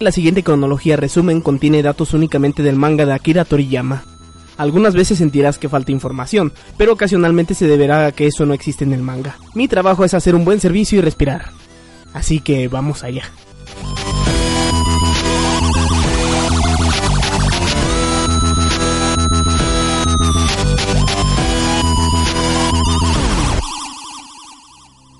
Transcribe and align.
La 0.00 0.12
siguiente 0.12 0.42
cronología 0.42 0.96
resumen 0.96 1.42
contiene 1.42 1.82
datos 1.82 2.14
únicamente 2.14 2.62
del 2.62 2.74
manga 2.74 3.04
de 3.04 3.12
Akira 3.12 3.44
Toriyama. 3.44 4.02
Algunas 4.56 4.94
veces 4.94 5.18
sentirás 5.18 5.58
que 5.58 5.68
falta 5.68 5.92
información, 5.92 6.54
pero 6.78 6.94
ocasionalmente 6.94 7.52
se 7.54 7.66
deberá 7.66 8.06
a 8.06 8.12
que 8.12 8.26
eso 8.26 8.46
no 8.46 8.54
existe 8.54 8.82
en 8.82 8.94
el 8.94 9.02
manga. 9.02 9.36
Mi 9.54 9.68
trabajo 9.68 10.02
es 10.02 10.14
hacer 10.14 10.34
un 10.34 10.46
buen 10.46 10.58
servicio 10.58 10.98
y 10.98 11.02
respirar. 11.02 11.50
Así 12.14 12.40
que 12.40 12.66
vamos 12.68 13.04
allá. 13.04 13.24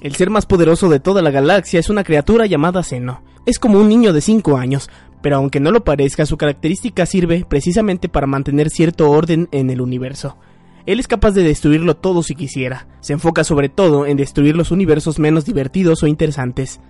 El 0.01 0.17
ser 0.17 0.31
más 0.31 0.47
poderoso 0.47 0.89
de 0.89 0.99
toda 0.99 1.21
la 1.21 1.31
galaxia 1.31 1.79
es 1.79 1.91
una 1.91 2.05
criatura 2.05 2.47
llamada 2.47 2.83
Zeno. 2.83 3.23
Es 3.45 3.59
como 3.59 3.79
un 3.79 3.91
niño 3.91 4.15
de 4.15 4.23
5 4.23 4.57
años, 4.57 4.89
pero 5.21 5.37
aunque 5.37 5.61
no 5.61 5.73
lo 5.73 5.85
parezca, 5.85 6.25
su 6.25 6.39
característica 6.39 7.05
sirve 7.05 7.45
precisamente 7.47 8.09
para 8.09 8.27
mantener 8.27 8.71
cierto 8.71 9.11
orden 9.11 9.49
en 9.53 9.69
el 9.69 9.83
universo. 9.83 10.39
Él 10.87 11.01
es 11.01 11.07
capaz 11.07 11.33
de 11.33 11.43
destruirlo 11.43 11.99
todo 11.99 12.23
si 12.23 12.35
quisiera. 12.35 12.87
Se 13.01 13.13
enfoca 13.13 13.45
sobre 13.45 13.69
todo 13.69 14.07
en 14.07 14.17
destruir 14.17 14.57
los 14.57 14.71
universos 14.71 15.19
menos 15.19 15.45
divertidos 15.45 16.03
o 16.03 16.07
interesantes. 16.07 16.81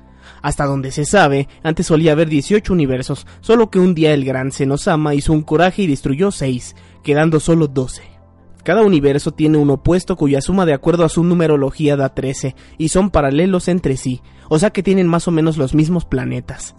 Hasta 0.41 0.65
donde 0.65 0.93
se 0.93 1.05
sabe, 1.05 1.49
antes 1.65 1.87
solía 1.87 2.13
haber 2.13 2.29
18 2.29 2.73
universos, 2.73 3.27
solo 3.41 3.71
que 3.71 3.81
un 3.81 3.97
día 3.97 4.15
el 4.15 4.25
gran 4.25 4.53
Senosama 4.53 5.17
hizo 5.17 5.33
un 5.33 5.43
coraje 5.43 5.83
y 5.83 5.87
destruyó 5.89 6.31
6, 6.31 6.77
quedando 7.03 7.41
solo 7.41 7.67
12. 7.67 8.20
Cada 8.65 8.83
universo 8.83 9.33
tiene 9.33 9.59
un 9.59 9.71
opuesto 9.71 10.17
cuya 10.17 10.41
suma 10.41 10.67
de 10.67 10.75
acuerdo 10.75 11.05
a 11.05 11.09
su 11.09 11.25
numerología 11.25 11.97
da 11.97 12.15
13 12.15 12.55
y 12.79 12.89
son 12.89 13.11
paralelos 13.11 13.69
entre 13.69 13.97
sí, 13.97 14.21
o 14.49 14.59
sea 14.59 14.71
que 14.71 14.83
tienen 14.83 15.07
más 15.07 15.29
o 15.29 15.31
menos 15.31 15.57
los 15.57 15.75
mismos 15.75 16.05
planetas. 16.05 16.77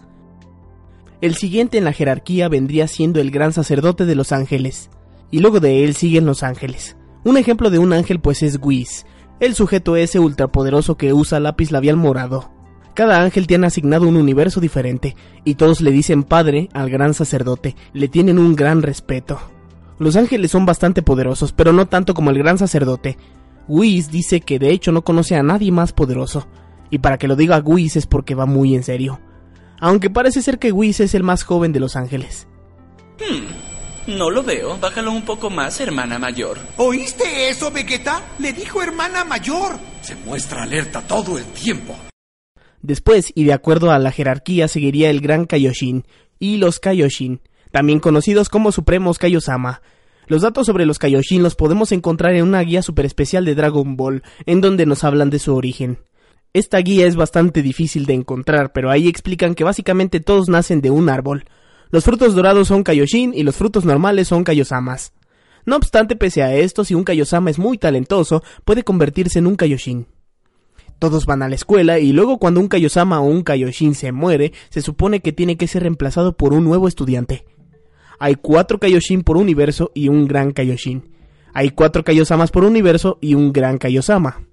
El 1.21 1.35
siguiente 1.35 1.77
en 1.77 1.83
la 1.83 1.93
jerarquía 1.93 2.49
vendría 2.49 2.87
siendo 2.87 3.19
el 3.19 3.31
gran 3.31 3.53
sacerdote 3.53 4.05
de 4.05 4.15
los 4.15 4.31
ángeles, 4.31 4.89
y 5.29 5.39
luego 5.39 5.59
de 5.59 5.83
él 5.83 5.95
siguen 5.95 6.25
los 6.25 6.43
ángeles. 6.43 6.97
Un 7.23 7.37
ejemplo 7.37 7.69
de 7.69 7.79
un 7.79 7.93
ángel 7.93 8.19
pues 8.19 8.41
es 8.41 8.59
Whis, 8.61 9.05
el 9.39 9.55
sujeto 9.55 9.95
ese 9.95 10.19
ultrapoderoso 10.19 10.97
que 10.97 11.13
usa 11.13 11.39
lápiz 11.39 11.71
labial 11.71 11.97
morado. 11.97 12.51
Cada 12.93 13.21
ángel 13.21 13.47
tiene 13.47 13.67
asignado 13.67 14.07
un 14.07 14.17
universo 14.17 14.59
diferente, 14.59 15.15
y 15.45 15.55
todos 15.55 15.81
le 15.81 15.91
dicen 15.91 16.23
padre 16.23 16.69
al 16.73 16.89
gran 16.89 17.13
sacerdote, 17.13 17.75
le 17.93 18.07
tienen 18.07 18.37
un 18.37 18.55
gran 18.55 18.81
respeto. 18.81 19.39
Los 20.01 20.15
ángeles 20.15 20.49
son 20.49 20.65
bastante 20.65 21.03
poderosos, 21.03 21.53
pero 21.53 21.73
no 21.73 21.87
tanto 21.87 22.15
como 22.15 22.31
el 22.31 22.39
gran 22.39 22.57
sacerdote. 22.57 23.19
Whis 23.67 24.09
dice 24.09 24.41
que 24.41 24.57
de 24.57 24.71
hecho 24.71 24.91
no 24.91 25.03
conoce 25.03 25.35
a 25.35 25.43
nadie 25.43 25.71
más 25.71 25.93
poderoso, 25.93 26.47
y 26.89 26.97
para 26.97 27.19
que 27.19 27.27
lo 27.27 27.35
diga 27.35 27.61
Whis 27.63 27.97
es 27.97 28.07
porque 28.07 28.33
va 28.33 28.47
muy 28.47 28.73
en 28.73 28.81
serio. 28.81 29.19
Aunque 29.79 30.09
parece 30.09 30.41
ser 30.41 30.57
que 30.57 30.71
Whis 30.71 31.01
es 31.01 31.13
el 31.13 31.21
más 31.21 31.43
joven 31.43 31.71
de 31.71 31.81
los 31.81 31.95
ángeles. 31.95 32.47
Hmm, 33.19 34.17
no 34.17 34.31
lo 34.31 34.41
veo. 34.41 34.75
Bájalo 34.79 35.11
un 35.11 35.21
poco 35.21 35.51
más, 35.51 35.79
hermana 35.79 36.17
mayor. 36.17 36.57
¿Oíste 36.77 37.49
eso, 37.49 37.69
Vegeta? 37.69 38.23
Le 38.39 38.53
dijo 38.53 38.81
hermana 38.81 39.23
mayor. 39.23 39.77
Se 40.01 40.15
muestra 40.15 40.63
alerta 40.63 41.01
todo 41.01 41.37
el 41.37 41.45
tiempo. 41.45 41.95
Después, 42.81 43.31
y 43.35 43.43
de 43.43 43.53
acuerdo 43.53 43.91
a 43.91 43.99
la 43.99 44.11
jerarquía, 44.11 44.67
seguiría 44.67 45.11
el 45.11 45.21
gran 45.21 45.45
Kaioshin 45.45 46.05
y 46.39 46.57
los 46.57 46.79
Kaioshin, 46.79 47.39
también 47.71 47.99
conocidos 47.99 48.49
como 48.49 48.71
Supremos 48.71 49.17
Kaiosama. 49.17 49.81
Los 50.27 50.43
datos 50.43 50.67
sobre 50.67 50.85
los 50.85 50.99
Kaioshin 50.99 51.43
los 51.43 51.55
podemos 51.55 51.91
encontrar 51.91 52.33
en 52.33 52.43
una 52.43 52.61
guía 52.61 52.81
super 52.81 53.05
especial 53.05 53.43
de 53.43 53.55
Dragon 53.55 53.97
Ball, 53.97 54.23
en 54.45 54.61
donde 54.61 54.85
nos 54.85 55.03
hablan 55.03 55.29
de 55.29 55.39
su 55.39 55.55
origen. 55.55 55.99
Esta 56.53 56.77
guía 56.79 57.07
es 57.07 57.15
bastante 57.15 57.61
difícil 57.61 58.05
de 58.05 58.13
encontrar, 58.13 58.73
pero 58.73 58.91
ahí 58.91 59.07
explican 59.07 59.55
que 59.55 59.63
básicamente 59.63 60.19
todos 60.19 60.49
nacen 60.49 60.81
de 60.81 60.89
un 60.89 61.09
árbol. 61.09 61.45
Los 61.91 62.03
frutos 62.03 62.35
dorados 62.35 62.67
son 62.67 62.83
Kaioshin 62.83 63.33
y 63.33 63.43
los 63.43 63.55
frutos 63.55 63.85
normales 63.85 64.27
son 64.27 64.43
Kaiosamas. 64.43 65.13
No 65.65 65.75
obstante, 65.75 66.15
pese 66.15 66.43
a 66.43 66.53
esto, 66.53 66.83
si 66.83 66.93
un 66.93 67.03
Kaiosama 67.03 67.49
es 67.49 67.59
muy 67.59 67.77
talentoso, 67.77 68.43
puede 68.65 68.83
convertirse 68.83 69.39
en 69.39 69.47
un 69.47 69.55
Kaioshin. 69.55 70.07
Todos 70.99 71.25
van 71.25 71.41
a 71.41 71.49
la 71.49 71.55
escuela 71.55 71.99
y 71.99 72.11
luego 72.11 72.37
cuando 72.37 72.59
un 72.59 72.67
Kaiosama 72.67 73.21
o 73.21 73.25
un 73.25 73.43
Kaioshin 73.43 73.95
se 73.95 74.11
muere, 74.11 74.53
se 74.69 74.81
supone 74.81 75.21
que 75.21 75.31
tiene 75.31 75.57
que 75.57 75.67
ser 75.67 75.83
reemplazado 75.83 76.37
por 76.37 76.53
un 76.53 76.63
nuevo 76.63 76.87
estudiante. 76.87 77.45
Hay 78.23 78.35
cuatro 78.35 78.77
Kaioshin 78.77 79.23
por 79.23 79.35
universo 79.35 79.89
y 79.95 80.07
un 80.07 80.27
gran 80.27 80.51
Kaioshin. 80.51 81.09
Hay 81.55 81.71
cuatro 81.71 82.03
Kaiosamas 82.03 82.51
por 82.51 82.63
universo 82.63 83.17
y 83.19 83.33
un 83.33 83.51
gran 83.51 83.79
Kaiosama. 83.79 84.43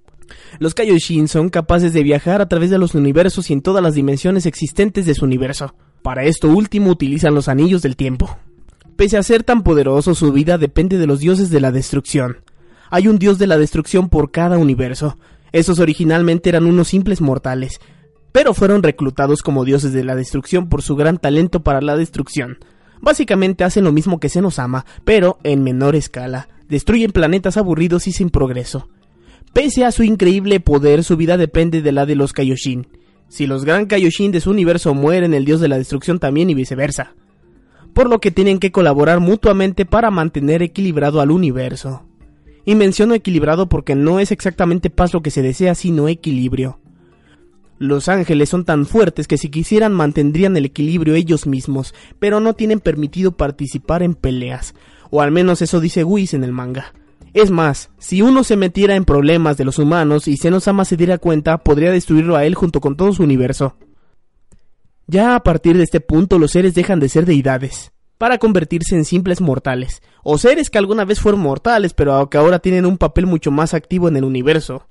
Los 0.59 0.73
Kaioshin 0.75 1.29
son 1.29 1.51
capaces 1.51 1.93
de 1.93 2.03
viajar 2.03 2.41
a 2.41 2.49
través 2.49 2.71
de 2.71 2.79
los 2.79 2.95
universos 2.95 3.51
y 3.51 3.53
en 3.53 3.61
todas 3.61 3.83
las 3.83 3.93
dimensiones 3.93 4.47
existentes 4.47 5.05
de 5.05 5.15
su 5.15 5.27
universo. 5.27 5.75
Para 6.01 6.25
esto 6.25 6.49
último 6.49 6.91
utilizan 6.91 7.35
los 7.35 7.47
anillos 7.47 7.83
del 7.83 7.95
tiempo. 7.95 8.39
Pese 8.97 9.19
a 9.19 9.23
ser 9.23 9.43
tan 9.43 9.63
poderoso, 9.63 10.15
su 10.15 10.33
vida 10.33 10.57
depende 10.57 10.97
de 10.97 11.07
los 11.07 11.21
dioses 11.21 11.51
de 11.51 11.61
la 11.61 11.71
destrucción. 11.71 12.39
Hay 12.89 13.07
un 13.07 13.19
dios 13.19 13.37
de 13.37 13.49
la 13.49 13.59
destrucción 13.59 14.09
por 14.09 14.31
cada 14.31 14.57
universo. 14.57 15.19
Esos 15.53 15.79
originalmente 15.79 16.49
eran 16.49 16.65
unos 16.65 16.89
simples 16.89 17.21
mortales, 17.21 17.81
pero 18.33 18.55
fueron 18.55 18.83
reclutados 18.83 19.43
como 19.43 19.67
dioses 19.67 19.93
de 19.93 20.05
la 20.05 20.15
destrucción 20.15 20.71
por 20.71 20.81
su 20.81 20.97
gran 20.97 21.19
talento 21.19 21.63
para 21.63 21.83
la 21.83 21.99
destrucción. 21.99 22.57
Básicamente 23.01 23.65
hacen 23.65 23.85
lo 23.85 23.93
mismo 23.93 24.21
que 24.21 24.31
ama, 24.59 24.85
pero 25.05 25.39
en 25.45 25.63
menor 25.63 25.97
escala. 25.97 26.49
Destruyen 26.69 27.13
planetas 27.13 27.57
aburridos 27.57 28.07
y 28.07 28.13
sin 28.13 28.31
progreso. 28.31 28.89
Pese 29.53 29.85
a 29.85 29.93
su 29.93 30.03
increíble 30.03 30.61
poder, 30.61 31.03
su 31.05 31.17
vida 31.17 31.37
depende 31.37 31.83
de 31.83 31.93
la 31.93 32.07
de 32.07 32.15
los 32.15 32.33
Kaioshin. 32.33 32.87
Si 33.29 33.47
los 33.47 33.65
gran 33.65 33.87
Kaioshin 33.87 34.33
de 34.33 34.41
su 34.41 34.51
universo 34.51 34.95
mueren, 34.95 35.35
el 35.35 35.45
dios 35.45 35.61
de 35.61 35.69
la 35.69 35.79
destrucción 35.79 36.19
también 36.19 36.51
y 36.51 36.55
viceversa. 36.55 37.15
Por 37.95 38.09
lo 38.09 38.21
que 38.21 38.31
tienen 38.31 38.59
que 38.59 38.73
colaborar 38.73 39.21
mutuamente 39.21 39.87
para 39.87 40.11
mantener 40.11 40.63
equilibrado 40.63 41.21
al 41.21 41.31
universo. 41.31 42.05
Y 42.65 42.75
menciono 42.75 43.15
equilibrado 43.15 43.69
porque 43.69 43.95
no 43.95 44.21
es 44.21 44.31
exactamente 44.31 44.91
paz 44.91 45.15
lo 45.15 45.23
que 45.23 45.31
se 45.31 45.43
desea, 45.43 45.75
sino 45.75 46.09
equilibrio. 46.09 46.79
Los 47.79 48.09
ángeles 48.09 48.49
son 48.49 48.65
tan 48.65 48.87
fuertes 48.87 49.29
que 49.29 49.39
si 49.39 49.51
quisieran 49.51 49.93
mantendrían 49.93 50.57
el 50.57 50.65
equilibrio 50.65 51.15
ellos 51.15 51.47
mismos, 51.47 51.95
pero 52.19 52.41
no 52.41 52.55
tienen 52.55 52.81
permitido 52.81 53.37
participar 53.37 54.03
en 54.03 54.15
peleas, 54.15 54.75
o 55.11 55.23
al 55.23 55.31
menos 55.31 55.63
eso 55.63 55.79
dice 55.79 56.03
Whis 56.03 56.35
en 56.35 56.43
el 56.43 56.51
manga. 56.51 56.93
Es 57.35 57.53
más, 57.53 57.91
si 57.99 58.21
uno 58.21 58.43
se 58.43 58.57
metiera 58.57 58.97
en 58.97 59.05
problemas 59.05 59.57
de 59.57 59.65
los 59.65 59.79
humanos 59.79 60.27
y 60.27 60.37
Senosama 60.37 60.85
se 60.85 60.97
diera 60.97 61.19
cuenta, 61.19 61.59
podría 61.59 61.93
destruirlo 61.93 62.35
a 62.35 62.45
él 62.45 62.57
junto 62.57 62.81
con 62.81 62.97
todo 62.97 63.13
su 63.13 63.23
universo. 63.23 63.77
Ya 65.07 65.37
a 65.37 65.43
partir 65.45 65.77
de 65.77 65.85
este 65.85 66.01
punto 66.01 66.41
los 66.41 66.51
seres 66.51 66.75
dejan 66.75 66.99
de 66.99 67.09
ser 67.09 67.27
deidades, 67.27 67.93
para 68.19 68.39
convertirse 68.39 68.97
en 68.97 69.05
simples 69.05 69.41
mortales, 69.41 70.03
o 70.25 70.37
seres 70.37 70.69
que 70.69 70.79
alguna 70.79 71.05
vez 71.05 71.21
fueron 71.21 71.43
mortales 71.43 71.95
pero 71.95 72.29
que 72.29 72.39
ahora 72.39 72.59
tienen 72.59 72.87
un 72.87 72.99
papel 72.99 73.27
mucho 73.27 73.53
más 73.53 73.73
activo 73.73 74.09
en 74.09 74.17
el 74.17 74.25
universo 74.25 74.89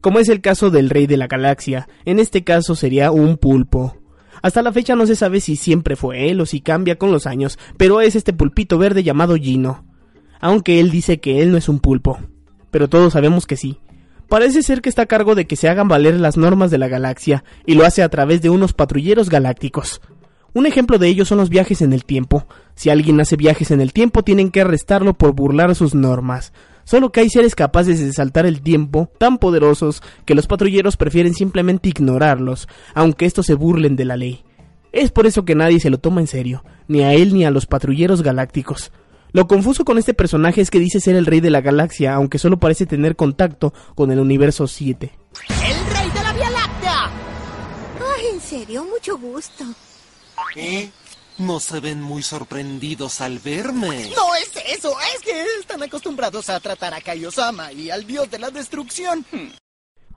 como 0.00 0.18
es 0.18 0.28
el 0.28 0.40
caso 0.40 0.70
del 0.70 0.90
rey 0.90 1.06
de 1.06 1.16
la 1.16 1.26
galaxia, 1.26 1.88
en 2.04 2.18
este 2.18 2.44
caso 2.44 2.74
sería 2.74 3.10
un 3.10 3.36
pulpo. 3.36 3.96
Hasta 4.42 4.62
la 4.62 4.72
fecha 4.72 4.96
no 4.96 5.06
se 5.06 5.16
sabe 5.16 5.40
si 5.40 5.56
siempre 5.56 5.96
fue 5.96 6.30
él 6.30 6.40
o 6.40 6.46
si 6.46 6.60
cambia 6.60 6.96
con 6.96 7.12
los 7.12 7.26
años, 7.26 7.58
pero 7.76 8.00
es 8.00 8.16
este 8.16 8.32
pulpito 8.32 8.78
verde 8.78 9.02
llamado 9.02 9.36
Gino. 9.36 9.84
Aunque 10.40 10.80
él 10.80 10.90
dice 10.90 11.20
que 11.20 11.42
él 11.42 11.52
no 11.52 11.58
es 11.58 11.68
un 11.68 11.80
pulpo. 11.80 12.18
Pero 12.70 12.88
todos 12.88 13.12
sabemos 13.12 13.46
que 13.46 13.56
sí. 13.56 13.78
Parece 14.28 14.62
ser 14.62 14.80
que 14.80 14.88
está 14.88 15.02
a 15.02 15.06
cargo 15.06 15.34
de 15.34 15.46
que 15.46 15.56
se 15.56 15.68
hagan 15.68 15.88
valer 15.88 16.18
las 16.18 16.36
normas 16.36 16.70
de 16.70 16.78
la 16.78 16.88
galaxia, 16.88 17.44
y 17.66 17.74
lo 17.74 17.84
hace 17.84 18.02
a 18.02 18.08
través 18.08 18.40
de 18.40 18.48
unos 18.48 18.72
patrulleros 18.72 19.28
galácticos. 19.28 20.00
Un 20.54 20.66
ejemplo 20.66 20.98
de 20.98 21.08
ello 21.08 21.24
son 21.24 21.38
los 21.38 21.50
viajes 21.50 21.82
en 21.82 21.92
el 21.92 22.04
tiempo. 22.04 22.46
Si 22.74 22.90
alguien 22.90 23.20
hace 23.20 23.36
viajes 23.36 23.70
en 23.70 23.80
el 23.80 23.92
tiempo, 23.92 24.22
tienen 24.22 24.50
que 24.50 24.62
arrestarlo 24.62 25.14
por 25.14 25.32
burlar 25.32 25.74
sus 25.74 25.94
normas. 25.94 26.52
Solo 26.90 27.12
que 27.12 27.20
hay 27.20 27.30
seres 27.30 27.54
capaces 27.54 28.00
de 28.00 28.12
saltar 28.12 28.46
el 28.46 28.62
tiempo 28.62 29.12
tan 29.16 29.38
poderosos 29.38 30.02
que 30.24 30.34
los 30.34 30.48
patrulleros 30.48 30.96
prefieren 30.96 31.34
simplemente 31.34 31.88
ignorarlos, 31.88 32.66
aunque 32.94 33.26
estos 33.26 33.46
se 33.46 33.54
burlen 33.54 33.94
de 33.94 34.04
la 34.04 34.16
ley. 34.16 34.42
Es 34.90 35.12
por 35.12 35.28
eso 35.28 35.44
que 35.44 35.54
nadie 35.54 35.78
se 35.78 35.88
lo 35.88 35.98
toma 35.98 36.20
en 36.20 36.26
serio, 36.26 36.64
ni 36.88 37.02
a 37.02 37.12
él 37.14 37.32
ni 37.32 37.44
a 37.44 37.52
los 37.52 37.66
patrulleros 37.66 38.22
galácticos. 38.24 38.90
Lo 39.30 39.46
confuso 39.46 39.84
con 39.84 39.98
este 39.98 40.14
personaje 40.14 40.62
es 40.62 40.70
que 40.72 40.80
dice 40.80 40.98
ser 40.98 41.14
el 41.14 41.26
rey 41.26 41.38
de 41.38 41.50
la 41.50 41.60
galaxia, 41.60 42.12
aunque 42.12 42.40
solo 42.40 42.58
parece 42.58 42.86
tener 42.86 43.14
contacto 43.14 43.72
con 43.94 44.10
el 44.10 44.18
universo 44.18 44.66
7. 44.66 45.12
¡El 45.48 45.94
rey 45.94 46.10
de 46.10 46.22
la 46.24 46.32
Vía 46.32 46.50
Láctea! 46.50 47.04
Ay, 48.00 48.26
en 48.34 48.40
serio, 48.40 48.84
mucho 48.84 49.16
gusto. 49.16 49.62
¿Eh? 50.56 50.90
No 51.40 51.58
se 51.58 51.80
ven 51.80 52.02
muy 52.02 52.22
sorprendidos 52.22 53.22
al 53.22 53.38
verme. 53.38 54.10
No 54.14 54.34
es 54.34 54.52
eso, 54.76 54.94
es 55.16 55.22
que 55.22 55.42
están 55.58 55.82
acostumbrados 55.82 56.50
a 56.50 56.60
tratar 56.60 56.92
a 56.92 57.00
Kaiosama 57.00 57.72
y 57.72 57.88
al 57.88 58.06
dios 58.06 58.30
de 58.30 58.38
la 58.38 58.50
destrucción. 58.50 59.24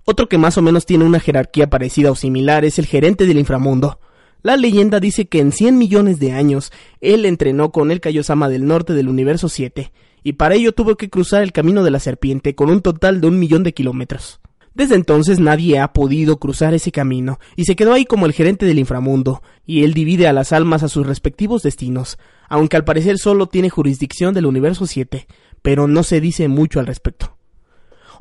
Otro 0.04 0.28
que 0.28 0.38
más 0.38 0.58
o 0.58 0.62
menos 0.62 0.86
tiene 0.86 1.06
una 1.06 1.22
jerarquía 1.22 1.70
parecida 1.70 2.12
o 2.12 2.16
similar 2.16 2.66
es 2.66 2.78
el 2.78 2.88
gerente 2.88 3.26
del 3.26 3.40
inframundo. 3.40 4.02
La 4.42 4.58
leyenda 4.58 5.00
dice 5.00 5.30
que 5.30 5.40
en 5.40 5.54
100 5.54 5.78
millones 5.78 6.20
de 6.20 6.34
años 6.34 6.74
él 7.00 7.26
entrenó 7.26 7.72
con 7.72 7.90
el 7.90 8.02
Kaiosama 8.02 8.50
del 8.50 8.66
norte 8.66 8.92
del 8.92 9.08
universo 9.08 9.48
7, 9.48 9.94
y 10.24 10.34
para 10.34 10.56
ello 10.56 10.74
tuvo 10.74 10.98
que 10.98 11.10
cruzar 11.10 11.42
el 11.42 11.54
camino 11.54 11.86
de 11.86 11.92
la 11.92 12.02
serpiente 12.02 12.54
con 12.54 12.70
un 12.70 12.82
total 12.82 13.22
de 13.22 13.28
un 13.28 13.40
millón 13.40 13.64
de 13.64 13.74
kilómetros. 13.74 14.42
Desde 14.76 14.96
entonces 14.96 15.40
nadie 15.40 15.80
ha 15.80 15.94
podido 15.94 16.40
cruzar 16.40 16.74
ese 16.74 16.92
camino, 16.92 17.40
y 17.56 17.66
se 17.66 17.76
quedó 17.76 17.94
ahí 17.94 18.06
como 18.06 18.26
el 18.26 18.34
gerente 18.34 18.66
del 18.66 18.80
inframundo, 18.80 19.44
y 19.66 19.84
él 19.84 19.94
divide 19.94 20.28
a 20.28 20.34
las 20.34 20.52
almas 20.52 20.82
a 20.82 20.90
sus 20.90 21.06
respectivos 21.06 21.62
destinos, 21.62 22.18
aunque 22.50 22.76
al 22.76 22.84
parecer 22.84 23.20
solo 23.20 23.48
tiene 23.48 23.70
jurisdicción 23.70 24.34
del 24.34 24.48
universo 24.48 24.88
7, 24.88 25.28
pero 25.62 25.88
no 25.88 26.02
se 26.02 26.20
dice 26.22 26.48
mucho 26.48 26.80
al 26.80 26.88
respecto. 26.88 27.38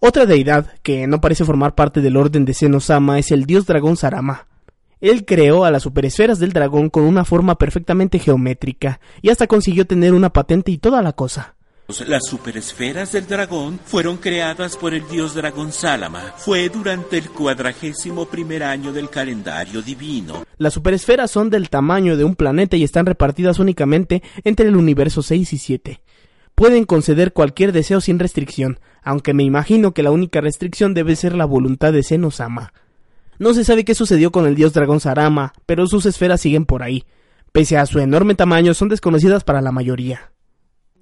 Otra 0.00 0.26
deidad, 0.26 0.74
que 0.82 1.06
no 1.06 1.20
parece 1.20 1.44
formar 1.44 1.74
parte 1.74 2.00
del 2.00 2.16
orden 2.16 2.44
de 2.44 2.54
Senosama, 2.54 3.18
es 3.18 3.30
el 3.30 3.46
dios 3.46 3.66
dragón 3.66 3.96
Sarama. 3.96 4.48
Él 5.00 5.24
creó 5.24 5.64
a 5.64 5.70
las 5.70 5.84
superesferas 5.84 6.38
del 6.38 6.52
dragón 6.52 6.90
con 6.90 7.04
una 7.04 7.24
forma 7.24 7.56
perfectamente 7.56 8.18
geométrica, 8.18 9.00
y 9.22 9.30
hasta 9.30 9.46
consiguió 9.46 9.86
tener 9.86 10.12
una 10.12 10.32
patente 10.32 10.70
y 10.70 10.78
toda 10.78 11.02
la 11.02 11.12
cosa. 11.12 11.56
Las 12.06 12.26
superesferas 12.26 13.12
del 13.12 13.26
dragón 13.26 13.78
fueron 13.84 14.16
creadas 14.16 14.76
por 14.76 14.94
el 14.94 15.06
dios 15.08 15.34
dragón 15.34 15.72
Salama. 15.72 16.32
Fue 16.36 16.68
durante 16.68 17.18
el 17.18 17.28
cuadragésimo 17.28 18.26
primer 18.26 18.62
año 18.62 18.92
del 18.92 19.10
calendario 19.10 19.82
divino. 19.82 20.44
Las 20.58 20.74
superesferas 20.74 21.30
son 21.30 21.50
del 21.50 21.68
tamaño 21.70 22.16
de 22.16 22.24
un 22.24 22.34
planeta 22.34 22.76
y 22.76 22.84
están 22.84 23.04
repartidas 23.04 23.58
únicamente 23.58 24.22
entre 24.44 24.68
el 24.68 24.76
universo 24.76 25.22
6 25.22 25.52
y 25.52 25.58
7. 25.58 26.00
Pueden 26.54 26.84
conceder 26.84 27.32
cualquier 27.32 27.72
deseo 27.72 28.00
sin 28.00 28.18
restricción, 28.18 28.78
aunque 29.02 29.34
me 29.34 29.42
imagino 29.42 29.92
que 29.92 30.02
la 30.02 30.12
única 30.12 30.40
restricción 30.40 30.94
debe 30.94 31.16
ser 31.16 31.34
la 31.34 31.44
voluntad 31.44 31.92
de 31.92 32.02
Senosama. 32.02 32.72
No 33.38 33.54
se 33.54 33.64
sabe 33.64 33.84
qué 33.84 33.94
sucedió 33.94 34.30
con 34.30 34.46
el 34.46 34.54
dios 34.54 34.72
dragón 34.72 35.00
Sarama, 35.00 35.52
pero 35.66 35.86
sus 35.86 36.06
esferas 36.06 36.40
siguen 36.40 36.64
por 36.64 36.82
ahí. 36.82 37.04
Pese 37.50 37.76
a 37.76 37.86
su 37.86 37.98
enorme 37.98 38.34
tamaño, 38.34 38.72
son 38.72 38.88
desconocidas 38.88 39.44
para 39.44 39.60
la 39.60 39.72
mayoría. 39.72 40.32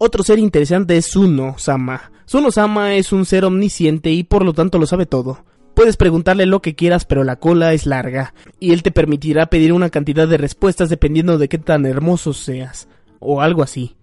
Otro 0.02 0.24
ser 0.24 0.38
interesante 0.38 0.96
es 0.96 1.04
Suno-sama. 1.08 2.10
Suno-sama 2.24 2.94
es 2.94 3.12
un 3.12 3.26
ser 3.26 3.44
omnisciente 3.44 4.10
y 4.10 4.24
por 4.24 4.46
lo 4.46 4.54
tanto 4.54 4.78
lo 4.78 4.86
sabe 4.86 5.04
todo. 5.04 5.44
Puedes 5.74 5.98
preguntarle 5.98 6.46
lo 6.46 6.62
que 6.62 6.74
quieras, 6.74 7.04
pero 7.04 7.22
la 7.22 7.36
cola 7.36 7.74
es 7.74 7.84
larga, 7.84 8.32
y 8.58 8.72
él 8.72 8.82
te 8.82 8.92
permitirá 8.92 9.50
pedir 9.50 9.74
una 9.74 9.90
cantidad 9.90 10.26
de 10.26 10.38
respuestas 10.38 10.88
dependiendo 10.88 11.36
de 11.36 11.50
qué 11.50 11.58
tan 11.58 11.84
hermoso 11.84 12.32
seas, 12.32 12.88
o 13.18 13.42
algo 13.42 13.62
así. 13.62 13.94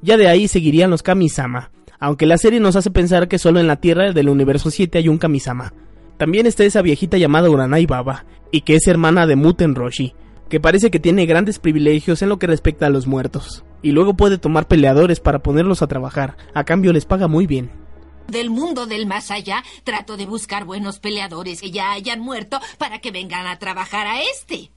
Ya 0.00 0.16
de 0.16 0.28
ahí 0.28 0.46
seguirían 0.46 0.90
los 0.90 1.02
Kamisama, 1.02 1.72
aunque 1.98 2.26
la 2.26 2.38
serie 2.38 2.60
nos 2.60 2.76
hace 2.76 2.92
pensar 2.92 3.26
que 3.26 3.40
solo 3.40 3.58
en 3.58 3.66
la 3.66 3.80
Tierra 3.80 4.12
del 4.12 4.28
universo 4.28 4.70
7 4.70 4.98
hay 4.98 5.08
un 5.08 5.18
Kamisama. 5.18 5.74
También 6.18 6.46
está 6.46 6.62
esa 6.62 6.82
viejita 6.82 7.18
llamada 7.18 7.50
Uranai 7.50 7.86
Baba, 7.86 8.26
y 8.52 8.60
que 8.60 8.76
es 8.76 8.86
hermana 8.86 9.26
de 9.26 9.34
Muten 9.34 9.74
Roshi, 9.74 10.14
que 10.48 10.60
parece 10.60 10.92
que 10.92 11.00
tiene 11.00 11.26
grandes 11.26 11.58
privilegios 11.58 12.22
en 12.22 12.28
lo 12.28 12.38
que 12.38 12.46
respecta 12.46 12.86
a 12.86 12.90
los 12.90 13.08
muertos 13.08 13.64
y 13.82 13.90
luego 13.90 14.14
puede 14.14 14.38
tomar 14.38 14.68
peleadores 14.68 15.20
para 15.20 15.42
ponerlos 15.42 15.82
a 15.82 15.88
trabajar. 15.88 16.36
A 16.54 16.64
cambio 16.64 16.92
les 16.92 17.04
paga 17.04 17.28
muy 17.28 17.46
bien. 17.46 17.70
Del 18.28 18.50
mundo 18.50 18.86
del 18.86 19.06
más 19.06 19.30
allá, 19.30 19.62
trato 19.84 20.16
de 20.16 20.26
buscar 20.26 20.64
buenos 20.64 21.00
peleadores 21.00 21.60
que 21.60 21.70
ya 21.70 21.92
hayan 21.92 22.20
muerto 22.20 22.60
para 22.78 23.00
que 23.00 23.10
vengan 23.10 23.46
a 23.46 23.58
trabajar 23.58 24.06
a 24.06 24.22
este. 24.22 24.70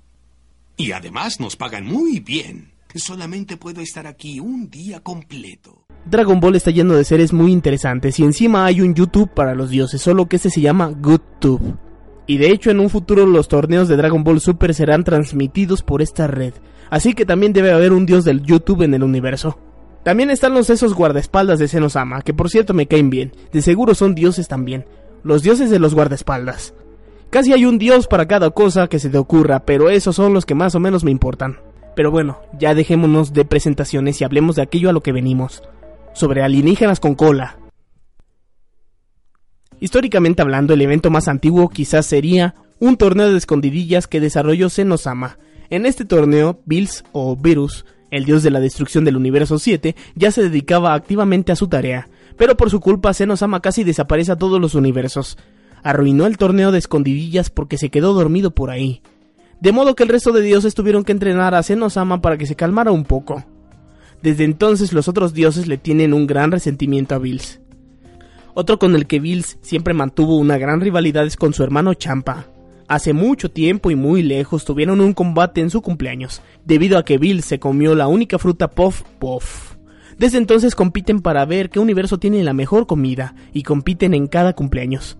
Y 0.77 0.91
además 0.91 1.39
nos 1.39 1.55
pagan 1.55 1.85
muy 1.85 2.19
bien. 2.19 2.71
Solamente 2.95 3.57
puedo 3.57 3.81
estar 3.81 4.07
aquí 4.07 4.39
un 4.39 4.69
día 4.69 5.01
completo. 5.01 5.85
Dragon 6.05 6.39
Ball 6.39 6.55
está 6.55 6.71
lleno 6.71 6.93
de 6.93 7.03
seres 7.03 7.33
muy 7.33 7.51
interesantes 7.51 8.19
y 8.19 8.23
encima 8.23 8.65
hay 8.65 8.81
un 8.81 8.93
YouTube 8.93 9.33
para 9.33 9.55
los 9.55 9.69
dioses, 9.69 10.01
solo 10.01 10.27
que 10.27 10.37
este 10.37 10.49
se 10.49 10.61
llama 10.61 10.91
GoodTube. 10.95 11.77
Y 12.27 12.37
de 12.37 12.51
hecho 12.51 12.71
en 12.71 12.79
un 12.79 12.89
futuro 12.89 13.25
los 13.25 13.47
torneos 13.47 13.87
de 13.87 13.97
Dragon 13.97 14.23
Ball 14.23 14.39
Super 14.39 14.73
serán 14.73 15.03
transmitidos 15.03 15.83
por 15.83 16.01
esta 16.01 16.27
red 16.27 16.53
así 16.89 17.13
que 17.13 17.25
también 17.25 17.53
debe 17.53 17.71
haber 17.71 17.93
un 17.93 18.05
dios 18.05 18.25
del 18.25 18.43
YouTube 18.43 18.83
en 18.83 18.93
el 18.93 19.03
universo. 19.03 19.59
También 20.03 20.29
están 20.29 20.53
los 20.53 20.69
esos 20.69 20.93
guardaespaldas 20.93 21.59
de 21.59 21.67
Senosama, 21.67 22.21
que 22.21 22.33
por 22.33 22.49
cierto 22.49 22.73
me 22.73 22.87
caen 22.87 23.09
bien, 23.09 23.33
de 23.51 23.61
seguro 23.61 23.95
son 23.95 24.13
dioses 24.13 24.47
también, 24.47 24.85
los 25.23 25.41
dioses 25.41 25.69
de 25.69 25.79
los 25.79 25.95
guardaespaldas. 25.95 26.75
Casi 27.31 27.53
hay 27.53 27.65
un 27.65 27.77
dios 27.77 28.07
para 28.07 28.27
cada 28.27 28.51
cosa 28.51 28.87
que 28.87 28.99
se 28.99 29.09
te 29.09 29.17
ocurra, 29.17 29.65
pero 29.65 29.89
esos 29.89 30.15
son 30.15 30.33
los 30.33 30.45
que 30.45 30.55
más 30.55 30.75
o 30.75 30.79
menos 30.79 31.03
me 31.03 31.11
importan. 31.11 31.57
Pero 31.95 32.11
bueno, 32.11 32.39
ya 32.59 32.75
dejémonos 32.75 33.33
de 33.33 33.45
presentaciones 33.45 34.21
y 34.21 34.23
hablemos 34.23 34.55
de 34.55 34.61
aquello 34.61 34.89
a 34.89 34.93
lo 34.93 35.01
que 35.01 35.11
venimos, 35.11 35.63
sobre 36.13 36.43
alienígenas 36.43 36.99
con 36.99 37.15
cola. 37.15 37.57
Históricamente 39.79 40.41
hablando, 40.41 40.73
el 40.73 40.81
evento 40.81 41.09
más 41.09 41.27
antiguo 41.27 41.69
quizás 41.69 42.05
sería 42.05 42.55
un 42.79 42.97
torneo 42.97 43.31
de 43.31 43.37
escondidillas 43.37 44.07
que 44.07 44.19
desarrolló 44.19 44.69
Senosama, 44.69 45.37
en 45.69 45.85
este 45.85 46.05
torneo, 46.05 46.59
Bills 46.65 47.03
o 47.11 47.35
Virus, 47.35 47.85
el 48.11 48.25
dios 48.25 48.43
de 48.43 48.51
la 48.51 48.59
destrucción 48.59 49.03
del 49.03 49.17
universo 49.17 49.59
7, 49.59 49.95
ya 50.15 50.31
se 50.31 50.43
dedicaba 50.43 50.93
activamente 50.93 51.51
a 51.51 51.55
su 51.55 51.67
tarea, 51.67 52.07
pero 52.37 52.55
por 52.55 52.69
su 52.69 52.79
culpa 52.79 53.13
Senosama 53.13 53.61
casi 53.61 53.83
desaparece 53.83 54.31
a 54.31 54.37
todos 54.37 54.59
los 54.59 54.75
universos. 54.75 55.37
Arruinó 55.83 56.25
el 56.25 56.37
torneo 56.37 56.71
de 56.71 56.79
escondidillas 56.79 57.49
porque 57.49 57.77
se 57.77 57.89
quedó 57.89 58.13
dormido 58.13 58.51
por 58.51 58.69
ahí. 58.69 59.01
De 59.59 59.71
modo 59.71 59.95
que 59.95 60.03
el 60.03 60.09
resto 60.09 60.31
de 60.31 60.41
dioses 60.41 60.75
tuvieron 60.75 61.03
que 61.03 61.11
entrenar 61.11 61.55
a 61.55 61.63
Senosama 61.63 62.21
para 62.21 62.37
que 62.37 62.45
se 62.45 62.55
calmara 62.55 62.91
un 62.91 63.05
poco. 63.05 63.45
Desde 64.21 64.43
entonces 64.43 64.93
los 64.93 65.07
otros 65.07 65.33
dioses 65.33 65.67
le 65.67 65.77
tienen 65.77 66.13
un 66.13 66.27
gran 66.27 66.51
resentimiento 66.51 67.15
a 67.15 67.19
Bills. 67.19 67.61
Otro 68.53 68.79
con 68.79 68.95
el 68.95 69.05
que 69.05 69.19
Bills 69.19 69.57
siempre 69.61 69.93
mantuvo 69.93 70.37
una 70.37 70.57
gran 70.57 70.81
rivalidad 70.81 71.25
es 71.25 71.35
con 71.35 71.53
su 71.53 71.63
hermano 71.63 71.93
Champa. 71.93 72.47
Hace 72.87 73.13
mucho 73.13 73.49
tiempo 73.49 73.89
y 73.89 73.95
muy 73.95 74.21
lejos 74.21 74.63
tuvieron 74.63 75.01
un 75.01 75.13
combate 75.13 75.61
en 75.61 75.71
su 75.71 75.81
cumpleaños, 75.81 76.43
debido 76.65 76.99
a 76.99 77.05
que 77.05 77.17
Bill 77.17 77.41
se 77.41 77.59
comió 77.59 77.95
la 77.95 78.07
única 78.07 78.37
fruta 78.37 78.69
Puff 78.69 79.01
Puff. 79.17 79.73
Desde 80.19 80.37
entonces 80.37 80.75
compiten 80.75 81.21
para 81.21 81.45
ver 81.45 81.71
qué 81.71 81.79
universo 81.79 82.19
tiene 82.19 82.43
la 82.43 82.53
mejor 82.53 82.85
comida, 82.85 83.33
y 83.53 83.63
compiten 83.63 84.13
en 84.13 84.27
cada 84.27 84.53
cumpleaños. 84.53 85.17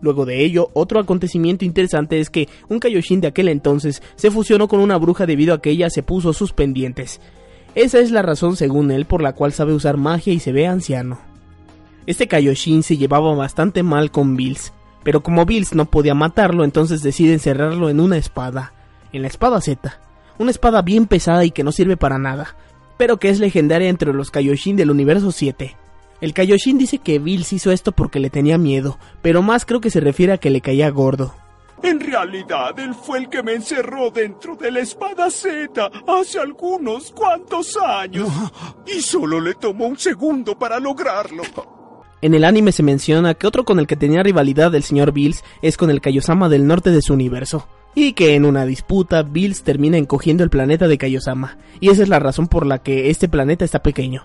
Luego 0.00 0.26
de 0.26 0.44
ello, 0.44 0.70
otro 0.74 0.98
acontecimiento 0.98 1.64
interesante 1.64 2.18
es 2.18 2.28
que 2.28 2.48
un 2.68 2.80
Kaioshin 2.80 3.20
de 3.20 3.28
aquel 3.28 3.48
entonces 3.48 4.02
se 4.16 4.32
fusionó 4.32 4.66
con 4.66 4.80
una 4.80 4.96
bruja 4.96 5.24
debido 5.24 5.54
a 5.54 5.62
que 5.62 5.70
ella 5.70 5.88
se 5.88 6.02
puso 6.02 6.32
sus 6.32 6.52
pendientes. 6.52 7.20
Esa 7.76 8.00
es 8.00 8.10
la 8.10 8.22
razón, 8.22 8.56
según 8.56 8.90
él, 8.90 9.04
por 9.04 9.22
la 9.22 9.34
cual 9.34 9.52
sabe 9.52 9.72
usar 9.72 9.96
magia 9.96 10.32
y 10.32 10.40
se 10.40 10.50
ve 10.50 10.66
anciano. 10.66 11.20
Este 12.06 12.26
Kaioshin 12.26 12.82
se 12.82 12.96
llevaba 12.96 13.32
bastante 13.36 13.84
mal 13.84 14.10
con 14.10 14.34
Bills, 14.34 14.72
pero 15.04 15.22
como 15.22 15.44
Bills 15.44 15.74
no 15.74 15.86
podía 15.86 16.14
matarlo, 16.14 16.64
entonces 16.64 17.02
decide 17.02 17.32
encerrarlo 17.32 17.88
en 17.88 18.00
una 18.00 18.16
espada, 18.16 18.72
en 19.12 19.22
la 19.22 19.28
espada 19.28 19.60
Z, 19.60 19.98
una 20.38 20.50
espada 20.50 20.82
bien 20.82 21.06
pesada 21.06 21.44
y 21.44 21.50
que 21.50 21.64
no 21.64 21.72
sirve 21.72 21.96
para 21.96 22.18
nada, 22.18 22.56
pero 22.96 23.18
que 23.18 23.28
es 23.28 23.40
legendaria 23.40 23.88
entre 23.88 24.12
los 24.12 24.30
Kaioshin 24.30 24.76
del 24.76 24.90
universo 24.90 25.32
7. 25.32 25.76
El 26.20 26.34
Kaioshin 26.34 26.78
dice 26.78 26.98
que 26.98 27.18
Bills 27.18 27.52
hizo 27.52 27.72
esto 27.72 27.92
porque 27.92 28.20
le 28.20 28.30
tenía 28.30 28.58
miedo, 28.58 28.98
pero 29.22 29.42
más 29.42 29.64
creo 29.64 29.80
que 29.80 29.90
se 29.90 30.00
refiere 30.00 30.32
a 30.32 30.38
que 30.38 30.50
le 30.50 30.60
caía 30.60 30.88
gordo. 30.90 31.34
En 31.82 31.98
realidad, 31.98 32.78
él 32.78 32.94
fue 32.94 33.18
el 33.18 33.28
que 33.28 33.42
me 33.42 33.54
encerró 33.54 34.10
dentro 34.10 34.54
de 34.54 34.70
la 34.70 34.80
espada 34.80 35.28
Z 35.30 35.90
hace 36.06 36.38
algunos 36.38 37.10
cuantos 37.10 37.76
años. 37.76 38.28
Y 38.86 39.00
solo 39.00 39.40
le 39.40 39.54
tomó 39.54 39.86
un 39.86 39.98
segundo 39.98 40.56
para 40.56 40.78
lograrlo. 40.78 41.42
En 42.22 42.34
el 42.34 42.44
anime 42.44 42.70
se 42.70 42.84
menciona 42.84 43.34
que 43.34 43.48
otro 43.48 43.64
con 43.64 43.80
el 43.80 43.88
que 43.88 43.96
tenía 43.96 44.22
rivalidad 44.22 44.72
el 44.76 44.84
señor 44.84 45.10
Bills 45.10 45.42
es 45.60 45.76
con 45.76 45.90
el 45.90 46.00
Kaiosama 46.00 46.48
del 46.48 46.68
norte 46.68 46.90
de 46.90 47.02
su 47.02 47.14
universo, 47.14 47.66
y 47.96 48.12
que 48.12 48.36
en 48.36 48.44
una 48.44 48.64
disputa 48.64 49.24
Bills 49.24 49.64
termina 49.64 49.98
encogiendo 49.98 50.44
el 50.44 50.50
planeta 50.50 50.86
de 50.86 50.98
Kaiosama, 50.98 51.58
y 51.80 51.90
esa 51.90 52.04
es 52.04 52.08
la 52.08 52.20
razón 52.20 52.46
por 52.46 52.64
la 52.64 52.78
que 52.78 53.10
este 53.10 53.28
planeta 53.28 53.64
está 53.64 53.82
pequeño. 53.82 54.24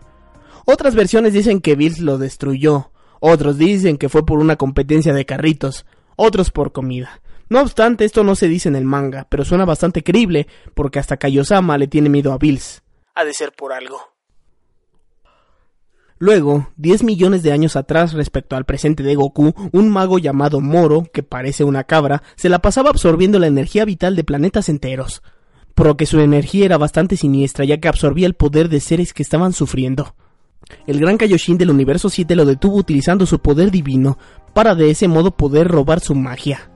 Otras 0.65 0.93
versiones 0.93 1.33
dicen 1.33 1.59
que 1.59 1.75
Bills 1.75 1.97
lo 1.97 2.19
destruyó, 2.19 2.91
otros 3.19 3.57
dicen 3.57 3.97
que 3.97 4.09
fue 4.09 4.23
por 4.23 4.37
una 4.37 4.57
competencia 4.57 5.11
de 5.11 5.25
carritos, 5.25 5.87
otros 6.15 6.51
por 6.51 6.71
comida. 6.71 7.21
No 7.49 7.61
obstante, 7.61 8.05
esto 8.05 8.23
no 8.23 8.35
se 8.35 8.47
dice 8.47 8.69
en 8.69 8.75
el 8.75 8.85
manga, 8.85 9.25
pero 9.27 9.43
suena 9.43 9.65
bastante 9.65 10.03
creíble 10.03 10.45
porque 10.75 10.99
hasta 10.99 11.17
Kaiosama 11.17 11.79
le 11.79 11.87
tiene 11.87 12.09
miedo 12.09 12.31
a 12.31 12.37
Bills. 12.37 12.83
Ha 13.15 13.25
de 13.25 13.33
ser 13.33 13.53
por 13.53 13.73
algo. 13.73 14.16
Luego, 16.19 16.69
10 16.77 17.03
millones 17.03 17.43
de 17.43 17.51
años 17.51 17.75
atrás 17.75 18.13
respecto 18.13 18.55
al 18.55 18.65
presente 18.65 19.03
de 19.03 19.13
Goku, 19.13 19.53
un 19.71 19.89
mago 19.89 20.17
llamado 20.17 20.61
Moro, 20.61 21.05
que 21.13 21.21
parece 21.21 21.63
una 21.63 21.83
cabra, 21.83 22.23
se 22.35 22.49
la 22.49 22.59
pasaba 22.59 22.89
absorbiendo 22.89 23.37
la 23.37 23.45
energía 23.45 23.85
vital 23.85 24.15
de 24.15 24.23
planetas 24.23 24.67
enteros, 24.67 25.21
por 25.75 25.85
lo 25.85 25.97
que 25.97 26.07
su 26.07 26.19
energía 26.19 26.65
era 26.65 26.79
bastante 26.79 27.17
siniestra 27.17 27.65
ya 27.65 27.77
que 27.77 27.87
absorbía 27.87 28.25
el 28.25 28.33
poder 28.33 28.67
de 28.67 28.79
seres 28.79 29.13
que 29.13 29.21
estaban 29.21 29.53
sufriendo. 29.53 30.15
El 30.87 30.99
gran 30.99 31.17
Kaioshin 31.17 31.59
del 31.59 31.69
universo 31.69 32.09
7 32.09 32.35
lo 32.35 32.45
detuvo 32.45 32.77
utilizando 32.77 33.27
su 33.27 33.39
poder 33.39 33.69
divino 33.69 34.17
para 34.53 34.73
de 34.73 34.89
ese 34.89 35.07
modo 35.07 35.37
poder 35.37 35.67
robar 35.67 35.99
su 35.99 36.15
magia. 36.15 36.71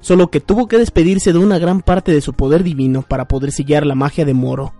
Solo 0.00 0.30
que 0.30 0.40
tuvo 0.40 0.68
que 0.68 0.78
despedirse 0.78 1.32
de 1.32 1.38
una 1.38 1.58
gran 1.58 1.82
parte 1.82 2.12
de 2.12 2.20
su 2.20 2.34
poder 2.34 2.62
divino 2.62 3.02
para 3.02 3.26
poder 3.26 3.50
sellar 3.50 3.84
la 3.84 3.96
magia 3.96 4.24
de 4.24 4.32
Moro. 4.32 4.74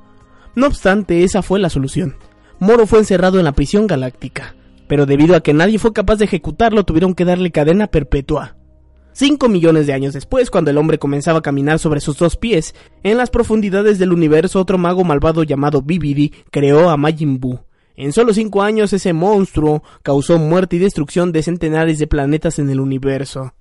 No 0.54 0.68
obstante, 0.68 1.24
esa 1.24 1.42
fue 1.42 1.58
la 1.58 1.68
solución 1.70 2.14
Moro 2.60 2.86
fue 2.86 2.98
encerrado 2.98 3.38
en 3.38 3.46
la 3.46 3.52
prisión 3.52 3.86
galáctica, 3.86 4.54
pero 4.86 5.06
debido 5.06 5.34
a 5.34 5.40
que 5.40 5.54
nadie 5.54 5.78
fue 5.78 5.94
capaz 5.94 6.16
de 6.16 6.26
ejecutarlo 6.26 6.84
tuvieron 6.84 7.14
que 7.14 7.24
darle 7.24 7.50
cadena 7.50 7.86
perpetua. 7.86 8.56
Cinco 9.12 9.48
millones 9.48 9.86
de 9.86 9.94
años 9.94 10.12
después, 10.12 10.50
cuando 10.50 10.70
el 10.70 10.76
hombre 10.76 10.98
comenzaba 10.98 11.38
a 11.38 11.42
caminar 11.42 11.78
sobre 11.78 12.00
sus 12.00 12.18
dos 12.18 12.36
pies, 12.36 12.74
en 13.02 13.16
las 13.16 13.30
profundidades 13.30 13.98
del 13.98 14.12
universo 14.12 14.60
otro 14.60 14.76
mago 14.76 15.04
malvado 15.04 15.42
llamado 15.42 15.80
Bibidi 15.80 16.32
creó 16.50 16.90
a 16.90 16.98
Majin 16.98 17.40
Buu, 17.40 17.60
En 17.96 18.12
solo 18.12 18.34
cinco 18.34 18.62
años 18.62 18.92
ese 18.92 19.14
monstruo 19.14 19.82
causó 20.02 20.38
muerte 20.38 20.76
y 20.76 20.80
destrucción 20.80 21.32
de 21.32 21.42
centenares 21.42 21.98
de 21.98 22.06
planetas 22.06 22.58
en 22.58 22.68
el 22.68 22.78
universo. 22.78 23.54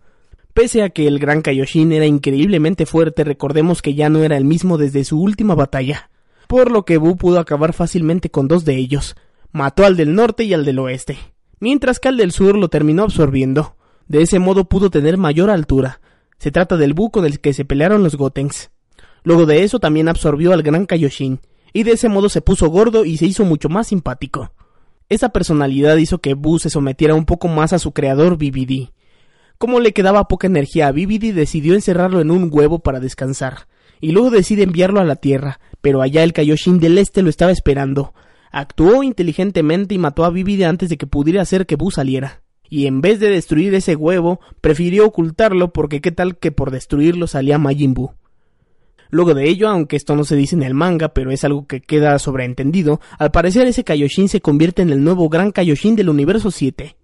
Pese 0.53 0.83
a 0.83 0.89
que 0.89 1.07
el 1.07 1.19
gran 1.19 1.41
Kaioshin 1.41 1.93
era 1.93 2.05
increíblemente 2.05 2.85
fuerte, 2.85 3.23
recordemos 3.23 3.81
que 3.81 3.93
ya 3.93 4.09
no 4.09 4.23
era 4.23 4.35
el 4.35 4.43
mismo 4.43 4.77
desde 4.77 5.05
su 5.05 5.21
última 5.21 5.55
batalla, 5.55 6.09
por 6.49 6.71
lo 6.71 6.83
que 6.83 6.97
Bu 6.97 7.15
pudo 7.15 7.39
acabar 7.39 7.73
fácilmente 7.73 8.31
con 8.31 8.47
dos 8.47 8.65
de 8.65 8.75
ellos. 8.75 9.15
Mató 9.51 9.85
al 9.85 9.95
del 9.95 10.15
norte 10.15 10.45
y 10.45 10.55
al 10.55 10.65
del 10.65 10.79
oeste, 10.79 11.19
mientras 11.59 11.99
que 11.99 12.07
al 12.07 12.17
del 12.17 12.31
sur 12.31 12.57
lo 12.57 12.69
terminó 12.69 13.03
absorbiendo. 13.03 13.75
De 14.07 14.23
ese 14.23 14.39
modo 14.39 14.67
pudo 14.67 14.89
tener 14.89 15.17
mayor 15.17 15.51
altura. 15.51 16.01
Se 16.39 16.49
trata 16.49 16.75
del 16.75 16.95
Bu 16.95 17.11
con 17.11 17.23
el 17.25 17.39
que 17.39 17.53
se 17.53 17.65
pelearon 17.65 18.01
los 18.01 18.15
Gotenks. 18.15 18.71
Luego 19.23 19.45
de 19.45 19.63
eso 19.63 19.79
también 19.79 20.09
absorbió 20.09 20.51
al 20.51 20.63
gran 20.63 20.87
Kaioshin, 20.87 21.39
y 21.71 21.83
de 21.83 21.91
ese 21.91 22.09
modo 22.09 22.29
se 22.29 22.41
puso 22.41 22.67
gordo 22.69 23.05
y 23.05 23.17
se 23.17 23.27
hizo 23.27 23.45
mucho 23.45 23.69
más 23.69 23.85
simpático. 23.85 24.51
Esa 25.07 25.29
personalidad 25.29 25.97
hizo 25.97 26.17
que 26.17 26.33
Bu 26.33 26.57
se 26.57 26.71
sometiera 26.71 27.13
un 27.13 27.25
poco 27.25 27.47
más 27.47 27.73
a 27.73 27.79
su 27.79 27.91
creador 27.91 28.37
BBD. 28.37 28.89
Como 29.59 29.79
le 29.79 29.93
quedaba 29.93 30.27
poca 30.27 30.47
energía 30.47 30.87
a 30.87 30.93
BBD, 30.93 31.31
decidió 31.31 31.75
encerrarlo 31.75 32.21
en 32.21 32.31
un 32.31 32.49
huevo 32.51 32.79
para 32.79 32.99
descansar, 32.99 33.67
y 33.99 34.11
luego 34.11 34.29
decide 34.29 34.63
enviarlo 34.63 34.99
a 34.99 35.05
la 35.05 35.15
Tierra, 35.15 35.59
pero 35.81 36.01
allá 36.01 36.23
el 36.23 36.33
Kaioshin 36.33 36.79
del 36.79 36.97
Este 36.97 37.21
lo 37.21 37.29
estaba 37.29 37.51
esperando. 37.51 38.13
Actuó 38.51 39.03
inteligentemente 39.03 39.95
y 39.95 39.97
mató 39.97 40.25
a 40.25 40.29
BBD 40.29 40.63
antes 40.63 40.89
de 40.89 40.97
que 40.97 41.07
pudiera 41.07 41.41
hacer 41.41 41.65
que 41.65 41.75
Bu 41.75 41.91
saliera. 41.91 42.41
Y 42.69 42.85
en 42.85 43.01
vez 43.01 43.19
de 43.19 43.29
destruir 43.29 43.73
ese 43.73 43.95
huevo, 43.95 44.39
prefirió 44.61 45.05
ocultarlo 45.07 45.73
porque 45.73 46.01
qué 46.01 46.11
tal 46.11 46.37
que 46.37 46.51
por 46.51 46.71
destruirlo 46.71 47.27
salía 47.27 47.57
Majin 47.57 47.93
Buu. 47.93 48.11
Luego 49.11 49.33
de 49.33 49.49
ello, 49.49 49.69
aunque 49.69 49.95
esto 49.95 50.15
no 50.15 50.23
se 50.23 50.35
dice 50.35 50.55
en 50.55 50.61
el 50.61 50.75
manga, 50.75 51.09
pero 51.09 51.31
es 51.31 51.43
algo 51.43 51.65
que 51.65 51.81
queda 51.81 52.19
sobreentendido, 52.19 53.01
al 53.17 53.31
parecer 53.31 53.65
ese 53.67 53.83
Kaioshin 53.83 54.29
se 54.29 54.39
convierte 54.39 54.83
en 54.83 54.91
el 54.91 55.03
nuevo 55.03 55.29
gran 55.29 55.51
Kaioshin 55.51 55.95
del 55.95 56.09
universo 56.09 56.51
7. 56.51 56.95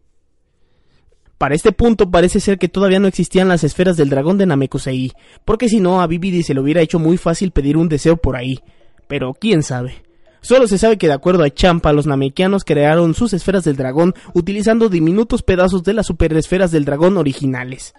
Para 1.37 1.55
este 1.55 1.73
punto 1.73 2.09
parece 2.09 2.39
ser 2.39 2.57
que 2.57 2.69
todavía 2.69 2.99
no 2.99 3.07
existían 3.07 3.49
las 3.49 3.63
esferas 3.63 3.97
del 3.97 4.09
dragón 4.09 4.37
de 4.37 4.45
Namekusei, 4.45 5.11
porque 5.43 5.67
si 5.67 5.81
no 5.81 6.01
a 6.01 6.07
Bibidi 6.07 6.43
se 6.43 6.53
le 6.53 6.61
hubiera 6.61 6.81
hecho 6.81 6.97
muy 6.97 7.17
fácil 7.17 7.51
pedir 7.51 7.75
un 7.75 7.89
deseo 7.89 8.15
por 8.15 8.37
ahí. 8.37 8.61
Pero 9.07 9.33
quién 9.33 9.61
sabe. 9.61 10.05
Solo 10.39 10.67
se 10.67 10.77
sabe 10.77 10.97
que 10.97 11.07
de 11.07 11.13
acuerdo 11.13 11.43
a 11.43 11.49
Champa, 11.49 11.91
los 11.91 12.05
namekianos 12.05 12.63
crearon 12.63 13.15
sus 13.15 13.33
esferas 13.33 13.63
del 13.63 13.75
dragón 13.75 14.13
utilizando 14.33 14.89
diminutos 14.89 15.41
pedazos 15.41 15.83
de 15.83 15.93
las 15.93 16.05
superesferas 16.05 16.71
del 16.71 16.85
dragón 16.85 17.17
originales. 17.17 17.95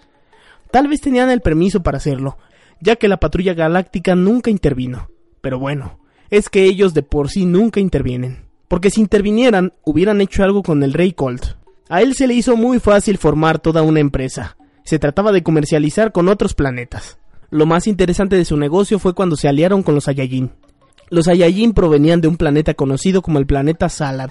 Tal 0.71 0.89
vez 0.89 1.01
tenían 1.01 1.31
el 1.31 1.41
permiso 1.41 1.83
para 1.83 1.99
hacerlo, 1.99 2.39
ya 2.81 2.97
que 2.97 3.09
la 3.09 3.19
patrulla 3.19 3.53
galáctica 3.53 4.15
nunca 4.15 4.51
intervino. 4.51 5.11
Pero 5.41 5.59
bueno, 5.59 5.99
es 6.31 6.49
que 6.49 6.65
ellos 6.65 6.95
de 6.95 7.03
por 7.03 7.31
sí 7.31 7.47
nunca 7.47 7.81
intervienen. 7.81 8.47
Porque 8.69 8.91
si 8.91 9.01
intervinieran, 9.01 9.73
hubieran 9.85 10.21
hecho 10.21 10.43
algo 10.43 10.63
con 10.63 10.83
el 10.83 10.93
Rey 10.93 11.13
Colt. 11.13 11.57
A 11.89 12.03
él 12.03 12.15
se 12.15 12.27
le 12.27 12.35
hizo 12.35 12.57
muy 12.57 12.81
fácil 12.81 13.17
formar 13.17 13.61
toda 13.61 13.83
una 13.83 14.01
empresa. 14.01 14.57
Se 14.85 14.99
trataba 14.99 15.31
de 15.31 15.43
comercializar 15.43 16.11
con 16.11 16.29
otros 16.29 16.55
planetas. 16.55 17.19
Lo 17.51 17.65
más 17.65 17.87
interesante 17.87 18.37
de 18.37 18.45
su 18.45 18.57
negocio 18.57 18.99
fue 18.99 19.15
cuando 19.15 19.37
se 19.37 19.49
aliaron 19.49 19.85
con 19.85 19.95
los 19.95 20.05
Saiyajin. 20.05 20.51
Los 21.11 21.27
Saiyajin 21.27 21.73
provenían 21.73 22.21
de 22.21 22.29
un 22.29 22.37
planeta 22.37 22.75
conocido 22.75 23.23
como 23.23 23.39
el 23.39 23.47
planeta 23.47 23.89
Salad. 23.89 24.31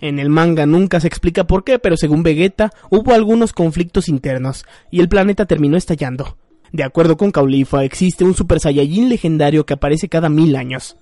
En 0.00 0.20
el 0.20 0.28
manga 0.28 0.66
nunca 0.66 1.00
se 1.00 1.08
explica 1.08 1.44
por 1.44 1.64
qué, 1.64 1.80
pero 1.80 1.96
según 1.96 2.22
Vegeta, 2.22 2.70
hubo 2.90 3.12
algunos 3.12 3.52
conflictos 3.52 4.08
internos, 4.08 4.64
y 4.90 5.00
el 5.00 5.08
planeta 5.08 5.46
terminó 5.46 5.76
estallando. 5.76 6.36
De 6.72 6.84
acuerdo 6.84 7.16
con 7.16 7.32
Caulifa, 7.32 7.84
existe 7.84 8.24
un 8.24 8.34
Super 8.34 8.60
Saiyajin 8.60 9.08
legendario 9.08 9.66
que 9.66 9.74
aparece 9.74 10.08
cada 10.08 10.28
mil 10.28 10.54
años. 10.54 10.96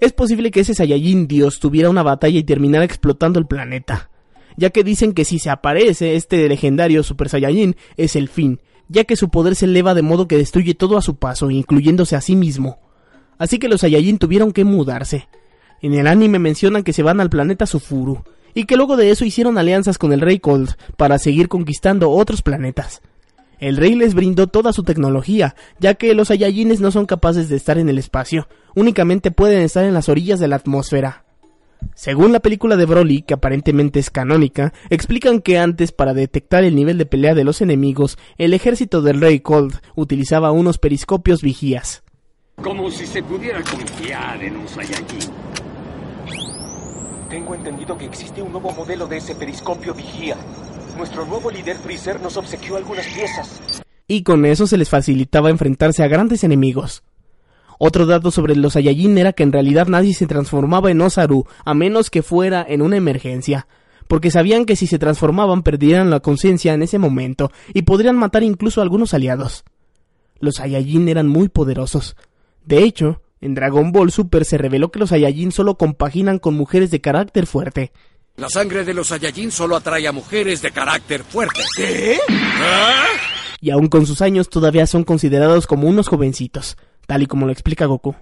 Es 0.00 0.12
posible 0.12 0.50
que 0.50 0.60
ese 0.60 0.74
Saiyajin 0.74 1.26
Dios 1.26 1.60
tuviera 1.60 1.90
una 1.90 2.02
batalla 2.02 2.38
y 2.38 2.44
terminara 2.44 2.84
explotando 2.84 3.38
el 3.38 3.46
planeta, 3.46 4.10
ya 4.58 4.70
que 4.70 4.82
dicen 4.82 5.12
que 5.12 5.24
si 5.24 5.38
se 5.38 5.50
aparece 5.50 6.16
este 6.16 6.48
legendario 6.48 7.04
Super 7.04 7.28
Saiyajin 7.28 7.76
es 7.96 8.16
el 8.16 8.28
fin, 8.28 8.60
ya 8.88 9.04
que 9.04 9.14
su 9.14 9.28
poder 9.28 9.54
se 9.54 9.66
eleva 9.66 9.94
de 9.94 10.02
modo 10.02 10.26
que 10.26 10.36
destruye 10.36 10.74
todo 10.74 10.98
a 10.98 11.02
su 11.02 11.14
paso, 11.14 11.48
incluyéndose 11.50 12.16
a 12.16 12.20
sí 12.20 12.34
mismo. 12.34 12.80
Así 13.38 13.60
que 13.60 13.68
los 13.68 13.82
Saiyajin 13.82 14.18
tuvieron 14.18 14.50
que 14.50 14.64
mudarse. 14.64 15.28
En 15.80 15.94
el 15.94 16.08
anime 16.08 16.40
mencionan 16.40 16.82
que 16.82 16.92
se 16.92 17.04
van 17.04 17.20
al 17.20 17.30
planeta 17.30 17.66
Sufuru, 17.66 18.24
y 18.52 18.64
que 18.64 18.76
luego 18.76 18.96
de 18.96 19.12
eso 19.12 19.24
hicieron 19.24 19.58
alianzas 19.58 19.96
con 19.96 20.12
el 20.12 20.20
Rey 20.20 20.40
Cold 20.40 20.70
para 20.96 21.20
seguir 21.20 21.48
conquistando 21.48 22.10
otros 22.10 22.42
planetas. 22.42 23.00
El 23.60 23.76
rey 23.76 23.94
les 23.94 24.14
brindó 24.14 24.48
toda 24.48 24.72
su 24.72 24.82
tecnología, 24.82 25.54
ya 25.78 25.94
que 25.94 26.14
los 26.14 26.28
Saiyajines 26.28 26.80
no 26.80 26.90
son 26.90 27.06
capaces 27.06 27.48
de 27.48 27.54
estar 27.54 27.78
en 27.78 27.88
el 27.88 27.98
espacio, 27.98 28.48
únicamente 28.74 29.30
pueden 29.30 29.62
estar 29.62 29.84
en 29.84 29.94
las 29.94 30.08
orillas 30.08 30.40
de 30.40 30.48
la 30.48 30.56
atmósfera. 30.56 31.27
Según 31.94 32.32
la 32.32 32.40
película 32.40 32.76
de 32.76 32.86
Broly, 32.86 33.22
que 33.22 33.34
aparentemente 33.34 33.98
es 33.98 34.10
canónica, 34.10 34.72
explican 34.88 35.40
que 35.40 35.58
antes 35.58 35.92
para 35.92 36.14
detectar 36.14 36.64
el 36.64 36.74
nivel 36.74 36.98
de 36.98 37.06
pelea 37.06 37.34
de 37.34 37.44
los 37.44 37.60
enemigos, 37.60 38.18
el 38.36 38.54
ejército 38.54 39.02
del 39.02 39.20
rey 39.20 39.40
Cold 39.40 39.74
utilizaba 39.96 40.52
unos 40.52 40.78
periscopios 40.78 41.42
vigías. 41.42 42.02
Como 42.62 42.90
si 42.90 43.06
se 43.06 43.22
pudiera 43.22 43.62
confiar 43.62 44.42
en 44.42 44.56
un 44.56 44.68
Saiyajin. 44.68 45.32
Tengo 47.28 47.54
entendido 47.54 47.98
que 47.98 48.06
existe 48.06 48.40
un 48.40 48.52
nuevo 48.52 48.72
modelo 48.72 49.06
de 49.06 49.18
ese 49.18 49.34
periscopio 49.34 49.92
vigía. 49.92 50.36
Nuestro 50.96 51.26
nuevo 51.26 51.50
líder 51.50 51.76
Freezer 51.76 52.20
nos 52.20 52.36
obsequió 52.36 52.76
algunas 52.76 53.06
piezas. 53.06 53.82
Y 54.06 54.22
con 54.22 54.46
eso 54.46 54.66
se 54.66 54.78
les 54.78 54.88
facilitaba 54.88 55.50
enfrentarse 55.50 56.02
a 56.02 56.08
grandes 56.08 56.42
enemigos. 56.42 57.02
Otro 57.78 58.06
dato 58.06 58.30
sobre 58.30 58.56
los 58.56 58.72
Saiyajin 58.72 59.16
era 59.18 59.32
que 59.32 59.44
en 59.44 59.52
realidad 59.52 59.86
nadie 59.86 60.12
se 60.12 60.26
transformaba 60.26 60.90
en 60.90 61.00
Osaru 61.00 61.46
a 61.64 61.74
menos 61.74 62.10
que 62.10 62.22
fuera 62.22 62.64
en 62.68 62.82
una 62.82 62.96
emergencia, 62.96 63.68
porque 64.08 64.30
sabían 64.30 64.66
que 64.66 64.76
si 64.76 64.86
se 64.86 64.98
transformaban 64.98 65.62
perdieran 65.62 66.10
la 66.10 66.20
conciencia 66.20 66.74
en 66.74 66.82
ese 66.82 66.98
momento 66.98 67.52
y 67.72 67.82
podrían 67.82 68.16
matar 68.16 68.42
incluso 68.42 68.80
a 68.80 68.82
algunos 68.82 69.14
aliados. 69.14 69.64
Los 70.40 70.56
Saiyajin 70.56 71.08
eran 71.08 71.28
muy 71.28 71.48
poderosos. 71.48 72.16
De 72.64 72.82
hecho, 72.82 73.22
en 73.40 73.54
Dragon 73.54 73.92
Ball 73.92 74.10
Super 74.10 74.44
se 74.44 74.58
reveló 74.58 74.90
que 74.90 74.98
los 74.98 75.10
Saiyajin 75.10 75.52
solo 75.52 75.76
compaginan 75.76 76.38
con 76.38 76.54
mujeres 76.54 76.90
de 76.90 77.00
carácter 77.00 77.46
fuerte. 77.46 77.92
La 78.36 78.48
sangre 78.48 78.84
de 78.84 78.94
los 78.94 79.08
Saiyajin 79.08 79.50
solo 79.50 79.76
atrae 79.76 80.06
a 80.06 80.12
mujeres 80.12 80.62
de 80.62 80.70
carácter 80.70 81.22
fuerte. 81.24 81.60
¿Qué? 81.76 82.18
¿Ah? 82.28 83.04
Y 83.60 83.70
aun 83.70 83.88
con 83.88 84.06
sus 84.06 84.22
años 84.22 84.48
todavía 84.48 84.86
son 84.86 85.02
considerados 85.02 85.66
como 85.66 85.88
unos 85.88 86.08
jovencitos, 86.08 86.76
tal 87.08 87.22
y 87.22 87.26
como 87.26 87.46
lo 87.46 87.52
explica 87.52 87.86
Goku. 87.86 88.14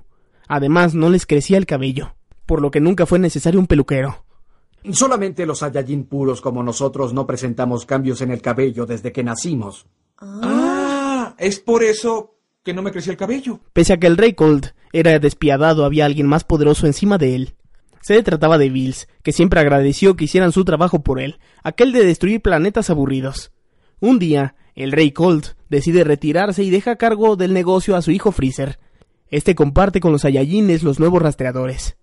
Además, 0.46 0.94
no 0.94 1.10
les 1.10 1.26
crecía 1.26 1.58
el 1.58 1.66
cabello, 1.66 2.14
por 2.46 2.62
lo 2.62 2.70
que 2.70 2.80
nunca 2.80 3.04
fue 3.04 3.18
necesario 3.18 3.58
un 3.58 3.66
peluquero. 3.66 4.24
Solamente 4.92 5.44
los 5.44 5.58
Saiyajin 5.58 6.04
puros 6.04 6.40
como 6.40 6.62
nosotros 6.62 7.12
no 7.12 7.26
presentamos 7.26 7.84
cambios 7.84 8.20
en 8.20 8.30
el 8.30 8.40
cabello 8.40 8.86
desde 8.86 9.10
que 9.10 9.24
nacimos. 9.24 9.86
Ah, 10.18 11.34
es 11.36 11.58
por 11.58 11.82
eso 11.82 12.36
que 12.62 12.72
no 12.72 12.82
me 12.82 12.92
creció 12.92 13.10
el 13.10 13.18
cabello. 13.18 13.58
Pese 13.72 13.92
a 13.92 13.96
que 13.96 14.06
el 14.06 14.16
Rey 14.16 14.34
Cold 14.34 14.72
era 14.92 15.18
despiadado, 15.18 15.84
había 15.84 16.06
alguien 16.06 16.28
más 16.28 16.44
poderoso 16.44 16.86
encima 16.86 17.18
de 17.18 17.34
él. 17.34 17.54
Se 18.02 18.22
trataba 18.22 18.56
de 18.56 18.70
Bills, 18.70 19.08
que 19.24 19.32
siempre 19.32 19.58
agradeció 19.58 20.14
que 20.14 20.26
hicieran 20.26 20.52
su 20.52 20.64
trabajo 20.64 21.02
por 21.02 21.18
él, 21.18 21.40
aquel 21.64 21.90
de 21.90 22.04
destruir 22.04 22.40
planetas 22.40 22.88
aburridos. 22.88 23.50
Un 23.98 24.20
día, 24.20 24.54
el 24.76 24.92
rey 24.92 25.10
Colt 25.10 25.55
decide 25.68 26.04
retirarse 26.04 26.62
y 26.62 26.70
deja 26.70 26.92
a 26.92 26.96
cargo 26.96 27.36
del 27.36 27.52
negocio 27.52 27.96
a 27.96 28.02
su 28.02 28.10
hijo 28.10 28.32
Freezer. 28.32 28.78
Este 29.28 29.54
comparte 29.54 30.00
con 30.00 30.12
los 30.12 30.22
Saiyajines 30.22 30.82
los 30.82 31.00
nuevos 31.00 31.20
rastreadores. 31.20 31.96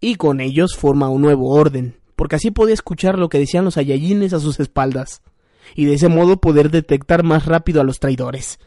Y 0.00 0.14
con 0.14 0.40
ellos 0.40 0.76
forma 0.76 1.08
un 1.08 1.22
nuevo 1.22 1.50
orden, 1.50 1.96
porque 2.14 2.36
así 2.36 2.50
podía 2.50 2.74
escuchar 2.74 3.18
lo 3.18 3.28
que 3.28 3.38
decían 3.38 3.64
los 3.64 3.74
Saiyajines 3.74 4.32
a 4.32 4.40
sus 4.40 4.60
espaldas, 4.60 5.22
y 5.74 5.86
de 5.86 5.94
ese 5.94 6.08
modo 6.08 6.40
poder 6.40 6.70
detectar 6.70 7.24
más 7.24 7.46
rápido 7.46 7.80
a 7.80 7.84
los 7.84 7.98
traidores. 7.98 8.60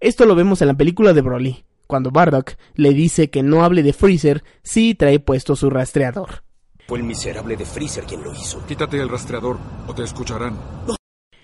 Esto 0.00 0.26
lo 0.26 0.34
vemos 0.34 0.60
en 0.60 0.68
la 0.68 0.74
película 0.74 1.14
de 1.14 1.22
Broly, 1.22 1.64
cuando 1.86 2.10
Bardock 2.10 2.56
le 2.74 2.92
dice 2.92 3.30
que 3.30 3.42
no 3.42 3.64
hable 3.64 3.82
de 3.82 3.92
Freezer 3.92 4.44
si 4.62 4.94
trae 4.94 5.18
puesto 5.18 5.56
su 5.56 5.70
rastreador. 5.70 6.42
Fue 6.86 6.98
el 6.98 7.04
miserable 7.04 7.56
de 7.56 7.64
Freezer 7.64 8.04
quien 8.04 8.22
lo 8.22 8.32
hizo. 8.32 8.64
Quítate 8.66 9.00
el 9.00 9.08
rastreador 9.08 9.58
o 9.86 9.94
te 9.94 10.04
escucharán. 10.04 10.56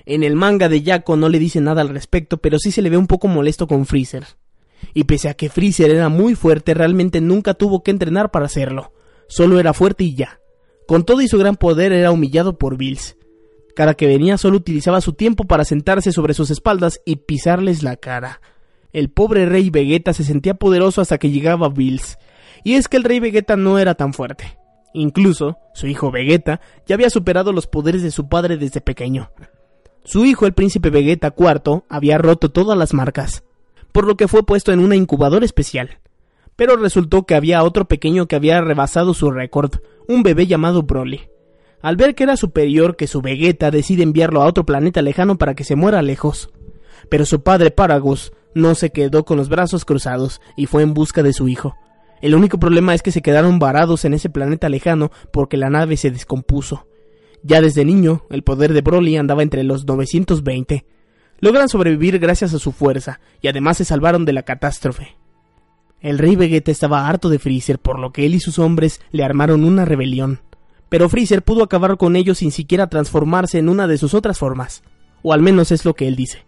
En 0.05 0.23
el 0.23 0.37
manga 0.37 0.69
de 0.69 0.83
Yako 0.83 1.17
no 1.17 1.29
le 1.29 1.39
dice 1.39 1.61
nada 1.61 1.81
al 1.81 1.89
respecto, 1.89 2.39
pero 2.39 2.59
sí 2.59 2.73
se 2.73 2.83
le 2.83 2.91
ve 2.91 2.97
un 2.97 3.07
poco 3.07 3.29
molesto 3.29 3.67
con 3.67 3.87
Freezer. 3.87 4.25
Y 4.95 5.05
pese 5.05 5.29
a 5.29 5.35
que 5.35 5.49
Freezer 5.49 5.91
era 5.91 6.09
muy 6.09 6.35
fuerte, 6.35 6.75
realmente 6.75 7.21
nunca 7.21 7.55
tuvo 7.55 7.83
que 7.83 7.91
entrenar 7.91 8.31
para 8.31 8.47
hacerlo. 8.47 8.93
Solo 9.29 9.61
era 9.61 9.73
fuerte 9.73 10.05
y 10.05 10.15
ya. 10.15 10.41
Con 10.87 11.05
todo 11.05 11.21
y 11.21 11.29
su 11.29 11.39
gran 11.39 11.57
poder 11.57 11.93
era 11.93 12.11
humillado 12.11 12.59
por 12.59 12.77
Bills. 12.77 13.17
Cada 13.75 13.95
que 13.95 14.07
venía 14.07 14.37
solo 14.37 14.57
utilizaba 14.57 15.01
su 15.01 15.15
tiempo 15.15 15.45
para 15.45 15.65
sentarse 15.65 16.13
sobre 16.13 16.35
sus 16.35 16.51
espaldas 16.51 17.01
y 17.07 17.17
pisarles 17.17 17.83
la 17.83 17.97
cara. 17.97 18.41
El 18.93 19.09
pobre 19.09 19.47
rey 19.47 19.71
Vegeta 19.71 20.13
se 20.13 20.25
sentía 20.25 20.55
poderoso 20.55 21.01
hasta 21.01 21.19
que 21.19 21.31
llegaba 21.31 21.71
Bills. 21.71 22.19
Y 22.65 22.75
es 22.75 22.89
que 22.89 22.99
el 22.99 23.05
rey 23.05 23.21
Vegeta 23.21 23.57
no 23.57 23.79
era 23.79 23.95
tan 23.95 24.13
fuerte. 24.13 24.59
Incluso, 24.93 25.59
su 25.73 25.87
hijo 25.87 26.11
Vegeta 26.11 26.61
ya 26.87 26.97
había 26.97 27.09
superado 27.09 27.53
los 27.53 27.67
poderes 27.67 28.03
de 28.03 28.11
su 28.11 28.29
padre 28.29 28.59
desde 28.59 28.83
pequeño. 28.83 29.31
Su 30.05 30.25
hijo, 30.25 30.47
el 30.47 30.53
príncipe 30.53 30.91
Vegeta 30.91 31.35
IV, 31.37 31.85
había 31.89 32.19
roto 32.19 32.51
todas 32.51 32.77
las 32.77 32.93
marcas, 32.93 33.45
por 33.93 34.07
lo 34.07 34.17
que 34.17 34.27
fue 34.27 34.43
puesto 34.43 34.73
en 34.73 34.81
una 34.81 34.97
incubadora 34.97 35.45
especial. 35.45 35.99
Pero 36.57 36.77
resultó 36.77 37.25
que 37.25 37.35
había 37.35 37.63
otro 37.63 37.87
pequeño 37.87 38.27
que 38.27 38.37
había 38.37 38.61
rebasado 38.61 39.15
su 39.15 39.31
récord, 39.31 39.77
un 40.09 40.23
bebé 40.23 40.47
llamado 40.47 40.83
Broly. 40.83 41.29
Al 41.81 41.97
ver 41.97 42.15
que 42.15 42.25
era 42.25 42.37
superior 42.37 42.97
que 42.97 43.07
su 43.07 43.23
Vegeta, 43.23 43.71
decide 43.71 44.03
enviarlo 44.03 44.43
a 44.43 44.47
otro 44.47 44.65
planeta 44.65 45.03
lejano 45.03 45.39
para 45.39 45.55
que 45.55 45.65
se 45.65 45.77
muera 45.77 46.03
lejos. 46.03 46.51
Pero 47.09 47.25
su 47.25 47.43
padre 47.43 47.71
Paragus 47.71 48.33
no 48.55 48.75
se 48.75 48.91
quedó 48.91 49.25
con 49.25 49.37
los 49.37 49.49
brazos 49.49 49.85
cruzados 49.85 50.41
y 50.57 50.67
fue 50.67 50.83
en 50.83 50.95
busca 50.95 51.23
de 51.23 51.33
su 51.33 51.49
hijo. 51.49 51.77
El 52.21 52.35
único 52.35 52.59
problema 52.59 52.95
es 52.95 53.03
que 53.03 53.11
se 53.11 53.23
quedaron 53.23 53.59
varados 53.59 54.05
en 54.05 54.15
ese 54.15 54.31
planeta 54.31 54.69
lejano 54.69 55.11
porque 55.33 55.57
la 55.57 55.71
nave 55.71 55.97
se 55.97 56.11
descompuso. 56.11 56.87
Ya 57.43 57.61
desde 57.61 57.85
niño, 57.85 58.23
el 58.31 58.43
poder 58.43 58.73
de 58.73 58.83
Broly 58.83 59.17
andaba 59.17 59.43
entre 59.43 59.65
los 59.65 59.85
920. 59.85 60.87
Logran 61.41 61.69
sobrevivir 61.69 62.21
gracias 62.21 62.55
a 62.55 62.61
su 62.61 62.71
fuerza 62.71 63.21
y 63.41 63.49
además 63.49 63.79
se 63.79 63.85
salvaron 63.85 64.25
de 64.25 64.33
la 64.33 64.45
catástrofe. 64.45 65.17
El 66.01 66.19
rey 66.19 66.37
Vegeta 66.37 66.71
estaba 66.71 67.09
harto 67.09 67.29
de 67.29 67.41
Freezer, 67.41 67.79
por 67.79 67.99
lo 67.99 68.13
que 68.13 68.27
él 68.27 68.35
y 68.35 68.41
sus 68.41 68.59
hombres 68.59 69.01
le 69.11 69.25
armaron 69.25 69.65
una 69.65 69.85
rebelión. 69.85 70.41
Pero 70.89 71.09
Freezer 71.09 71.43
pudo 71.43 71.65
acabar 71.65 71.97
con 71.97 72.17
ellos 72.17 72.39
sin 72.39 72.53
siquiera 72.53 72.89
transformarse 72.89 73.59
en 73.59 73.69
una 73.69 73.87
de 73.87 73.99
sus 73.99 74.15
otras 74.15 74.39
formas. 74.39 74.83
O 75.23 75.33
al 75.33 75.43
menos 75.43 75.73
es 75.73 75.85
lo 75.85 75.95
que 75.95 76.07
él 76.07 76.17
dice. 76.17 76.45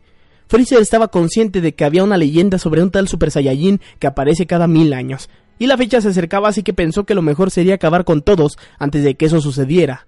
Freezer 0.46 0.80
estaba 0.80 1.08
consciente 1.08 1.60
de 1.60 1.74
que 1.74 1.84
había 1.84 2.04
una 2.04 2.16
leyenda 2.16 2.58
sobre 2.58 2.82
un 2.82 2.90
tal 2.90 3.08
Super 3.08 3.30
Saiyajin 3.30 3.80
que 3.98 4.06
aparece 4.06 4.46
cada 4.46 4.68
mil 4.68 4.92
años, 4.92 5.30
y 5.58 5.66
la 5.66 5.76
fecha 5.76 6.00
se 6.00 6.08
acercaba 6.08 6.48
así 6.48 6.62
que 6.62 6.74
pensó 6.74 7.04
que 7.04 7.14
lo 7.14 7.22
mejor 7.22 7.50
sería 7.50 7.76
acabar 7.76 8.04
con 8.04 8.22
todos 8.22 8.58
antes 8.78 9.02
de 9.02 9.14
que 9.14 9.26
eso 9.26 9.40
sucediera. 9.40 10.06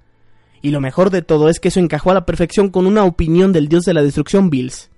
Y 0.67 0.73
lo 0.73 0.81
mejor 0.81 1.11
de 1.11 1.23
todo 1.23 1.49
es 1.49 1.61
que 1.61 1.69
eso 1.69 1.79
encajó 1.79 2.11
a 2.11 2.15
la 2.15 2.27
perfección 2.27 2.71
con 2.71 2.89
una 2.89 3.05
opinión 3.05 3.53
del 3.53 3.69
dios 3.69 3.85
de 3.85 3.95
la 3.95 4.03
destrucción 4.03 4.51
Bills. 4.51 4.91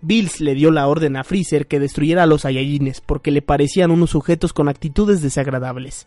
Bills 0.00 0.40
le 0.40 0.54
dio 0.54 0.70
la 0.70 0.86
orden 0.86 1.16
a 1.16 1.24
Freezer 1.24 1.66
que 1.66 1.80
destruyera 1.80 2.22
a 2.22 2.26
los 2.26 2.42
Saiyajines 2.42 3.00
porque 3.00 3.32
le 3.32 3.42
parecían 3.42 3.90
unos 3.90 4.10
sujetos 4.10 4.52
con 4.52 4.68
actitudes 4.68 5.20
desagradables. 5.20 6.06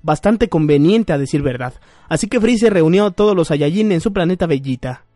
Bastante 0.00 0.48
conveniente 0.48 1.12
a 1.12 1.18
decir 1.18 1.42
verdad, 1.42 1.74
así 2.08 2.28
que 2.28 2.40
Freezer 2.40 2.72
reunió 2.72 3.06
a 3.06 3.10
todos 3.10 3.34
los 3.34 3.48
Saiyajin 3.48 3.90
en 3.90 4.00
su 4.00 4.12
planeta 4.12 4.46
Bellita. 4.46 5.06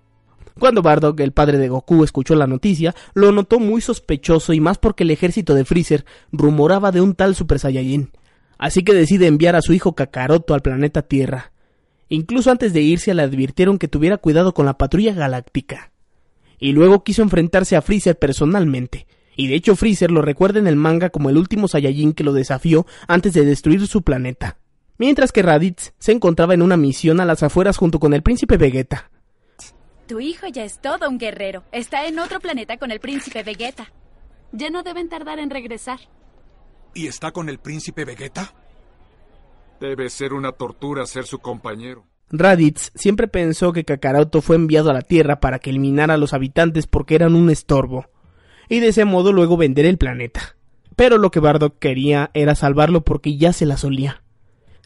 Cuando 0.59 0.83
Bardock, 0.83 1.21
el 1.21 1.31
padre 1.31 1.59
de 1.59 1.69
Goku, 1.69 2.03
escuchó 2.03 2.35
la 2.35 2.49
noticia, 2.49 2.97
lo 3.15 3.31
notó 3.31 3.61
muy 3.61 3.81
sospechoso 3.81 4.55
y 4.55 4.61
más 4.61 4.79
porque 4.79 5.05
el 5.05 5.13
ejército 5.13 5.55
de 5.55 5.65
Freezer 5.65 6.05
rumoraba 6.33 6.91
de 6.91 7.01
un 7.01 7.15
tal 7.15 7.37
Super 7.37 7.61
Saiyajin. 7.61 8.11
Así 8.59 8.83
que 8.83 8.93
decide 8.93 9.29
enviar 9.29 9.55
a 9.55 9.63
su 9.63 9.73
hijo 9.73 9.95
Kakaroto 9.95 10.53
al 10.53 10.63
planeta 10.63 11.03
Tierra. 11.03 11.53
Incluso 12.09 12.51
antes 12.51 12.73
de 12.73 12.83
irse 12.83 13.15
le 13.15 13.23
advirtieron 13.23 13.79
que 13.79 13.89
tuviera 13.89 14.17
cuidado 14.17 14.55
con 14.55 14.67
la 14.67 14.79
patrulla 14.79 15.13
galáctica. 15.13 15.93
Y 16.59 16.73
luego 16.73 17.05
quiso 17.05 17.23
enfrentarse 17.23 17.77
a 17.77 17.83
Freezer 17.83 18.19
personalmente. 18.19 19.07
Y 19.37 19.49
de 19.49 19.55
hecho 19.57 19.77
Freezer 19.77 20.11
lo 20.11 20.23
recuerda 20.23 20.59
en 20.59 20.67
el 20.67 20.77
manga 20.77 21.11
como 21.11 21.29
el 21.29 21.37
último 21.37 21.69
Saiyajin 21.69 22.15
que 22.15 22.25
lo 22.25 22.33
desafió 22.33 22.87
antes 23.07 23.35
de 23.35 23.45
destruir 23.45 23.87
su 23.87 24.03
planeta. 24.03 24.59
Mientras 24.99 25.31
que 25.31 25.43
Raditz 25.43 25.93
se 25.99 26.13
encontraba 26.13 26.55
en 26.55 26.63
una 26.63 26.79
misión 26.79 27.21
a 27.21 27.27
las 27.27 27.43
afueras 27.43 27.77
junto 27.77 28.01
con 28.01 28.15
el 28.15 28.23
príncipe 28.23 28.57
Vegeta. 28.57 29.11
Tu 30.07 30.21
hijo 30.21 30.47
ya 30.47 30.65
es 30.65 30.81
todo 30.81 31.09
un 31.09 31.19
guerrero. 31.19 31.65
Está 31.73 32.07
en 32.07 32.19
otro 32.19 32.41
planeta 32.41 32.79
con 32.79 32.91
el 32.91 33.01
príncipe 33.01 33.43
Vegeta. 33.43 33.93
Ya 34.53 34.71
no 34.71 34.83
deben 34.83 35.09
tardar 35.09 35.39
en 35.39 35.51
regresar. 35.51 35.99
¿Y 36.95 37.09
está 37.09 37.33
con 37.33 37.51
el 37.51 37.59
príncipe 37.59 38.07
Vegeta? 38.07 38.55
Debe 39.81 40.09
ser 40.11 40.33
una 40.33 40.53
tortura 40.53 41.07
ser 41.07 41.27
su 41.27 41.39
compañero. 41.39 42.05
Raditz 42.31 42.91
siempre 42.95 43.29
pensó 43.29 43.73
que 43.73 43.85
Kakaroto 43.85 44.41
fue 44.41 44.57
enviado 44.57 44.91
a 44.91 44.95
la 44.95 45.03
Tierra 45.03 45.39
para 45.39 45.59
que 45.59 45.71
eliminara 45.71 46.15
a 46.15 46.17
los 46.17 46.33
habitantes 46.33 46.87
porque 46.87 47.15
eran 47.15 47.35
un 47.35 47.51
estorbo, 47.51 48.07
y 48.69 48.81
de 48.81 48.89
ese 48.89 49.05
modo 49.05 49.33
luego 49.33 49.57
vender 49.57 49.87
el 49.87 49.99
planeta. 49.99 50.57
Pero 50.97 51.19
lo 51.19 51.31
que 51.31 51.41
Bardock 51.41 51.79
quería 51.79 52.31
era 52.35 52.55
salvarlo 52.55 53.03
porque 53.03 53.37
ya 53.37 53.53
se 53.53 53.67
la 53.67 53.77
solía. 53.77 54.23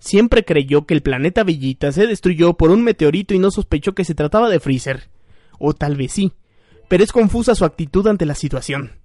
Siempre 0.01 0.45
creyó 0.45 0.87
que 0.87 0.95
el 0.95 1.03
planeta 1.03 1.45
Bellita 1.45 1.93
se 1.93 2.07
destruyó 2.07 2.55
por 2.55 2.71
un 2.71 2.83
meteorito 2.83 3.35
y 3.35 3.39
no 3.39 3.51
sospechó 3.51 3.95
que 3.95 4.05
se 4.05 4.15
trataba 4.15 4.51
de 4.51 4.61
Freezer. 4.61 5.09
O 5.59 5.73
tal 5.73 5.97
vez 5.97 6.13
sí, 6.13 6.33
pero 6.89 7.05
es 7.05 7.13
confusa 7.13 7.55
su 7.55 7.65
actitud 7.65 8.07
ante 8.07 8.27
la 8.27 8.35
situación. 8.35 9.00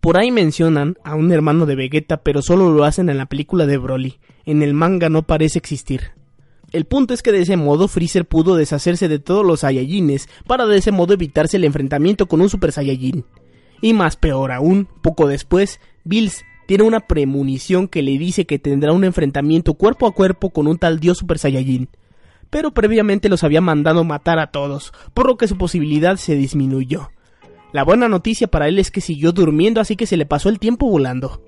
Por 0.00 0.18
ahí 0.18 0.30
mencionan 0.30 0.96
a 1.04 1.16
un 1.16 1.32
hermano 1.32 1.66
de 1.66 1.74
Vegeta, 1.74 2.18
pero 2.18 2.42
solo 2.42 2.72
lo 2.72 2.84
hacen 2.84 3.08
en 3.08 3.18
la 3.18 3.26
película 3.26 3.66
de 3.66 3.78
Broly. 3.78 4.18
En 4.44 4.62
el 4.62 4.74
manga 4.74 5.08
no 5.08 5.22
parece 5.22 5.58
existir. 5.58 6.12
El 6.70 6.84
punto 6.84 7.14
es 7.14 7.22
que 7.22 7.32
de 7.32 7.40
ese 7.40 7.56
modo 7.56 7.88
Freezer 7.88 8.26
pudo 8.26 8.54
deshacerse 8.54 9.08
de 9.08 9.18
todos 9.18 9.44
los 9.44 9.60
Saiyajines 9.60 10.28
para 10.46 10.66
de 10.66 10.76
ese 10.76 10.92
modo 10.92 11.14
evitarse 11.14 11.56
el 11.56 11.64
enfrentamiento 11.64 12.26
con 12.26 12.40
un 12.40 12.50
Super 12.50 12.72
Saiyajin. 12.72 13.24
Y 13.80 13.94
más 13.94 14.16
peor 14.16 14.52
aún, 14.52 14.86
poco 15.02 15.26
después, 15.26 15.80
Bills 16.04 16.44
tiene 16.66 16.84
una 16.84 17.00
premonición 17.00 17.88
que 17.88 18.02
le 18.02 18.18
dice 18.18 18.44
que 18.44 18.58
tendrá 18.58 18.92
un 18.92 19.04
enfrentamiento 19.04 19.74
cuerpo 19.74 20.06
a 20.06 20.12
cuerpo 20.12 20.50
con 20.50 20.66
un 20.66 20.78
tal 20.78 21.00
dios 21.00 21.18
Super 21.18 21.38
Saiyajin. 21.38 21.88
Pero 22.50 22.72
previamente 22.72 23.30
los 23.30 23.44
había 23.44 23.62
mandado 23.62 24.04
matar 24.04 24.38
a 24.38 24.50
todos, 24.50 24.92
por 25.14 25.26
lo 25.26 25.36
que 25.38 25.48
su 25.48 25.56
posibilidad 25.56 26.16
se 26.16 26.34
disminuyó. 26.34 27.10
La 27.72 27.84
buena 27.84 28.08
noticia 28.08 28.48
para 28.48 28.68
él 28.68 28.78
es 28.78 28.90
que 28.90 29.00
siguió 29.00 29.32
durmiendo 29.32 29.80
así 29.80 29.94
que 29.94 30.06
se 30.06 30.16
le 30.16 30.24
pasó 30.24 30.48
el 30.48 30.58
tiempo 30.58 30.88
volando. 30.88 31.42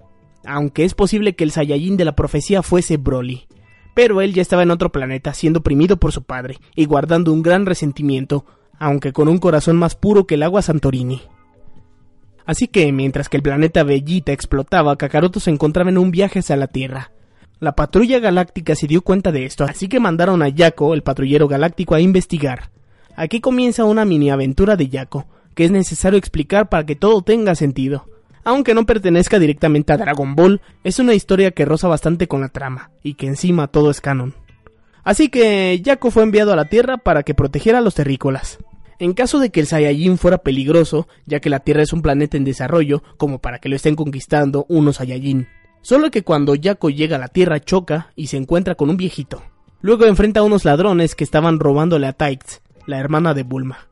Aunque 0.44 0.84
es 0.84 0.94
posible 0.94 1.34
que 1.34 1.44
el 1.44 1.50
Saiyajin 1.50 1.96
de 1.96 2.04
la 2.04 2.16
profecía 2.16 2.62
fuese 2.62 2.98
Broly. 2.98 3.46
Pero 3.94 4.20
él 4.20 4.34
ya 4.34 4.42
estaba 4.42 4.62
en 4.62 4.70
otro 4.70 4.92
planeta 4.92 5.34
siendo 5.34 5.60
oprimido 5.60 5.96
por 5.96 6.12
su 6.12 6.22
padre 6.22 6.58
y 6.74 6.84
guardando 6.84 7.32
un 7.32 7.42
gran 7.42 7.66
resentimiento, 7.66 8.44
aunque 8.78 9.12
con 9.12 9.28
un 9.28 9.38
corazón 9.38 9.76
más 9.76 9.94
puro 9.94 10.26
que 10.26 10.34
el 10.34 10.42
agua 10.42 10.62
Santorini. 10.62 11.22
Así 12.46 12.68
que, 12.68 12.90
mientras 12.92 13.28
que 13.28 13.36
el 13.36 13.42
planeta 13.42 13.82
Bellita 13.82 14.32
explotaba, 14.32 14.96
Kakaroto 14.96 15.40
se 15.40 15.50
encontraba 15.50 15.90
en 15.90 15.98
un 15.98 16.10
viaje 16.10 16.40
hacia 16.40 16.56
la 16.56 16.66
Tierra. 16.66 17.12
La 17.60 17.76
patrulla 17.76 18.18
galáctica 18.18 18.74
se 18.74 18.86
dio 18.86 19.02
cuenta 19.02 19.32
de 19.32 19.44
esto, 19.44 19.64
así 19.64 19.88
que 19.88 20.00
mandaron 20.00 20.42
a 20.42 20.48
Yako, 20.48 20.94
el 20.94 21.02
patrullero 21.02 21.46
galáctico, 21.46 21.94
a 21.94 22.00
investigar. 22.00 22.70
Aquí 23.16 23.40
comienza 23.40 23.84
una 23.84 24.06
mini 24.06 24.30
aventura 24.30 24.76
de 24.76 24.88
Yako, 24.88 25.26
que 25.54 25.64
es 25.64 25.70
necesario 25.70 26.18
explicar 26.18 26.68
para 26.68 26.86
que 26.86 26.96
todo 26.96 27.22
tenga 27.22 27.54
sentido. 27.54 28.06
Aunque 28.44 28.74
no 28.74 28.86
pertenezca 28.86 29.38
directamente 29.38 29.92
a 29.92 29.98
Dragon 29.98 30.34
Ball, 30.34 30.60
es 30.82 30.98
una 30.98 31.14
historia 31.14 31.50
que 31.50 31.64
roza 31.64 31.88
bastante 31.88 32.26
con 32.26 32.40
la 32.40 32.48
trama, 32.48 32.90
y 33.02 33.14
que 33.14 33.26
encima 33.26 33.68
todo 33.68 33.90
es 33.90 34.00
canon. 34.00 34.34
Así 35.04 35.28
que 35.28 35.80
Yako 35.82 36.10
fue 36.10 36.22
enviado 36.22 36.52
a 36.52 36.56
la 36.56 36.66
Tierra 36.66 36.98
para 36.98 37.22
que 37.22 37.34
protegiera 37.34 37.78
a 37.78 37.82
los 37.82 37.94
terrícolas. 37.94 38.58
En 38.98 39.14
caso 39.14 39.38
de 39.38 39.50
que 39.50 39.60
el 39.60 39.66
Saiyajin 39.66 40.18
fuera 40.18 40.38
peligroso, 40.38 41.08
ya 41.26 41.40
que 41.40 41.50
la 41.50 41.60
Tierra 41.60 41.82
es 41.82 41.92
un 41.92 42.02
planeta 42.02 42.36
en 42.36 42.44
desarrollo, 42.44 43.02
como 43.16 43.38
para 43.38 43.58
que 43.58 43.68
lo 43.68 43.76
estén 43.76 43.96
conquistando 43.96 44.66
unos 44.68 44.96
Saiyajin. 44.96 45.48
Solo 45.82 46.10
que 46.10 46.22
cuando 46.22 46.54
Yako 46.54 46.90
llega 46.90 47.16
a 47.16 47.20
la 47.20 47.28
Tierra 47.28 47.60
choca 47.60 48.12
y 48.14 48.26
se 48.26 48.36
encuentra 48.36 48.74
con 48.74 48.90
un 48.90 48.98
viejito. 48.98 49.42
Luego 49.80 50.04
enfrenta 50.04 50.40
a 50.40 50.42
unos 50.42 50.66
ladrones 50.66 51.14
que 51.14 51.24
estaban 51.24 51.58
robándole 51.58 52.06
a 52.06 52.12
Taix, 52.12 52.60
la 52.86 52.98
hermana 52.98 53.32
de 53.32 53.42
Bulma. 53.42 53.89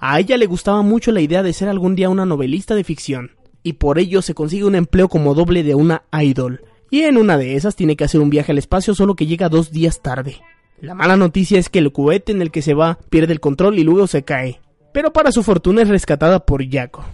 A 0.00 0.20
ella 0.20 0.36
le 0.36 0.46
gustaba 0.46 0.82
mucho 0.82 1.10
la 1.12 1.20
idea 1.20 1.42
de 1.42 1.52
ser 1.52 1.68
algún 1.68 1.96
día 1.96 2.08
una 2.08 2.24
novelista 2.24 2.74
de 2.74 2.84
ficción, 2.84 3.32
y 3.62 3.74
por 3.74 3.98
ello 3.98 4.22
se 4.22 4.34
consigue 4.34 4.64
un 4.64 4.74
empleo 4.74 5.08
como 5.08 5.34
doble 5.34 5.62
de 5.62 5.74
una 5.74 6.04
idol. 6.12 6.62
Y 6.90 7.00
en 7.02 7.18
una 7.18 7.36
de 7.36 7.56
esas 7.56 7.76
tiene 7.76 7.96
que 7.96 8.04
hacer 8.04 8.20
un 8.20 8.30
viaje 8.30 8.52
al 8.52 8.58
espacio 8.58 8.94
solo 8.94 9.14
que 9.14 9.26
llega 9.26 9.48
dos 9.48 9.72
días 9.72 10.00
tarde. 10.00 10.36
La 10.80 10.94
mala 10.94 11.16
noticia 11.16 11.58
es 11.58 11.68
que 11.68 11.80
el 11.80 11.92
cohete 11.92 12.32
en 12.32 12.40
el 12.40 12.50
que 12.50 12.62
se 12.62 12.74
va 12.74 12.98
pierde 13.10 13.32
el 13.32 13.40
control 13.40 13.78
y 13.78 13.84
luego 13.84 14.06
se 14.06 14.22
cae. 14.22 14.60
Pero 14.92 15.12
para 15.12 15.32
su 15.32 15.42
fortuna 15.42 15.82
es 15.82 15.88
rescatada 15.88 16.46
por 16.46 16.64
Yako. 16.64 17.04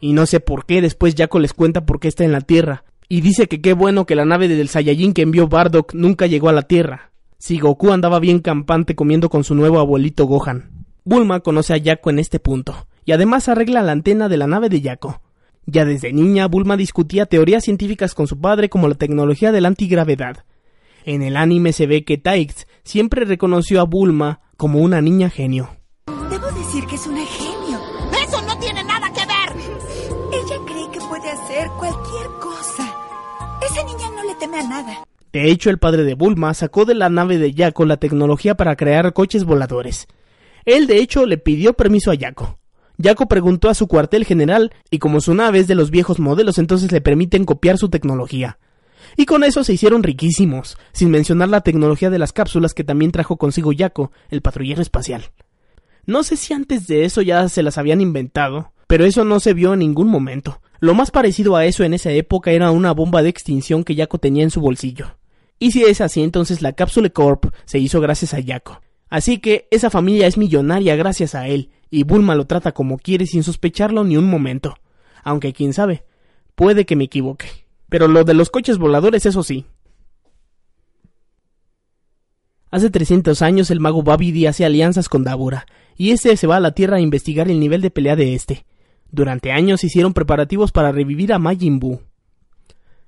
Y 0.00 0.12
no 0.12 0.24
sé 0.26 0.38
por 0.38 0.64
qué 0.64 0.80
después 0.80 1.16
Yako 1.16 1.40
les 1.40 1.52
cuenta 1.52 1.84
por 1.84 1.98
qué 1.98 2.08
está 2.08 2.24
en 2.24 2.32
la 2.32 2.40
Tierra. 2.40 2.84
Y 3.08 3.20
dice 3.20 3.48
que 3.48 3.60
qué 3.60 3.72
bueno 3.72 4.06
que 4.06 4.14
la 4.14 4.24
nave 4.24 4.48
del 4.48 4.68
Saiyajin 4.68 5.12
que 5.12 5.22
envió 5.22 5.48
Bardock 5.48 5.94
nunca 5.94 6.26
llegó 6.26 6.48
a 6.48 6.52
la 6.52 6.62
Tierra. 6.62 7.10
Si 7.38 7.58
Goku 7.58 7.90
andaba 7.90 8.20
bien 8.20 8.38
campante 8.38 8.94
comiendo 8.94 9.28
con 9.28 9.44
su 9.44 9.54
nuevo 9.54 9.80
abuelito 9.80 10.24
Gohan. 10.26 10.77
Bulma 11.04 11.40
conoce 11.40 11.74
a 11.74 11.76
Yako 11.76 12.10
en 12.10 12.18
este 12.18 12.38
punto. 12.38 12.86
Y 13.04 13.12
además 13.12 13.48
arregla 13.48 13.82
la 13.82 13.92
antena 13.92 14.28
de 14.28 14.36
la 14.36 14.46
nave 14.46 14.68
de 14.68 14.80
Yako. 14.80 15.20
Ya 15.66 15.84
desde 15.84 16.12
niña, 16.12 16.46
Bulma 16.46 16.76
discutía 16.76 17.26
teorías 17.26 17.64
científicas 17.64 18.14
con 18.14 18.26
su 18.26 18.40
padre 18.40 18.68
como 18.68 18.88
la 18.88 18.94
tecnología 18.94 19.52
de 19.52 19.60
la 19.60 19.68
antigravedad. 19.68 20.44
En 21.04 21.22
el 21.22 21.36
anime 21.36 21.72
se 21.72 21.86
ve 21.86 22.04
que 22.04 22.18
Taix 22.18 22.66
siempre 22.84 23.24
reconoció 23.24 23.80
a 23.80 23.84
Bulma 23.84 24.40
como 24.56 24.80
una 24.80 25.00
niña 25.00 25.30
genio. 25.30 25.70
Debo 26.06 26.50
decir 26.52 26.84
que 26.86 26.96
es 26.96 27.06
una 27.06 27.24
genio. 27.24 27.80
¡Eso 28.26 28.42
no 28.42 28.58
tiene 28.58 28.84
nada 28.84 29.10
que 29.12 29.20
ver! 29.20 29.62
Ella 30.32 30.56
cree 30.66 30.90
que 30.90 31.00
puede 31.00 31.30
hacer 31.30 31.68
cualquier 31.78 32.26
cosa. 32.40 32.94
Esa 33.62 33.84
niña 33.84 34.10
no 34.14 34.24
le 34.24 34.34
teme 34.34 34.58
a 34.58 34.68
nada. 34.68 35.04
De 35.32 35.50
hecho, 35.50 35.70
el 35.70 35.78
padre 35.78 36.04
de 36.04 36.14
Bulma 36.14 36.52
sacó 36.54 36.84
de 36.84 36.94
la 36.94 37.10
nave 37.10 37.38
de 37.38 37.52
Yako 37.52 37.84
la 37.84 37.98
tecnología 37.98 38.54
para 38.54 38.76
crear 38.76 39.12
coches 39.12 39.44
voladores. 39.44 40.08
Él, 40.68 40.86
de 40.86 40.98
hecho, 40.98 41.24
le 41.24 41.38
pidió 41.38 41.72
permiso 41.72 42.10
a 42.10 42.14
Yako. 42.14 42.58
Yako 42.98 43.26
preguntó 43.26 43.70
a 43.70 43.74
su 43.74 43.86
cuartel 43.86 44.26
general, 44.26 44.70
y 44.90 44.98
como 44.98 45.22
su 45.22 45.32
nave 45.34 45.60
es 45.60 45.66
de 45.66 45.74
los 45.74 45.90
viejos 45.90 46.20
modelos, 46.20 46.58
entonces 46.58 46.92
le 46.92 47.00
permiten 47.00 47.46
copiar 47.46 47.78
su 47.78 47.88
tecnología. 47.88 48.58
Y 49.16 49.24
con 49.24 49.44
eso 49.44 49.64
se 49.64 49.72
hicieron 49.72 50.02
riquísimos, 50.02 50.76
sin 50.92 51.10
mencionar 51.10 51.48
la 51.48 51.62
tecnología 51.62 52.10
de 52.10 52.18
las 52.18 52.34
cápsulas 52.34 52.74
que 52.74 52.84
también 52.84 53.12
trajo 53.12 53.38
consigo 53.38 53.72
Yako, 53.72 54.12
el 54.28 54.42
patrullero 54.42 54.82
espacial. 54.82 55.30
No 56.04 56.22
sé 56.22 56.36
si 56.36 56.52
antes 56.52 56.86
de 56.86 57.06
eso 57.06 57.22
ya 57.22 57.48
se 57.48 57.62
las 57.62 57.78
habían 57.78 58.02
inventado, 58.02 58.72
pero 58.86 59.06
eso 59.06 59.24
no 59.24 59.40
se 59.40 59.54
vio 59.54 59.72
en 59.72 59.78
ningún 59.78 60.08
momento. 60.08 60.60
Lo 60.80 60.92
más 60.92 61.10
parecido 61.10 61.56
a 61.56 61.64
eso 61.64 61.82
en 61.82 61.94
esa 61.94 62.10
época 62.10 62.50
era 62.50 62.72
una 62.72 62.92
bomba 62.92 63.22
de 63.22 63.30
extinción 63.30 63.84
que 63.84 63.94
Yako 63.94 64.18
tenía 64.18 64.42
en 64.42 64.50
su 64.50 64.60
bolsillo. 64.60 65.16
Y 65.58 65.70
si 65.70 65.84
es 65.84 66.02
así, 66.02 66.22
entonces 66.22 66.60
la 66.60 66.74
cápsula 66.74 67.08
Corp 67.08 67.46
se 67.64 67.78
hizo 67.78 68.02
gracias 68.02 68.34
a 68.34 68.40
Yako. 68.40 68.82
Así 69.10 69.38
que 69.38 69.68
esa 69.70 69.90
familia 69.90 70.26
es 70.26 70.36
millonaria 70.36 70.96
gracias 70.96 71.34
a 71.34 71.48
él, 71.48 71.70
y 71.90 72.04
Bulma 72.04 72.34
lo 72.34 72.46
trata 72.46 72.72
como 72.72 72.98
quiere 72.98 73.26
sin 73.26 73.42
sospecharlo 73.42 74.04
ni 74.04 74.16
un 74.16 74.28
momento. 74.28 74.76
Aunque 75.24 75.52
quién 75.52 75.72
sabe, 75.72 76.04
puede 76.54 76.84
que 76.84 76.96
me 76.96 77.04
equivoque. 77.04 77.48
Pero 77.88 78.06
lo 78.08 78.24
de 78.24 78.34
los 78.34 78.50
coches 78.50 78.78
voladores, 78.78 79.24
eso 79.24 79.42
sí. 79.42 79.64
Hace 82.70 82.90
300 82.90 83.40
años 83.40 83.70
el 83.70 83.80
mago 83.80 84.02
Babidi 84.02 84.46
hace 84.46 84.66
alianzas 84.66 85.08
con 85.08 85.24
Dabura, 85.24 85.66
y 85.96 86.10
este 86.10 86.36
se 86.36 86.46
va 86.46 86.56
a 86.56 86.60
la 86.60 86.72
Tierra 86.72 86.98
a 86.98 87.00
investigar 87.00 87.50
el 87.50 87.60
nivel 87.60 87.80
de 87.80 87.90
pelea 87.90 88.14
de 88.14 88.34
este. 88.34 88.66
Durante 89.10 89.52
años 89.52 89.84
hicieron 89.84 90.12
preparativos 90.12 90.70
para 90.70 90.92
revivir 90.92 91.32
a 91.32 91.38
Majin 91.38 91.78
Buu. 91.78 92.02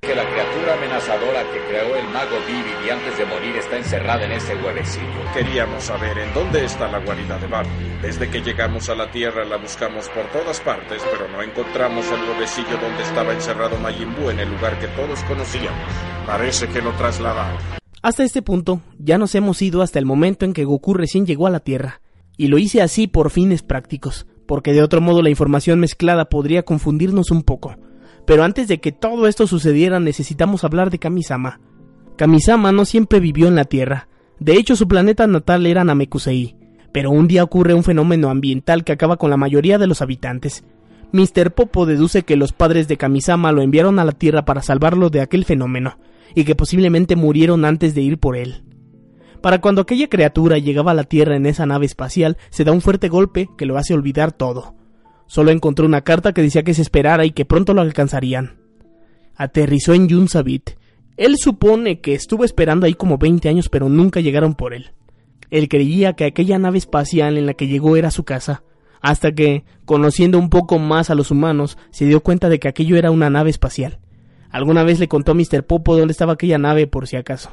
Que 0.01 0.15
la 0.15 0.25
criatura 0.25 0.75
amenazadora 0.79 1.43
que 1.53 1.61
creó 1.69 1.95
el 1.95 2.09
mago 2.09 2.37
Babidi 2.41 2.91
antes 2.91 3.19
de 3.19 3.27
morir 3.27 3.50
encerrada 3.81 4.25
en 4.25 4.33
ese 4.33 4.55
huevecillo. 4.55 5.25
Queríamos 5.35 5.83
saber 5.83 6.17
en 6.19 6.33
dónde 6.33 6.65
está 6.65 6.89
la 6.89 6.99
guarida 7.01 7.39
de 7.39 7.47
Babidi. 7.47 7.91
Desde 8.03 8.31
que 8.31 8.41
llegamos 8.41 8.89
a 8.89 8.95
la 8.95 9.11
Tierra 9.11 9.45
la 9.45 9.57
buscamos 9.57 10.09
por 10.11 10.25
todas 10.31 10.61
partes, 10.61 11.03
pero 11.11 11.29
no 11.29 11.43
encontramos 11.43 12.07
el 12.07 12.29
huevecillo 12.29 12.79
donde 12.81 13.03
estaba 13.03 13.33
encerrado 13.33 13.77
Majin 13.79 14.15
Buu 14.15 14.31
en 14.31 14.39
el 14.39 14.51
lugar 14.51 14.79
que 14.79 14.89
todos 14.89 15.23
conocíamos. 15.25 15.91
Parece 16.27 16.69
que 16.69 16.81
lo 16.81 16.93
trasladaron. 16.93 17.59
Hasta 18.03 18.25
este 18.25 18.41
punto, 18.41 18.81
ya 18.99 19.19
nos 19.19 19.35
hemos 19.35 19.61
ido 19.61 19.83
hasta 19.83 19.99
el 19.99 20.07
momento 20.07 20.45
en 20.45 20.53
que 20.53 20.65
Goku 20.65 20.95
recién 20.95 21.27
llegó 21.27 21.47
a 21.47 21.51
la 21.51 21.61
Tierra, 21.61 22.01
y 22.37 22.49
lo 22.49 22.57
hice 22.57 22.81
así 22.81 23.07
por 23.07 23.31
fines 23.31 23.63
prácticos, 23.63 24.27
porque 24.47 24.73
de 24.73 24.83
otro 24.83 25.01
modo 25.01 25.21
la 25.21 25.31
información 25.31 25.81
mezclada 25.81 26.31
podría 26.31 26.63
confundirnos 26.63 27.31
un 27.31 27.43
poco. 27.43 27.77
Pero 28.27 28.45
antes 28.45 28.69
de 28.69 28.81
que 28.81 28.93
todo 28.93 29.27
esto 29.27 29.47
sucediera 29.47 30.01
necesitamos 30.01 30.65
hablar 30.65 30.91
de 30.91 30.99
Kamisama. 30.99 31.61
Kamisama 32.21 32.71
no 32.71 32.85
siempre 32.85 33.19
vivió 33.19 33.49
en 33.49 33.55
la 33.55 33.65
Tierra, 33.65 34.07
de 34.39 34.53
hecho 34.53 34.77
su 34.77 34.87
planeta 34.87 35.27
natal 35.27 35.65
era 35.65 35.85
Namekusei, 35.85 36.55
pero 36.93 37.11
un 37.11 37.27
día 37.27 37.43
ocurre 37.43 37.73
un 37.73 37.83
fenómeno 37.83 38.29
ambiental 38.29 38.85
que 38.85 38.93
acaba 38.93 39.17
con 39.17 39.31
la 39.31 39.39
mayoría 39.39 39.79
de 39.79 39.87
los 39.87 40.03
habitantes. 40.03 40.63
Mr. 41.13 41.53
Popo 41.53 41.87
deduce 41.87 42.25
que 42.25 42.37
los 42.37 42.53
padres 42.53 42.89
de 42.89 42.99
Kamisama 42.99 43.53
lo 43.53 43.63
enviaron 43.63 43.99
a 43.99 44.05
la 44.05 44.13
Tierra 44.13 44.45
para 44.45 44.61
salvarlo 44.61 45.09
de 45.09 45.23
aquel 45.23 45.47
fenómeno, 45.47 45.97
y 46.35 46.45
que 46.45 46.55
posiblemente 46.55 47.17
murieron 47.17 47.65
antes 47.65 47.95
de 47.95 48.03
ir 48.03 48.19
por 48.19 48.37
él. 48.37 48.65
Para 49.41 49.63
cuando 49.63 49.81
aquella 49.81 50.11
criatura 50.11 50.59
llegaba 50.59 50.91
a 50.91 50.95
la 50.95 51.05
Tierra 51.05 51.37
en 51.37 51.47
esa 51.47 51.65
nave 51.65 51.87
espacial, 51.87 52.37
se 52.51 52.65
da 52.65 52.73
un 52.73 52.83
fuerte 52.83 53.09
golpe 53.09 53.49
que 53.57 53.65
lo 53.65 53.79
hace 53.79 53.95
olvidar 53.95 54.31
todo. 54.31 54.75
Solo 55.27 55.53
encontró 55.53 55.87
una 55.87 56.03
carta 56.03 56.35
que 56.35 56.43
decía 56.43 56.65
que 56.65 56.75
se 56.75 56.83
esperara 56.83 57.25
y 57.25 57.31
que 57.31 57.47
pronto 57.47 57.73
lo 57.73 57.81
alcanzarían. 57.81 58.59
Aterrizó 59.37 59.95
en 59.95 60.07
Yunsabit. 60.07 60.80
Él 61.17 61.37
supone 61.37 62.01
que 62.01 62.15
estuvo 62.15 62.45
esperando 62.45 62.87
ahí 62.87 62.95
como 62.95 63.19
20 63.19 63.49
años 63.49 63.69
pero 63.69 63.89
nunca 63.89 64.21
llegaron 64.21 64.55
por 64.55 64.75
él. 64.75 64.93
Él 65.51 65.69
creía 65.69 66.15
que 66.15 66.25
aquella 66.25 66.59
nave 66.59 66.79
espacial 66.79 67.37
en 67.37 67.47
la 67.47 67.55
que 67.55 67.67
llegó 67.67 67.97
era 67.97 68.11
su 68.11 68.25
casa, 68.25 68.63
hasta 69.01 69.33
que, 69.33 69.65
conociendo 69.85 70.39
un 70.39 70.51
poco 70.51 70.79
más 70.79 71.11
a 71.11 71.15
los 71.15 71.31
humanos, 71.31 71.79
se 71.91 72.05
dio 72.05 72.21
cuenta 72.21 72.49
de 72.49 72.59
que 72.59 72.69
aquello 72.69 72.97
era 72.97 73.11
una 73.11 73.31
nave 73.31 73.51
espacial. 73.51 73.99
Alguna 74.51 74.85
vez 74.85 74.99
le 74.99 75.09
contó 75.09 75.33
a 75.33 75.35
Mr. 75.35 75.65
Popo 75.65 75.97
dónde 75.97 76.13
estaba 76.13 76.35
aquella 76.35 76.59
nave 76.59 76.87
por 76.87 77.07
si 77.07 77.17
acaso. 77.17 77.51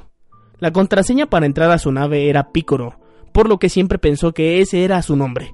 La 0.59 0.71
contraseña 0.71 1.27
para 1.27 1.45
entrar 1.45 1.71
a 1.71 1.77
su 1.77 1.91
nave 1.91 2.29
era 2.29 2.51
Pícoro, 2.51 2.99
por 3.31 3.47
lo 3.47 3.59
que 3.59 3.69
siempre 3.69 3.99
pensó 3.99 4.33
que 4.33 4.61
ese 4.61 4.83
era 4.83 5.01
su 5.01 5.15
nombre. 5.15 5.53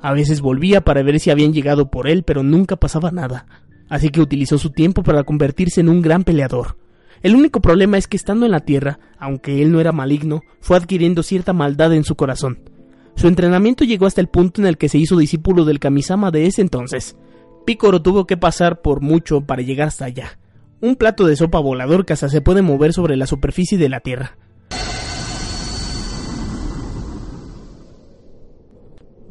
A 0.00 0.12
veces 0.12 0.40
volvía 0.40 0.82
para 0.82 1.02
ver 1.02 1.18
si 1.18 1.30
habían 1.30 1.52
llegado 1.52 1.90
por 1.90 2.08
él, 2.08 2.22
pero 2.22 2.42
nunca 2.42 2.76
pasaba 2.76 3.10
nada. 3.10 3.46
Así 3.88 4.10
que 4.10 4.20
utilizó 4.20 4.58
su 4.58 4.70
tiempo 4.70 5.02
para 5.02 5.24
convertirse 5.24 5.80
en 5.80 5.88
un 5.88 6.02
gran 6.02 6.24
peleador. 6.24 6.76
El 7.24 7.34
único 7.34 7.62
problema 7.62 7.96
es 7.96 8.06
que 8.06 8.18
estando 8.18 8.44
en 8.44 8.52
la 8.52 8.60
Tierra, 8.60 8.98
aunque 9.18 9.62
él 9.62 9.72
no 9.72 9.80
era 9.80 9.92
maligno, 9.92 10.42
fue 10.60 10.76
adquiriendo 10.76 11.22
cierta 11.22 11.54
maldad 11.54 11.94
en 11.94 12.04
su 12.04 12.16
corazón. 12.16 12.68
Su 13.16 13.28
entrenamiento 13.28 13.84
llegó 13.84 14.04
hasta 14.04 14.20
el 14.20 14.28
punto 14.28 14.60
en 14.60 14.66
el 14.66 14.76
que 14.76 14.90
se 14.90 14.98
hizo 14.98 15.16
discípulo 15.16 15.64
del 15.64 15.80
Kamisama 15.80 16.30
de 16.30 16.44
ese 16.44 16.60
entonces. 16.60 17.16
Pícoro 17.64 18.02
tuvo 18.02 18.26
que 18.26 18.36
pasar 18.36 18.82
por 18.82 19.00
mucho 19.00 19.40
para 19.40 19.62
llegar 19.62 19.88
hasta 19.88 20.04
allá. 20.04 20.38
Un 20.82 20.96
plato 20.96 21.24
de 21.26 21.34
sopa 21.34 21.60
volador 21.60 22.04
casa 22.04 22.28
se 22.28 22.42
puede 22.42 22.60
mover 22.60 22.92
sobre 22.92 23.16
la 23.16 23.26
superficie 23.26 23.78
de 23.78 23.88
la 23.88 24.00
Tierra. 24.00 24.36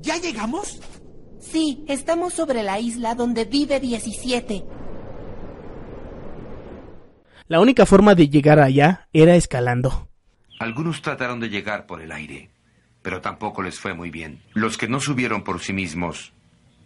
¿Ya 0.01 0.17
llegamos? 0.17 0.79
Sí, 1.39 1.83
estamos 1.87 2.33
sobre 2.33 2.63
la 2.63 2.79
isla 2.79 3.13
donde 3.13 3.45
vive 3.45 3.79
17. 3.79 4.65
La 7.53 7.59
única 7.59 7.85
forma 7.85 8.15
de 8.15 8.29
llegar 8.29 8.59
allá 8.59 9.07
era 9.13 9.35
escalando. 9.35 10.07
Algunos 10.59 11.03
trataron 11.03 11.39
de 11.39 11.49
llegar 11.49 11.85
por 11.85 12.01
el 12.01 12.11
aire, 12.11 12.49
pero 13.03 13.21
tampoco 13.21 13.61
les 13.61 13.79
fue 13.79 13.93
muy 13.93 14.09
bien. 14.09 14.39
Los 14.55 14.75
que 14.75 14.87
no 14.87 14.99
subieron 14.99 15.43
por 15.43 15.59
sí 15.59 15.71
mismos 15.71 16.33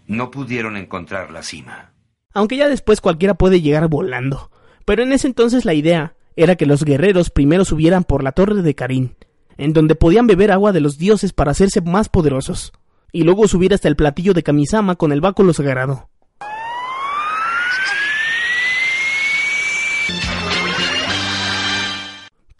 no 0.08 0.30
pudieron 0.30 0.76
encontrar 0.76 1.32
la 1.32 1.42
cima. 1.42 1.94
Aunque 2.34 2.58
ya 2.58 2.68
después 2.68 3.00
cualquiera 3.00 3.36
puede 3.36 3.62
llegar 3.62 3.88
volando. 3.88 4.52
Pero 4.84 5.04
en 5.04 5.14
ese 5.14 5.28
entonces 5.28 5.64
la 5.64 5.74
idea 5.74 6.18
era 6.36 6.58
que 6.58 6.66
los 6.66 6.84
guerreros 6.84 7.30
primero 7.30 7.64
subieran 7.64 8.04
por 8.04 8.22
la 8.22 8.34
torre 8.34 8.62
de 8.62 8.76
Karin, 8.76 9.16
en 9.56 9.72
donde 9.72 9.96
podían 9.96 10.28
beber 10.28 10.52
agua 10.52 10.74
de 10.74 10.82
los 10.82 10.98
dioses 10.98 11.32
para 11.32 11.52
hacerse 11.52 11.80
más 11.80 12.10
poderosos, 12.10 12.74
y 13.14 13.24
luego 13.24 13.48
subir 13.48 13.74
hasta 13.74 13.88
el 13.88 13.96
platillo 13.96 14.34
de 14.34 14.44
Kamisama 14.44 14.98
con 14.98 15.14
el 15.14 15.22
báculo 15.22 15.54
sagrado. 15.54 16.10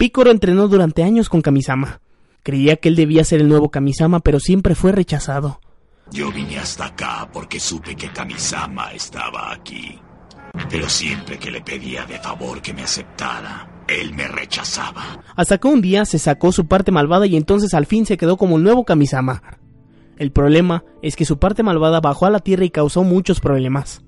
Picoro 0.08 0.30
entrenó 0.30 0.68
durante 0.68 1.02
años 1.02 1.28
con 1.28 1.42
Kamisama. 1.42 2.00
Creía 2.42 2.76
que 2.76 2.88
él 2.88 2.96
debía 2.96 3.24
ser 3.24 3.42
el 3.42 3.48
nuevo 3.48 3.70
Kamisama, 3.70 4.20
pero 4.20 4.40
siempre 4.40 4.74
fue 4.74 4.90
rechazado. 4.90 5.60
Yo 6.10 6.32
vine 6.32 6.56
hasta 6.56 6.86
acá 6.86 7.28
porque 7.30 7.60
supe 7.60 7.94
que 7.94 8.08
Kamisama 8.08 8.92
estaba 8.94 9.52
aquí. 9.52 9.98
Pero 10.70 10.88
siempre 10.88 11.38
que 11.38 11.50
le 11.50 11.60
pedía 11.60 12.06
de 12.06 12.18
favor 12.20 12.62
que 12.62 12.72
me 12.72 12.84
aceptara, 12.84 13.84
él 13.86 14.14
me 14.14 14.26
rechazaba. 14.28 15.22
Hasta 15.36 15.58
que 15.58 15.68
un 15.68 15.82
día 15.82 16.06
se 16.06 16.18
sacó 16.18 16.52
su 16.52 16.66
parte 16.66 16.90
malvada 16.90 17.26
y 17.26 17.36
entonces 17.36 17.74
al 17.74 17.84
fin 17.84 18.06
se 18.06 18.16
quedó 18.16 18.38
como 18.38 18.56
el 18.56 18.62
nuevo 18.62 18.86
Kamisama. 18.86 19.42
El 20.16 20.32
problema 20.32 20.84
es 21.02 21.16
que 21.16 21.26
su 21.26 21.38
parte 21.38 21.62
malvada 21.62 22.00
bajó 22.00 22.24
a 22.24 22.30
la 22.30 22.40
tierra 22.40 22.64
y 22.64 22.70
causó 22.70 23.04
muchos 23.04 23.40
problemas. 23.40 24.02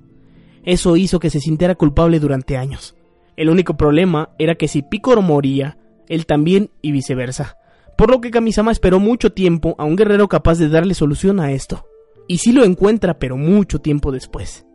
Eso 0.65 0.97
hizo 0.97 1.21
que 1.21 1.29
se 1.29 1.41
sintiera 1.41 1.75
culpable 1.75 2.21
durante 2.21 2.57
años. 2.57 2.97
El 3.37 3.51
único 3.51 3.77
problema 3.77 4.31
era 4.39 4.55
que 4.55 4.67
si 4.67 4.81
Picoro 4.81 5.21
moría, 5.21 5.77
él 6.11 6.27
también 6.27 6.71
y 6.83 6.93
viceversa. 6.93 7.57
Por 7.97 8.11
lo 8.11 8.21
que 8.21 8.31
Kamisama 8.31 8.73
esperó 8.73 8.99
mucho 8.99 9.33
tiempo 9.33 9.77
a 9.79 9.85
un 9.85 9.97
guerrero 9.97 10.29
capaz 10.29 10.59
de 10.59 10.69
darle 10.69 10.95
solución 10.95 11.41
a 11.41 11.53
esto. 11.53 11.87
Y 12.29 12.39
sí 12.39 12.53
lo 12.53 12.65
encuentra, 12.65 13.19
pero 13.19 13.37
mucho 13.37 13.79
tiempo 13.81 14.13
después. 14.13 14.67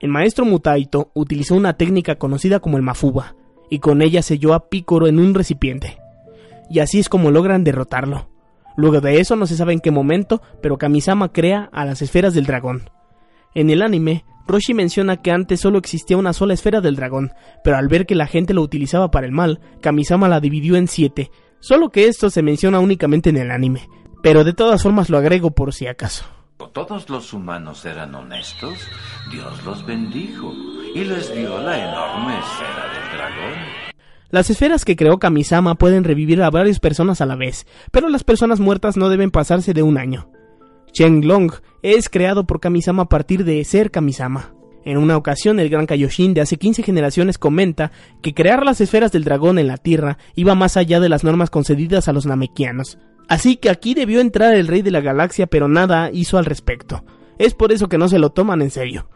El 0.00 0.10
maestro 0.10 0.44
Mutaito 0.44 1.12
utilizó 1.14 1.54
una 1.54 1.74
técnica 1.76 2.16
conocida 2.16 2.58
como 2.58 2.76
el 2.76 2.82
Mafuba, 2.82 3.36
y 3.70 3.78
con 3.78 4.02
ella 4.02 4.22
selló 4.22 4.54
a 4.54 4.68
Picoro 4.68 5.06
en 5.06 5.20
un 5.20 5.34
recipiente. 5.34 5.98
Y 6.68 6.80
así 6.80 6.98
es 6.98 7.08
como 7.08 7.30
logran 7.30 7.62
derrotarlo. 7.62 8.28
Luego 8.76 9.00
de 9.00 9.20
eso 9.20 9.36
no 9.36 9.46
se 9.46 9.56
sabe 9.56 9.72
en 9.72 9.80
qué 9.80 9.92
momento, 9.92 10.42
pero 10.60 10.78
Kamisama 10.78 11.32
crea 11.32 11.68
a 11.72 11.84
las 11.84 12.02
esferas 12.02 12.34
del 12.34 12.46
dragón. 12.46 12.90
En 13.54 13.70
el 13.70 13.82
anime, 13.82 14.24
Roshi 14.46 14.74
menciona 14.74 15.16
que 15.18 15.30
antes 15.30 15.60
solo 15.60 15.78
existía 15.78 16.16
una 16.16 16.32
sola 16.32 16.54
esfera 16.54 16.80
del 16.80 16.96
dragón, 16.96 17.32
pero 17.62 17.76
al 17.76 17.88
ver 17.88 18.06
que 18.06 18.14
la 18.14 18.26
gente 18.26 18.54
lo 18.54 18.62
utilizaba 18.62 19.10
para 19.10 19.26
el 19.26 19.32
mal, 19.32 19.60
Kamisama 19.80 20.28
la 20.28 20.40
dividió 20.40 20.76
en 20.76 20.88
siete, 20.88 21.30
solo 21.60 21.90
que 21.90 22.06
esto 22.06 22.30
se 22.30 22.42
menciona 22.42 22.80
únicamente 22.80 23.30
en 23.30 23.36
el 23.36 23.50
anime, 23.50 23.88
pero 24.22 24.44
de 24.44 24.52
todas 24.52 24.82
formas 24.82 25.10
lo 25.10 25.18
agrego 25.18 25.52
por 25.52 25.72
si 25.72 25.86
acaso. 25.86 26.24
Todos 26.72 27.10
los 27.10 27.32
humanos 27.32 27.84
eran 27.84 28.14
honestos, 28.14 28.78
Dios 29.30 29.64
los 29.64 29.84
bendijo 29.84 30.54
y 30.94 31.04
les 31.04 31.34
dio 31.34 31.60
la 31.60 31.76
enorme 31.76 32.38
esfera 32.38 32.92
del 32.92 33.18
dragón. 33.18 33.92
Las 34.30 34.48
esferas 34.48 34.86
que 34.86 34.96
creó 34.96 35.18
Kamisama 35.18 35.74
pueden 35.74 36.04
revivir 36.04 36.42
a 36.42 36.48
varias 36.48 36.80
personas 36.80 37.20
a 37.20 37.26
la 37.26 37.36
vez, 37.36 37.66
pero 37.90 38.08
las 38.08 38.24
personas 38.24 38.60
muertas 38.60 38.96
no 38.96 39.10
deben 39.10 39.30
pasarse 39.30 39.74
de 39.74 39.82
un 39.82 39.98
año. 39.98 40.31
Long 40.98 41.52
es 41.82 42.08
creado 42.08 42.44
por 42.44 42.60
Kamisama 42.60 43.04
a 43.04 43.08
partir 43.08 43.44
de 43.44 43.64
ser 43.64 43.90
Kamisama. 43.90 44.54
En 44.84 44.98
una 44.98 45.16
ocasión, 45.16 45.60
el 45.60 45.68
gran 45.68 45.86
Kaioshin 45.86 46.34
de 46.34 46.40
hace 46.40 46.56
15 46.56 46.82
generaciones 46.82 47.38
comenta 47.38 47.92
que 48.20 48.34
crear 48.34 48.64
las 48.64 48.80
esferas 48.80 49.12
del 49.12 49.24
dragón 49.24 49.58
en 49.58 49.68
la 49.68 49.76
Tierra 49.76 50.18
iba 50.34 50.54
más 50.54 50.76
allá 50.76 50.98
de 50.98 51.08
las 51.08 51.22
normas 51.22 51.50
concedidas 51.50 52.08
a 52.08 52.12
los 52.12 52.26
namekianos. 52.26 52.98
Así 53.28 53.56
que 53.56 53.70
aquí 53.70 53.94
debió 53.94 54.20
entrar 54.20 54.54
el 54.54 54.66
rey 54.66 54.82
de 54.82 54.90
la 54.90 55.00
galaxia, 55.00 55.46
pero 55.46 55.68
nada 55.68 56.10
hizo 56.12 56.36
al 56.36 56.44
respecto. 56.44 57.04
Es 57.38 57.54
por 57.54 57.72
eso 57.72 57.88
que 57.88 57.98
no 57.98 58.08
se 58.08 58.18
lo 58.18 58.30
toman 58.30 58.60
en 58.60 58.70
serio. 58.70 59.08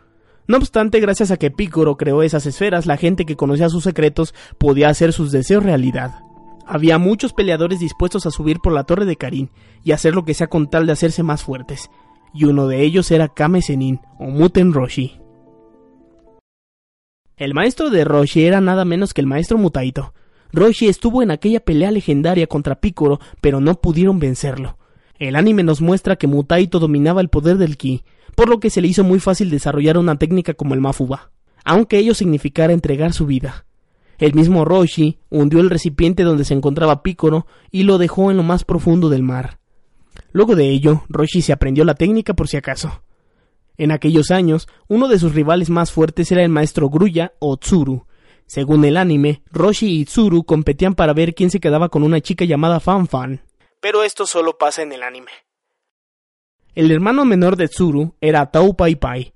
No 0.47 0.59
obstante, 0.59 1.01
gracias 1.01 1.33
a 1.33 1.37
que 1.37 1.51
Picoro 1.51 1.97
creó 1.97 2.23
esas 2.23 2.47
esferas, 2.47 2.87
la 2.87 2.97
gente 2.97 3.27
que 3.27 3.37
conocía 3.37 3.69
sus 3.69 3.83
secretos 3.83 4.35
podía 4.59 4.89
hacer 4.89 5.13
sus 5.13 5.33
deseos 5.33 5.65
realidad. 5.65 6.21
Había 6.67 6.99
muchos 6.99 7.33
peleadores 7.33 7.79
dispuestos 7.79 8.27
a 8.27 8.33
subir 8.33 8.59
por 8.59 8.73
la 8.73 8.85
torre 8.85 9.05
de 9.05 9.17
Karin 9.17 9.51
y 9.85 9.93
hacer 9.93 10.15
lo 10.15 10.25
que 10.25 10.35
sea 10.35 10.49
con 10.49 10.69
tal 10.69 10.87
de 10.87 10.93
hacerse 10.93 11.23
más 11.23 11.45
fuertes, 11.45 11.91
y 12.35 12.45
uno 12.45 12.67
de 12.67 12.83
ellos 12.83 13.11
era 13.13 13.29
Kame 13.29 13.63
Senin 13.63 14.01
o 14.19 14.25
Muten 14.25 14.73
Roshi. 14.73 15.21
El 17.37 17.55
maestro 17.55 17.91
de 17.91 18.05
Roshi 18.05 18.45
era 18.45 18.61
nada 18.61 18.85
menos 18.85 19.15
que 19.15 19.21
el 19.21 19.27
maestro 19.27 19.59
Mutaito. 19.59 20.13
Roshi 20.53 20.89
estuvo 20.89 21.23
en 21.23 21.31
aquella 21.31 21.61
pelea 21.61 21.91
legendaria 21.91 22.47
contra 22.47 22.81
Picoro, 22.81 23.21
pero 23.41 23.61
no 23.61 23.75
pudieron 23.81 24.19
vencerlo. 24.19 24.79
El 25.19 25.37
anime 25.37 25.63
nos 25.63 25.81
muestra 25.81 26.17
que 26.17 26.27
Mutaito 26.27 26.79
dominaba 26.79 27.21
el 27.21 27.29
poder 27.29 27.59
del 27.59 27.77
ki, 27.77 28.05
por 28.35 28.49
lo 28.49 28.59
que 28.59 28.71
se 28.71 28.81
le 28.81 28.89
hizo 28.89 29.05
muy 29.05 29.21
fácil 29.21 29.51
desarrollar 29.51 29.99
una 29.99 30.19
técnica 30.19 30.55
como 30.55 30.75
el 30.75 30.81
Mafuba, 30.81 31.31
aunque 31.65 31.99
ello 31.99 32.15
significara 32.15 32.73
entregar 32.73 33.13
su 33.13 33.27
vida. 33.27 33.66
El 34.19 34.35
mismo 34.35 34.65
Roshi 34.65 35.19
hundió 35.31 35.61
el 35.61 35.71
recipiente 35.71 36.23
donde 36.23 36.45
se 36.45 36.55
encontraba 36.55 37.03
Picoro 37.03 37.47
y 37.71 37.83
lo 37.83 37.99
dejó 37.99 38.31
en 38.31 38.37
lo 38.37 38.43
más 38.43 38.65
profundo 38.65 39.09
del 39.09 39.23
mar. 39.23 39.59
Luego 40.33 40.57
de 40.57 40.71
ello, 40.71 41.05
Roshi 41.09 41.43
se 41.43 41.53
aprendió 41.53 41.85
la 41.85 41.95
técnica 41.95 42.35
por 42.35 42.49
si 42.49 42.57
acaso. 42.57 43.03
En 43.77 43.91
aquellos 43.91 44.31
años, 44.31 44.69
uno 44.89 45.09
de 45.09 45.19
sus 45.19 45.35
rivales 45.35 45.69
más 45.69 45.93
fuertes 45.93 46.33
era 46.33 46.43
el 46.43 46.49
maestro 46.49 46.89
Gruya 46.89 47.35
o 47.39 47.57
Tsuru. 47.57 48.07
Según 48.47 48.85
el 48.85 48.97
anime, 48.97 49.43
Roshi 49.51 50.01
y 50.01 50.05
Tsuru 50.05 50.45
competían 50.45 50.95
para 50.95 51.13
ver 51.13 51.35
quién 51.35 51.51
se 51.51 51.61
quedaba 51.61 51.89
con 51.89 52.03
una 52.03 52.21
chica 52.21 52.45
llamada 52.45 52.81
Fan 52.81 53.07
Fan. 53.07 53.43
Pero 53.81 54.03
esto 54.03 54.27
solo 54.27 54.57
pasa 54.57 54.83
en 54.83 54.93
el 54.93 55.03
anime. 55.03 55.31
El 56.75 56.91
hermano 56.91 57.25
menor 57.25 57.57
de 57.57 57.69
Tsuru 57.69 58.15
era 58.21 58.51
Tau 58.51 58.77
Pai 58.77 58.97
Pai. 58.97 59.33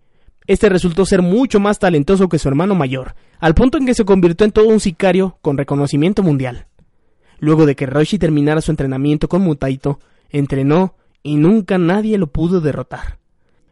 Este 0.47 0.69
resultó 0.69 1.05
ser 1.05 1.23
mucho 1.23 1.61
más 1.61 1.79
talentoso 1.79 2.29
que 2.29 2.39
su 2.39 2.49
hermano 2.49 2.75
mayor, 2.75 3.15
al 3.41 3.55
punto 3.55 3.79
en 3.79 3.87
que 3.87 3.95
se 3.95 4.05
convirtió 4.05 4.45
en 4.45 4.53
todo 4.53 4.69
un 4.69 4.81
sicario 4.81 5.39
con 5.41 5.57
reconocimiento 5.57 6.23
mundial. 6.23 6.67
Luego 7.39 7.65
de 7.65 7.75
que 7.75 7.87
Roshi 7.87 8.19
terminara 8.19 8.61
su 8.61 8.71
entrenamiento 8.71 9.29
con 9.29 9.41
Mutaito, 9.43 9.99
entrenó 10.29 10.95
y 11.23 11.37
nunca 11.37 11.79
nadie 11.79 12.19
lo 12.19 12.27
pudo 12.27 12.61
derrotar. 12.61 13.19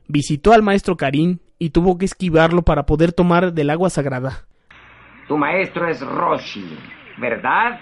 Visitó 0.06 0.54
al 0.54 0.62
maestro 0.62 0.96
Karin 0.96 1.40
y 1.58 1.70
tuvo 1.70 1.98
que 1.98 2.06
esquivarlo 2.06 2.62
para 2.62 2.86
poder 2.86 3.12
tomar 3.12 3.52
del 3.52 3.68
agua 3.68 3.90
sagrada. 3.90 4.46
Tu 5.28 5.36
maestro 5.36 5.86
es 5.86 6.00
Roshi, 6.00 6.64
¿verdad? 7.18 7.78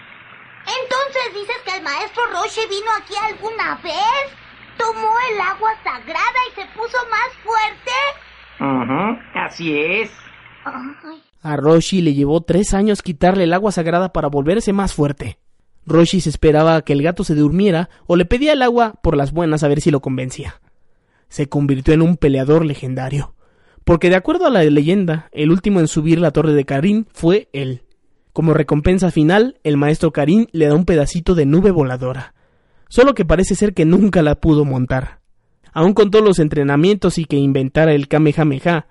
Entonces 0.67 1.35
dices 1.35 1.57
que 1.65 1.77
el 1.77 1.85
maestro 1.85 2.23
Roshi 2.33 2.63
vino 2.69 2.91
aquí 3.01 3.15
alguna 3.23 3.77
vez, 3.77 4.35
tomó 4.77 5.13
el 5.31 5.41
agua 5.41 5.71
sagrada 5.85 6.41
y 6.51 6.61
se 6.61 6.67
puso 6.77 6.99
más 7.09 7.33
fuerte. 7.45 7.93
así 9.35 9.79
es. 9.79 10.26
A 11.43 11.57
Roshi 11.57 12.03
le 12.03 12.15
llevó 12.15 12.41
tres 12.41 12.75
años 12.75 13.03
quitarle 13.03 13.45
el 13.45 13.53
agua 13.53 13.73
sagrada 13.73 14.13
para 14.13 14.29
volverse 14.29 14.73
más 14.73 14.93
fuerte. 14.93 15.39
Roshi 15.87 16.21
se 16.21 16.31
esperaba 16.31 16.83
que 16.83 16.93
el 16.93 17.03
gato 17.03 17.23
se 17.23 17.37
durmiera 17.37 17.89
o 18.07 18.17
le 18.17 18.25
pedía 18.25 18.53
el 18.53 18.63
agua 18.63 18.95
por 19.03 19.17
las 19.17 19.33
buenas 19.33 19.63
a 19.63 19.69
ver 19.69 19.81
si 19.81 19.91
lo 19.91 20.01
convencía. 20.01 20.61
Se 21.29 21.49
convirtió 21.49 21.95
en 21.95 22.03
un 22.03 22.17
peleador 22.17 22.65
legendario, 22.65 23.35
porque 23.85 24.11
de 24.11 24.17
acuerdo 24.17 24.47
a 24.47 24.51
la 24.51 24.65
leyenda, 24.65 25.29
el 25.31 25.53
último 25.53 25.79
en 25.79 25.87
subir 25.87 26.19
la 26.19 26.33
torre 26.33 26.53
de 26.53 26.65
Karin 26.65 27.07
fue 27.13 27.49
él. 27.53 27.83
Como 28.33 28.53
recompensa 28.53 29.11
final, 29.11 29.59
el 29.63 29.77
maestro 29.77 30.13
Karin 30.13 30.49
le 30.51 30.67
da 30.67 30.75
un 30.75 30.85
pedacito 30.85 31.35
de 31.37 31.47
nube 31.47 31.71
voladora, 31.71 32.35
solo 32.89 33.15
que 33.15 33.25
parece 33.25 33.55
ser 33.55 33.73
que 33.73 33.85
nunca 33.85 34.23
la 34.23 34.35
pudo 34.35 34.65
montar. 34.65 35.21
Aun 35.73 35.95
con 35.95 36.11
todos 36.11 36.25
los 36.25 36.39
entrenamientos 36.39 37.19
y 37.19 37.25
que 37.25 37.37
inventara 37.37 37.93
el 37.93 38.09
Kamehameha, 38.09 38.87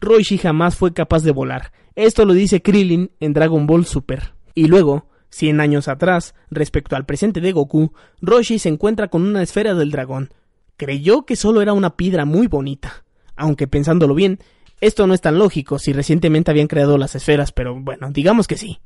Roshi 0.00 0.38
jamás 0.38 0.76
fue 0.76 0.92
capaz 0.94 1.22
de 1.22 1.32
volar. 1.32 1.72
Esto 1.94 2.24
lo 2.24 2.32
dice 2.32 2.62
Krillin 2.62 3.10
en 3.20 3.32
Dragon 3.34 3.66
Ball 3.66 3.84
Super. 3.84 4.32
Y 4.54 4.66
luego, 4.66 5.08
cien 5.28 5.60
años 5.60 5.88
atrás, 5.88 6.34
respecto 6.50 6.96
al 6.96 7.04
presente 7.04 7.40
de 7.40 7.52
Goku, 7.52 7.92
Roshi 8.22 8.58
se 8.58 8.70
encuentra 8.70 9.08
con 9.08 9.22
una 9.22 9.42
esfera 9.42 9.74
del 9.74 9.90
dragón. 9.90 10.32
Creyó 10.76 11.26
que 11.26 11.36
solo 11.36 11.60
era 11.60 11.74
una 11.74 11.96
piedra 11.96 12.24
muy 12.24 12.46
bonita. 12.46 13.04
Aunque 13.36 13.68
pensándolo 13.68 14.14
bien, 14.14 14.38
esto 14.80 15.06
no 15.06 15.12
es 15.12 15.20
tan 15.20 15.38
lógico 15.38 15.78
si 15.78 15.92
recientemente 15.92 16.50
habían 16.50 16.68
creado 16.68 16.96
las 16.96 17.14
esferas, 17.14 17.52
pero 17.52 17.78
bueno, 17.78 18.10
digamos 18.10 18.46
que 18.46 18.56
sí. 18.56 18.78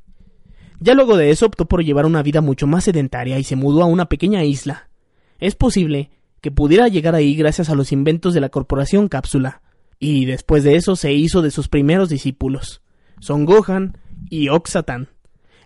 Ya 0.81 0.95
luego 0.95 1.17
de 1.17 1.31
eso 1.31 1.47
optó 1.47 1.67
por 1.67 1.85
llevar 1.85 2.07
una 2.07 2.23
vida 2.23 2.41
mucho 2.41 2.67
más 2.67 2.85
sedentaria 2.85 3.39
y 3.39 3.45
se 3.45 3.55
mudó 3.55 3.83
a 3.83 3.87
una 3.87 4.09
pequeña 4.09 4.43
isla. 4.43 4.91
Es 5.39 5.55
posible 5.55 6.11
que 6.41 6.51
pudiera 6.51 6.89
llegar 6.89 7.15
ahí 7.15 7.37
gracias 7.37 7.71
a 7.71 7.77
los 7.77 7.93
inventos 7.93 8.35
de 8.35 8.41
la 8.41 8.49
corporación 8.49 9.09
Cápsula, 9.09 9.63
y 10.05 10.27
después 10.27 10.65
de 10.65 10.77
eso 10.77 10.97
se 10.97 11.15
hizo 11.15 11.41
de 11.41 11.51
sus 11.51 11.69
primeros 11.69 12.11
discípulos, 12.11 12.83
Son 13.21 13.47
Gohan 13.47 13.97
y 14.29 14.51
Oxatan. 14.51 15.09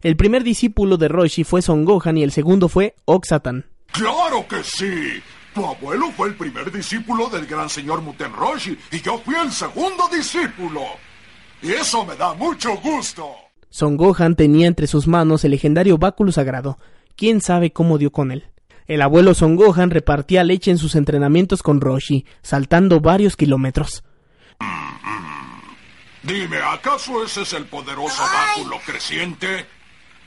El 0.01 0.16
primer 0.16 0.44
discípulo 0.44 0.96
de 0.96 1.09
Roshi 1.09 1.42
fue 1.42 1.61
Son 1.61 1.85
Gohan 1.85 2.16
y 2.16 2.22
el 2.22 2.31
segundo 2.31 2.68
fue 2.68 2.94
Oxatan. 3.05 3.66
¡Claro 3.90 4.46
que 4.48 4.62
sí! 4.62 5.20
Tu 5.53 5.66
abuelo 5.66 6.12
fue 6.12 6.29
el 6.29 6.37
primer 6.37 6.70
discípulo 6.70 7.29
del 7.29 7.46
gran 7.46 7.68
señor 7.68 8.01
Muten 8.01 8.33
Roshi 8.33 8.79
y 8.92 9.01
yo 9.01 9.18
fui 9.18 9.35
el 9.35 9.51
segundo 9.51 10.05
discípulo. 10.12 10.83
Y 11.61 11.72
eso 11.72 12.07
me 12.07 12.14
da 12.14 12.33
mucho 12.35 12.77
gusto. 12.77 13.29
Son 13.70 13.96
Gohan 13.96 14.37
tenía 14.37 14.68
entre 14.68 14.87
sus 14.87 15.09
manos 15.09 15.44
el 15.44 15.51
legendario 15.51 15.98
báculo 15.98 16.31
sagrado. 16.31 16.79
Quién 17.16 17.40
sabe 17.40 17.72
cómo 17.72 17.98
dio 17.98 18.12
con 18.12 18.31
él. 18.31 18.44
El 18.87 19.03
abuelo 19.03 19.35
Son 19.35 19.57
Gohan 19.57 19.90
repartía 19.90 20.44
leche 20.44 20.70
en 20.70 20.79
sus 20.79 20.94
entrenamientos 20.94 21.64
con 21.64 21.81
Roshi, 21.81 22.24
saltando 22.40 23.01
varios 23.01 23.35
kilómetros. 23.35 24.05
Dime, 26.29 26.59
¿acaso 26.59 27.25
ese 27.25 27.40
es 27.40 27.55
el 27.55 27.64
poderoso 27.64 28.23
báculo 28.23 28.79
creciente? 28.85 29.47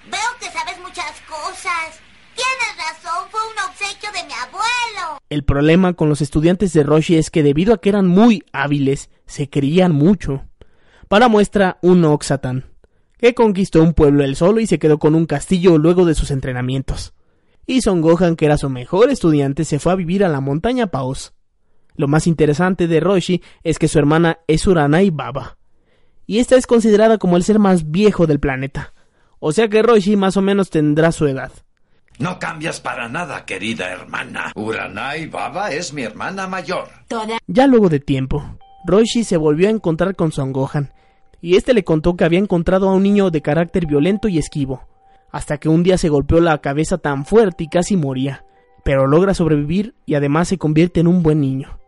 Veo 0.09 0.19
que 0.39 0.45
sabes 0.45 0.79
muchas 0.81 1.21
cosas. 1.29 2.01
Tienes 2.33 2.75
razón, 2.75 3.27
fue 3.29 3.39
un 3.39 3.69
obsequio 3.69 4.09
de 4.11 4.25
mi 4.25 4.33
abuelo. 4.33 5.19
El 5.29 5.43
problema 5.43 5.93
con 5.93 6.09
los 6.09 6.21
estudiantes 6.21 6.73
de 6.73 6.81
Roshi 6.81 7.17
es 7.17 7.29
que 7.29 7.43
debido 7.43 7.73
a 7.73 7.81
que 7.81 7.89
eran 7.89 8.07
muy 8.07 8.43
hábiles, 8.51 9.11
se 9.27 9.49
creían 9.49 9.91
mucho. 9.91 10.45
Para 11.07 11.27
muestra, 11.27 11.77
un 11.81 12.03
Oxatan, 12.03 12.65
que 13.19 13.35
conquistó 13.35 13.83
un 13.83 13.93
pueblo 13.93 14.23
él 14.23 14.35
solo 14.35 14.59
y 14.59 14.65
se 14.65 14.79
quedó 14.79 14.97
con 14.97 15.13
un 15.13 15.27
castillo 15.27 15.77
luego 15.77 16.05
de 16.05 16.15
sus 16.15 16.31
entrenamientos. 16.31 17.13
Y 17.67 17.81
Son 17.81 18.01
Gohan, 18.01 18.37
que 18.37 18.45
era 18.45 18.57
su 18.57 18.71
mejor 18.71 19.11
estudiante, 19.11 19.65
se 19.65 19.77
fue 19.77 19.91
a 19.91 19.97
vivir 19.97 20.23
a 20.23 20.29
la 20.29 20.41
montaña 20.41 20.87
Paus. 20.87 21.33
Lo 21.95 22.07
más 22.07 22.27
interesante 22.27 22.87
de 22.87 22.99
Roshi 22.99 23.41
es 23.63 23.79
que 23.79 23.87
su 23.87 23.99
hermana 23.99 24.39
es 24.47 24.65
Uranai 24.67 25.09
Baba, 25.09 25.57
y 26.25 26.39
esta 26.39 26.55
es 26.55 26.67
considerada 26.67 27.17
como 27.17 27.37
el 27.37 27.43
ser 27.43 27.59
más 27.59 27.91
viejo 27.91 28.27
del 28.27 28.39
planeta. 28.39 28.93
O 29.39 29.51
sea 29.51 29.67
que 29.67 29.81
Roshi 29.81 30.15
más 30.15 30.37
o 30.37 30.41
menos 30.41 30.69
tendrá 30.69 31.11
su 31.11 31.27
edad. 31.27 31.51
No 32.19 32.39
cambias 32.39 32.79
para 32.79 33.09
nada, 33.09 33.45
querida 33.45 33.89
hermana. 33.89 34.51
Uranai 34.55 35.27
Baba 35.27 35.71
es 35.71 35.91
mi 35.93 36.03
hermana 36.03 36.47
mayor. 36.47 36.87
Ya 37.47 37.67
luego 37.67 37.89
de 37.89 37.99
tiempo, 37.99 38.57
Roshi 38.85 39.23
se 39.23 39.37
volvió 39.37 39.67
a 39.67 39.71
encontrar 39.71 40.15
con 40.15 40.31
Son 40.31 40.53
Gohan, 40.53 40.93
y 41.41 41.55
este 41.55 41.73
le 41.73 41.83
contó 41.83 42.15
que 42.15 42.23
había 42.23 42.39
encontrado 42.39 42.87
a 42.87 42.93
un 42.93 43.03
niño 43.03 43.31
de 43.31 43.41
carácter 43.41 43.87
violento 43.87 44.27
y 44.27 44.37
esquivo, 44.37 44.87
hasta 45.31 45.57
que 45.57 45.69
un 45.69 45.83
día 45.83 45.97
se 45.97 46.09
golpeó 46.09 46.39
la 46.39 46.59
cabeza 46.59 46.97
tan 46.99 47.25
fuerte 47.25 47.63
y 47.63 47.67
casi 47.67 47.97
moría, 47.97 48.45
pero 48.83 49.07
logra 49.07 49.33
sobrevivir 49.33 49.95
y 50.05 50.13
además 50.15 50.47
se 50.47 50.57
convierte 50.57 50.99
en 50.99 51.07
un 51.07 51.23
buen 51.23 51.41
niño. 51.41 51.80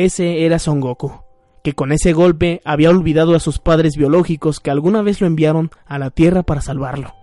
Ese 0.00 0.44
era 0.46 0.60
Son 0.60 0.78
Goku, 0.78 1.24
que 1.64 1.72
con 1.72 1.90
ese 1.90 2.12
golpe 2.12 2.62
había 2.64 2.88
olvidado 2.88 3.34
a 3.34 3.40
sus 3.40 3.58
padres 3.58 3.96
biológicos 3.96 4.60
que 4.60 4.70
alguna 4.70 5.02
vez 5.02 5.20
lo 5.20 5.26
enviaron 5.26 5.72
a 5.86 5.98
la 5.98 6.10
Tierra 6.10 6.44
para 6.44 6.60
salvarlo. 6.60 7.14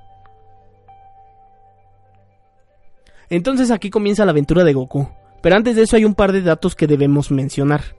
Entonces 3.30 3.72
aquí 3.72 3.90
comienza 3.90 4.26
la 4.26 4.32
aventura 4.32 4.66
de 4.66 4.74
Goku, 4.74 5.08
pero 5.42 5.56
antes 5.56 5.78
de 5.78 5.84
eso 5.84 5.96
hay 5.96 6.04
un 6.04 6.16
par 6.16 6.34
de 6.34 6.42
datos 6.42 6.76
que 6.76 6.86
debemos 6.86 7.32
mencionar. 7.32 7.96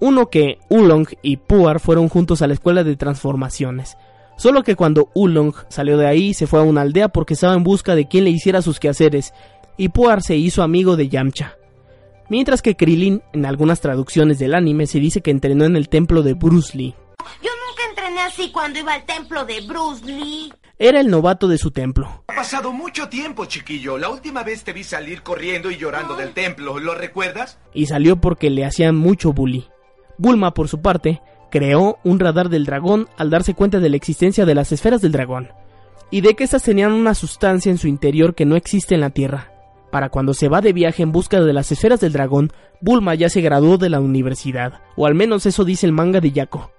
Uno 0.00 0.26
que 0.28 0.58
Ulong 0.68 1.06
y 1.22 1.38
Puar 1.38 1.80
fueron 1.80 2.10
juntos 2.10 2.42
a 2.42 2.46
la 2.46 2.52
escuela 2.52 2.84
de 2.84 2.96
transformaciones, 2.96 3.96
solo 4.36 4.64
que 4.64 4.76
cuando 4.76 5.08
Ulong 5.14 5.54
salió 5.70 5.96
de 5.96 6.08
ahí 6.08 6.34
se 6.34 6.46
fue 6.46 6.60
a 6.60 6.64
una 6.64 6.82
aldea 6.82 7.08
porque 7.08 7.32
estaba 7.32 7.54
en 7.54 7.64
busca 7.64 7.94
de 7.94 8.06
quien 8.06 8.24
le 8.24 8.30
hiciera 8.30 8.60
sus 8.60 8.80
quehaceres, 8.80 9.32
y 9.78 9.88
Puar 9.88 10.20
se 10.22 10.36
hizo 10.36 10.62
amigo 10.62 10.96
de 10.96 11.08
Yamcha. 11.08 11.56
Mientras 12.30 12.62
que 12.62 12.76
Krillin, 12.76 13.22
en 13.32 13.44
algunas 13.44 13.80
traducciones 13.80 14.38
del 14.38 14.54
anime, 14.54 14.86
se 14.86 15.00
dice 15.00 15.20
que 15.20 15.32
entrenó 15.32 15.64
en 15.64 15.74
el 15.74 15.88
templo 15.88 16.22
de 16.22 16.34
Bruce 16.34 16.78
Lee. 16.78 16.94
Yo 17.42 17.50
nunca 17.66 17.82
entrené 17.90 18.20
así 18.20 18.52
cuando 18.52 18.78
iba 18.78 18.94
al 18.94 19.04
templo 19.04 19.44
de 19.44 19.60
Bruce 19.62 20.06
Lee. 20.06 20.52
Era 20.78 21.00
el 21.00 21.10
novato 21.10 21.48
de 21.48 21.58
su 21.58 21.72
templo. 21.72 22.22
Ha 22.28 22.34
pasado 22.36 22.72
mucho 22.72 23.08
tiempo, 23.08 23.46
chiquillo. 23.46 23.98
La 23.98 24.10
última 24.10 24.44
vez 24.44 24.62
te 24.62 24.72
vi 24.72 24.84
salir 24.84 25.22
corriendo 25.22 25.72
y 25.72 25.76
llorando 25.76 26.14
del 26.14 26.32
templo. 26.32 26.78
¿Lo 26.78 26.94
recuerdas? 26.94 27.58
Y 27.74 27.86
salió 27.86 28.20
porque 28.20 28.48
le 28.48 28.64
hacían 28.64 28.94
mucho 28.94 29.32
bully. 29.32 29.66
Bulma, 30.16 30.54
por 30.54 30.68
su 30.68 30.80
parte, 30.80 31.20
creó 31.50 31.98
un 32.04 32.20
radar 32.20 32.48
del 32.48 32.64
dragón 32.64 33.08
al 33.18 33.30
darse 33.30 33.54
cuenta 33.54 33.80
de 33.80 33.90
la 33.90 33.96
existencia 33.96 34.46
de 34.46 34.54
las 34.54 34.70
esferas 34.70 35.00
del 35.00 35.10
dragón, 35.10 35.48
y 36.12 36.20
de 36.20 36.36
que 36.36 36.44
éstas 36.44 36.62
tenían 36.62 36.92
una 36.92 37.14
sustancia 37.14 37.70
en 37.70 37.78
su 37.78 37.88
interior 37.88 38.36
que 38.36 38.46
no 38.46 38.54
existe 38.54 38.94
en 38.94 39.00
la 39.00 39.10
Tierra. 39.10 39.49
Para 39.90 40.08
cuando 40.08 40.34
se 40.34 40.48
va 40.48 40.60
de 40.60 40.72
viaje 40.72 41.02
en 41.02 41.12
busca 41.12 41.40
de 41.40 41.52
las 41.52 41.72
esferas 41.72 42.00
del 42.00 42.12
dragón, 42.12 42.52
Bulma 42.80 43.14
ya 43.14 43.28
se 43.28 43.40
graduó 43.40 43.76
de 43.76 43.90
la 43.90 44.00
universidad, 44.00 44.80
o 44.96 45.06
al 45.06 45.14
menos 45.14 45.46
eso 45.46 45.64
dice 45.64 45.86
el 45.86 45.92
manga 45.92 46.20
de 46.20 46.30
Yako. 46.30 46.70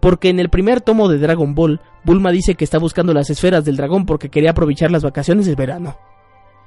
Porque 0.00 0.28
en 0.28 0.40
el 0.40 0.50
primer 0.50 0.80
tomo 0.80 1.08
de 1.08 1.18
Dragon 1.18 1.54
Ball, 1.54 1.80
Bulma 2.04 2.30
dice 2.30 2.54
que 2.54 2.64
está 2.64 2.78
buscando 2.78 3.14
las 3.14 3.30
esferas 3.30 3.64
del 3.64 3.76
dragón 3.76 4.04
porque 4.04 4.28
quería 4.28 4.50
aprovechar 4.50 4.90
las 4.90 5.04
vacaciones 5.04 5.46
de 5.46 5.54
verano. 5.54 5.96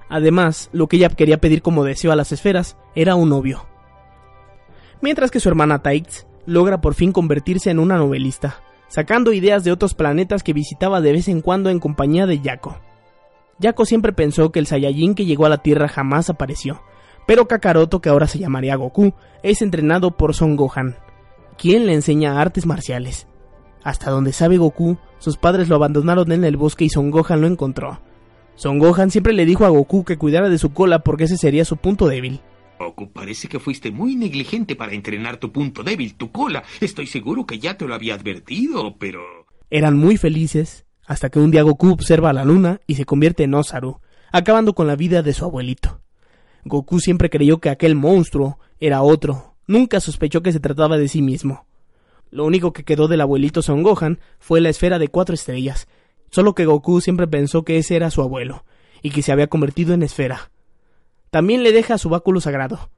Además, 0.09 0.69
lo 0.71 0.87
que 0.87 0.97
ella 0.97 1.09
quería 1.09 1.39
pedir 1.39 1.61
como 1.61 1.83
deseo 1.83 2.11
a 2.11 2.15
las 2.15 2.31
esferas 2.31 2.77
era 2.95 3.15
un 3.15 3.29
novio. 3.29 3.65
Mientras 5.01 5.31
que 5.31 5.39
su 5.39 5.49
hermana 5.49 5.79
Taix 5.79 6.25
logra 6.45 6.81
por 6.81 6.93
fin 6.93 7.11
convertirse 7.11 7.69
en 7.69 7.79
una 7.79 7.97
novelista, 7.97 8.61
sacando 8.87 9.33
ideas 9.33 9.63
de 9.63 9.71
otros 9.71 9.93
planetas 9.93 10.43
que 10.43 10.53
visitaba 10.53 11.01
de 11.01 11.11
vez 11.11 11.27
en 11.27 11.41
cuando 11.41 11.69
en 11.69 11.79
compañía 11.79 12.25
de 12.25 12.39
Yako. 12.39 12.79
Yako 13.59 13.85
siempre 13.85 14.13
pensó 14.13 14.51
que 14.51 14.59
el 14.59 14.67
Saiyajin 14.67 15.15
que 15.15 15.25
llegó 15.25 15.45
a 15.45 15.49
la 15.49 15.59
Tierra 15.59 15.87
jamás 15.87 16.29
apareció, 16.29 16.81
Pero 17.25 17.47
Kakaroto, 17.47 18.01
que 18.01 18.09
ahora 18.09 18.27
se 18.27 18.37
llamaría 18.37 18.75
Goku, 18.75 19.13
es 19.41 19.61
entrenado 19.61 20.11
por 20.17 20.33
Son 20.33 20.55
Gohan, 20.55 20.97
quien 21.57 21.85
le 21.85 21.93
enseña 21.93 22.39
artes 22.39 22.65
marciales. 22.65 23.27
Hasta 23.83 24.11
donde 24.11 24.33
sabe 24.33 24.57
Goku, 24.57 24.97
sus 25.19 25.37
padres 25.37 25.69
lo 25.69 25.75
abandonaron 25.75 26.31
en 26.31 26.43
el 26.43 26.57
bosque 26.57 26.85
y 26.85 26.89
Son 26.89 27.11
Gohan 27.11 27.41
lo 27.41 27.47
encontró. 27.47 27.99
Son 28.55 28.79
Gohan 28.79 29.11
siempre 29.11 29.33
le 29.33 29.45
dijo 29.45 29.65
a 29.65 29.69
Goku 29.69 30.03
que 30.03 30.17
cuidara 30.17 30.49
de 30.49 30.57
su 30.57 30.73
cola 30.73 30.99
porque 30.99 31.25
ese 31.25 31.37
sería 31.37 31.65
su 31.65 31.77
punto 31.77 32.07
débil. 32.07 32.41
Goku, 32.79 33.09
parece 33.11 33.47
que 33.47 33.59
fuiste 33.59 33.91
muy 33.91 34.15
negligente 34.15 34.75
para 34.75 34.93
entrenar 34.93 35.37
tu 35.37 35.51
punto 35.51 35.83
débil, 35.83 36.15
tu 36.15 36.31
cola. 36.31 36.63
Estoy 36.81 37.07
seguro 37.07 37.45
que 37.45 37.59
ya 37.59 37.77
te 37.77 37.87
lo 37.87 37.95
había 37.95 38.15
advertido, 38.15 38.97
pero... 38.97 39.21
Eran 39.69 39.97
muy 39.97 40.17
felices, 40.17 40.84
hasta 41.05 41.29
que 41.29 41.39
un 41.39 41.51
día 41.51 41.63
Goku 41.63 41.91
observa 41.91 42.29
a 42.29 42.33
la 42.33 42.45
luna 42.45 42.81
y 42.87 42.95
se 42.95 43.05
convierte 43.05 43.43
en 43.43 43.53
Osaru, 43.53 43.99
acabando 44.31 44.73
con 44.73 44.87
la 44.87 44.95
vida 44.95 45.21
de 45.21 45.33
su 45.33 45.45
abuelito. 45.45 46.01
Goku 46.63 46.99
siempre 46.99 47.29
creyó 47.29 47.59
que 47.59 47.69
aquel 47.69 47.95
monstruo 47.95 48.59
era 48.79 49.01
otro, 49.01 49.55
nunca 49.67 49.99
sospechó 49.99 50.41
que 50.41 50.51
se 50.51 50.59
trataba 50.59 50.97
de 50.97 51.07
sí 51.07 51.21
mismo. 51.21 51.65
Lo 52.31 52.45
único 52.45 52.73
que 52.73 52.83
quedó 52.83 53.07
del 53.07 53.21
abuelito 53.21 53.61
Son 53.61 53.83
Gohan 53.83 54.19
fue 54.39 54.61
la 54.61 54.69
esfera 54.69 54.99
de 54.99 55.07
cuatro 55.07 55.35
estrellas, 55.35 55.87
solo 56.31 56.55
que 56.55 56.65
Goku 56.65 57.01
siempre 57.01 57.27
pensó 57.27 57.63
que 57.63 57.77
ese 57.77 57.95
era 57.95 58.09
su 58.09 58.21
abuelo, 58.21 58.65
y 59.01 59.11
que 59.11 59.21
se 59.21 59.31
había 59.31 59.47
convertido 59.47 59.93
en 59.93 60.03
esfera. 60.03 60.49
También 61.29 61.63
le 61.63 61.71
deja 61.71 61.97
su 61.97 62.09
báculo 62.09 62.41
sagrado. 62.41 62.89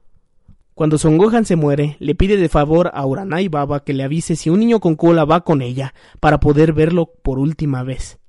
Cuando 0.78 0.96
Son 0.96 1.18
Gohan 1.18 1.44
se 1.44 1.56
muere, 1.56 1.96
le 1.98 2.14
pide 2.14 2.36
de 2.36 2.48
favor 2.48 2.92
a 2.94 3.04
Uranai 3.04 3.48
Baba 3.48 3.82
que 3.82 3.92
le 3.92 4.04
avise 4.04 4.36
si 4.36 4.48
un 4.48 4.60
niño 4.60 4.78
con 4.78 4.94
cola 4.94 5.24
va 5.24 5.40
con 5.40 5.60
ella, 5.60 5.92
para 6.20 6.38
poder 6.38 6.72
verlo 6.72 7.06
por 7.06 7.40
última 7.40 7.82
vez. 7.82 8.20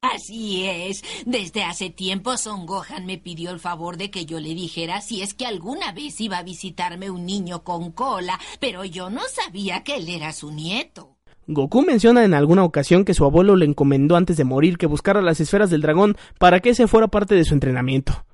Así 0.00 0.64
es. 0.64 1.04
Desde 1.26 1.62
hace 1.62 1.90
tiempo 1.90 2.38
Son 2.38 2.64
Gohan 2.64 3.04
me 3.04 3.18
pidió 3.18 3.50
el 3.50 3.60
favor 3.60 3.98
de 3.98 4.10
que 4.10 4.24
yo 4.24 4.40
le 4.40 4.54
dijera 4.54 5.02
si 5.02 5.20
es 5.20 5.34
que 5.34 5.44
alguna 5.44 5.92
vez 5.92 6.18
iba 6.22 6.38
a 6.38 6.42
visitarme 6.42 7.10
un 7.10 7.26
niño 7.26 7.64
con 7.64 7.92
cola, 7.92 8.40
pero 8.60 8.82
yo 8.86 9.10
no 9.10 9.20
sabía 9.28 9.84
que 9.84 9.96
él 9.96 10.08
era 10.08 10.32
su 10.32 10.50
nieto. 10.50 11.18
Goku 11.48 11.82
menciona 11.82 12.24
en 12.24 12.32
alguna 12.32 12.64
ocasión 12.64 13.04
que 13.04 13.12
su 13.12 13.26
abuelo 13.26 13.56
le 13.56 13.66
encomendó 13.66 14.16
antes 14.16 14.38
de 14.38 14.44
morir 14.44 14.78
que 14.78 14.86
buscara 14.86 15.20
las 15.20 15.38
esferas 15.40 15.68
del 15.68 15.82
dragón 15.82 16.16
para 16.38 16.60
que 16.60 16.70
ese 16.70 16.86
fuera 16.86 17.08
parte 17.08 17.34
de 17.34 17.44
su 17.44 17.52
entrenamiento. 17.52 18.24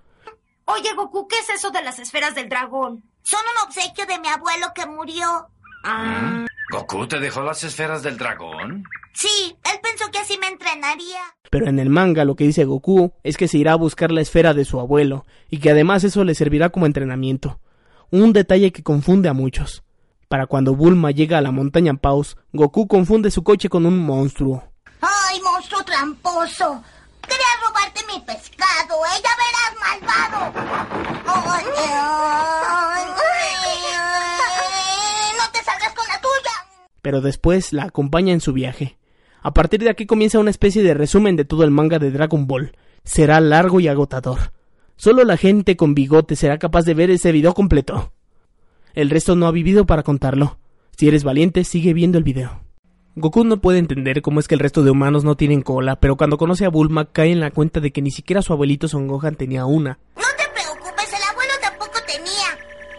Oye, 0.66 0.94
Goku, 0.94 1.26
¿qué 1.26 1.34
es 1.40 1.50
eso 1.50 1.72
de 1.72 1.82
las 1.82 1.98
esferas 1.98 2.36
del 2.36 2.48
dragón? 2.48 3.02
Son 3.26 3.40
un 3.40 3.66
obsequio 3.66 4.06
de 4.06 4.20
mi 4.20 4.28
abuelo 4.28 4.68
que 4.72 4.86
murió. 4.86 5.48
Ah. 5.82 6.46
¿Goku 6.70 7.08
te 7.08 7.18
dejó 7.18 7.42
las 7.42 7.64
esferas 7.64 8.04
del 8.04 8.16
dragón? 8.16 8.84
Sí, 9.14 9.56
él 9.64 9.80
pensó 9.82 10.08
que 10.12 10.18
así 10.18 10.38
me 10.38 10.46
entrenaría. 10.46 11.18
Pero 11.50 11.66
en 11.66 11.80
el 11.80 11.90
manga 11.90 12.24
lo 12.24 12.36
que 12.36 12.44
dice 12.44 12.64
Goku 12.64 13.14
es 13.24 13.36
que 13.36 13.48
se 13.48 13.58
irá 13.58 13.72
a 13.72 13.76
buscar 13.76 14.12
la 14.12 14.20
esfera 14.20 14.54
de 14.54 14.64
su 14.64 14.78
abuelo 14.78 15.26
y 15.50 15.58
que 15.58 15.70
además 15.70 16.04
eso 16.04 16.22
le 16.22 16.36
servirá 16.36 16.70
como 16.70 16.86
entrenamiento. 16.86 17.58
Un 18.12 18.32
detalle 18.32 18.70
que 18.70 18.84
confunde 18.84 19.28
a 19.28 19.32
muchos. 19.32 19.82
Para 20.28 20.46
cuando 20.46 20.76
Bulma 20.76 21.10
llega 21.10 21.38
a 21.38 21.42
la 21.42 21.50
montaña 21.50 21.94
Paus, 21.94 22.36
Goku 22.52 22.86
confunde 22.86 23.32
su 23.32 23.42
coche 23.42 23.68
con 23.68 23.86
un 23.86 23.98
monstruo. 23.98 24.70
¡Ay, 25.00 25.40
monstruo 25.40 25.82
tramposo! 25.82 26.80
Quería 27.28 27.52
robarte 27.64 28.00
mi 28.06 28.20
pescado, 28.20 29.00
ella 29.16 29.30
verás 29.42 29.74
malvado. 29.80 30.38
No 35.36 35.44
te 35.52 35.64
salgas 35.64 35.92
con 35.94 36.06
la 36.08 36.20
tuya. 36.20 36.54
Pero 37.02 37.20
después 37.20 37.72
la 37.72 37.84
acompaña 37.84 38.32
en 38.32 38.40
su 38.40 38.52
viaje. 38.52 38.98
A 39.42 39.52
partir 39.54 39.80
de 39.80 39.90
aquí 39.90 40.06
comienza 40.06 40.38
una 40.38 40.50
especie 40.50 40.82
de 40.82 40.94
resumen 40.94 41.36
de 41.36 41.44
todo 41.44 41.64
el 41.64 41.70
manga 41.70 41.98
de 41.98 42.10
Dragon 42.10 42.46
Ball. 42.46 42.76
Será 43.04 43.40
largo 43.40 43.78
y 43.80 43.88
agotador. 43.88 44.52
Solo 44.96 45.24
la 45.24 45.36
gente 45.36 45.76
con 45.76 45.94
bigote 45.94 46.34
será 46.36 46.58
capaz 46.58 46.84
de 46.84 46.94
ver 46.94 47.10
ese 47.10 47.30
video 47.30 47.54
completo. 47.54 48.12
El 48.94 49.10
resto 49.10 49.36
no 49.36 49.46
ha 49.46 49.52
vivido 49.52 49.86
para 49.86 50.02
contarlo. 50.02 50.58
Si 50.96 51.06
eres 51.06 51.22
valiente, 51.22 51.64
sigue 51.64 51.92
viendo 51.92 52.18
el 52.18 52.24
video. 52.24 52.65
Goku 53.18 53.44
no 53.44 53.62
puede 53.62 53.78
entender 53.78 54.20
cómo 54.20 54.40
es 54.40 54.46
que 54.46 54.54
el 54.54 54.60
resto 54.60 54.82
de 54.82 54.90
humanos 54.90 55.24
no 55.24 55.38
tienen 55.38 55.62
cola, 55.62 55.96
pero 55.96 56.16
cuando 56.18 56.36
conoce 56.36 56.66
a 56.66 56.68
Bulma 56.68 57.06
cae 57.06 57.32
en 57.32 57.40
la 57.40 57.50
cuenta 57.50 57.80
de 57.80 57.90
que 57.90 58.02
ni 58.02 58.10
siquiera 58.10 58.42
su 58.42 58.52
abuelito 58.52 58.88
Son 58.88 59.08
Gohan 59.08 59.36
tenía 59.36 59.64
una. 59.64 59.98
No 60.16 60.22
te 60.36 60.44
preocupes, 60.52 61.14
el 61.14 61.22
abuelo 61.32 61.52
tampoco 61.62 61.98
tenía. 62.06 62.44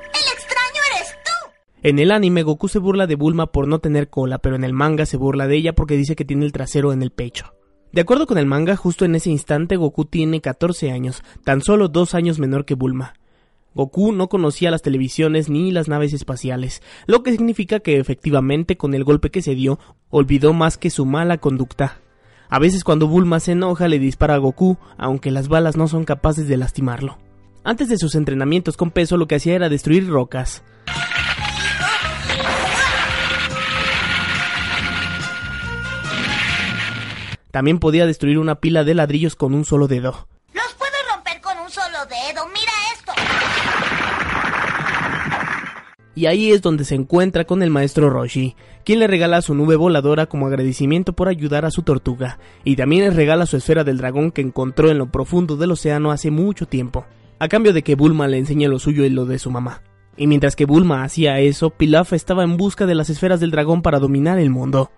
El 0.10 0.34
extraño 0.34 0.82
eres 0.95 1.15
tú. 1.23 1.51
En 1.84 1.99
el 1.99 2.10
anime 2.10 2.41
Goku 2.41 2.67
se 2.67 2.80
burla 2.80 3.06
de 3.06 3.13
Bulma 3.13 3.51
por 3.51 3.67
no 3.67 3.77
tener 3.77 4.10
cola, 4.10 4.39
pero 4.39 4.56
en 4.56 4.63
el 4.63 4.73
manga 4.73 5.06
se 5.06 5.17
burla 5.17 5.45
de 5.45 5.56
ella 5.56 5.73
porque 5.73 5.95
dice 5.95 6.15
que 6.15 6.25
tiene 6.25 6.45
el 6.45 6.51
trasero 6.51 6.93
en 6.93 7.03
el 7.03 7.12
pecho. 7.12 7.53
De 7.91 8.01
acuerdo 8.01 8.25
con 8.25 8.39
el 8.39 8.47
manga, 8.47 8.75
justo 8.75 9.06
en 9.06 9.13
ese 9.13 9.30
instante 9.30 9.75
Goku 9.75 10.06
tiene 10.06 10.41
14 10.41 10.89
años, 10.89 11.21
tan 11.43 11.62
solo 11.62 11.89
dos 11.89 12.15
años 12.15 12.39
menor 12.39 12.65
que 12.65 12.73
Bulma. 12.73 13.13
Goku 13.78 14.12
no 14.12 14.28
conocía 14.28 14.72
las 14.72 14.82
televisiones 14.82 15.50
ni 15.50 15.72
las 15.72 15.88
naves 15.88 16.12
espaciales, 16.12 16.82
lo 17.06 17.22
que 17.22 17.32
significa 17.32 17.80
que 17.80 18.00
efectivamente 18.00 18.76
con 18.76 18.96
el 18.96 19.04
golpe 19.04 19.30
que 19.30 19.44
se 19.44 19.54
dio 19.54 19.78
olvidó 20.10 20.52
más 20.52 20.80
que 20.80 20.90
su 20.90 21.06
mala 21.06 21.38
conducta. 21.38 22.00
A 22.50 22.58
veces 22.58 22.84
cuando 22.84 23.08
Bulma 23.08 23.40
se 23.40 23.52
enoja 23.52 23.88
le 23.88 24.00
dispara 24.00 24.34
a 24.34 24.38
Goku, 24.40 24.78
aunque 24.98 25.30
las 25.30 25.48
balas 25.48 25.78
no 25.78 25.88
son 25.88 26.06
capaces 26.06 26.48
de 26.48 26.58
lastimarlo. 26.58 27.20
Antes 27.63 27.88
de 27.88 28.00
sus 28.00 28.16
entrenamientos 28.16 28.78
con 28.78 28.90
peso 28.90 29.16
lo 29.16 29.28
que 29.28 29.36
hacía 29.36 29.54
era 29.54 29.70
destruir 29.70 30.10
rocas. 30.10 30.63
También 37.52 37.78
podía 37.78 38.08
destruir 38.08 38.40
una 38.40 38.56
pila 38.56 38.84
de 38.84 38.96
ladrillos 38.96 39.36
con 39.36 39.54
un 39.54 39.66
solo 39.66 39.88
dedo. 39.88 40.28
Los 40.54 40.74
puedo 40.80 40.94
romper 41.13 41.42
con 41.42 41.60
un 41.60 41.70
solo 41.70 42.06
dedo, 42.08 42.48
mira 42.48 42.72
esto. 42.94 43.12
Y 46.17 46.25
ahí 46.25 46.51
es 46.51 46.63
donde 46.63 46.84
se 46.84 46.95
encuentra 46.95 47.45
con 47.45 47.62
el 47.62 47.69
maestro 47.69 48.10
Roshi, 48.10 48.56
quien 48.84 48.97
le 48.97 49.05
regala 49.05 49.43
su 49.43 49.53
nube 49.53 49.76
voladora 49.76 50.26
como 50.26 50.47
agradecimiento 50.47 51.13
por 51.13 51.28
ayudar 51.28 51.63
a 51.63 51.70
su 51.70 51.84
tortuga, 51.84 52.39
y 52.63 52.76
también 52.76 53.03
le 53.03 53.11
regala 53.11 53.45
su 53.45 53.55
esfera 53.55 53.84
del 53.84 53.99
dragón 53.99 54.32
que 54.32 54.41
encontró 54.41 54.89
en 54.89 54.97
lo 54.97 55.11
profundo 55.11 55.57
del 55.57 55.74
océano 55.74 56.09
hace 56.09 56.32
mucho 56.32 56.65
tiempo, 56.65 57.05
a 57.38 57.47
cambio 57.47 57.72
de 57.72 57.84
que 57.84 57.93
Bulma 57.93 58.28
le 58.28 58.39
enseñe 58.39 58.68
lo 58.68 58.80
suyo 58.80 59.05
y 59.05 59.11
lo 59.11 59.28
de 59.28 59.38
su 59.38 59.51
mamá. 59.51 59.84
Y 60.18 60.26
mientras 60.26 60.55
que 60.55 60.65
Bulma 60.65 61.03
hacía 61.03 61.39
eso, 61.39 61.70
Pilaf 61.70 62.13
estaba 62.13 62.43
en 62.43 62.57
busca 62.57 62.88
de 62.88 62.95
las 62.95 63.11
esferas 63.11 63.39
del 63.39 63.51
dragón 63.51 63.84
para 63.84 63.99
dominar 63.99 64.39
el 64.39 64.49
mundo. 64.49 64.89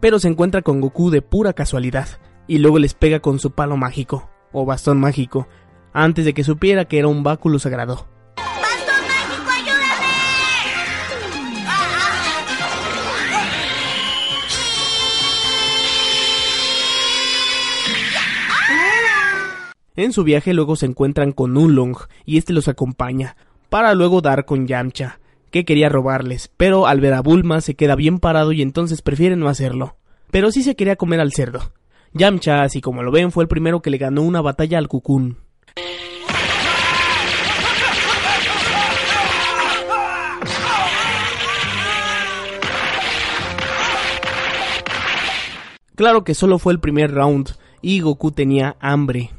Pero 0.00 0.18
se 0.18 0.28
encuentra 0.28 0.60
con 0.60 0.82
Goku 0.82 1.08
de 1.08 1.22
pura 1.22 1.54
casualidad, 1.54 2.06
y 2.46 2.58
luego 2.58 2.78
les 2.78 2.92
pega 2.92 3.20
con 3.20 3.38
su 3.38 3.52
palo 3.52 3.78
mágico, 3.78 4.28
o 4.52 4.66
bastón 4.66 5.00
mágico, 5.00 5.48
antes 5.94 6.26
de 6.26 6.34
que 6.34 6.44
supiera 6.44 6.84
que 6.84 6.98
era 6.98 7.08
un 7.08 7.22
báculo 7.22 7.58
sagrado. 7.58 8.14
En 19.96 20.12
su 20.12 20.24
viaje 20.24 20.52
luego 20.52 20.76
se 20.76 20.84
encuentran 20.84 21.32
con 21.32 21.56
Ulong 21.56 21.96
y 22.26 22.36
este 22.36 22.52
los 22.52 22.68
acompaña, 22.68 23.34
para 23.70 23.94
luego 23.94 24.20
dar 24.20 24.44
con 24.44 24.66
Yamcha, 24.66 25.20
que 25.50 25.64
quería 25.64 25.88
robarles, 25.88 26.50
pero 26.58 26.86
al 26.86 27.00
ver 27.00 27.14
a 27.14 27.22
Bulma 27.22 27.62
se 27.62 27.76
queda 27.76 27.94
bien 27.96 28.18
parado 28.18 28.52
y 28.52 28.60
entonces 28.60 29.00
prefiere 29.00 29.36
no 29.36 29.48
hacerlo. 29.48 29.96
Pero 30.30 30.50
sí 30.50 30.62
se 30.62 30.76
quería 30.76 30.96
comer 30.96 31.20
al 31.20 31.32
cerdo. 31.32 31.72
Yamcha, 32.12 32.62
así 32.62 32.82
como 32.82 33.02
lo 33.02 33.10
ven, 33.10 33.32
fue 33.32 33.44
el 33.44 33.48
primero 33.48 33.80
que 33.80 33.88
le 33.88 33.96
ganó 33.96 34.20
una 34.20 34.42
batalla 34.42 34.76
al 34.76 34.88
Cocoon. 34.88 35.38
Claro 45.94 46.24
que 46.24 46.34
solo 46.34 46.58
fue 46.58 46.74
el 46.74 46.80
primer 46.80 47.12
round 47.12 47.56
y 47.80 48.00
Goku 48.00 48.30
tenía 48.30 48.76
hambre. 48.80 49.30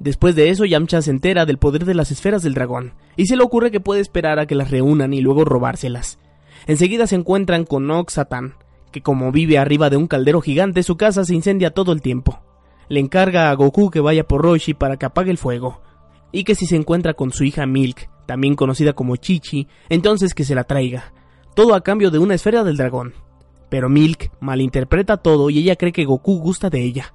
Después 0.00 0.36
de 0.36 0.50
eso, 0.50 0.64
Yamcha 0.64 1.02
se 1.02 1.10
entera 1.10 1.44
del 1.44 1.58
poder 1.58 1.84
de 1.84 1.94
las 1.94 2.10
esferas 2.12 2.42
del 2.42 2.54
dragón, 2.54 2.94
y 3.16 3.26
se 3.26 3.36
le 3.36 3.42
ocurre 3.42 3.70
que 3.70 3.80
puede 3.80 4.00
esperar 4.00 4.38
a 4.38 4.46
que 4.46 4.54
las 4.54 4.70
reúnan 4.70 5.12
y 5.12 5.20
luego 5.20 5.44
robárselas. 5.44 6.18
Enseguida 6.66 7.06
se 7.06 7.16
encuentran 7.16 7.64
con 7.64 7.90
Oxatan, 7.90 8.54
que 8.92 9.02
como 9.02 9.32
vive 9.32 9.58
arriba 9.58 9.90
de 9.90 9.96
un 9.96 10.06
caldero 10.06 10.40
gigante, 10.40 10.82
su 10.82 10.96
casa 10.96 11.24
se 11.24 11.34
incendia 11.34 11.70
todo 11.70 11.92
el 11.92 12.00
tiempo. 12.00 12.40
Le 12.88 13.00
encarga 13.00 13.50
a 13.50 13.54
Goku 13.54 13.90
que 13.90 14.00
vaya 14.00 14.26
por 14.26 14.42
Roshi 14.42 14.72
para 14.74 14.96
que 14.96 15.06
apague 15.06 15.30
el 15.30 15.38
fuego, 15.38 15.82
y 16.30 16.44
que 16.44 16.54
si 16.54 16.66
se 16.66 16.76
encuentra 16.76 17.14
con 17.14 17.32
su 17.32 17.44
hija 17.44 17.66
Milk, 17.66 18.08
también 18.26 18.54
conocida 18.54 18.92
como 18.92 19.16
Chichi, 19.16 19.66
entonces 19.88 20.32
que 20.34 20.44
se 20.44 20.54
la 20.54 20.64
traiga, 20.64 21.12
todo 21.54 21.74
a 21.74 21.82
cambio 21.82 22.10
de 22.10 22.18
una 22.18 22.34
esfera 22.34 22.62
del 22.62 22.76
dragón. 22.76 23.14
Pero 23.68 23.88
Milk 23.88 24.30
malinterpreta 24.40 25.16
todo 25.18 25.50
y 25.50 25.58
ella 25.58 25.76
cree 25.76 25.92
que 25.92 26.04
Goku 26.04 26.38
gusta 26.38 26.70
de 26.70 26.82
ella. 26.82 27.14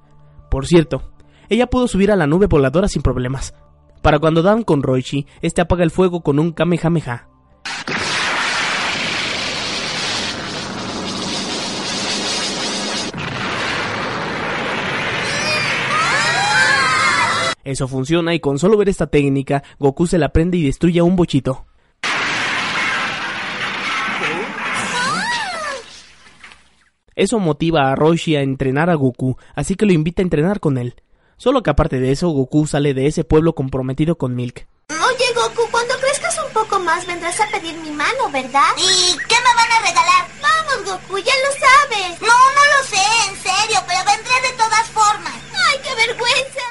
Por 0.52 0.68
cierto, 0.68 1.13
ella 1.54 1.68
pudo 1.68 1.88
subir 1.88 2.12
a 2.12 2.16
la 2.16 2.26
nube 2.26 2.48
voladora 2.48 2.88
sin 2.88 3.04
problemas. 3.04 3.54
Para 4.02 4.20
cuando 4.20 4.42
dan 4.42 4.64
con 4.64 4.82
Roichi, 4.82 5.28
este 5.42 5.62
apaga 5.62 5.84
el 5.84 5.92
fuego 5.92 6.22
con 6.22 6.40
un 6.40 6.52
Kamehameha. 6.52 7.30
Eso 17.64 17.88
funciona 17.88 18.34
y 18.34 18.40
con 18.40 18.60
solo 18.60 18.78
ver 18.78 18.90
esta 18.90 19.08
técnica, 19.08 19.64
Goku 19.80 20.06
se 20.06 20.18
la 20.18 20.30
prende 20.30 20.58
y 20.58 20.64
destruye 20.64 21.00
a 21.00 21.04
un 21.04 21.16
bochito. 21.16 21.66
Eso 27.16 27.40
motiva 27.40 27.92
a 27.92 27.96
Roshi 27.96 28.36
a 28.36 28.42
entrenar 28.42 28.90
a 28.90 28.96
Goku, 28.96 29.38
así 29.56 29.76
que 29.76 29.86
lo 29.86 29.94
invita 29.94 30.22
a 30.22 30.24
entrenar 30.24 30.60
con 30.60 30.80
él. 30.80 30.96
Solo 31.38 31.64
que 31.64 31.70
aparte 31.70 32.00
de 32.00 32.12
eso, 32.12 32.30
Goku 32.30 32.68
sale 32.68 32.94
de 32.94 33.08
ese 33.08 33.24
pueblo 33.24 33.54
comprometido 33.56 34.18
con 34.18 34.36
Milk. 34.36 34.68
Oye, 34.90 35.26
Goku, 35.36 35.70
cuando 35.72 35.94
crezcas 36.00 36.40
un 36.46 36.54
poco 36.54 36.80
más 36.80 37.06
vendrás 37.06 37.40
a 37.40 37.48
pedir 37.48 37.76
mi 37.78 37.92
mano, 37.92 38.30
¿verdad? 38.32 38.72
¿Y 38.78 39.18
qué 39.18 39.36
me 39.36 39.56
van 39.56 39.72
a 39.72 39.88
regalar? 39.88 40.28
Vamos, 40.42 40.86
Goku, 40.86 41.18
ya 41.20 41.34
lo 41.44 41.52
sabes. 41.60 42.22
No, 42.22 42.28
no 42.28 42.64
lo 42.78 42.84
sé, 42.86 43.04
en 43.30 43.36
serio, 43.38 43.80
pero 43.88 44.00
vendré 44.06 44.52
de 44.52 44.58
todas 44.58 44.90
formas. 44.90 45.34
¡Ay, 45.54 45.80
qué 45.84 46.08
vergüenza! 46.08 46.62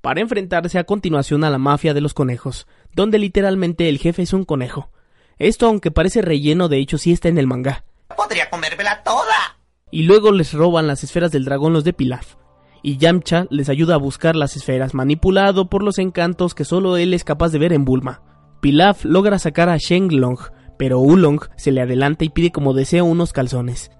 Para 0.00 0.20
enfrentarse 0.20 0.78
a 0.78 0.84
continuación 0.84 1.44
a 1.44 1.50
la 1.50 1.58
mafia 1.58 1.92
de 1.92 2.00
los 2.00 2.14
conejos, 2.14 2.66
donde 2.94 3.18
literalmente 3.18 3.88
el 3.88 3.98
jefe 3.98 4.22
es 4.22 4.32
un 4.32 4.44
conejo. 4.44 4.90
Esto, 5.38 5.66
aunque 5.66 5.90
parece 5.90 6.22
relleno, 6.22 6.68
de 6.68 6.78
hecho 6.78 6.98
sí 6.98 7.12
está 7.12 7.28
en 7.28 7.38
el 7.38 7.46
manga. 7.46 7.84
Podría 8.16 8.48
comérmela 8.50 9.02
toda. 9.02 9.58
Y 9.90 10.04
luego 10.04 10.32
les 10.32 10.52
roban 10.52 10.86
las 10.86 11.04
esferas 11.04 11.32
del 11.32 11.44
dragón 11.44 11.72
los 11.72 11.84
de 11.84 11.92
Pilaf. 11.92 12.34
Y 12.82 12.96
Yamcha 12.96 13.46
les 13.50 13.68
ayuda 13.68 13.94
a 13.94 13.98
buscar 13.98 14.36
las 14.36 14.56
esferas, 14.56 14.94
manipulado 14.94 15.68
por 15.68 15.82
los 15.82 15.98
encantos 15.98 16.54
que 16.54 16.64
solo 16.64 16.96
él 16.96 17.14
es 17.14 17.24
capaz 17.24 17.50
de 17.50 17.58
ver 17.58 17.72
en 17.72 17.84
Bulma. 17.84 18.22
Pilaf 18.60 19.04
logra 19.04 19.38
sacar 19.38 19.68
a 19.68 19.76
Shenlong, 19.76 20.38
pero 20.78 21.00
Ulong 21.00 21.40
se 21.56 21.72
le 21.72 21.82
adelanta 21.82 22.24
y 22.24 22.30
pide 22.30 22.52
como 22.52 22.72
deseo 22.72 23.04
unos 23.04 23.32
calzones. 23.32 23.90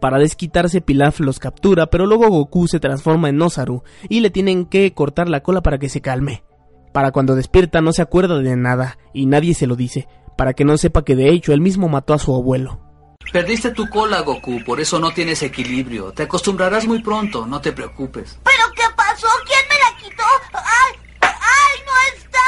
Para 0.00 0.18
desquitarse 0.18 0.80
Pilaf 0.80 1.20
los 1.20 1.38
captura, 1.38 1.86
pero 1.86 2.06
luego 2.06 2.28
Goku 2.28 2.68
se 2.68 2.80
transforma 2.80 3.28
en 3.28 3.40
Osaru 3.40 3.82
y 4.08 4.20
le 4.20 4.30
tienen 4.30 4.66
que 4.66 4.92
cortar 4.92 5.28
la 5.28 5.42
cola 5.42 5.62
para 5.62 5.78
que 5.78 5.88
se 5.88 6.02
calme. 6.02 6.44
Para 6.92 7.12
cuando 7.12 7.34
despierta 7.34 7.80
no 7.80 7.92
se 7.92 8.02
acuerda 8.02 8.38
de 8.38 8.56
nada 8.56 8.98
y 9.14 9.26
nadie 9.26 9.54
se 9.54 9.66
lo 9.66 9.76
dice, 9.76 10.08
para 10.36 10.52
que 10.52 10.64
no 10.64 10.76
sepa 10.76 11.04
que 11.04 11.16
de 11.16 11.30
hecho 11.30 11.52
él 11.52 11.60
mismo 11.60 11.88
mató 11.88 12.14
a 12.14 12.18
su 12.18 12.34
abuelo. 12.34 12.85
Perdiste 13.32 13.70
tu 13.72 13.88
cola, 13.88 14.20
Goku, 14.20 14.62
por 14.64 14.80
eso 14.80 14.98
no 14.98 15.12
tienes 15.12 15.42
equilibrio. 15.42 16.12
Te 16.12 16.24
acostumbrarás 16.24 16.86
muy 16.86 17.02
pronto, 17.02 17.46
no 17.46 17.60
te 17.60 17.72
preocupes. 17.72 18.38
¿Pero 18.44 18.72
qué 18.74 18.82
pasó? 18.96 19.26
¿Quién 19.46 19.60
me 19.68 19.76
la 19.78 19.96
quitó? 20.10 20.24
¡Ay! 20.52 20.98
¡Ay, 21.20 21.80
no 21.84 21.92
está! 22.16 22.38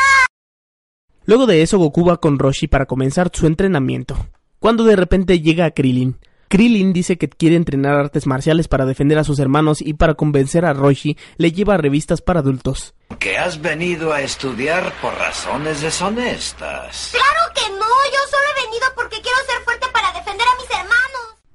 Luego 1.24 1.46
de 1.46 1.62
eso 1.62 1.78
Goku 1.78 2.06
va 2.06 2.18
con 2.18 2.38
Roshi 2.38 2.68
para 2.68 2.86
comenzar 2.86 3.30
su 3.34 3.46
entrenamiento, 3.46 4.16
cuando 4.60 4.84
de 4.84 4.96
repente 4.96 5.40
llega 5.40 5.66
a 5.66 5.72
Krillin. 5.72 6.18
Krillin 6.48 6.94
dice 6.94 7.18
que 7.18 7.28
quiere 7.28 7.56
entrenar 7.56 7.94
artes 7.96 8.26
marciales 8.26 8.68
para 8.68 8.86
defender 8.86 9.18
a 9.18 9.24
sus 9.24 9.38
hermanos 9.38 9.82
y 9.82 9.92
para 9.92 10.14
convencer 10.14 10.64
a 10.64 10.72
Roshi 10.72 11.18
le 11.36 11.52
lleva 11.52 11.76
revistas 11.76 12.22
para 12.22 12.40
adultos. 12.40 12.94
Que 13.18 13.36
has 13.36 13.60
venido 13.60 14.12
a 14.14 14.22
estudiar 14.22 14.94
por 15.02 15.12
razones 15.14 15.82
deshonestas. 15.82 17.10
¡Claro 17.12 17.52
que 17.54 17.68
no! 17.72 17.78
Yo 17.78 18.30
solo 18.30 18.44
he 18.50 18.64
venido 18.64 18.86
porque 18.96 19.20
quiero 19.20 19.37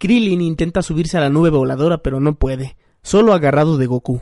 Krillin 0.04 0.41
intenta 0.41 0.82
subirse 0.82 1.18
a 1.18 1.22
la 1.22 1.30
nube 1.30 1.49
voladora 1.49 1.99
pero 1.99 2.20
no 2.20 2.36
puede, 2.36 2.76
solo 3.04 3.32
agarrado 3.32 3.78
de 3.78 3.86
Goku. 3.86 4.20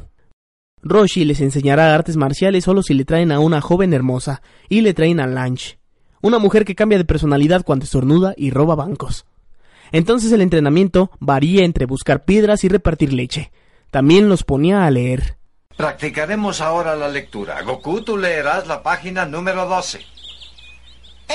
Roshi 0.84 1.26
les 1.26 1.42
enseñará 1.42 1.96
artes 1.96 2.18
marciales 2.18 2.66
solo 2.66 2.84
si 2.84 2.94
le 2.94 3.04
traen 3.04 3.32
a 3.32 3.40
una 3.40 3.62
joven 3.62 3.92
hermosa 3.92 4.44
y 4.70 4.82
le 4.82 4.94
traen 4.94 5.20
a 5.20 5.26
Lange, 5.26 5.80
una 6.22 6.38
mujer 6.38 6.66
que 6.66 6.76
cambia 6.76 7.00
de 7.00 7.06
personalidad 7.06 7.64
cuando 7.66 7.86
estornuda 7.86 8.36
y 8.38 8.52
roba 8.52 8.76
bancos. 8.76 9.26
Entonces 9.92 10.32
el 10.32 10.42
entrenamiento 10.42 11.10
varía 11.20 11.66
entre 11.66 11.88
buscar 11.88 12.26
piedras 12.26 12.64
y 12.64 12.68
repartir 12.68 13.12
leche. 13.12 13.52
También 13.90 14.30
los 14.30 14.44
ponía 14.44 14.86
a 14.86 14.92
leer. 14.92 15.38
Practicaremos 15.76 16.62
ahora 16.62 16.96
la 16.96 17.10
lectura. 17.10 17.60
Goku, 17.64 18.02
tú 18.02 18.18
leerás 18.18 18.68
la 18.68 18.84
página 18.84 19.26
número 19.26 19.68
12. 19.68 20.00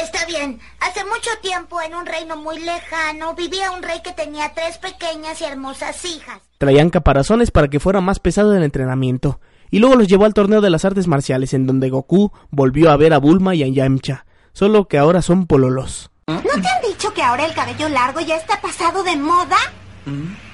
Está 0.03 0.27
bien. 0.27 0.61
Hace 0.81 1.05
mucho 1.05 1.31
tiempo, 1.41 1.81
en 1.81 1.95
un 1.95 2.05
reino 2.05 2.37
muy 2.37 2.59
lejano, 2.59 3.35
vivía 3.35 3.71
un 3.71 3.83
rey 3.83 4.01
que 4.05 4.13
tenía 4.13 4.53
tres 4.55 4.77
pequeñas 4.79 5.41
y 5.41 5.45
hermosas 5.45 6.05
hijas. 6.05 6.41
Traían 6.59 6.91
caparazones 6.91 7.51
para 7.51 7.69
que 7.69 7.81
fuera 7.81 8.01
más 8.01 8.19
pesado 8.19 8.55
el 8.55 8.63
entrenamiento, 8.63 9.41
y 9.71 9.79
luego 9.79 9.97
los 9.97 10.09
llevó 10.09 10.27
al 10.27 10.35
torneo 10.35 10.61
de 10.61 10.71
las 10.71 10.85
artes 10.85 11.07
marciales, 11.07 11.55
en 11.55 11.67
donde 11.67 11.91
Goku 11.91 12.31
volvió 12.51 12.91
a 12.91 12.97
ver 12.97 13.15
a 13.15 13.19
Bulma 13.19 13.55
y 13.55 13.63
a 13.63 13.69
Yamcha, 13.69 14.27
solo 14.53 14.87
que 14.87 14.99
ahora 14.99 15.23
son 15.23 15.47
pololos. 15.47 16.11
¿No 16.27 16.41
te 16.41 16.69
han 16.69 16.83
dicho 16.87 17.13
que 17.15 17.23
ahora 17.23 17.47
el 17.47 17.55
cabello 17.55 17.89
largo 17.89 18.21
ya 18.21 18.37
está 18.37 18.61
pasado 18.61 19.03
de 19.03 19.17
moda? 19.17 19.57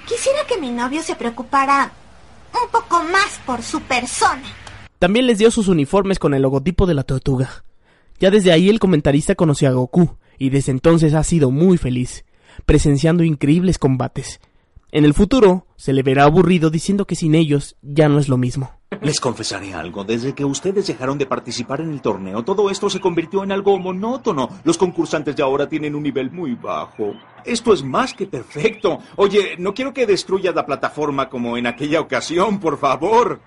Quisiera 0.06 0.46
que 0.46 0.58
mi 0.58 0.70
novio 0.70 1.02
se 1.02 1.16
preocupara 1.16 1.90
un 2.52 2.70
poco 2.70 3.02
más 3.04 3.40
por 3.44 3.62
su 3.62 3.80
persona. 3.82 4.42
También 4.98 5.26
les 5.26 5.38
dio 5.38 5.50
sus 5.50 5.68
uniformes 5.68 6.18
con 6.18 6.32
el 6.34 6.42
logotipo 6.42 6.86
de 6.86 6.94
la 6.94 7.02
tortuga. 7.02 7.64
Ya 8.22 8.30
desde 8.30 8.52
ahí 8.52 8.68
el 8.68 8.78
comentarista 8.78 9.34
conoció 9.34 9.68
a 9.68 9.72
Goku, 9.72 10.16
y 10.38 10.50
desde 10.50 10.70
entonces 10.70 11.12
ha 11.12 11.24
sido 11.24 11.50
muy 11.50 11.76
feliz, 11.76 12.24
presenciando 12.66 13.24
increíbles 13.24 13.80
combates. 13.80 14.40
En 14.92 15.04
el 15.04 15.12
futuro, 15.12 15.66
se 15.74 15.92
le 15.92 16.04
verá 16.04 16.22
aburrido 16.22 16.70
diciendo 16.70 17.04
que 17.04 17.16
sin 17.16 17.34
ellos 17.34 17.74
ya 17.82 18.08
no 18.08 18.20
es 18.20 18.28
lo 18.28 18.36
mismo. 18.36 18.78
Les 19.00 19.18
confesaré 19.18 19.74
algo, 19.74 20.04
desde 20.04 20.34
que 20.34 20.44
ustedes 20.44 20.86
dejaron 20.86 21.18
de 21.18 21.26
participar 21.26 21.80
en 21.80 21.90
el 21.90 22.00
torneo, 22.00 22.44
todo 22.44 22.70
esto 22.70 22.88
se 22.88 23.00
convirtió 23.00 23.42
en 23.42 23.50
algo 23.50 23.76
monótono. 23.76 24.50
Los 24.62 24.78
concursantes 24.78 25.34
de 25.34 25.42
ahora 25.42 25.68
tienen 25.68 25.96
un 25.96 26.04
nivel 26.04 26.30
muy 26.30 26.54
bajo. 26.54 27.14
Esto 27.44 27.72
es 27.72 27.82
más 27.82 28.14
que 28.14 28.28
perfecto. 28.28 29.00
Oye, 29.16 29.56
no 29.58 29.74
quiero 29.74 29.92
que 29.92 30.06
destruyas 30.06 30.54
la 30.54 30.64
plataforma 30.64 31.28
como 31.28 31.56
en 31.56 31.66
aquella 31.66 32.00
ocasión, 32.00 32.60
por 32.60 32.78
favor. 32.78 33.40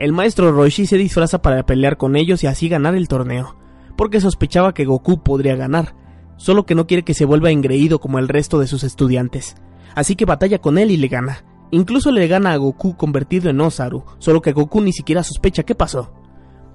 El 0.00 0.14
maestro 0.14 0.50
Roshi 0.50 0.86
se 0.86 0.96
disfraza 0.96 1.42
para 1.42 1.66
pelear 1.66 1.98
con 1.98 2.16
ellos 2.16 2.42
y 2.42 2.46
así 2.46 2.70
ganar 2.70 2.94
el 2.94 3.06
torneo, 3.06 3.58
porque 3.98 4.22
sospechaba 4.22 4.72
que 4.72 4.86
Goku 4.86 5.22
podría 5.22 5.56
ganar, 5.56 5.94
solo 6.38 6.64
que 6.64 6.74
no 6.74 6.86
quiere 6.86 7.02
que 7.02 7.12
se 7.12 7.26
vuelva 7.26 7.50
engreído 7.50 8.00
como 8.00 8.18
el 8.18 8.26
resto 8.26 8.58
de 8.58 8.66
sus 8.66 8.82
estudiantes. 8.82 9.56
Así 9.94 10.16
que 10.16 10.24
batalla 10.24 10.58
con 10.58 10.78
él 10.78 10.90
y 10.90 10.96
le 10.96 11.08
gana. 11.08 11.44
Incluso 11.70 12.12
le 12.12 12.26
gana 12.28 12.52
a 12.52 12.56
Goku 12.56 12.96
convertido 12.96 13.50
en 13.50 13.60
Osaru, 13.60 14.06
solo 14.18 14.40
que 14.40 14.52
Goku 14.52 14.80
ni 14.80 14.94
siquiera 14.94 15.22
sospecha 15.22 15.64
qué 15.64 15.74
pasó. 15.74 16.14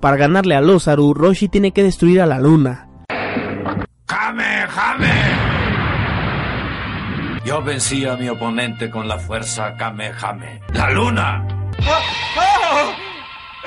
Para 0.01 0.17
ganarle 0.17 0.55
a 0.55 0.61
Osaru, 0.61 1.15
Roshi 1.15 1.47
tiene 1.47 1.71
que 1.71 1.82
destruir 1.82 2.21
a 2.21 2.28
la 2.28 2.39
luna. 2.39 2.89
¡Jame, 4.07 4.67
jame! 4.69 5.13
Yo 7.43 7.63
vencí 7.63 8.05
a 8.05 8.17
mi 8.17 8.30
oponente 8.30 8.91
con 8.91 9.07
la 9.07 9.17
fuerza 9.17 9.76
Kamehame. 9.78 10.61
¡La 10.73 10.91
luna! 10.91 11.47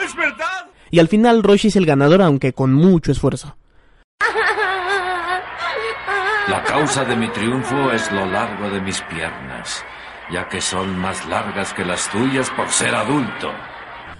¡Es 0.09 0.17
verdad! 0.17 0.71
Y 0.91 1.01
al 1.01 1.09
final 1.09 1.43
Roshi 1.43 1.69
es 1.69 1.77
el 1.77 1.85
ganador 1.85 2.23
aunque 2.23 2.55
con 2.55 2.73
mucho 2.73 3.13
esfuerzo. 3.13 3.57
La 6.49 6.65
causa 6.65 7.05
de 7.05 7.15
mi 7.15 7.29
triunfo 7.29 7.91
es 7.93 8.11
lo 8.11 8.25
largo 8.25 8.71
de 8.71 8.81
mis 8.81 9.03
piernas, 9.03 9.85
ya 10.33 10.49
que 10.49 10.63
son 10.63 10.99
más 10.99 11.29
largas 11.29 11.75
que 11.75 11.85
las 11.85 12.11
tuyas 12.11 12.49
por 12.57 12.71
ser 12.71 12.95
adulto. 12.95 13.51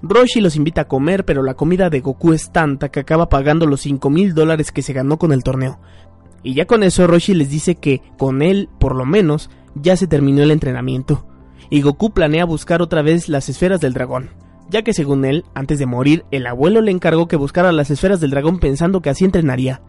Roshi 0.03 0.43
los 0.43 0.55
invita 0.55 0.83
a 0.83 0.89
comer, 0.89 1.25
pero 1.25 1.43
la 1.43 1.55
comida 1.55 1.89
de 1.89 2.01
Goku 2.01 2.35
es 2.35 2.53
tanta 2.53 2.91
que 2.91 3.01
acaba 3.01 3.31
pagando 3.31 3.65
los 3.65 3.81
5 3.81 4.11
mil 4.11 4.35
dólares 4.35 4.73
que 4.73 4.83
se 4.83 4.93
ganó 4.93 5.19
con 5.19 5.33
el 5.33 5.43
torneo. 5.43 5.81
Y 6.43 6.53
ya 6.53 6.67
con 6.67 6.83
eso 6.83 7.07
Roshi 7.07 7.33
les 7.33 7.49
dice 7.49 7.77
que, 7.77 8.03
con 8.19 8.43
él, 8.43 8.69
por 8.79 8.95
lo 8.95 9.07
menos, 9.07 9.49
ya 9.75 9.97
se 9.97 10.07
terminó 10.07 10.43
el 10.43 10.51
entrenamiento. 10.51 11.27
Y 11.71 11.81
Goku 11.81 12.13
planea 12.13 12.45
buscar 12.45 12.83
otra 12.83 13.01
vez 13.01 13.31
las 13.31 13.49
esferas 13.49 13.81
del 13.81 13.95
dragón, 13.95 14.31
ya 14.69 14.83
que 14.83 14.93
según 14.93 15.25
él, 15.25 15.45
antes 15.55 15.79
de 15.79 15.87
morir, 15.87 16.25
el 16.31 16.47
abuelo 16.47 16.81
le 16.81 16.91
encargó 16.91 17.29
que 17.29 17.37
buscara 17.37 17.73
las 17.73 17.91
esferas 17.91 18.21
del 18.21 18.31
dragón 18.31 18.59
pensando 18.59 19.01
que 19.01 19.11
así 19.11 19.25
entrenaría. 19.25 19.83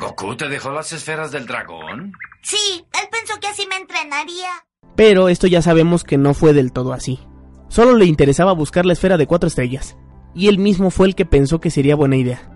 ¿Goku 0.00 0.36
te 0.36 0.48
dejó 0.48 0.70
las 0.70 0.92
esferas 0.92 1.32
del 1.32 1.46
dragón? 1.46 2.12
Sí, 2.42 2.56
él 2.76 3.08
pensó 3.10 3.40
que 3.40 3.48
así 3.48 3.66
me 3.68 3.76
entrenaría. 3.76 4.48
Pero 4.94 5.28
esto 5.28 5.46
ya 5.46 5.62
sabemos 5.62 6.04
que 6.04 6.18
no 6.18 6.34
fue 6.34 6.52
del 6.52 6.72
todo 6.72 6.92
así. 6.92 7.20
Solo 7.68 7.96
le 7.96 8.06
interesaba 8.06 8.52
buscar 8.52 8.86
la 8.86 8.92
esfera 8.92 9.16
de 9.16 9.26
cuatro 9.26 9.48
estrellas, 9.48 9.96
y 10.34 10.48
él 10.48 10.58
mismo 10.58 10.90
fue 10.90 11.08
el 11.08 11.14
que 11.14 11.26
pensó 11.26 11.60
que 11.60 11.70
sería 11.70 11.96
buena 11.96 12.16
idea. 12.16 12.50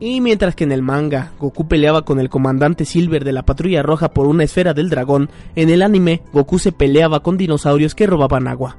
Y 0.00 0.20
mientras 0.20 0.54
que 0.54 0.64
en 0.64 0.72
el 0.72 0.82
manga 0.82 1.32
Goku 1.38 1.66
peleaba 1.66 2.02
con 2.02 2.20
el 2.20 2.28
comandante 2.28 2.84
Silver 2.84 3.24
de 3.24 3.32
la 3.32 3.44
Patrulla 3.44 3.82
Roja 3.82 4.10
por 4.10 4.26
una 4.26 4.44
esfera 4.44 4.72
del 4.72 4.90
dragón, 4.90 5.28
en 5.56 5.70
el 5.70 5.82
anime 5.82 6.22
Goku 6.32 6.58
se 6.58 6.72
peleaba 6.72 7.20
con 7.20 7.36
dinosaurios 7.36 7.94
que 7.94 8.06
robaban 8.06 8.46
agua. 8.46 8.78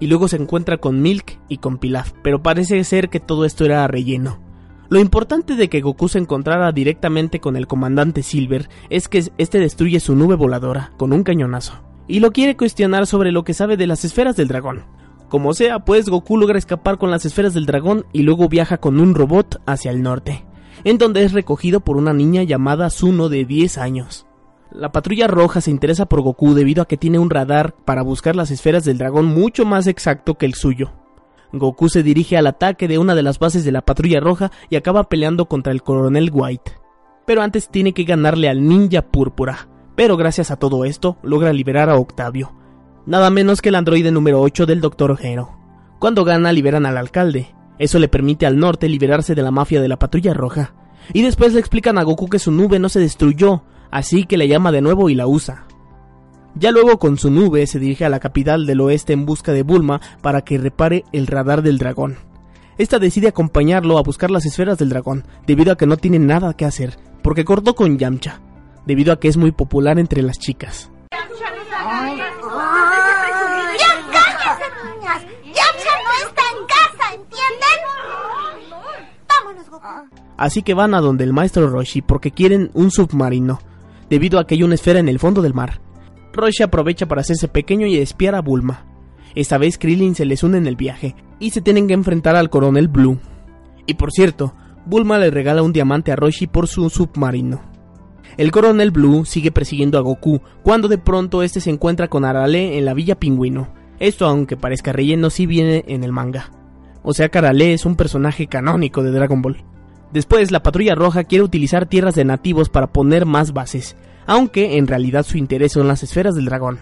Y 0.00 0.06
luego 0.06 0.26
se 0.26 0.36
encuentra 0.36 0.78
con 0.78 1.02
Milk 1.02 1.38
y 1.48 1.58
con 1.58 1.78
Pilaf, 1.78 2.12
pero 2.22 2.42
parece 2.42 2.82
ser 2.84 3.10
que 3.10 3.20
todo 3.20 3.44
esto 3.44 3.64
era 3.64 3.86
relleno. 3.86 4.40
Lo 4.88 4.98
importante 4.98 5.54
de 5.54 5.68
que 5.68 5.82
Goku 5.82 6.08
se 6.08 6.18
encontrara 6.18 6.72
directamente 6.72 7.38
con 7.38 7.54
el 7.54 7.68
comandante 7.68 8.24
Silver 8.24 8.68
es 8.88 9.06
que 9.06 9.30
este 9.38 9.60
destruye 9.60 10.00
su 10.00 10.16
nube 10.16 10.34
voladora 10.34 10.92
con 10.96 11.12
un 11.12 11.22
cañonazo, 11.22 11.74
y 12.08 12.18
lo 12.18 12.32
quiere 12.32 12.56
cuestionar 12.56 13.06
sobre 13.06 13.30
lo 13.30 13.44
que 13.44 13.54
sabe 13.54 13.76
de 13.76 13.86
las 13.86 14.04
esferas 14.04 14.36
del 14.36 14.48
dragón. 14.48 14.86
Como 15.28 15.54
sea, 15.54 15.78
pues 15.84 16.08
Goku 16.08 16.36
logra 16.36 16.58
escapar 16.58 16.98
con 16.98 17.12
las 17.12 17.24
esferas 17.24 17.54
del 17.54 17.66
dragón 17.66 18.04
y 18.12 18.22
luego 18.22 18.48
viaja 18.48 18.78
con 18.78 18.98
un 18.98 19.14
robot 19.14 19.62
hacia 19.64 19.92
el 19.92 20.02
norte, 20.02 20.44
en 20.82 20.98
donde 20.98 21.22
es 21.22 21.32
recogido 21.32 21.78
por 21.78 21.96
una 21.96 22.12
niña 22.12 22.42
llamada 22.42 22.90
Suno 22.90 23.28
de 23.28 23.44
10 23.44 23.78
años. 23.78 24.26
La 24.72 24.92
patrulla 24.92 25.26
roja 25.26 25.60
se 25.60 25.72
interesa 25.72 26.06
por 26.06 26.20
Goku 26.20 26.54
debido 26.54 26.82
a 26.82 26.86
que 26.86 26.96
tiene 26.96 27.18
un 27.18 27.28
radar 27.28 27.74
para 27.74 28.02
buscar 28.02 28.36
las 28.36 28.52
esferas 28.52 28.84
del 28.84 28.98
dragón 28.98 29.26
mucho 29.26 29.64
más 29.64 29.88
exacto 29.88 30.38
que 30.38 30.46
el 30.46 30.54
suyo. 30.54 30.92
Goku 31.52 31.88
se 31.88 32.04
dirige 32.04 32.36
al 32.36 32.46
ataque 32.46 32.86
de 32.86 32.98
una 32.98 33.16
de 33.16 33.24
las 33.24 33.40
bases 33.40 33.64
de 33.64 33.72
la 33.72 33.82
Patrulla 33.82 34.20
Roja 34.20 34.52
y 34.68 34.76
acaba 34.76 35.08
peleando 35.08 35.46
contra 35.46 35.72
el 35.72 35.82
Coronel 35.82 36.30
White. 36.32 36.72
Pero 37.26 37.42
antes 37.42 37.68
tiene 37.68 37.92
que 37.92 38.04
ganarle 38.04 38.48
al 38.48 38.64
Ninja 38.64 39.02
Púrpura. 39.02 39.68
Pero 39.96 40.16
gracias 40.16 40.52
a 40.52 40.56
todo 40.56 40.84
esto, 40.84 41.18
logra 41.24 41.52
liberar 41.52 41.90
a 41.90 41.96
Octavio. 41.96 42.52
Nada 43.06 43.28
menos 43.30 43.60
que 43.60 43.70
el 43.70 43.74
androide 43.74 44.12
número 44.12 44.40
8 44.40 44.66
del 44.66 44.80
Dr. 44.80 45.18
Hero. 45.20 45.58
Cuando 45.98 46.24
gana, 46.24 46.52
liberan 46.52 46.86
al 46.86 46.96
alcalde. 46.96 47.54
Eso 47.80 47.98
le 47.98 48.08
permite 48.08 48.46
al 48.46 48.58
norte 48.58 48.88
liberarse 48.88 49.34
de 49.34 49.42
la 49.42 49.50
mafia 49.50 49.80
de 49.80 49.88
la 49.88 49.98
Patrulla 49.98 50.32
Roja. 50.32 50.74
Y 51.12 51.22
después 51.22 51.54
le 51.54 51.60
explican 51.60 51.98
a 51.98 52.04
Goku 52.04 52.28
que 52.28 52.38
su 52.38 52.52
nube 52.52 52.78
no 52.78 52.88
se 52.88 53.00
destruyó, 53.00 53.64
así 53.90 54.24
que 54.24 54.36
la 54.36 54.44
llama 54.44 54.72
de 54.72 54.82
nuevo 54.82 55.10
y 55.10 55.14
la 55.14 55.26
usa. 55.26 55.66
Ya 56.54 56.72
luego 56.72 56.98
con 56.98 57.16
su 57.16 57.30
nube 57.30 57.66
se 57.66 57.78
dirige 57.78 58.04
a 58.04 58.08
la 58.08 58.18
capital 58.18 58.66
del 58.66 58.80
oeste 58.80 59.12
en 59.12 59.24
busca 59.24 59.52
de 59.52 59.62
Bulma 59.62 60.00
para 60.20 60.42
que 60.42 60.58
repare 60.58 61.04
el 61.12 61.26
radar 61.26 61.62
del 61.62 61.78
dragón. 61.78 62.18
Esta 62.76 62.98
decide 62.98 63.28
acompañarlo 63.28 63.98
a 63.98 64.02
buscar 64.02 64.30
las 64.30 64.46
esferas 64.46 64.78
del 64.78 64.88
dragón, 64.88 65.24
debido 65.46 65.72
a 65.72 65.76
que 65.76 65.86
no 65.86 65.96
tiene 65.96 66.18
nada 66.18 66.54
que 66.54 66.64
hacer, 66.64 66.98
porque 67.22 67.44
cortó 67.44 67.74
con 67.74 67.98
Yamcha, 67.98 68.40
debido 68.86 69.12
a 69.12 69.20
que 69.20 69.28
es 69.28 69.36
muy 69.36 69.52
popular 69.52 69.98
entre 69.98 70.22
las 70.22 70.38
chicas. 70.38 70.90
¡Ya 71.10 71.18
cállense, 74.10 74.64
niñas! 74.96 75.22
¡Yamcha 75.44 75.92
no 76.04 76.12
está 76.26 76.42
en 76.56 76.66
casa, 76.66 77.14
¿entienden? 77.14 77.78
Vámonos, 79.28 79.68
Goku. 79.68 80.08
Así 80.36 80.62
que 80.62 80.74
van 80.74 80.94
a 80.94 81.00
donde 81.00 81.24
el 81.24 81.34
maestro 81.34 81.68
Roshi 81.68 82.00
porque 82.00 82.30
quieren 82.30 82.70
un 82.72 82.90
submarino, 82.90 83.60
debido 84.10 84.38
a 84.38 84.46
que 84.46 84.56
hay 84.56 84.62
una 84.62 84.74
esfera 84.74 84.98
en 84.98 85.08
el 85.08 85.18
fondo 85.18 85.40
del 85.40 85.54
mar. 85.54 85.80
Roshi 86.32 86.62
aprovecha 86.62 87.06
para 87.06 87.22
hacerse 87.22 87.48
pequeño 87.48 87.86
y 87.86 87.96
espiar 87.96 88.34
a 88.34 88.42
Bulma. 88.42 88.86
Esta 89.34 89.58
vez 89.58 89.78
Krillin 89.78 90.14
se 90.14 90.24
les 90.24 90.42
une 90.42 90.58
en 90.58 90.66
el 90.66 90.76
viaje 90.76 91.14
y 91.38 91.50
se 91.50 91.60
tienen 91.60 91.86
que 91.86 91.94
enfrentar 91.94 92.36
al 92.36 92.50
coronel 92.50 92.88
Blue. 92.88 93.18
Y 93.86 93.94
por 93.94 94.10
cierto, 94.12 94.54
Bulma 94.84 95.18
le 95.18 95.30
regala 95.30 95.62
un 95.62 95.72
diamante 95.72 96.12
a 96.12 96.16
Roshi 96.16 96.46
por 96.46 96.66
su 96.66 96.90
submarino. 96.90 97.62
El 98.36 98.50
coronel 98.50 98.90
Blue 98.90 99.24
sigue 99.24 99.50
persiguiendo 99.50 99.98
a 99.98 100.02
Goku 100.02 100.40
cuando 100.62 100.88
de 100.88 100.98
pronto 100.98 101.42
este 101.42 101.60
se 101.60 101.70
encuentra 101.70 102.08
con 102.08 102.24
Arale 102.24 102.78
en 102.78 102.84
la 102.84 102.94
Villa 102.94 103.14
Pingüino. 103.14 103.72
Esto 103.98 104.26
aunque 104.26 104.56
parezca 104.56 104.92
relleno 104.92 105.30
sí 105.30 105.46
viene 105.46 105.84
en 105.88 106.04
el 106.04 106.12
manga. 106.12 106.50
O 107.02 107.12
sea 107.12 107.28
que 107.28 107.38
Arale 107.38 107.72
es 107.72 107.86
un 107.86 107.96
personaje 107.96 108.46
canónico 108.46 109.02
de 109.02 109.10
Dragon 109.10 109.42
Ball. 109.42 109.64
Después 110.12 110.50
la 110.50 110.62
patrulla 110.62 110.94
roja 110.94 111.24
quiere 111.24 111.44
utilizar 111.44 111.86
tierras 111.86 112.14
de 112.14 112.24
nativos 112.24 112.68
para 112.68 112.88
poner 112.88 113.26
más 113.26 113.52
bases, 113.52 113.96
aunque 114.26 114.76
en 114.76 114.86
realidad 114.86 115.24
su 115.24 115.38
interés 115.38 115.72
son 115.72 115.86
las 115.88 116.02
esferas 116.02 116.34
del 116.34 116.46
dragón. 116.46 116.80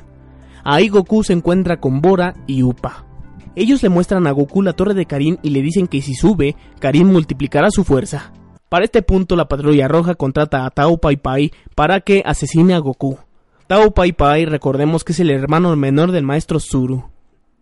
Ahí 0.65 0.89
Goku 0.89 1.23
se 1.23 1.33
encuentra 1.33 1.81
con 1.81 2.01
Bora 2.01 2.35
y 2.47 2.63
Upa. 2.63 3.07
Ellos 3.55 3.83
le 3.83 3.89
muestran 3.89 4.27
a 4.27 4.31
Goku 4.31 4.63
la 4.63 4.73
torre 4.73 4.95
de 4.95 5.07
Karin 5.07 5.39
y 5.43 5.51
le 5.51 5.63
dicen 5.63 5.89
que 5.89 6.01
si 6.01 6.15
sube, 6.15 6.57
Karin 6.79 7.07
multiplicará 7.07 7.71
su 7.71 7.85
fuerza. 7.85 8.33
Para 8.69 8.85
este 8.85 9.03
punto 9.03 9.35
la 9.35 9.49
patrulla 9.49 9.89
roja 9.89 10.15
contrata 10.15 10.65
a 10.65 10.71
Tao 10.71 10.99
Pai 10.99 11.17
Pai 11.17 11.53
para 11.75 12.01
que 12.01 12.23
asesine 12.25 12.75
a 12.75 12.79
Goku. 12.79 13.19
Tao 13.67 13.93
Pai 13.93 14.13
Pai 14.13 14.45
recordemos 14.45 15.05
que 15.05 15.13
es 15.13 15.21
el 15.21 15.31
hermano 15.31 15.75
menor 15.77 16.13
del 16.13 16.25
maestro 16.25 16.61
Zuru. 16.61 17.11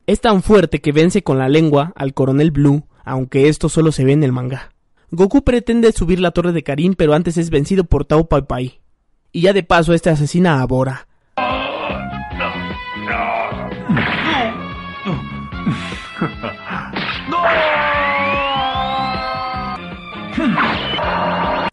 Es 0.06 0.20
tan 0.20 0.42
fuerte 0.42 0.80
que 0.80 0.92
vence 0.92 1.22
con 1.22 1.38
la 1.38 1.48
lengua 1.48 1.92
al 1.96 2.14
coronel 2.14 2.50
Blue, 2.50 2.84
aunque 3.04 3.48
esto 3.48 3.68
solo 3.68 3.90
se 3.90 4.04
ve 4.04 4.12
en 4.12 4.22
el 4.22 4.32
manga. 4.32 4.70
Goku 5.16 5.42
pretende 5.42 5.92
subir 5.92 6.20
la 6.20 6.32
torre 6.32 6.52
de 6.52 6.62
Karin 6.62 6.94
pero 6.94 7.14
antes 7.14 7.38
es 7.38 7.48
vencido 7.48 7.84
por 7.84 8.04
Tao 8.04 8.28
Pai 8.28 8.42
Pai. 8.42 8.80
Y 9.32 9.40
ya 9.40 9.54
de 9.54 9.62
paso 9.62 9.94
este 9.94 10.10
asesina 10.10 10.60
a 10.60 10.66
Bora. 10.66 11.08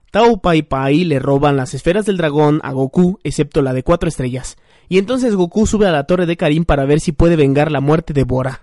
Tao 0.10 0.38
Pai 0.42 0.62
Pai 0.62 1.04
le 1.04 1.20
roban 1.20 1.58
las 1.58 1.74
esferas 1.74 2.06
del 2.06 2.16
dragón 2.16 2.62
a 2.64 2.72
Goku, 2.72 3.20
excepto 3.26 3.62
la 3.62 3.74
de 3.74 3.84
cuatro 3.84 4.08
estrellas, 4.08 4.56
y 4.88 5.00
entonces 5.00 5.36
Goku 5.36 5.68
sube 5.68 5.86
a 5.86 5.92
la 5.92 6.06
torre 6.06 6.26
de 6.26 6.38
Karin 6.38 6.64
para 6.64 6.86
ver 6.86 7.02
si 7.02 7.12
puede 7.12 7.36
vengar 7.36 7.74
la 7.74 7.82
muerte 7.82 8.14
de 8.14 8.24
Bora. 8.24 8.62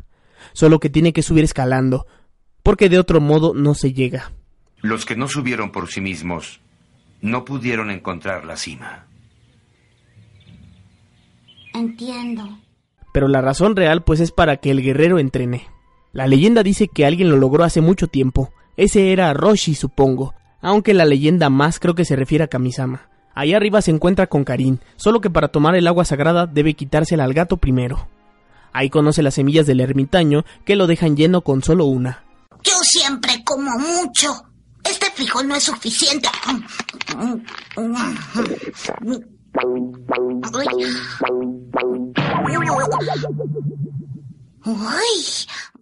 Solo 0.54 0.80
que 0.80 0.88
tiene 0.88 1.12
que 1.12 1.22
subir 1.22 1.44
escalando, 1.44 2.06
porque 2.62 2.88
de 2.88 2.98
otro 2.98 3.20
modo 3.20 3.52
no 3.52 3.74
se 3.74 3.92
llega. 3.92 4.32
Los 4.82 5.04
que 5.04 5.16
no 5.16 5.28
subieron 5.28 5.72
por 5.72 5.88
sí 5.88 6.00
mismos 6.00 6.60
no 7.20 7.44
pudieron 7.44 7.90
encontrar 7.90 8.44
la 8.44 8.56
cima. 8.56 9.06
Entiendo. 11.74 12.58
Pero 13.12 13.28
la 13.28 13.42
razón 13.42 13.76
real 13.76 14.02
pues 14.02 14.20
es 14.20 14.32
para 14.32 14.56
que 14.56 14.70
el 14.70 14.82
guerrero 14.82 15.18
entrene. 15.18 15.66
La 16.12 16.26
leyenda 16.26 16.62
dice 16.62 16.88
que 16.88 17.06
alguien 17.06 17.30
lo 17.30 17.36
logró 17.36 17.64
hace 17.64 17.80
mucho 17.80 18.08
tiempo. 18.08 18.52
Ese 18.76 19.12
era 19.12 19.32
Roshi, 19.34 19.74
supongo, 19.74 20.34
aunque 20.60 20.94
la 20.94 21.04
leyenda 21.04 21.50
más 21.50 21.78
creo 21.78 21.94
que 21.94 22.04
se 22.04 22.16
refiere 22.16 22.44
a 22.44 22.48
Kamisama. 22.48 23.08
Allá 23.34 23.56
arriba 23.56 23.80
se 23.82 23.90
encuentra 23.90 24.26
con 24.26 24.44
Karin, 24.44 24.80
solo 24.96 25.20
que 25.20 25.30
para 25.30 25.48
tomar 25.48 25.74
el 25.76 25.86
agua 25.86 26.04
sagrada 26.04 26.46
debe 26.46 26.74
quitársela 26.74 27.24
al 27.24 27.34
gato 27.34 27.58
primero. 27.58 28.08
Ahí 28.72 28.90
conoce 28.90 29.22
las 29.22 29.34
semillas 29.34 29.66
del 29.66 29.80
ermitaño 29.80 30.44
que 30.64 30.76
lo 30.76 30.86
dejan 30.86 31.16
lleno 31.16 31.42
con 31.42 31.62
solo 31.62 31.84
una. 31.86 32.24
Yo 32.62 32.74
siempre 32.82 33.42
como 33.44 33.70
mucho. 33.78 34.49
Este 34.84 35.06
frijol 35.14 35.48
no 35.48 35.54
es 35.54 35.64
suficiente. 35.64 36.28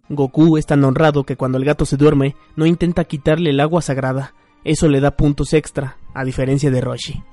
Goku 0.09 0.57
es 0.57 0.65
tan 0.65 0.83
honrado 0.83 1.23
que 1.23 1.35
cuando 1.35 1.57
el 1.57 1.65
gato 1.65 1.85
se 1.85 1.97
duerme 1.97 2.35
no 2.55 2.65
intenta 2.65 3.03
quitarle 3.03 3.51
el 3.51 3.59
agua 3.59 3.81
sagrada. 3.81 4.33
Eso 4.63 4.87
le 4.87 4.99
da 4.99 5.15
puntos 5.15 5.53
extra, 5.53 5.97
a 6.13 6.23
diferencia 6.25 6.71
de 6.71 6.81
Roshi. 6.81 7.23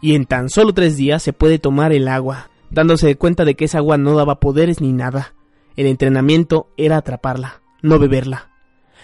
Y 0.00 0.14
en 0.14 0.24
tan 0.24 0.48
solo 0.48 0.72
tres 0.72 0.96
días 0.96 1.22
se 1.22 1.32
puede 1.32 1.58
tomar 1.58 1.92
el 1.92 2.08
agua, 2.08 2.50
dándose 2.70 3.16
cuenta 3.16 3.44
de 3.44 3.54
que 3.54 3.66
esa 3.66 3.78
agua 3.78 3.98
no 3.98 4.14
daba 4.14 4.40
poderes 4.40 4.80
ni 4.80 4.92
nada. 4.92 5.34
El 5.76 5.86
entrenamiento 5.86 6.68
era 6.76 6.96
atraparla, 6.96 7.60
no 7.82 7.98
beberla. 7.98 8.49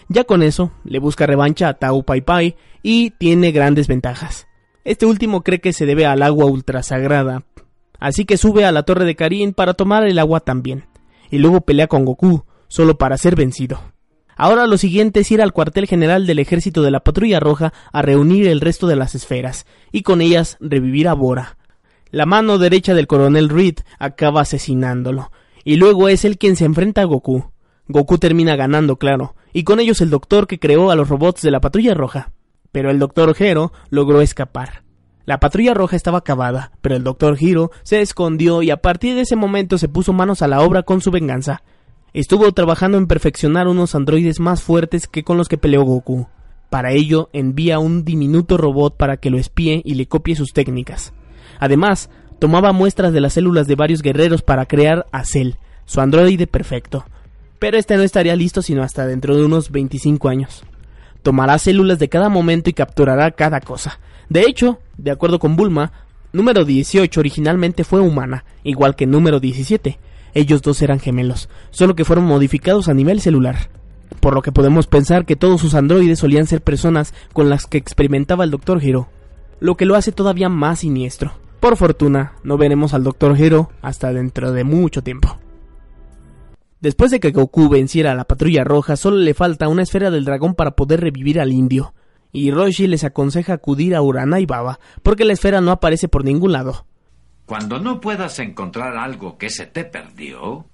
Ya 0.09 0.25
con 0.25 0.43
eso, 0.43 0.73
le 0.85 0.99
busca 0.99 1.27
revancha 1.27 1.69
a 1.69 1.75
Tau 1.75 2.05
Pai 2.05 2.21
Pai 2.21 2.57
y 2.83 3.11
tiene 3.11 3.51
grandes 3.51 3.89
ventajas. 3.89 4.47
Este 4.85 5.05
último 5.05 5.43
cree 5.43 5.61
que 5.61 5.73
se 5.73 5.87
debe 5.87 6.07
al 6.07 6.23
agua 6.23 6.47
ultrasagrada, 6.47 7.45
así 7.99 8.25
que 8.25 8.37
sube 8.37 8.65
a 8.65 8.73
la 8.73 8.85
torre 8.85 9.05
de 9.05 9.17
Karin 9.17 9.53
para 9.53 9.75
tomar 9.75 10.07
el 10.07 10.19
agua 10.21 10.41
también, 10.41 10.85
y 11.31 11.39
luego 11.39 11.63
pelea 11.63 11.89
con 11.89 12.05
Goku, 12.05 12.45
solo 12.69 12.97
para 12.99 13.19
ser 13.19 13.35
vencido. 13.35 13.81
Ahora 14.37 14.67
lo 14.67 14.79
siguiente 14.79 15.21
es 15.21 15.31
ir 15.33 15.43
al 15.43 15.53
cuartel 15.53 15.87
general 15.87 16.27
del 16.27 16.39
ejército 16.39 16.83
de 16.83 16.91
la 16.91 17.01
Patrulla 17.01 17.41
Roja 17.41 17.73
a 17.91 18.03
reunir 18.03 18.47
el 18.47 18.61
resto 18.61 18.87
de 18.87 18.95
las 18.95 19.17
esferas, 19.17 19.67
y 19.91 20.03
con 20.03 20.21
ellas 20.21 20.57
revivir 20.61 21.09
a 21.09 21.15
Bora. 21.15 21.57
La 22.13 22.27
mano 22.27 22.59
derecha 22.59 22.95
del 22.95 23.09
coronel 23.09 23.49
Reed 23.49 23.79
acaba 23.99 24.43
asesinándolo, 24.43 25.33
y 25.65 25.77
luego 25.77 26.09
es 26.09 26.25
él 26.25 26.39
quien 26.39 26.55
se 26.55 26.65
enfrenta 26.65 27.01
a 27.01 27.07
Goku. 27.07 27.51
Goku 27.89 28.19
termina 28.19 28.57
ganando, 28.57 28.97
claro, 28.97 29.35
y 29.53 29.65
con 29.65 29.81
ellos 29.81 30.01
el 30.01 30.11
doctor 30.11 30.47
que 30.47 30.59
creó 30.59 30.91
a 30.91 30.97
los 30.97 31.09
robots 31.09 31.43
de 31.43 31.51
la 31.51 31.61
Patrulla 31.61 31.95
Roja. 31.95 32.33
Pero 32.73 32.91
el 32.91 32.99
doctor 32.99 33.35
Hero 33.39 33.73
logró 33.91 34.21
escapar. 34.21 34.87
La 35.27 35.41
patrulla 35.41 35.75
roja 35.75 35.97
estaba 35.97 36.19
acabada, 36.19 36.71
pero 36.81 36.95
el 36.95 37.03
doctor 37.03 37.37
Hiro 37.41 37.73
se 37.83 38.01
escondió 38.01 38.63
y 38.63 38.71
a 38.71 38.77
partir 38.77 39.17
de 39.17 39.23
ese 39.23 39.35
momento 39.35 39.77
se 39.77 39.89
puso 39.89 40.13
manos 40.13 40.41
a 40.41 40.47
la 40.47 40.61
obra 40.61 40.85
con 40.85 41.01
su 41.01 41.11
venganza. 41.11 41.63
Estuvo 42.15 42.53
trabajando 42.53 42.97
en 42.97 43.09
perfeccionar 43.09 43.67
unos 43.67 43.97
androides 43.97 44.39
más 44.39 44.63
fuertes 44.63 45.09
que 45.09 45.25
con 45.25 45.37
los 45.37 45.49
que 45.49 45.59
peleó 45.59 45.83
Goku. 45.83 46.29
Para 46.71 46.93
ello 46.93 47.29
envía 47.33 47.81
un 47.81 48.05
diminuto 48.05 48.57
robot 48.57 48.97
para 48.97 49.17
que 49.17 49.31
lo 49.31 49.37
espíe 49.37 49.83
y 49.85 49.95
le 49.95 50.07
copie 50.07 50.37
sus 50.37 50.53
técnicas. 50.53 51.13
Además, 51.59 52.09
tomaba 52.39 52.71
muestras 52.71 53.13
de 53.13 53.21
las 53.21 53.33
células 53.33 53.67
de 53.67 53.75
varios 53.75 54.03
guerreros 54.03 54.43
para 54.43 54.67
crear 54.67 55.07
a 55.11 55.25
Cell, 55.25 55.55
su 55.87 56.01
androide 56.01 56.47
perfecto. 56.47 57.05
Pero 57.59 57.79
este 57.79 57.97
no 57.97 58.03
estaría 58.03 58.37
listo 58.37 58.63
sino 58.63 58.83
hasta 58.83 59.07
dentro 59.07 59.37
de 59.37 59.45
unos 59.45 59.71
25 59.71 60.29
años. 60.29 60.65
Tomará 61.23 61.59
células 61.59 61.99
de 61.99 62.09
cada 62.09 62.29
momento 62.29 62.71
y 62.71 62.75
capturará 62.75 63.31
cada 63.33 63.61
cosa. 63.61 63.99
De 64.29 64.43
hecho, 64.43 64.79
de 64.97 65.11
acuerdo 65.11 65.39
con 65.39 65.57
Bulma, 65.57 65.93
número 66.33 66.65
18 66.65 67.19
originalmente 67.19 67.85
fue 67.85 68.01
humana, 68.01 68.45
igual 68.63 68.95
que 68.95 69.07
número 69.07 69.41
17. 69.41 69.99
Ellos 70.35 70.63
dos 70.63 70.83
eran 70.83 71.01
gemelos, 71.01 71.49
solo 71.71 71.95
que 71.95 72.05
fueron 72.05 72.27
modificados 72.27 72.89
a 72.89 72.95
nivel 72.95 73.21
celular. 73.21 73.71
Por 74.21 74.35
lo 74.35 74.43
que 74.43 74.53
podemos 74.53 74.87
pensar 74.87 75.25
que 75.25 75.37
todos 75.37 75.61
sus 75.61 75.75
androides 75.75 76.19
solían 76.19 76.47
ser 76.47 76.61
personas 76.61 77.15
con 77.33 77.49
las 77.49 77.67
que 77.67 77.79
experimentaba 77.79 78.45
el 78.45 78.51
Dr. 78.51 78.85
Hero, 78.85 79.09
lo 79.61 79.77
que 79.77 79.87
lo 79.87 79.97
hace 79.97 80.13
todavía 80.13 80.49
más 80.49 80.81
siniestro. 80.81 81.33
Por 81.61 81.77
fortuna, 81.77 82.35
no 82.45 82.59
veremos 82.59 82.93
al 82.93 83.03
Dr. 83.03 83.41
Hero 83.41 83.71
hasta 83.81 84.13
dentro 84.13 84.53
de 84.53 84.65
mucho 84.65 85.03
tiempo. 85.03 85.39
Después 86.81 87.11
de 87.11 87.21
que 87.21 87.31
Goku 87.31 87.69
venciera 87.69 88.13
a 88.13 88.15
la 88.15 88.25
patrulla 88.25 88.65
roja, 88.65 88.97
solo 88.97 89.17
le 89.17 89.35
falta 89.35 89.69
una 89.69 89.83
esfera 89.83 90.11
del 90.11 90.25
dragón 90.25 90.55
para 90.55 90.73
poder 90.73 91.01
revivir 91.01 91.41
al 91.41 91.53
indio. 91.53 91.95
Y 92.33 92.51
Roshi 92.51 92.87
les 92.87 93.05
aconseja 93.05 93.55
acudir 93.55 93.95
a 93.95 94.03
Urana 94.03 94.41
y 94.41 94.47
Baba, 94.47 94.79
porque 95.03 95.25
la 95.25 95.33
esfera 95.33 95.61
no 95.61 95.71
aparece 95.71 96.09
por 96.09 96.25
ningún 96.25 96.53
lado. 96.53 96.87
Cuando 97.47 97.79
no 97.79 98.01
puedas 98.01 98.39
encontrar 98.41 98.97
algo 98.97 99.39
que 99.39 99.49
se 99.49 99.67
te 99.67 99.85
perdió, 99.85 100.67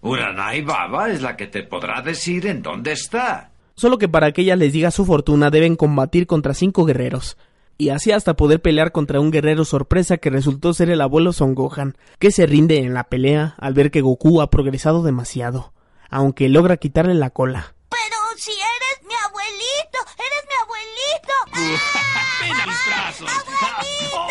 Uranai 0.00 0.62
Baba 0.62 1.10
es 1.10 1.20
la 1.20 1.36
que 1.36 1.46
te 1.46 1.62
podrá 1.62 2.00
decir 2.00 2.46
en 2.46 2.62
dónde 2.62 2.92
está. 2.92 3.50
Solo 3.74 3.98
que 3.98 4.08
para 4.08 4.32
que 4.32 4.42
ella 4.42 4.56
les 4.56 4.72
diga 4.72 4.90
su 4.90 5.04
fortuna 5.04 5.50
deben 5.50 5.76
combatir 5.76 6.26
contra 6.26 6.54
cinco 6.54 6.84
guerreros. 6.84 7.36
Y 7.80 7.88
así 7.88 8.12
hasta 8.12 8.34
poder 8.34 8.60
pelear 8.60 8.92
contra 8.92 9.20
un 9.20 9.30
guerrero 9.30 9.64
sorpresa 9.64 10.18
que 10.18 10.28
resultó 10.28 10.74
ser 10.74 10.90
el 10.90 11.00
abuelo 11.00 11.32
Son 11.32 11.54
Gohan, 11.54 11.96
que 12.18 12.30
se 12.30 12.44
rinde 12.44 12.80
en 12.80 12.92
la 12.92 13.04
pelea 13.04 13.54
al 13.56 13.72
ver 13.72 13.90
que 13.90 14.02
Goku 14.02 14.42
ha 14.42 14.50
progresado 14.50 15.02
demasiado, 15.02 15.72
aunque 16.10 16.50
logra 16.50 16.76
quitarle 16.76 17.14
la 17.14 17.30
cola. 17.30 17.74
Pero 17.88 18.16
si 18.36 18.50
eres 18.50 19.08
mi 19.08 19.14
abuelito, 19.14 19.98
eres 20.18 20.44
mi 20.44 20.56
abuelito. 20.60 21.32
¡Ven 22.42 22.60
a 22.60 22.66
mis 22.66 22.86
brazos! 22.86 23.30
¡Abuelito! 23.62 24.28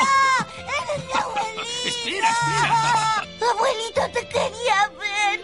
¡Eres 0.69 1.01
mi 1.07 1.13
abuelito! 1.19 1.87
¡Espera, 1.87 2.29
espera! 2.29 2.69
Abuelito, 3.49 4.01
te 4.13 4.27
quería 4.27 4.91
ver. 4.99 5.41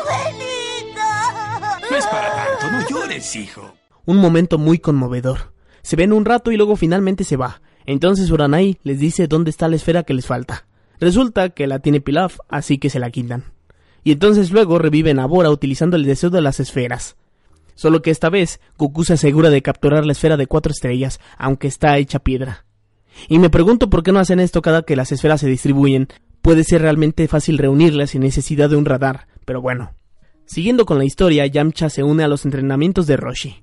¡Abuelito! 0.00 1.04
No 1.90 1.96
es 1.98 2.06
para 2.06 2.34
tanto, 2.34 2.70
no 2.70 2.88
llores, 2.88 3.36
hijo. 3.36 3.74
Un 4.06 4.16
momento 4.16 4.56
muy 4.56 4.78
conmovedor. 4.78 5.59
Se 5.82 5.96
ven 5.96 6.12
un 6.12 6.24
rato 6.24 6.52
y 6.52 6.56
luego 6.56 6.76
finalmente 6.76 7.24
se 7.24 7.36
va. 7.36 7.62
Entonces 7.86 8.30
Uranai 8.30 8.78
les 8.82 8.98
dice 8.98 9.26
dónde 9.26 9.50
está 9.50 9.68
la 9.68 9.76
esfera 9.76 10.02
que 10.02 10.14
les 10.14 10.26
falta. 10.26 10.66
Resulta 11.00 11.50
que 11.50 11.66
la 11.66 11.78
tiene 11.78 12.00
Pilaf, 12.00 12.38
así 12.48 12.78
que 12.78 12.90
se 12.90 12.98
la 12.98 13.10
quitan. 13.10 13.44
Y 14.04 14.12
entonces 14.12 14.50
luego 14.50 14.78
reviven 14.78 15.18
a 15.18 15.26
Bora 15.26 15.50
utilizando 15.50 15.96
el 15.96 16.04
deseo 16.04 16.30
de 16.30 16.40
las 16.42 16.60
esferas. 16.60 17.16
Solo 17.74 18.02
que 18.02 18.10
esta 18.10 18.28
vez 18.28 18.60
Goku 18.76 19.04
se 19.04 19.14
asegura 19.14 19.48
de 19.48 19.62
capturar 19.62 20.04
la 20.04 20.12
esfera 20.12 20.36
de 20.36 20.46
cuatro 20.46 20.72
estrellas, 20.72 21.20
aunque 21.38 21.68
está 21.68 21.96
hecha 21.96 22.18
piedra. 22.18 22.66
Y 23.28 23.38
me 23.38 23.50
pregunto 23.50 23.88
por 23.88 24.02
qué 24.02 24.12
no 24.12 24.18
hacen 24.18 24.40
esto 24.40 24.62
cada 24.62 24.82
que 24.82 24.96
las 24.96 25.12
esferas 25.12 25.40
se 25.40 25.48
distribuyen. 25.48 26.08
Puede 26.42 26.64
ser 26.64 26.82
realmente 26.82 27.26
fácil 27.28 27.58
reunirlas 27.58 28.10
sin 28.10 28.22
necesidad 28.22 28.70
de 28.70 28.76
un 28.76 28.84
radar, 28.84 29.28
pero 29.44 29.60
bueno. 29.62 29.94
Siguiendo 30.44 30.84
con 30.84 30.98
la 30.98 31.04
historia, 31.04 31.46
Yamcha 31.46 31.88
se 31.90 32.02
une 32.02 32.24
a 32.24 32.28
los 32.28 32.44
entrenamientos 32.44 33.06
de 33.06 33.16
Roshi. 33.16 33.62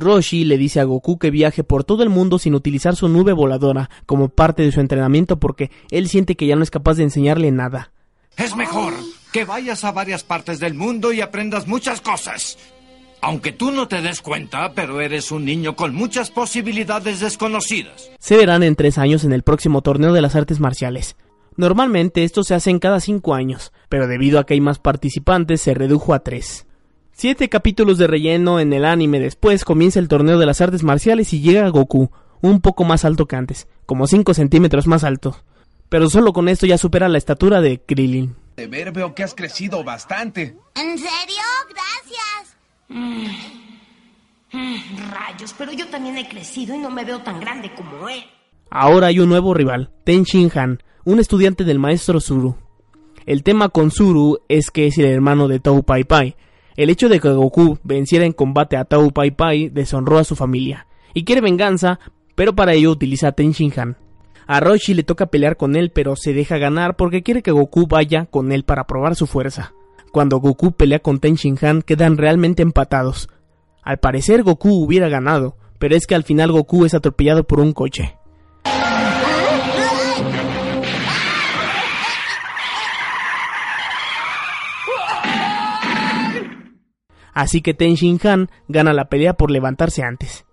Roshi 0.00 0.44
le 0.44 0.58
dice 0.58 0.80
a 0.80 0.84
Goku 0.84 1.18
que 1.18 1.30
viaje 1.30 1.64
por 1.64 1.84
todo 1.84 2.02
el 2.02 2.08
mundo 2.08 2.38
sin 2.38 2.54
utilizar 2.54 2.96
su 2.96 3.08
nube 3.08 3.32
voladora 3.32 3.90
como 4.06 4.28
parte 4.28 4.62
de 4.62 4.72
su 4.72 4.80
entrenamiento 4.80 5.38
porque 5.38 5.70
él 5.90 6.08
siente 6.08 6.36
que 6.36 6.46
ya 6.46 6.56
no 6.56 6.62
es 6.62 6.70
capaz 6.70 6.94
de 6.94 7.04
enseñarle 7.04 7.50
nada. 7.50 7.92
Es 8.36 8.54
mejor 8.56 8.94
que 9.32 9.44
vayas 9.44 9.84
a 9.84 9.92
varias 9.92 10.24
partes 10.24 10.60
del 10.60 10.74
mundo 10.74 11.12
y 11.12 11.20
aprendas 11.20 11.66
muchas 11.66 12.00
cosas. 12.00 12.58
Aunque 13.20 13.52
tú 13.52 13.72
no 13.72 13.88
te 13.88 14.00
des 14.00 14.20
cuenta, 14.20 14.72
pero 14.74 15.00
eres 15.00 15.32
un 15.32 15.44
niño 15.44 15.74
con 15.74 15.94
muchas 15.94 16.30
posibilidades 16.30 17.20
desconocidas. 17.20 18.10
Se 18.20 18.36
verán 18.36 18.62
en 18.62 18.76
tres 18.76 18.96
años 18.96 19.24
en 19.24 19.32
el 19.32 19.42
próximo 19.42 19.82
torneo 19.82 20.12
de 20.12 20.22
las 20.22 20.36
artes 20.36 20.60
marciales. 20.60 21.16
Normalmente 21.56 22.22
estos 22.22 22.46
se 22.46 22.54
hacen 22.54 22.78
cada 22.78 23.00
cinco 23.00 23.34
años, 23.34 23.72
pero 23.88 24.06
debido 24.06 24.38
a 24.38 24.46
que 24.46 24.54
hay 24.54 24.60
más 24.60 24.78
participantes 24.78 25.60
se 25.60 25.74
redujo 25.74 26.14
a 26.14 26.20
tres. 26.20 26.67
Siete 27.20 27.48
capítulos 27.48 27.98
de 27.98 28.06
relleno 28.06 28.60
en 28.60 28.72
el 28.72 28.84
anime 28.84 29.18
después 29.18 29.64
comienza 29.64 29.98
el 29.98 30.06
torneo 30.06 30.38
de 30.38 30.46
las 30.46 30.60
artes 30.60 30.84
marciales 30.84 31.32
y 31.32 31.40
llega 31.40 31.68
Goku, 31.68 32.12
un 32.42 32.60
poco 32.60 32.84
más 32.84 33.04
alto 33.04 33.26
que 33.26 33.34
antes, 33.34 33.66
como 33.86 34.06
5 34.06 34.34
centímetros 34.34 34.86
más 34.86 35.02
alto. 35.02 35.36
Pero 35.88 36.08
solo 36.10 36.32
con 36.32 36.48
esto 36.48 36.64
ya 36.64 36.78
supera 36.78 37.08
la 37.08 37.18
estatura 37.18 37.60
de 37.60 37.80
Krillin. 37.80 38.36
De 38.54 38.68
ver 38.68 38.92
veo 38.92 39.16
que 39.16 39.24
has 39.24 39.34
crecido 39.34 39.82
bastante. 39.82 40.56
¿En 40.76 40.96
serio? 40.96 41.42
Gracias. 41.68 42.56
Rayos, 45.10 45.56
pero 45.58 45.72
yo 45.72 45.88
también 45.88 46.18
he 46.18 46.28
crecido 46.28 46.76
y 46.76 46.78
no 46.78 46.88
me 46.88 47.04
veo 47.04 47.18
tan 47.22 47.40
grande 47.40 47.72
como 47.74 48.08
él. 48.08 48.22
Ahora 48.70 49.08
hay 49.08 49.18
un 49.18 49.28
nuevo 49.28 49.54
rival, 49.54 49.90
Ten 50.04 50.22
Shin 50.22 50.52
Han, 50.54 50.84
un 51.04 51.18
estudiante 51.18 51.64
del 51.64 51.80
maestro 51.80 52.20
Zuru. 52.20 52.54
El 53.26 53.42
tema 53.42 53.70
con 53.70 53.90
Zuru 53.90 54.38
es 54.48 54.70
que 54.70 54.86
es 54.86 54.96
el 54.98 55.06
hermano 55.06 55.48
de 55.48 55.58
Tou 55.58 55.82
Pai 55.82 56.04
Pai. 56.04 56.36
El 56.78 56.90
hecho 56.90 57.08
de 57.08 57.18
que 57.18 57.28
Goku 57.30 57.76
venciera 57.82 58.24
en 58.24 58.30
combate 58.30 58.76
a 58.76 58.84
Tou 58.84 59.10
Pai 59.10 59.32
Pai 59.32 59.68
deshonró 59.68 60.16
a 60.18 60.22
su 60.22 60.36
familia 60.36 60.86
y 61.12 61.24
quiere 61.24 61.40
venganza, 61.40 61.98
pero 62.36 62.54
para 62.54 62.72
ello 62.72 62.92
utiliza 62.92 63.26
a 63.26 63.32
Ten 63.32 63.50
Shin 63.50 63.72
Han. 63.76 63.96
A 64.46 64.60
Roshi 64.60 64.94
le 64.94 65.02
toca 65.02 65.26
pelear 65.26 65.56
con 65.56 65.74
él, 65.74 65.90
pero 65.90 66.14
se 66.14 66.32
deja 66.32 66.56
ganar 66.56 66.94
porque 66.94 67.24
quiere 67.24 67.42
que 67.42 67.50
Goku 67.50 67.88
vaya 67.88 68.26
con 68.26 68.52
él 68.52 68.62
para 68.62 68.86
probar 68.86 69.16
su 69.16 69.26
fuerza. 69.26 69.74
Cuando 70.12 70.38
Goku 70.38 70.70
pelea 70.70 71.00
con 71.00 71.18
Ten 71.18 71.34
Shin 71.34 71.58
Han 71.62 71.82
quedan 71.82 72.16
realmente 72.16 72.62
empatados. 72.62 73.28
Al 73.82 73.98
parecer 73.98 74.44
Goku 74.44 74.84
hubiera 74.84 75.08
ganado, 75.08 75.56
pero 75.80 75.96
es 75.96 76.06
que 76.06 76.14
al 76.14 76.22
final 76.22 76.52
Goku 76.52 76.84
es 76.84 76.94
atropellado 76.94 77.42
por 77.42 77.58
un 77.58 77.72
coche. 77.72 78.17
Así 87.32 87.60
que 87.60 87.74
Ten 87.74 87.94
Shin 87.94 88.18
Han 88.24 88.50
gana 88.68 88.92
la 88.92 89.08
pelea 89.08 89.34
por 89.34 89.50
levantarse 89.50 90.02
antes. 90.02 90.44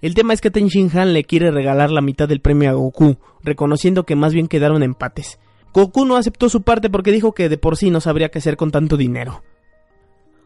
El 0.00 0.14
tema 0.14 0.32
es 0.32 0.40
que 0.40 0.50
Ten 0.50 0.68
Shin 0.68 0.90
Han 0.96 1.12
le 1.12 1.24
quiere 1.24 1.50
regalar 1.50 1.90
la 1.90 2.00
mitad 2.00 2.28
del 2.28 2.40
premio 2.40 2.70
a 2.70 2.74
Goku, 2.74 3.18
reconociendo 3.42 4.04
que 4.04 4.16
más 4.16 4.32
bien 4.32 4.48
quedaron 4.48 4.82
empates. 4.82 5.38
Goku 5.72 6.04
no 6.04 6.16
aceptó 6.16 6.48
su 6.48 6.62
parte 6.62 6.90
porque 6.90 7.12
dijo 7.12 7.32
que 7.32 7.48
de 7.48 7.56
por 7.56 7.76
sí 7.76 7.90
no 7.90 8.00
sabría 8.00 8.28
qué 8.28 8.38
hacer 8.38 8.56
con 8.56 8.70
tanto 8.70 8.96
dinero. 8.96 9.42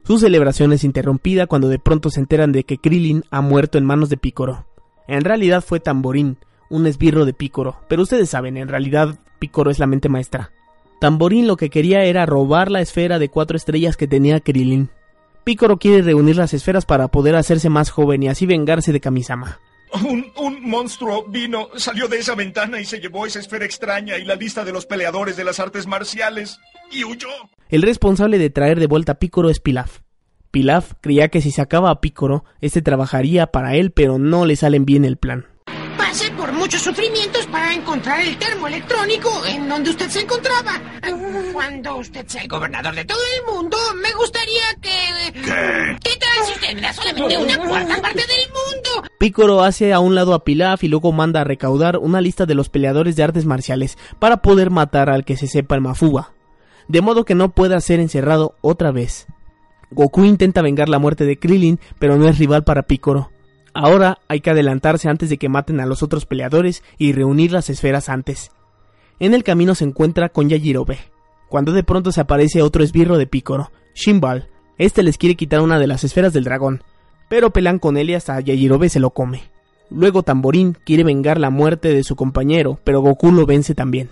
Su 0.04 0.18
celebración 0.18 0.72
es 0.72 0.84
interrumpida 0.84 1.48
cuando 1.48 1.68
de 1.68 1.80
pronto 1.80 2.10
se 2.10 2.20
enteran 2.20 2.52
de 2.52 2.62
que 2.62 2.78
Krillin 2.78 3.24
ha 3.30 3.40
muerto 3.40 3.76
en 3.76 3.84
manos 3.84 4.08
de 4.08 4.16
Picoro. 4.16 4.66
En 5.08 5.22
realidad 5.22 5.64
fue 5.66 5.80
Tamborín, 5.80 6.38
un 6.70 6.86
esbirro 6.86 7.24
de 7.24 7.32
Picoro, 7.32 7.80
pero 7.88 8.02
ustedes 8.02 8.30
saben, 8.30 8.56
en 8.56 8.68
realidad 8.68 9.18
Picoro 9.40 9.70
es 9.70 9.80
la 9.80 9.88
mente 9.88 10.08
maestra. 10.08 10.52
Tamborín 11.00 11.48
lo 11.48 11.56
que 11.56 11.70
quería 11.70 12.04
era 12.04 12.24
robar 12.24 12.70
la 12.70 12.80
esfera 12.80 13.18
de 13.18 13.28
cuatro 13.28 13.56
estrellas 13.56 13.96
que 13.96 14.06
tenía 14.06 14.38
Krillin. 14.40 14.90
Picoro 15.46 15.78
quiere 15.78 16.02
reunir 16.02 16.34
las 16.34 16.52
esferas 16.54 16.86
para 16.86 17.06
poder 17.06 17.36
hacerse 17.36 17.68
más 17.68 17.90
joven 17.90 18.20
y 18.20 18.26
así 18.26 18.46
vengarse 18.46 18.92
de 18.92 18.98
Kamisama. 18.98 19.60
Un, 20.04 20.32
un 20.38 20.68
monstruo 20.68 21.24
vino, 21.28 21.68
salió 21.76 22.08
de 22.08 22.18
esa 22.18 22.34
ventana 22.34 22.80
y 22.80 22.84
se 22.84 22.98
llevó 22.98 23.26
esa 23.26 23.38
esfera 23.38 23.64
extraña 23.64 24.18
y 24.18 24.24
la 24.24 24.34
lista 24.34 24.64
de 24.64 24.72
los 24.72 24.86
peleadores 24.86 25.36
de 25.36 25.44
las 25.44 25.60
artes 25.60 25.86
marciales 25.86 26.58
y 26.90 27.04
huyó. 27.04 27.28
El 27.68 27.82
responsable 27.82 28.38
de 28.38 28.50
traer 28.50 28.80
de 28.80 28.88
vuelta 28.88 29.12
a 29.12 29.18
Picoro 29.20 29.48
es 29.48 29.60
Pilaf. 29.60 30.00
Pilaf 30.50 30.94
creía 31.00 31.28
que 31.28 31.40
si 31.40 31.52
sacaba 31.52 31.90
a 31.90 32.00
Picoro, 32.00 32.44
este 32.60 32.82
trabajaría 32.82 33.46
para 33.52 33.76
él, 33.76 33.92
pero 33.92 34.18
no 34.18 34.46
le 34.46 34.56
salen 34.56 34.84
bien 34.84 35.04
el 35.04 35.16
plan. 35.16 35.46
Pasé 35.96 36.30
por 36.32 36.52
muchos 36.52 36.82
sufrimientos 36.82 37.46
para 37.46 37.72
encontrar 37.72 38.20
el 38.20 38.36
termo 38.38 38.68
electrónico 38.68 39.30
en 39.46 39.68
donde 39.68 39.90
usted 39.90 40.08
se 40.08 40.20
encontraba. 40.20 40.80
Cuando 41.52 41.96
usted 41.96 42.26
sea 42.26 42.42
el 42.42 42.48
gobernador 42.48 42.94
de 42.94 43.04
todo 43.04 43.18
el 43.36 43.54
mundo, 43.54 43.76
me 44.02 44.12
gustaría 44.14 44.62
que... 44.80 45.32
¿Qué? 45.32 45.96
¿Qué 46.02 46.18
tal 46.18 46.46
si 46.46 46.52
usted 46.52 46.74
me 46.74 46.80
da 46.82 46.92
solamente 46.92 47.36
una 47.38 47.58
cuarta 47.58 48.02
parte 48.02 48.20
del 48.20 48.48
mundo? 48.48 49.08
Picoro 49.18 49.62
hace 49.62 49.92
a 49.92 50.00
un 50.00 50.14
lado 50.14 50.34
a 50.34 50.44
Pilaf 50.44 50.84
y 50.84 50.88
luego 50.88 51.12
manda 51.12 51.40
a 51.40 51.44
recaudar 51.44 51.98
una 51.98 52.20
lista 52.20 52.46
de 52.46 52.54
los 52.54 52.68
peleadores 52.68 53.16
de 53.16 53.22
artes 53.22 53.46
marciales 53.46 53.96
para 54.18 54.42
poder 54.42 54.70
matar 54.70 55.08
al 55.08 55.24
que 55.24 55.36
se 55.36 55.46
sepa 55.46 55.74
el 55.74 55.80
Mafuba, 55.80 56.32
de 56.88 57.00
modo 57.00 57.24
que 57.24 57.34
no 57.34 57.50
pueda 57.50 57.80
ser 57.80 58.00
encerrado 58.00 58.56
otra 58.60 58.90
vez. 58.92 59.26
Goku 59.90 60.24
intenta 60.24 60.62
vengar 60.62 60.88
la 60.88 60.98
muerte 60.98 61.24
de 61.24 61.38
Krillin, 61.38 61.80
pero 61.98 62.16
no 62.16 62.28
es 62.28 62.38
rival 62.38 62.64
para 62.64 62.82
Picoro. 62.82 63.30
Ahora 63.78 64.20
hay 64.26 64.40
que 64.40 64.48
adelantarse 64.48 65.10
antes 65.10 65.28
de 65.28 65.36
que 65.36 65.50
maten 65.50 65.80
a 65.80 65.86
los 65.86 66.02
otros 66.02 66.24
peleadores 66.24 66.82
y 66.96 67.12
reunir 67.12 67.52
las 67.52 67.68
esferas 67.68 68.08
antes. 68.08 68.50
En 69.18 69.34
el 69.34 69.44
camino 69.44 69.74
se 69.74 69.84
encuentra 69.84 70.30
con 70.30 70.48
Yajirobe, 70.48 70.98
cuando 71.50 71.72
de 71.72 71.84
pronto 71.84 72.10
se 72.10 72.22
aparece 72.22 72.62
otro 72.62 72.82
esbirro 72.82 73.18
de 73.18 73.26
Picoro, 73.26 73.70
Shimbal. 73.94 74.48
Este 74.78 75.02
les 75.02 75.18
quiere 75.18 75.34
quitar 75.34 75.60
una 75.60 75.78
de 75.78 75.86
las 75.86 76.04
esferas 76.04 76.32
del 76.32 76.44
dragón, 76.44 76.82
pero 77.28 77.50
pelean 77.50 77.78
con 77.78 77.98
él 77.98 78.08
y 78.08 78.14
hasta 78.14 78.40
Yajirobe 78.40 78.88
se 78.88 78.98
lo 78.98 79.10
come. 79.10 79.42
Luego 79.90 80.22
Tamborín 80.22 80.74
quiere 80.84 81.04
vengar 81.04 81.38
la 81.38 81.50
muerte 81.50 81.92
de 81.92 82.02
su 82.02 82.16
compañero, 82.16 82.80
pero 82.82 83.02
Goku 83.02 83.30
lo 83.30 83.44
vence 83.44 83.74
también. 83.74 84.08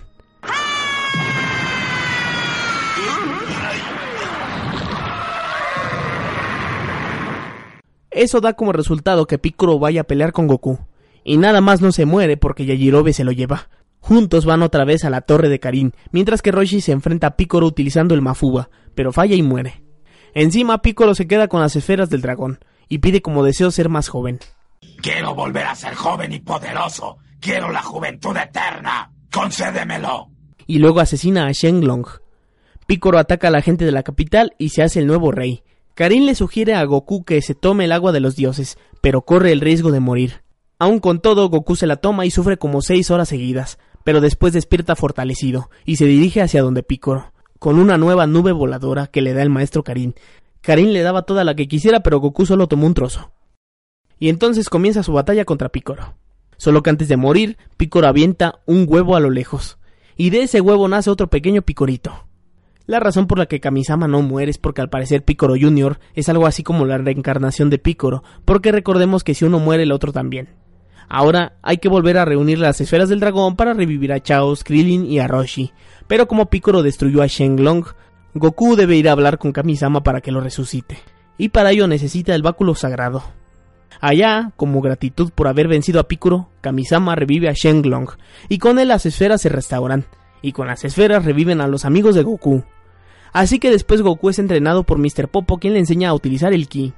Eso 8.15 8.39
da 8.39 8.53
como 8.53 8.71
resultado 8.71 9.27
que 9.27 9.37
Piccolo 9.37 9.77
vaya 9.77 10.01
a 10.01 10.05
pelear 10.05 10.31
con 10.31 10.47
Goku. 10.47 10.79
Y 11.25 11.35
nada 11.35 11.59
más 11.59 11.81
no 11.81 11.91
se 11.91 12.05
muere 12.05 12.37
porque 12.37 12.65
Yajirobe 12.65 13.11
se 13.11 13.25
lo 13.25 13.33
lleva. 13.33 13.67
Juntos 13.99 14.45
van 14.45 14.61
otra 14.61 14.85
vez 14.85 15.03
a 15.03 15.09
la 15.09 15.19
torre 15.19 15.49
de 15.49 15.59
Karin, 15.59 15.93
mientras 16.11 16.41
que 16.41 16.53
Roshi 16.53 16.79
se 16.79 16.93
enfrenta 16.93 17.27
a 17.27 17.35
Piccolo 17.35 17.67
utilizando 17.67 18.15
el 18.15 18.21
Mafuba, 18.21 18.69
pero 18.95 19.11
falla 19.11 19.35
y 19.35 19.43
muere. 19.43 19.83
Encima 20.33 20.81
Piccolo 20.81 21.13
se 21.13 21.27
queda 21.27 21.49
con 21.49 21.59
las 21.59 21.75
esferas 21.75 22.09
del 22.09 22.21
dragón, 22.21 22.59
y 22.87 22.99
pide 22.99 23.21
como 23.21 23.43
deseo 23.43 23.69
ser 23.69 23.89
más 23.89 24.07
joven. 24.07 24.39
Quiero 25.01 25.35
volver 25.35 25.65
a 25.65 25.75
ser 25.75 25.93
joven 25.93 26.31
y 26.31 26.39
poderoso. 26.39 27.17
Quiero 27.41 27.69
la 27.69 27.81
juventud 27.81 28.37
eterna. 28.37 29.11
Concédemelo. 29.29 30.29
Y 30.67 30.79
luego 30.79 31.01
asesina 31.01 31.47
a 31.47 31.51
Shenlong. 31.51 32.05
Piccolo 32.87 33.19
ataca 33.19 33.49
a 33.49 33.51
la 33.51 33.61
gente 33.61 33.83
de 33.83 33.91
la 33.91 34.03
capital 34.03 34.53
y 34.57 34.69
se 34.69 34.83
hace 34.83 34.99
el 34.99 35.07
nuevo 35.07 35.33
rey. 35.33 35.63
Karin 35.95 36.25
le 36.25 36.35
sugiere 36.35 36.75
a 36.75 36.83
Goku 36.83 37.23
que 37.23 37.41
se 37.41 37.55
tome 37.55 37.85
el 37.85 37.93
agua 37.93 38.11
de 38.11 38.19
los 38.19 38.35
dioses, 38.35 38.77
pero 38.99 39.21
corre 39.21 39.53
el 39.53 39.61
riesgo 39.61 39.91
de 39.91 40.01
morir. 40.01 40.43
Aun 40.77 40.99
con 40.99 41.21
todo, 41.21 41.47
Goku 41.47 41.77
se 41.77 41.87
la 41.87 41.95
toma 41.95 42.25
y 42.25 42.31
sufre 42.31 42.57
como 42.57 42.81
seis 42.81 43.11
horas 43.11 43.29
seguidas, 43.29 43.79
pero 44.03 44.19
después 44.19 44.51
despierta 44.51 44.97
fortalecido 44.97 45.69
y 45.85 45.95
se 45.95 46.05
dirige 46.05 46.41
hacia 46.41 46.61
donde 46.61 46.83
Picoro. 46.83 47.31
con 47.59 47.79
una 47.79 47.97
nueva 47.97 48.27
nube 48.27 48.51
voladora 48.51 49.07
que 49.07 49.21
le 49.21 49.33
da 49.33 49.41
el 49.41 49.49
maestro 49.49 49.83
Karin. 49.83 50.15
Karin 50.59 50.91
le 50.91 51.01
daba 51.01 51.21
toda 51.21 51.45
la 51.45 51.55
que 51.55 51.69
quisiera, 51.69 52.01
pero 52.01 52.19
Goku 52.19 52.45
solo 52.45 52.67
tomó 52.67 52.85
un 52.85 52.93
trozo. 52.93 53.31
Y 54.19 54.27
entonces 54.27 54.69
comienza 54.69 55.01
su 55.01 55.13
batalla 55.13 55.45
contra 55.45 55.69
Picoro. 55.69 56.15
Solo 56.57 56.83
que 56.83 56.89
antes 56.89 57.07
de 57.07 57.15
morir, 57.15 57.57
Picoro 57.77 58.07
avienta 58.07 58.59
un 58.65 58.85
huevo 58.87 59.15
a 59.15 59.21
lo 59.21 59.29
lejos. 59.29 59.77
Y 60.17 60.29
de 60.29 60.43
ese 60.43 60.59
huevo 60.59 60.89
nace 60.89 61.09
otro 61.09 61.29
pequeño 61.29 61.61
Picorito. 61.61 62.27
La 62.87 62.99
razón 62.99 63.25
por 63.25 63.39
la 63.39 63.47
que 63.47 63.59
Kamisama 63.59 64.07
no 64.07 64.21
muere 64.21 64.51
es 64.51 64.59
porque 64.59 64.81
al 64.81 64.89
parecer 64.89 65.23
Picoro 65.23 65.55
Jr. 65.59 65.97
es 66.13 66.29
algo 66.29 66.45
así 66.45 66.61
como 66.61 66.85
la 66.85 66.99
reencarnación 66.99 67.71
de 67.71 67.79
Picoro, 67.79 68.23
porque 68.45 68.71
recordemos 68.71 69.23
que 69.23 69.33
si 69.33 69.43
uno 69.43 69.57
muere 69.57 69.83
el 69.83 69.91
otro 69.91 70.11
también. 70.11 70.49
Ahora 71.09 71.53
hay 71.63 71.77
que 71.77 71.89
volver 71.89 72.17
a 72.17 72.25
reunir 72.25 72.59
las 72.59 72.81
esferas 72.81 73.09
del 73.09 73.19
dragón 73.19 73.55
para 73.55 73.73
revivir 73.73 74.13
a 74.13 74.19
Chaos, 74.19 74.63
Krillin 74.63 75.05
y 75.05 75.19
a 75.19 75.27
Roshi, 75.27 75.71
pero 76.07 76.27
como 76.27 76.49
Picoro 76.49 76.83
destruyó 76.83 77.23
a 77.23 77.27
Shenlong, 77.27 77.85
Goku 78.35 78.75
debe 78.75 78.97
ir 78.97 79.09
a 79.09 79.13
hablar 79.13 79.39
con 79.39 79.51
Kamisama 79.51 80.03
para 80.03 80.21
que 80.21 80.31
lo 80.31 80.41
resucite, 80.41 80.97
y 81.37 81.49
para 81.49 81.71
ello 81.71 81.87
necesita 81.87 82.35
el 82.35 82.43
báculo 82.43 82.75
sagrado. 82.75 83.23
Allá, 84.01 84.51
como 84.57 84.81
gratitud 84.81 85.31
por 85.33 85.47
haber 85.47 85.67
vencido 85.67 85.99
a 85.99 86.07
Picoro, 86.07 86.49
Kamisama 86.61 87.15
revive 87.15 87.49
a 87.49 87.53
Shenlong, 87.53 88.09
y 88.49 88.59
con 88.59 88.77
él 88.77 88.89
las 88.89 89.07
esferas 89.07 89.41
se 89.41 89.49
restauran, 89.49 90.05
y 90.41 90.51
con 90.51 90.67
las 90.67 90.83
esferas 90.85 91.25
reviven 91.25 91.61
a 91.61 91.67
los 91.67 91.85
amigos 91.85 92.13
de 92.13 92.23
Goku. 92.23 92.63
Así 93.35 93.59
que 93.59 93.69
después 93.69 94.01
Goku 94.01 94.29
es 94.29 94.39
entrenado 94.39 94.83
por 94.83 94.97
Mr. 94.97 95.27
Popo 95.27 95.57
quien 95.57 95.73
le 95.73 95.79
enseña 95.79 96.07
a 96.07 96.13
utilizar 96.13 96.53
el 96.53 96.69
ki. 96.69 96.93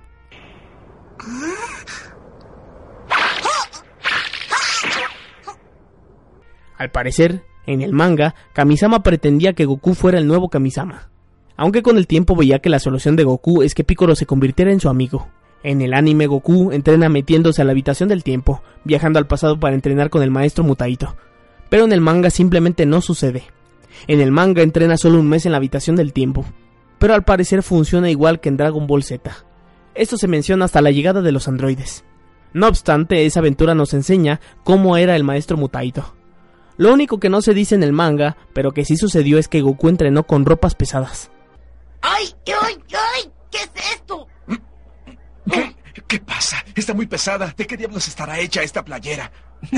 Al 6.77 6.91
parecer, 6.91 7.43
en 7.65 7.81
el 7.81 7.91
manga, 7.91 8.35
Kamisama 8.53 9.01
pretendía 9.01 9.53
que 9.53 9.65
Goku 9.65 9.95
fuera 9.95 10.19
el 10.19 10.27
nuevo 10.27 10.49
Kamisama. 10.49 11.09
Aunque 11.55 11.81
con 11.81 11.97
el 11.97 12.05
tiempo 12.05 12.35
veía 12.35 12.59
que 12.59 12.69
la 12.69 12.77
solución 12.77 13.15
de 13.15 13.23
Goku 13.23 13.63
es 13.63 13.73
que 13.73 13.83
Piccolo 13.83 14.15
se 14.15 14.27
convirtiera 14.27 14.71
en 14.71 14.79
su 14.79 14.89
amigo. 14.89 15.29
En 15.63 15.81
el 15.81 15.95
anime 15.95 16.27
Goku 16.27 16.71
entrena 16.71 17.09
metiéndose 17.09 17.63
a 17.63 17.65
la 17.65 17.71
habitación 17.71 18.09
del 18.09 18.23
tiempo, 18.23 18.61
viajando 18.83 19.17
al 19.17 19.25
pasado 19.25 19.59
para 19.59 19.73
entrenar 19.73 20.11
con 20.11 20.21
el 20.21 20.29
maestro 20.29 20.63
Mutaito. 20.63 21.17
Pero 21.69 21.85
en 21.85 21.93
el 21.93 22.01
manga 22.01 22.29
simplemente 22.29 22.85
no 22.85 23.01
sucede. 23.01 23.56
En 24.05 24.21
el 24.21 24.31
manga 24.31 24.61
entrena 24.61 24.97
solo 24.97 25.19
un 25.19 25.27
mes 25.27 25.45
en 25.45 25.51
la 25.51 25.57
habitación 25.57 25.95
del 25.95 26.13
tiempo, 26.13 26.45
pero 26.99 27.13
al 27.13 27.23
parecer 27.23 27.63
funciona 27.63 28.09
igual 28.09 28.39
que 28.39 28.49
en 28.49 28.57
Dragon 28.57 28.85
Ball 28.85 29.03
Z. 29.03 29.31
Esto 29.95 30.17
se 30.17 30.27
menciona 30.27 30.65
hasta 30.65 30.81
la 30.81 30.91
llegada 30.91 31.21
de 31.21 31.31
los 31.31 31.47
androides. 31.47 32.03
No 32.53 32.67
obstante, 32.67 33.25
esa 33.25 33.39
aventura 33.39 33.75
nos 33.75 33.93
enseña 33.93 34.39
cómo 34.63 34.97
era 34.97 35.15
el 35.15 35.23
maestro 35.23 35.57
Mutaito. 35.57 36.15
Lo 36.77 36.93
único 36.93 37.19
que 37.19 37.29
no 37.29 37.41
se 37.41 37.53
dice 37.53 37.75
en 37.75 37.83
el 37.83 37.93
manga, 37.93 38.37
pero 38.53 38.71
que 38.71 38.85
sí 38.85 38.97
sucedió 38.97 39.39
es 39.39 39.47
que 39.47 39.61
Goku 39.61 39.89
entrenó 39.89 40.23
con 40.23 40.45
ropas 40.45 40.75
pesadas. 40.75 41.31
¡Ay, 42.01 42.27
ay, 42.45 42.75
ay! 42.91 43.31
¿Qué 43.51 43.57
es 43.57 43.95
esto? 43.95 44.27
¿Qué? 45.97 46.03
¿Qué 46.07 46.19
pasa? 46.19 46.63
Está 46.75 46.93
muy 46.93 47.07
pesada. 47.07 47.53
¿De 47.55 47.65
qué 47.65 47.75
diablos 47.77 48.07
estará 48.07 48.39
hecha 48.39 48.61
esta 48.61 48.85
playera? 48.85 49.31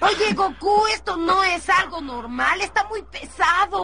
Oye, 0.00 0.34
Goku, 0.34 0.86
esto 0.94 1.16
no 1.16 1.44
es 1.44 1.68
algo 1.68 2.00
normal. 2.00 2.60
Está 2.62 2.86
muy 2.88 3.02
pesado. 3.02 3.82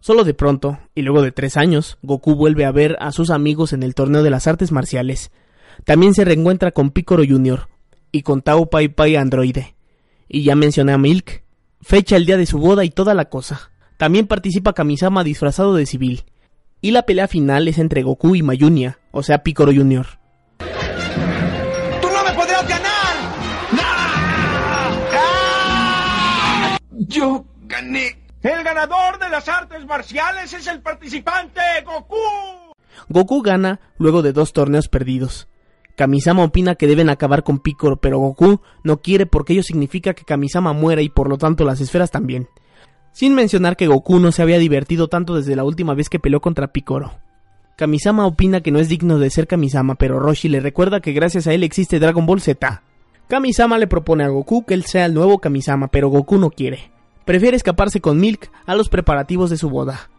Solo 0.00 0.22
de 0.24 0.34
pronto, 0.34 0.78
y 0.94 1.02
luego 1.02 1.22
de 1.22 1.32
tres 1.32 1.56
años, 1.56 1.98
Goku 2.02 2.36
vuelve 2.36 2.64
a 2.64 2.70
ver 2.70 2.96
a 3.00 3.10
sus 3.10 3.30
amigos 3.30 3.72
en 3.72 3.82
el 3.82 3.96
torneo 3.96 4.22
de 4.22 4.30
las 4.30 4.46
artes 4.46 4.70
marciales. 4.70 5.32
También 5.84 6.14
se 6.14 6.24
reencuentra 6.24 6.70
con 6.70 6.90
Piccolo 6.90 7.24
Jr. 7.28 7.68
y 8.12 8.22
con 8.22 8.42
Tao 8.42 8.70
Pai 8.70 8.88
Pai 8.88 9.16
Androide. 9.16 9.74
Y 10.28 10.44
ya 10.44 10.54
mencioné 10.54 10.92
a 10.92 10.98
Milk. 10.98 11.42
Fecha 11.80 12.16
el 12.16 12.26
día 12.26 12.36
de 12.36 12.46
su 12.46 12.58
boda 12.58 12.84
y 12.84 12.90
toda 12.90 13.14
la 13.14 13.28
cosa. 13.28 13.72
También 13.96 14.28
participa 14.28 14.72
Kamisama 14.72 15.24
disfrazado 15.24 15.74
de 15.74 15.86
civil. 15.86 16.24
Y 16.80 16.92
la 16.92 17.02
pelea 17.02 17.26
final 17.26 17.66
es 17.66 17.78
entre 17.78 18.02
Goku 18.02 18.36
y 18.36 18.42
Mayunia, 18.42 18.98
o 19.10 19.22
sea 19.22 19.42
Piccolo 19.42 19.72
Jr. 19.74 20.06
¡Tú 20.58 22.08
no 22.08 22.24
me 22.24 22.32
podrás 22.34 22.68
ganar! 22.68 22.98
Yo 26.92 27.44
gané. 27.62 28.16
El 28.42 28.62
ganador 28.62 29.18
de 29.18 29.28
las 29.28 29.48
artes 29.48 29.84
marciales 29.86 30.52
es 30.52 30.66
el 30.68 30.80
participante 30.80 31.60
Goku. 31.84 32.14
Goku 33.08 33.42
gana 33.42 33.80
luego 33.98 34.22
de 34.22 34.32
dos 34.32 34.52
torneos 34.52 34.88
perdidos. 34.88 35.48
Kamisama 35.96 36.44
opina 36.44 36.76
que 36.76 36.86
deben 36.86 37.10
acabar 37.10 37.42
con 37.42 37.58
Piccolo, 37.58 37.96
pero 37.96 38.20
Goku 38.20 38.60
no 38.84 39.00
quiere 39.00 39.26
porque 39.26 39.54
ello 39.54 39.64
significa 39.64 40.14
que 40.14 40.24
Kamisama 40.24 40.72
muera 40.72 41.02
y 41.02 41.08
por 41.08 41.28
lo 41.28 41.38
tanto 41.38 41.64
las 41.64 41.80
esferas 41.80 42.12
también. 42.12 42.48
Sin 43.18 43.34
mencionar 43.34 43.76
que 43.76 43.88
Goku 43.88 44.20
no 44.20 44.30
se 44.30 44.42
había 44.42 44.60
divertido 44.60 45.08
tanto 45.08 45.34
desde 45.34 45.56
la 45.56 45.64
última 45.64 45.92
vez 45.92 46.08
que 46.08 46.20
peleó 46.20 46.40
contra 46.40 46.68
Piccolo. 46.68 47.18
Kamisama 47.74 48.24
opina 48.24 48.60
que 48.60 48.70
no 48.70 48.78
es 48.78 48.88
digno 48.88 49.18
de 49.18 49.28
ser 49.28 49.48
Kamisama, 49.48 49.96
pero 49.96 50.20
Roshi 50.20 50.48
le 50.48 50.60
recuerda 50.60 51.00
que 51.00 51.12
gracias 51.12 51.48
a 51.48 51.52
él 51.52 51.64
existe 51.64 51.98
Dragon 51.98 52.26
Ball 52.26 52.40
Z. 52.40 52.80
Kamisama 53.26 53.76
le 53.76 53.88
propone 53.88 54.22
a 54.22 54.28
Goku 54.28 54.64
que 54.64 54.74
él 54.74 54.84
sea 54.84 55.04
el 55.04 55.14
nuevo 55.14 55.40
Kamisama, 55.40 55.88
pero 55.88 56.10
Goku 56.10 56.38
no 56.38 56.50
quiere. 56.50 56.92
Prefiere 57.24 57.56
escaparse 57.56 58.00
con 58.00 58.20
Milk 58.20 58.52
a 58.66 58.76
los 58.76 58.88
preparativos 58.88 59.50
de 59.50 59.56
su 59.56 59.68
boda. 59.68 60.10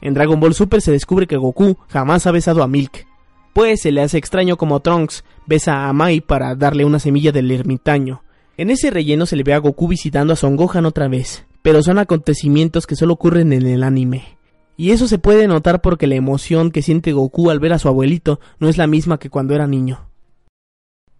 En 0.00 0.14
Dragon 0.14 0.38
Ball 0.38 0.54
Super 0.54 0.80
se 0.80 0.92
descubre 0.92 1.26
que 1.26 1.36
Goku 1.36 1.76
jamás 1.88 2.28
ha 2.28 2.30
besado 2.30 2.62
a 2.62 2.68
Milk, 2.68 3.08
pues 3.54 3.80
se 3.80 3.90
le 3.90 4.02
hace 4.02 4.18
extraño 4.18 4.56
como 4.56 4.78
Trunks 4.78 5.24
besa 5.46 5.88
a 5.88 5.92
Mai 5.92 6.20
para 6.20 6.54
darle 6.54 6.84
una 6.84 7.00
semilla 7.00 7.32
del 7.32 7.50
ermitaño. 7.50 8.22
En 8.56 8.70
ese 8.70 8.92
relleno 8.92 9.26
se 9.26 9.34
le 9.34 9.42
ve 9.42 9.52
a 9.52 9.58
Goku 9.58 9.88
visitando 9.88 10.32
a 10.32 10.36
Son 10.36 10.54
Gohan 10.54 10.86
otra 10.86 11.08
vez, 11.08 11.44
pero 11.66 11.82
son 11.82 11.98
acontecimientos 11.98 12.86
que 12.86 12.94
solo 12.94 13.14
ocurren 13.14 13.52
en 13.52 13.66
el 13.66 13.82
anime. 13.82 14.38
Y 14.76 14.92
eso 14.92 15.08
se 15.08 15.18
puede 15.18 15.48
notar 15.48 15.80
porque 15.80 16.06
la 16.06 16.14
emoción 16.14 16.70
que 16.70 16.80
siente 16.80 17.10
Goku 17.10 17.50
al 17.50 17.58
ver 17.58 17.72
a 17.72 17.80
su 17.80 17.88
abuelito 17.88 18.38
no 18.60 18.68
es 18.68 18.78
la 18.78 18.86
misma 18.86 19.18
que 19.18 19.30
cuando 19.30 19.52
era 19.52 19.66
niño. 19.66 20.08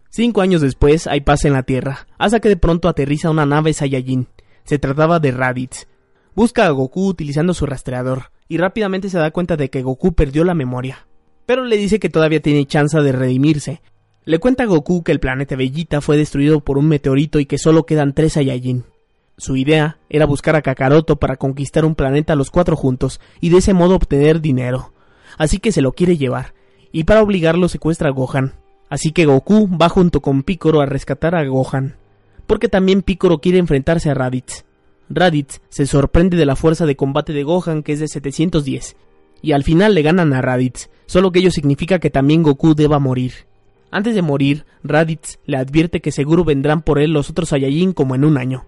Cinco 0.09 0.43
años 0.43 0.61
después 0.61 1.09
hay 1.09 1.23
paz 1.23 1.45
en 1.47 1.53
la 1.53 1.65
Tierra, 1.65 2.07
hasta 2.17 2.39
que 2.39 2.49
de 2.49 2.57
pronto 2.57 2.89
aterriza 2.89 3.29
una 3.29 3.45
nave 3.45 3.73
Saiyajin. 3.73 4.29
Se 4.63 4.79
trataba 4.79 5.19
de 5.19 5.33
Raditz. 5.33 5.89
Busca 6.37 6.67
a 6.67 6.71
Goku 6.71 7.09
utilizando 7.09 7.53
su 7.53 7.67
rastreador, 7.67 8.31
y 8.47 8.59
rápidamente 8.59 9.11
se 9.11 9.19
da 9.19 9.33
cuenta 9.33 9.57
de 9.57 9.69
que 9.69 9.83
Goku 9.83 10.13
perdió 10.13 10.45
la 10.45 10.55
memoria. 10.55 11.09
Pero 11.45 11.65
le 11.65 11.77
dice 11.77 11.99
que 11.99 12.09
todavía 12.09 12.41
tiene 12.41 12.67
chance 12.67 12.97
de 12.97 13.11
redimirse. 13.11 13.83
Le 14.25 14.39
cuenta 14.39 14.63
a 14.63 14.67
Goku 14.67 15.03
que 15.03 15.11
el 15.11 15.19
planeta 15.19 15.57
Bellita 15.57 16.01
fue 16.01 16.17
destruido 16.17 16.61
por 16.61 16.79
un 16.79 16.87
meteorito 16.87 17.41
y 17.41 17.47
que 17.47 17.59
solo 17.59 17.85
quedan 17.85 18.15
tres 18.15 18.35
Saiyajin. 18.35 18.85
Su 19.39 19.57
idea 19.57 19.99
era 20.09 20.27
buscar 20.27 20.57
a 20.57 20.63
Kakaroto 20.63 21.17
para 21.17 21.37
conquistar 21.37 21.85
un 21.85 21.95
planeta 21.95 22.37
los 22.37 22.51
cuatro 22.51 22.77
juntos 22.77 23.21
y 23.41 23.51
de 23.51 23.59
ese 23.59 23.75
modo 23.75 23.97
obtener 23.97 24.41
dinero. 24.41 24.93
Así 25.39 25.59
que 25.59 25.73
se 25.73 25.83
lo 25.83 25.93
quiere 25.93 26.17
llevar, 26.17 26.55
y 26.93 27.05
para 27.05 27.23
obligarlo 27.23 27.69
secuestra 27.69 28.09
a 28.09 28.13
Gohan. 28.13 28.55
Así 28.89 29.13
que 29.13 29.27
Goku 29.27 29.69
va 29.77 29.89
junto 29.89 30.21
con 30.21 30.43
Piccolo 30.43 30.81
a 30.81 30.87
rescatar 30.87 31.35
a 31.35 31.45
Gohan 31.45 31.97
porque 32.47 32.69
también 32.69 33.03
Piccolo 33.03 33.41
quiere 33.41 33.59
enfrentarse 33.59 34.11
a 34.11 34.15
Raditz. 34.15 34.65
Raditz 35.09 35.61
se 35.69 35.87
sorprende 35.87 36.37
de 36.37 36.47
la 36.47 36.57
fuerza 36.57 36.87
de 36.87 36.97
combate 36.97 37.33
de 37.33 37.45
Gohan 37.45 37.83
que 37.83 37.93
es 37.93 38.01
de 38.01 38.09
710, 38.09 38.97
y 39.43 39.53
al 39.53 39.63
final 39.63 39.95
le 39.95 40.03
ganan 40.03 40.33
a 40.33 40.43
Raditz, 40.43 40.89
solo 41.07 41.31
que 41.31 41.41
ello 41.41 41.51
significa 41.51 41.99
que 41.99 42.11
también 42.11 42.43
Goku 42.43 42.75
deba 42.75 42.99
morir. 42.99 43.33
Antes 43.91 44.15
de 44.15 44.23
morir, 44.23 44.65
Raditz 44.83 45.39
le 45.47 45.59
advierte 45.59 46.01
que 46.01 46.11
seguro 46.11 46.45
vendrán 46.45 46.83
por 46.83 46.99
él 46.99 47.13
los 47.13 47.31
otros 47.31 47.51
Saiyajin 47.51 47.93
como 47.93 48.15
en 48.15 48.25
un 48.25 48.37
año. 48.37 48.65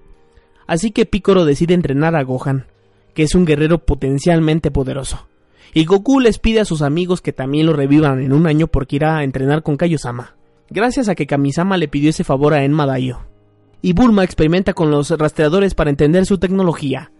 Así 0.68 0.92
que 0.92 1.04
Piccolo 1.04 1.44
decide 1.44 1.74
entrenar 1.74 2.14
a 2.14 2.22
Gohan, 2.22 2.66
que 3.14 3.24
es 3.24 3.34
un 3.34 3.44
guerrero 3.44 3.78
potencialmente 3.78 4.70
poderoso. 4.70 5.26
Y 5.74 5.84
Goku 5.84 6.20
les 6.20 6.38
pide 6.38 6.60
a 6.60 6.64
sus 6.64 6.82
amigos 6.82 7.20
que 7.20 7.32
también 7.32 7.66
lo 7.66 7.72
revivan 7.72 8.20
en 8.20 8.32
un 8.32 8.46
año 8.46 8.68
porque 8.68 8.96
irá 8.96 9.18
a 9.18 9.24
entrenar 9.24 9.64
con 9.64 9.76
Kaiosama. 9.76 10.36
Gracias 10.70 11.08
a 11.08 11.16
que 11.16 11.26
Kamisama 11.26 11.76
le 11.76 11.88
pidió 11.88 12.10
ese 12.10 12.22
favor 12.22 12.54
a 12.54 12.62
Enma 12.62 12.86
Daio 12.86 13.26
y 13.82 13.92
Bulma 13.92 14.24
experimenta 14.24 14.74
con 14.74 14.90
los 14.90 15.10
rastreadores 15.10 15.74
para 15.74 15.90
entender 15.90 16.26
su 16.26 16.38
tecnología. 16.38 17.12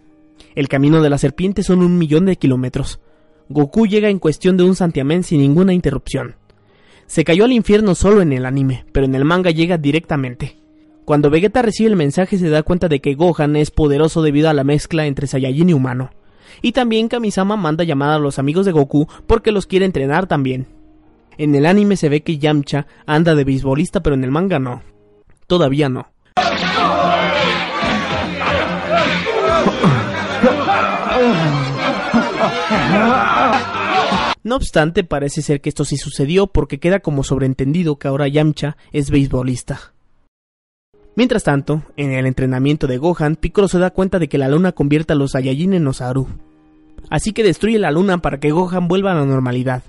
El 0.55 0.69
camino 0.69 1.03
de 1.03 1.11
la 1.11 1.19
serpiente 1.19 1.63
son 1.63 1.81
un 1.81 1.99
millón 1.99 2.27
de 2.27 2.37
kilómetros. 2.37 3.01
Goku 3.49 3.87
llega 3.87 4.09
en 4.09 4.19
cuestión 4.19 4.57
de 4.57 4.65
un 4.65 4.75
santiamén 4.75 5.23
sin 5.23 5.41
ninguna 5.41 5.73
interrupción. 5.73 6.37
Se 7.07 7.25
cayó 7.25 7.45
al 7.45 7.53
infierno 7.53 7.95
solo 7.95 8.21
en 8.21 8.33
el 8.33 8.45
anime, 8.45 8.85
pero 8.93 9.07
en 9.07 9.15
el 9.15 9.25
manga 9.25 9.51
llega 9.51 9.79
directamente. 9.79 10.59
Cuando 11.09 11.31
Vegeta 11.31 11.63
recibe 11.63 11.89
el 11.89 11.97
mensaje 11.97 12.37
se 12.37 12.51
da 12.51 12.63
cuenta 12.63 12.87
de 12.87 13.01
que 13.01 13.15
Gohan 13.15 13.57
es 13.57 13.71
poderoso 13.71 14.21
debido 14.21 14.51
a 14.51 14.53
la 14.53 14.63
mezcla 14.63 15.07
entre 15.07 15.27
Saiyajin 15.27 15.71
y 15.71 15.73
humano. 15.73 16.11
Y 16.61 16.73
también 16.73 17.09
Kamisama 17.09 17.57
manda 17.57 17.83
llamar 17.83 18.11
a 18.11 18.19
los 18.19 18.39
amigos 18.39 18.67
de 18.67 18.73
Goku 18.73 19.09
porque 19.27 19.51
los 19.51 19.65
quiere 19.65 19.87
entrenar 19.87 20.27
también. 20.27 20.67
En 21.39 21.55
el 21.55 21.65
anime 21.65 21.97
se 21.97 22.11
ve 22.11 22.21
que 22.21 22.37
Yamcha 22.37 22.87
anda 23.07 23.35
de 23.35 23.45
beisbolista 23.45 24.03
pero 24.03 24.17
en 24.17 24.23
el 24.23 24.31
manga 24.31 24.59
no. 24.59 24.83
Todavía 25.47 25.89
no. 25.89 26.13
No 34.45 34.57
obstante, 34.57 35.05
parece 35.05 35.41
ser 35.41 35.63
que 35.63 35.71
esto 35.71 35.87
sí 35.87 35.97
sucedió 35.97 36.49
porque 36.49 36.79
queda 36.79 37.01
como 37.01 37.25
sobreentendido 37.25 37.99
que 37.99 38.09
ahora 38.09 38.29
Yamcha 38.29 38.77
es 38.93 39.11
beisbolista. 39.11 39.95
Mientras 41.19 41.43
tanto, 41.43 41.83
en 41.97 42.13
el 42.13 42.27
entrenamiento 42.27 42.87
de 42.87 42.97
Gohan, 42.97 43.35
Piccolo 43.35 43.67
se 43.67 43.81
da 43.81 43.91
cuenta 43.91 44.21
de 44.21 44.29
que 44.29 44.39
la 44.39 44.47
luna 44.47 44.71
convierte 44.71 45.15
a 45.15 45.17
los 45.17 45.33
Saiyajin 45.33 45.73
en 45.75 45.89
Osaru. 45.89 46.29
Así 47.11 47.33
que 47.33 47.43
destruye 47.43 47.81
la 47.81 47.91
luna 47.91 48.19
para 48.19 48.39
que 48.39 48.53
Gohan 48.53 48.87
vuelva 48.87 49.11
a 49.11 49.15
la 49.17 49.25
normalidad. 49.25 49.83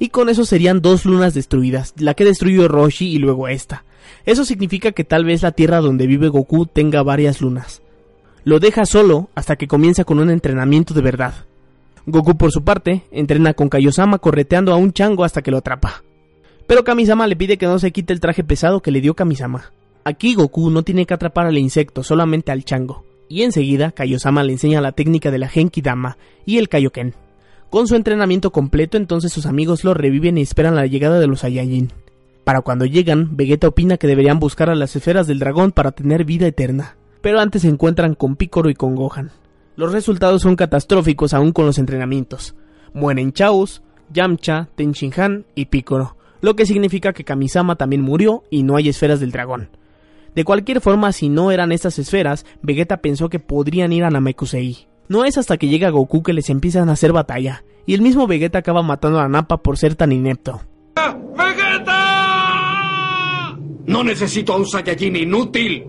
Y 0.00 0.08
con 0.08 0.28
eso 0.28 0.44
serían 0.44 0.80
dos 0.80 1.04
lunas 1.04 1.32
destruidas, 1.32 1.94
la 1.96 2.14
que 2.14 2.24
destruyó 2.24 2.66
Roshi 2.66 3.06
y 3.06 3.18
luego 3.18 3.46
esta. 3.46 3.84
Eso 4.26 4.44
significa 4.44 4.90
que 4.90 5.04
tal 5.04 5.24
vez 5.24 5.42
la 5.42 5.52
tierra 5.52 5.80
donde 5.80 6.08
vive 6.08 6.26
Goku 6.26 6.66
tenga 6.66 7.04
varias 7.04 7.40
lunas. 7.40 7.80
Lo 8.42 8.58
deja 8.58 8.84
solo 8.84 9.30
hasta 9.36 9.54
que 9.54 9.68
comienza 9.68 10.02
con 10.02 10.18
un 10.18 10.28
entrenamiento 10.28 10.92
de 10.92 11.02
verdad. 11.02 11.34
Goku 12.04 12.36
por 12.36 12.50
su 12.50 12.64
parte 12.64 13.04
entrena 13.12 13.54
con 13.54 13.68
Kaiosama 13.68 14.18
correteando 14.18 14.72
a 14.72 14.76
un 14.76 14.92
chango 14.92 15.22
hasta 15.22 15.40
que 15.40 15.52
lo 15.52 15.58
atrapa. 15.58 16.02
Pero 16.66 16.82
Kamisama 16.82 17.28
le 17.28 17.36
pide 17.36 17.58
que 17.58 17.66
no 17.66 17.78
se 17.78 17.92
quite 17.92 18.12
el 18.12 18.18
traje 18.18 18.42
pesado 18.42 18.82
que 18.82 18.90
le 18.90 19.00
dio 19.00 19.14
Kamisama. 19.14 19.70
Aquí 20.04 20.34
Goku 20.34 20.70
no 20.70 20.82
tiene 20.82 21.06
que 21.06 21.14
atrapar 21.14 21.46
al 21.46 21.56
insecto, 21.56 22.02
solamente 22.02 22.52
al 22.52 22.64
chango. 22.64 23.04
Y 23.28 23.42
enseguida 23.42 23.92
Kaiosama 23.92 24.42
le 24.42 24.52
enseña 24.52 24.82
la 24.82 24.92
técnica 24.92 25.30
de 25.30 25.38
la 25.38 25.48
Genki 25.48 25.80
Dama 25.80 26.18
y 26.44 26.58
el 26.58 26.68
Kaioken. 26.68 27.14
Con 27.70 27.88
su 27.88 27.96
entrenamiento 27.96 28.52
completo, 28.52 28.98
entonces 28.98 29.32
sus 29.32 29.46
amigos 29.46 29.82
lo 29.82 29.94
reviven 29.94 30.36
y 30.36 30.42
esperan 30.42 30.76
la 30.76 30.86
llegada 30.86 31.18
de 31.18 31.26
los 31.26 31.40
Saiyajin. 31.40 31.90
Para 32.44 32.60
cuando 32.60 32.84
llegan, 32.84 33.36
Vegeta 33.36 33.68
opina 33.68 33.96
que 33.96 34.06
deberían 34.06 34.38
buscar 34.38 34.68
a 34.68 34.74
las 34.74 34.94
esferas 34.94 35.26
del 35.26 35.38
dragón 35.38 35.72
para 35.72 35.92
tener 35.92 36.24
vida 36.24 36.46
eterna. 36.46 36.96
Pero 37.22 37.40
antes 37.40 37.62
se 37.62 37.68
encuentran 37.68 38.14
con 38.14 38.36
Piccolo 38.36 38.68
y 38.68 38.74
con 38.74 38.94
Gohan. 38.94 39.30
Los 39.76 39.92
resultados 39.92 40.42
son 40.42 40.54
catastróficos 40.54 41.32
aún 41.32 41.52
con 41.52 41.64
los 41.64 41.78
entrenamientos. 41.78 42.54
Mueren 42.92 43.32
Chaos, 43.32 43.82
Yamcha, 44.12 44.68
Tenshinhan 44.76 45.46
y 45.54 45.64
Piccolo, 45.64 46.16
lo 46.42 46.54
que 46.54 46.66
significa 46.66 47.14
que 47.14 47.24
Kamisama 47.24 47.76
también 47.76 48.02
murió 48.02 48.44
y 48.50 48.62
no 48.62 48.76
hay 48.76 48.90
esferas 48.90 49.18
del 49.18 49.32
dragón. 49.32 49.70
De 50.34 50.44
cualquier 50.44 50.80
forma, 50.80 51.12
si 51.12 51.28
no 51.28 51.52
eran 51.52 51.70
estas 51.70 51.98
esferas, 51.98 52.44
Vegeta 52.60 52.96
pensó 52.98 53.28
que 53.28 53.38
podrían 53.38 53.92
ir 53.92 54.02
a 54.04 54.10
Namekusei. 54.10 54.88
No 55.08 55.24
es 55.24 55.38
hasta 55.38 55.56
que 55.58 55.68
llega 55.68 55.90
Goku 55.90 56.22
que 56.22 56.32
les 56.32 56.50
empiezan 56.50 56.88
a 56.88 56.92
hacer 56.92 57.12
batalla, 57.12 57.62
y 57.86 57.94
el 57.94 58.00
mismo 58.00 58.26
Vegeta 58.26 58.58
acaba 58.58 58.82
matando 58.82 59.20
a 59.20 59.28
Nappa 59.28 59.62
por 59.62 59.78
ser 59.78 59.94
tan 59.94 60.10
inepto. 60.10 60.62
¡Vegeta! 61.36 61.94
No 63.86 64.02
necesito 64.02 64.54
a 64.54 64.56
un 64.56 64.66
Saiyajin 64.66 65.14
inútil. 65.14 65.86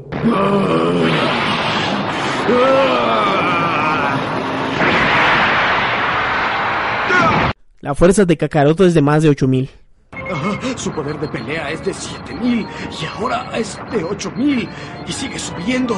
La 7.79 7.95
fuerza 7.95 8.25
de 8.25 8.37
Kakaroto 8.37 8.85
es 8.85 8.93
de 8.93 9.01
más 9.01 9.23
de 9.23 9.29
8000. 9.29 9.69
Su 10.75 10.91
poder 10.91 11.19
de 11.19 11.27
pelea 11.27 11.71
es 11.71 11.83
de 11.85 11.93
7000 11.93 12.67
y 13.01 13.05
ahora 13.05 13.51
es 13.57 13.77
de 13.91 14.03
8000 14.03 14.69
y 15.07 15.11
sigue 15.11 15.39
subiendo. 15.39 15.95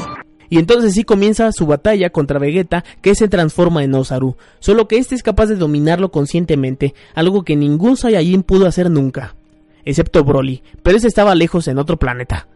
Y 0.50 0.60
entonces 0.60 0.94
sí 0.94 1.04
comienza 1.04 1.52
su 1.52 1.66
batalla 1.66 2.10
contra 2.10 2.40
Vegeta, 2.40 2.84
que 3.02 3.16
se 3.16 3.28
transforma 3.28 3.84
en 3.84 3.94
Osaru, 3.94 4.38
solo 4.60 4.88
que 4.88 4.98
este 4.98 5.16
es 5.16 5.24
capaz 5.24 5.48
de 5.48 5.56
dominarlo 5.56 6.10
conscientemente, 6.10 6.94
algo 7.16 7.44
que 7.44 7.56
ningún 7.56 7.98
Saiyajin 7.98 8.44
pudo 8.44 8.66
hacer 8.66 8.90
nunca, 8.90 9.36
excepto 9.84 10.24
Broly, 10.24 10.64
pero 10.84 10.98
ese 10.98 11.08
estaba 11.08 11.36
lejos 11.36 11.68
en 11.68 11.78
otro 11.78 11.98
planeta, 11.98 12.48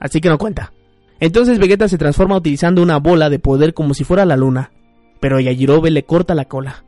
así 0.00 0.20
que 0.20 0.28
no 0.28 0.38
cuenta. 0.38 0.72
Entonces 1.20 1.58
Vegeta 1.58 1.88
se 1.88 1.98
transforma 1.98 2.36
utilizando 2.36 2.82
una 2.82 2.98
bola 2.98 3.30
de 3.30 3.38
poder 3.38 3.74
como 3.74 3.94
si 3.94 4.02
fuera 4.02 4.24
la 4.24 4.36
luna, 4.36 4.72
pero 5.20 5.40
Yajirobe 5.40 5.90
le 5.90 6.04
corta 6.04 6.34
la 6.34 6.46
cola. 6.46 6.84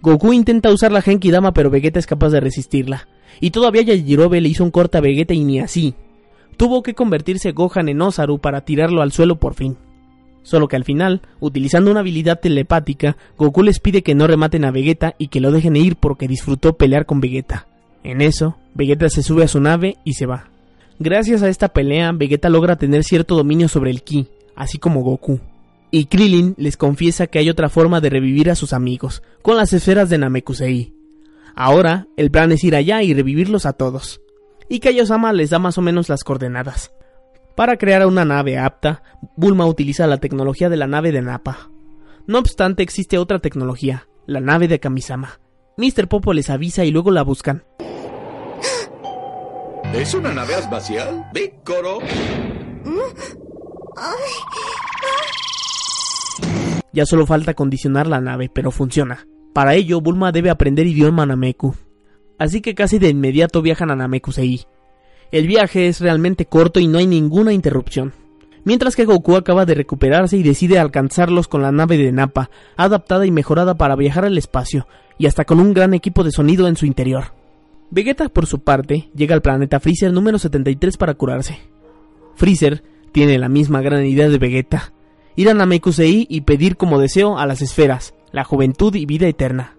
Goku 0.00 0.32
intenta 0.32 0.70
usar 0.70 0.92
la 0.92 1.02
Genki 1.02 1.30
Dama, 1.32 1.52
pero 1.52 1.70
Vegeta 1.70 1.98
es 1.98 2.06
capaz 2.06 2.30
de 2.30 2.40
resistirla. 2.40 3.08
Y 3.40 3.50
todavía 3.50 3.82
Yajirobe 3.82 4.40
le 4.40 4.48
hizo 4.48 4.64
un 4.64 4.70
corte 4.70 4.98
a 4.98 5.00
Vegeta 5.00 5.34
y 5.34 5.44
ni 5.44 5.60
así. 5.60 5.94
Tuvo 6.56 6.82
que 6.82 6.94
convertirse 6.94 7.52
Gohan 7.52 7.88
en 7.88 8.02
Osaru 8.02 8.38
para 8.40 8.62
tirarlo 8.62 9.00
al 9.02 9.12
suelo 9.12 9.38
por 9.38 9.54
fin. 9.54 9.76
Solo 10.42 10.66
que 10.66 10.76
al 10.76 10.84
final, 10.84 11.22
utilizando 11.40 11.90
una 11.90 12.00
habilidad 12.00 12.40
telepática, 12.40 13.16
Goku 13.36 13.62
les 13.62 13.80
pide 13.80 14.02
que 14.02 14.14
no 14.14 14.26
rematen 14.26 14.64
a 14.64 14.70
Vegeta 14.70 15.14
y 15.18 15.28
que 15.28 15.40
lo 15.40 15.52
dejen 15.52 15.76
ir 15.76 15.96
porque 15.96 16.26
disfrutó 16.26 16.76
pelear 16.76 17.06
con 17.06 17.20
Vegeta. 17.20 17.66
En 18.02 18.22
eso, 18.22 18.56
Vegeta 18.74 19.08
se 19.10 19.22
sube 19.22 19.44
a 19.44 19.48
su 19.48 19.60
nave 19.60 19.98
y 20.04 20.14
se 20.14 20.26
va. 20.26 20.50
Gracias 20.98 21.42
a 21.42 21.48
esta 21.48 21.68
pelea, 21.68 22.10
Vegeta 22.12 22.48
logra 22.48 22.76
tener 22.76 23.04
cierto 23.04 23.36
dominio 23.36 23.68
sobre 23.68 23.90
el 23.90 24.02
Ki, 24.02 24.26
así 24.56 24.78
como 24.78 25.02
Goku. 25.02 25.38
Y 25.90 26.06
Krillin 26.06 26.54
les 26.56 26.76
confiesa 26.76 27.26
que 27.26 27.38
hay 27.38 27.50
otra 27.50 27.68
forma 27.68 28.00
de 28.00 28.10
revivir 28.10 28.50
a 28.50 28.54
sus 28.54 28.72
amigos, 28.72 29.22
con 29.42 29.56
las 29.56 29.72
esferas 29.72 30.08
de 30.10 30.18
Namekusei. 30.18 30.97
Ahora, 31.60 32.06
el 32.16 32.30
plan 32.30 32.52
es 32.52 32.62
ir 32.62 32.76
allá 32.76 33.02
y 33.02 33.12
revivirlos 33.12 33.66
a 33.66 33.72
todos. 33.72 34.22
Y 34.68 34.78
Kaiosama 34.78 35.32
les 35.32 35.50
da 35.50 35.58
más 35.58 35.76
o 35.76 35.82
menos 35.82 36.08
las 36.08 36.22
coordenadas. 36.22 36.92
Para 37.56 37.76
crear 37.78 38.06
una 38.06 38.24
nave 38.24 38.58
apta, 38.58 39.02
Bulma 39.36 39.66
utiliza 39.66 40.06
la 40.06 40.18
tecnología 40.18 40.68
de 40.68 40.76
la 40.76 40.86
nave 40.86 41.10
de 41.10 41.20
Nappa. 41.20 41.72
No 42.28 42.38
obstante, 42.38 42.84
existe 42.84 43.18
otra 43.18 43.40
tecnología, 43.40 44.06
la 44.24 44.40
nave 44.40 44.68
de 44.68 44.78
Kamisama. 44.78 45.40
Mr. 45.76 46.06
Popo 46.06 46.32
les 46.32 46.48
avisa 46.48 46.84
y 46.84 46.92
luego 46.92 47.10
la 47.10 47.22
buscan. 47.22 47.64
¿Es 49.92 50.14
una 50.14 50.32
nave 50.32 50.54
espacial? 50.54 51.28
Ya 56.92 57.04
solo 57.04 57.26
falta 57.26 57.54
condicionar 57.54 58.06
la 58.06 58.20
nave, 58.20 58.48
pero 58.48 58.70
funciona. 58.70 59.26
Para 59.58 59.74
ello, 59.74 60.00
Bulma 60.00 60.30
debe 60.30 60.50
aprender 60.50 60.86
idioma 60.86 61.26
Nameku. 61.26 61.74
Así 62.38 62.60
que 62.60 62.76
casi 62.76 63.00
de 63.00 63.08
inmediato 63.08 63.60
viajan 63.60 63.90
a 63.90 63.96
Namekusei. 63.96 64.66
El 65.32 65.48
viaje 65.48 65.88
es 65.88 66.00
realmente 66.00 66.46
corto 66.46 66.78
y 66.78 66.86
no 66.86 66.98
hay 66.98 67.08
ninguna 67.08 67.52
interrupción. 67.52 68.12
Mientras 68.62 68.94
que 68.94 69.04
Goku 69.04 69.34
acaba 69.34 69.66
de 69.66 69.74
recuperarse 69.74 70.36
y 70.36 70.44
decide 70.44 70.78
alcanzarlos 70.78 71.48
con 71.48 71.60
la 71.60 71.72
nave 71.72 71.98
de 71.98 72.12
Nappa, 72.12 72.50
adaptada 72.76 73.26
y 73.26 73.32
mejorada 73.32 73.76
para 73.76 73.96
viajar 73.96 74.24
al 74.24 74.38
espacio, 74.38 74.86
y 75.18 75.26
hasta 75.26 75.44
con 75.44 75.58
un 75.58 75.74
gran 75.74 75.92
equipo 75.92 76.22
de 76.22 76.30
sonido 76.30 76.68
en 76.68 76.76
su 76.76 76.86
interior. 76.86 77.34
Vegeta, 77.90 78.28
por 78.28 78.46
su 78.46 78.60
parte, 78.60 79.10
llega 79.12 79.34
al 79.34 79.42
planeta 79.42 79.80
Freezer 79.80 80.12
número 80.12 80.38
73 80.38 80.96
para 80.96 81.14
curarse. 81.14 81.58
Freezer 82.36 82.84
tiene 83.10 83.38
la 83.38 83.48
misma 83.48 83.80
gran 83.80 84.06
idea 84.06 84.28
de 84.28 84.38
Vegeta, 84.38 84.92
ir 85.34 85.50
a 85.50 85.54
Namekusei 85.54 86.28
y 86.30 86.42
pedir 86.42 86.76
como 86.76 87.00
deseo 87.00 87.40
a 87.40 87.46
las 87.46 87.60
esferas, 87.60 88.14
la 88.32 88.44
juventud 88.44 88.94
y 88.94 89.06
vida 89.06 89.26
eterna. 89.28 89.76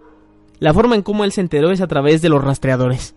La 0.59 0.73
forma 0.73 0.95
en 0.95 1.01
cómo 1.01 1.23
él 1.23 1.31
se 1.31 1.41
enteró 1.41 1.71
es 1.71 1.81
a 1.81 1.87
través 1.87 2.21
de 2.21 2.29
los 2.29 2.43
rastreadores. 2.43 3.15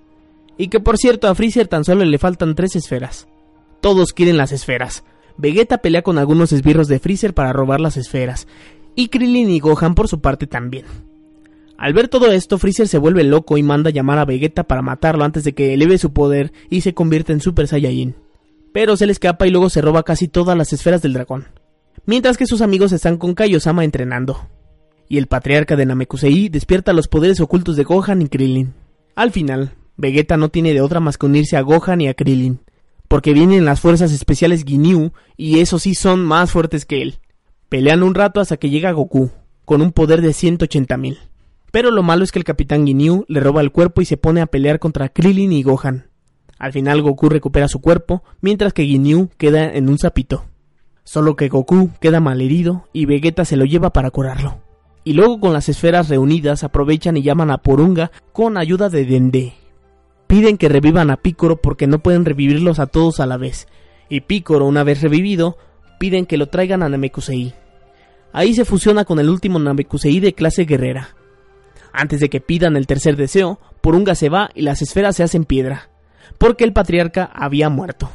Y 0.57 0.69
que 0.69 0.81
por 0.81 0.99
cierto 0.99 1.29
a 1.29 1.35
Freezer 1.35 1.67
tan 1.67 1.85
solo 1.85 2.05
le 2.05 2.19
faltan 2.19 2.55
tres 2.55 2.77
esferas. 2.77 3.27
Todos 3.81 4.13
quieren 4.13 4.37
las 4.37 4.53
esferas. 4.53 5.05
Vegeta 5.37 5.79
pelea 5.79 6.03
con 6.03 6.19
algunos 6.19 6.53
esbirros 6.53 6.89
de 6.89 6.99
Freezer 6.99 7.35
para 7.35 7.53
robar 7.53 7.81
las 7.81 7.97
esferas. 7.97 8.47
Y 8.95 9.09
Krillin 9.09 9.51
y 9.51 9.61
Gohan 9.61 9.95
por 9.95 10.09
su 10.09 10.21
parte 10.21 10.47
también. 10.47 10.85
Al 11.79 11.95
ver 11.95 12.07
todo 12.09 12.31
esto, 12.31 12.59
Freezer 12.59 12.87
se 12.87 12.99
vuelve 12.99 13.25
loco 13.25 13.57
y 13.57 13.63
manda 13.65 13.91
llamar 13.91 14.19
a 14.19 14.25
Vegeta 14.25 14.63
para 14.63 14.83
matarlo 14.83 15.25
antes 15.25 15.43
de 15.43 15.53
que 15.53 15.75
eleve 15.75 15.99
su 15.99 16.13
poder 16.13 16.53
y 16.71 16.83
se 16.83 16.95
convierta 16.95 17.33
en 17.33 17.41
Super 17.41 17.67
Saiyajin. 17.67 18.15
Pero 18.73 18.97
se 18.97 19.07
le 19.07 19.13
escapa 19.13 19.47
y 19.47 19.51
luego 19.51 19.69
se 19.69 19.81
roba 19.81 20.05
casi 20.05 20.29
todas 20.29 20.57
las 20.57 20.73
esferas 20.73 21.03
del 21.03 21.15
dragón. 21.15 21.49
Mientras 22.07 22.37
que 22.37 22.47
sus 22.47 22.63
amigos 22.63 22.93
están 22.93 23.17
con 23.17 23.35
Kaiosama 23.35 23.85
entrenando. 23.85 24.49
Y 25.13 25.19
el 25.19 25.27
patriarca 25.27 25.77
de 25.77 25.85
Namekusei 25.85 26.49
despierta 26.49 26.95
los 26.95 27.07
poderes 27.07 27.39
ocultos 27.41 27.77
de 27.77 27.85
Gohan 27.85 28.23
y 28.23 28.29
Krillin. 28.29 28.73
Al 29.15 29.31
final, 29.31 29.73
Vegeta 29.99 30.39
no 30.39 30.49
tiene 30.49 30.73
de 30.73 30.81
otra 30.81 31.01
más 31.01 31.19
que 31.19 31.27
unirse 31.27 31.59
a 31.59 31.61
Gohan 31.61 32.01
y 32.01 32.09
a 32.09 32.15
Krillin. 32.15 32.61
Porque 33.09 33.35
vienen 33.35 33.67
las 33.67 33.79
fuerzas 33.79 34.11
especiales 34.11 34.65
Ginyu 34.65 35.13
y 35.37 35.59
esos 35.59 35.83
sí 35.83 35.95
son 35.95 36.25
más 36.25 36.51
fuertes 36.51 36.87
que 36.87 37.03
él. 37.03 37.19
Pelean 37.69 38.03
un 38.03 38.15
rato 38.15 38.41
hasta 38.41 38.57
que 38.57 38.71
llega 38.71 38.93
Goku, 38.93 39.31
con 39.67 39.83
un 39.83 39.93
poder 39.93 40.23
de 40.23 40.31
180.000. 40.31 41.19
Pero 41.71 41.91
lo 41.91 42.03
malo 42.03 42.25
es 42.25 42.33
que 42.33 42.39
el 42.39 42.47
Capitán 42.47 42.87
Ginyu 42.87 43.27
le 43.29 43.41
roba 43.41 43.61
el 43.61 43.71
cuerpo 43.71 44.01
y 44.01 44.07
se 44.07 44.17
pone 44.17 44.41
a 44.41 44.47
pelear 44.47 44.79
contra 44.79 45.11
Krillin 45.11 45.53
y 45.53 45.63
Gohan. 45.63 46.07
Al 46.59 46.73
final 46.73 47.03
Goku 47.03 47.29
recupera 47.29 47.69
su 47.69 47.83
cuerpo, 47.83 48.23
mientras 48.41 48.73
que 48.73 48.87
Ginyu 48.87 49.29
queda 49.37 49.71
en 49.75 49.91
un 49.91 49.99
sapito. 49.99 50.47
Solo 51.05 51.37
que 51.37 51.51
Goku 51.51 51.91
queda 52.01 52.21
malherido 52.21 52.89
y 52.95 53.05
Vegeta 53.05 53.45
se 53.45 53.59
lo 53.59 53.67
lleva 53.67 53.93
para 53.93 54.11
curarlo. 54.11 54.62
Y 55.05 55.15
luego 55.15 55.41
con 55.41 55.53
las 55.53 55.69
esferas 55.69 56.09
reunidas 56.09 56.65
aprovechan 56.65 57.17
y 57.17 57.23
llaman 57.23 57.51
a 57.51 57.59
Porunga 57.59 58.13
con 58.33 58.57
ayuda 58.57 58.89
de 58.89 59.05
Dende. 59.05 59.55
Piden 60.27 60.57
que 60.57 60.69
revivan 60.69 61.11
a 61.11 61.17
Picoro 61.17 61.57
porque 61.61 61.87
no 61.87 61.99
pueden 61.99 62.25
revivirlos 62.25 62.79
a 62.79 62.87
todos 62.87 63.21
a 63.21 63.27
la 63.27 63.37
vez. 63.37 63.67
Y 64.09 64.21
Picoro, 64.21 64.67
una 64.67 64.85
vez 64.85 65.03
revivido, 65.03 65.59
piden 65.99 66.27
que 66.27 66.37
lo 66.37 66.49
traigan 66.49 66.83
a 66.83 66.89
Namekusei. 66.89 67.55
Ahí 68.33 68.55
se 68.55 68.65
fusiona 68.65 69.05
con 69.05 69.19
el 69.19 69.29
último 69.29 69.59
Namekusei 69.59 70.21
de 70.21 70.33
clase 70.33 70.65
guerrera. 70.65 71.17
Antes 71.93 72.21
de 72.21 72.31
que 72.31 72.41
pidan 72.41 72.77
el 72.77 72.87
tercer 72.87 73.17
deseo, 73.17 73.61
Porunga 73.81 74.15
se 74.15 74.29
va 74.29 74.51
y 74.55 74.63
las 74.63 74.81
esferas 74.81 75.17
se 75.17 75.23
hacen 75.23 75.45
piedra, 75.45 75.91
porque 76.39 76.65
el 76.65 76.73
patriarca 76.73 77.31
había 77.35 77.69
muerto. 77.69 78.11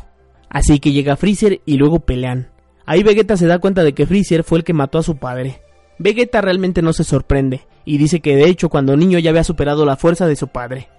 Así 0.49 0.79
que 0.79 0.91
llega 0.91 1.17
Freezer 1.17 1.61
y 1.65 1.77
luego 1.77 1.99
pelean. 1.99 2.49
Ahí 2.85 3.03
Vegeta 3.03 3.37
se 3.37 3.47
da 3.47 3.59
cuenta 3.59 3.83
de 3.83 3.93
que 3.93 4.07
Freezer 4.07 4.43
fue 4.43 4.59
el 4.59 4.63
que 4.63 4.73
mató 4.73 4.97
a 4.97 5.03
su 5.03 5.17
padre. 5.17 5.61
Vegeta 5.99 6.41
realmente 6.41 6.81
no 6.81 6.93
se 6.93 7.03
sorprende, 7.03 7.61
y 7.85 7.97
dice 7.97 8.19
que 8.19 8.35
de 8.35 8.47
hecho 8.47 8.69
cuando 8.69 8.95
niño 8.95 9.19
ya 9.19 9.31
había 9.31 9.43
superado 9.43 9.85
la 9.85 9.97
fuerza 9.97 10.27
de 10.27 10.35
su 10.35 10.47
padre. 10.47 10.89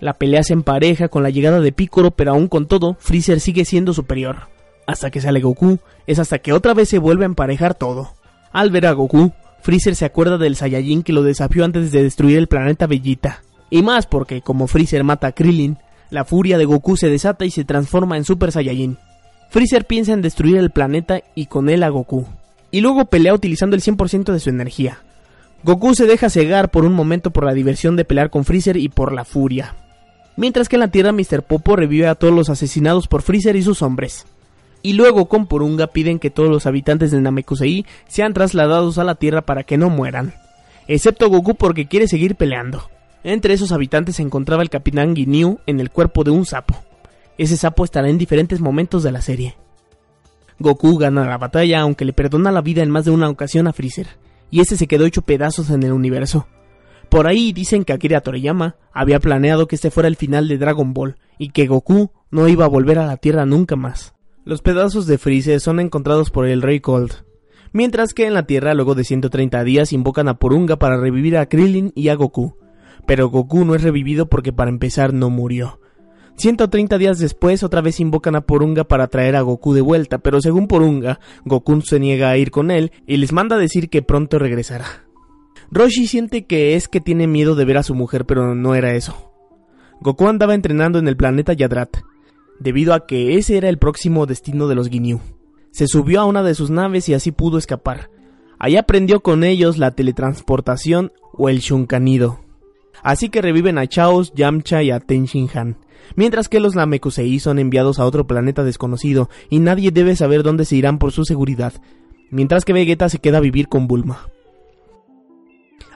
La 0.00 0.14
pelea 0.14 0.42
se 0.42 0.52
empareja 0.52 1.08
con 1.08 1.22
la 1.22 1.30
llegada 1.30 1.60
de 1.60 1.72
Piccolo, 1.72 2.10
pero 2.10 2.32
aún 2.32 2.48
con 2.48 2.66
todo, 2.66 2.96
Freezer 2.98 3.38
sigue 3.38 3.64
siendo 3.64 3.94
superior. 3.94 4.48
Hasta 4.86 5.10
que 5.10 5.20
sale 5.20 5.40
Goku, 5.40 5.78
es 6.06 6.18
hasta 6.18 6.40
que 6.40 6.52
otra 6.52 6.74
vez 6.74 6.88
se 6.88 6.98
vuelve 6.98 7.24
a 7.24 7.26
emparejar 7.26 7.74
todo. 7.74 8.14
Al 8.52 8.70
ver 8.70 8.86
a 8.86 8.92
Goku, 8.92 9.32
Freezer 9.60 9.94
se 9.94 10.04
acuerda 10.04 10.38
del 10.38 10.56
Saiyajin 10.56 11.04
que 11.04 11.12
lo 11.12 11.22
desafió 11.22 11.64
antes 11.64 11.92
de 11.92 12.02
destruir 12.02 12.36
el 12.36 12.48
planeta 12.48 12.88
Bellita. 12.88 13.42
Y 13.70 13.82
más 13.82 14.06
porque, 14.06 14.42
como 14.42 14.66
Freezer 14.66 15.04
mata 15.04 15.28
a 15.28 15.32
Krillin, 15.32 15.78
la 16.10 16.24
furia 16.24 16.58
de 16.58 16.64
Goku 16.64 16.96
se 16.96 17.08
desata 17.08 17.44
y 17.44 17.52
se 17.52 17.64
transforma 17.64 18.16
en 18.16 18.24
Super 18.24 18.50
Saiyajin. 18.50 18.98
Freezer 19.50 19.86
piensa 19.86 20.12
en 20.12 20.20
destruir 20.20 20.56
el 20.56 20.70
planeta 20.70 21.22
y 21.36 21.46
con 21.46 21.68
él 21.68 21.84
a 21.84 21.88
Goku. 21.90 22.26
Y 22.72 22.80
luego 22.80 23.04
pelea 23.04 23.34
utilizando 23.34 23.76
el 23.76 23.82
100% 23.82 24.32
de 24.32 24.40
su 24.40 24.50
energía. 24.50 24.98
Goku 25.62 25.94
se 25.94 26.06
deja 26.06 26.28
cegar 26.28 26.72
por 26.72 26.84
un 26.84 26.94
momento 26.94 27.30
por 27.30 27.44
la 27.44 27.54
diversión 27.54 27.94
de 27.94 28.04
pelear 28.04 28.30
con 28.30 28.44
Freezer 28.44 28.76
y 28.76 28.88
por 28.88 29.12
la 29.12 29.24
furia. 29.24 29.76
Mientras 30.36 30.68
que 30.68 30.76
en 30.76 30.80
la 30.80 30.88
Tierra 30.88 31.12
Mr. 31.12 31.42
Popo 31.42 31.76
revive 31.76 32.08
a 32.08 32.16
todos 32.16 32.34
los 32.34 32.48
asesinados 32.48 33.06
por 33.06 33.22
Freezer 33.22 33.54
y 33.54 33.62
sus 33.62 33.82
hombres. 33.82 34.26
Y 34.82 34.94
luego 34.94 35.26
con 35.28 35.46
Purunga 35.46 35.86
piden 35.86 36.18
que 36.18 36.30
todos 36.30 36.48
los 36.48 36.66
habitantes 36.66 37.12
de 37.12 37.20
Namekusei 37.20 37.86
sean 38.08 38.32
trasladados 38.32 38.98
a 38.98 39.04
la 39.04 39.14
Tierra 39.14 39.42
para 39.42 39.62
que 39.62 39.76
no 39.76 39.90
mueran. 39.90 40.34
Excepto 40.88 41.28
Goku 41.28 41.54
porque 41.54 41.86
quiere 41.86 42.08
seguir 42.08 42.34
peleando. 42.34 42.90
Entre 43.22 43.54
esos 43.54 43.70
habitantes 43.70 44.16
se 44.16 44.22
encontraba 44.22 44.62
el 44.62 44.70
Capitán 44.70 45.14
Ginyu 45.14 45.58
en 45.66 45.78
el 45.78 45.90
cuerpo 45.90 46.24
de 46.24 46.32
un 46.32 46.44
sapo. 46.44 46.74
Ese 47.38 47.56
sapo 47.56 47.84
estará 47.84 48.08
en 48.08 48.18
diferentes 48.18 48.60
momentos 48.60 49.04
de 49.04 49.12
la 49.12 49.20
serie. 49.20 49.54
Goku 50.62 50.96
gana 50.96 51.26
la 51.26 51.38
batalla 51.38 51.80
aunque 51.80 52.04
le 52.04 52.12
perdona 52.12 52.50
la 52.50 52.62
vida 52.62 52.82
en 52.82 52.90
más 52.90 53.04
de 53.04 53.10
una 53.10 53.28
ocasión 53.28 53.66
a 53.66 53.72
Freezer, 53.72 54.06
y 54.50 54.60
ese 54.60 54.76
se 54.76 54.86
quedó 54.86 55.04
hecho 55.04 55.22
pedazos 55.22 55.70
en 55.70 55.82
el 55.82 55.92
universo. 55.92 56.46
Por 57.08 57.26
ahí 57.26 57.52
dicen 57.52 57.84
que 57.84 57.92
Akira 57.92 58.22
Toriyama 58.22 58.76
había 58.92 59.20
planeado 59.20 59.68
que 59.68 59.74
este 59.74 59.90
fuera 59.90 60.08
el 60.08 60.16
final 60.16 60.48
de 60.48 60.56
Dragon 60.56 60.94
Ball 60.94 61.16
y 61.38 61.50
que 61.50 61.66
Goku 61.66 62.10
no 62.30 62.48
iba 62.48 62.64
a 62.64 62.68
volver 62.68 62.98
a 62.98 63.06
la 63.06 63.18
Tierra 63.18 63.44
nunca 63.44 63.76
más. 63.76 64.14
Los 64.44 64.62
pedazos 64.62 65.06
de 65.06 65.18
Freezer 65.18 65.60
son 65.60 65.78
encontrados 65.78 66.30
por 66.30 66.46
el 66.46 66.62
Rey 66.62 66.80
Cold, 66.80 67.12
mientras 67.72 68.14
que 68.14 68.26
en 68.26 68.32
la 68.32 68.46
Tierra 68.46 68.72
luego 68.72 68.94
de 68.94 69.04
130 69.04 69.62
días 69.64 69.92
invocan 69.92 70.28
a 70.28 70.38
Porunga 70.38 70.78
para 70.78 70.96
revivir 70.96 71.36
a 71.36 71.46
Krillin 71.46 71.92
y 71.94 72.08
a 72.08 72.14
Goku, 72.14 72.56
pero 73.06 73.28
Goku 73.28 73.66
no 73.66 73.74
es 73.74 73.82
revivido 73.82 74.30
porque 74.30 74.54
para 74.54 74.70
empezar 74.70 75.12
no 75.12 75.28
murió. 75.28 75.81
130 76.36 76.98
días 76.98 77.18
después 77.18 77.62
otra 77.62 77.80
vez 77.80 78.00
invocan 78.00 78.34
a 78.34 78.40
Porunga 78.40 78.84
para 78.84 79.08
traer 79.08 79.36
a 79.36 79.42
Goku 79.42 79.74
de 79.74 79.80
vuelta, 79.80 80.18
pero 80.18 80.40
según 80.40 80.66
Porunga, 80.66 81.20
Goku 81.44 81.80
se 81.82 82.00
niega 82.00 82.30
a 82.30 82.36
ir 82.36 82.50
con 82.50 82.70
él 82.70 82.92
y 83.06 83.18
les 83.18 83.32
manda 83.32 83.56
a 83.56 83.58
decir 83.58 83.90
que 83.90 84.02
pronto 84.02 84.38
regresará. 84.38 84.86
Roshi 85.70 86.06
siente 86.06 86.46
que 86.46 86.74
es 86.74 86.88
que 86.88 87.00
tiene 87.00 87.26
miedo 87.26 87.54
de 87.54 87.64
ver 87.64 87.78
a 87.78 87.82
su 87.82 87.94
mujer, 87.94 88.26
pero 88.26 88.54
no 88.54 88.74
era 88.74 88.94
eso. 88.94 89.32
Goku 90.00 90.26
andaba 90.26 90.54
entrenando 90.54 90.98
en 90.98 91.06
el 91.06 91.16
planeta 91.16 91.52
Yadrat, 91.52 91.98
debido 92.58 92.92
a 92.94 93.06
que 93.06 93.36
ese 93.36 93.56
era 93.56 93.68
el 93.68 93.78
próximo 93.78 94.26
destino 94.26 94.68
de 94.68 94.74
los 94.74 94.88
Ginyu. 94.88 95.20
Se 95.70 95.86
subió 95.86 96.20
a 96.20 96.24
una 96.26 96.42
de 96.42 96.54
sus 96.54 96.70
naves 96.70 97.08
y 97.08 97.14
así 97.14 97.32
pudo 97.32 97.56
escapar. 97.56 98.10
Ahí 98.58 98.76
aprendió 98.76 99.20
con 99.20 99.44
ellos 99.44 99.78
la 99.78 99.92
teletransportación 99.92 101.12
o 101.32 101.48
el 101.48 101.60
Shunkanido. 101.60 102.40
Así 103.02 103.30
que 103.30 103.42
reviven 103.42 103.78
a 103.78 103.86
Chaos, 103.86 104.32
Yamcha 104.34 104.82
y 104.82 104.90
a 104.90 105.02
Han. 105.54 105.76
Mientras 106.16 106.48
que 106.48 106.60
los 106.60 106.74
Namekusei 106.74 107.38
son 107.38 107.58
enviados 107.58 107.98
a 107.98 108.06
otro 108.06 108.26
planeta 108.26 108.64
desconocido 108.64 109.30
y 109.50 109.60
nadie 109.60 109.90
debe 109.90 110.16
saber 110.16 110.42
dónde 110.42 110.64
se 110.64 110.76
irán 110.76 110.98
por 110.98 111.12
su 111.12 111.24
seguridad. 111.24 111.72
Mientras 112.30 112.64
que 112.64 112.72
Vegeta 112.72 113.08
se 113.08 113.18
queda 113.18 113.38
a 113.38 113.42
vivir 113.42 113.68
con 113.68 113.86
Bulma. 113.86 114.28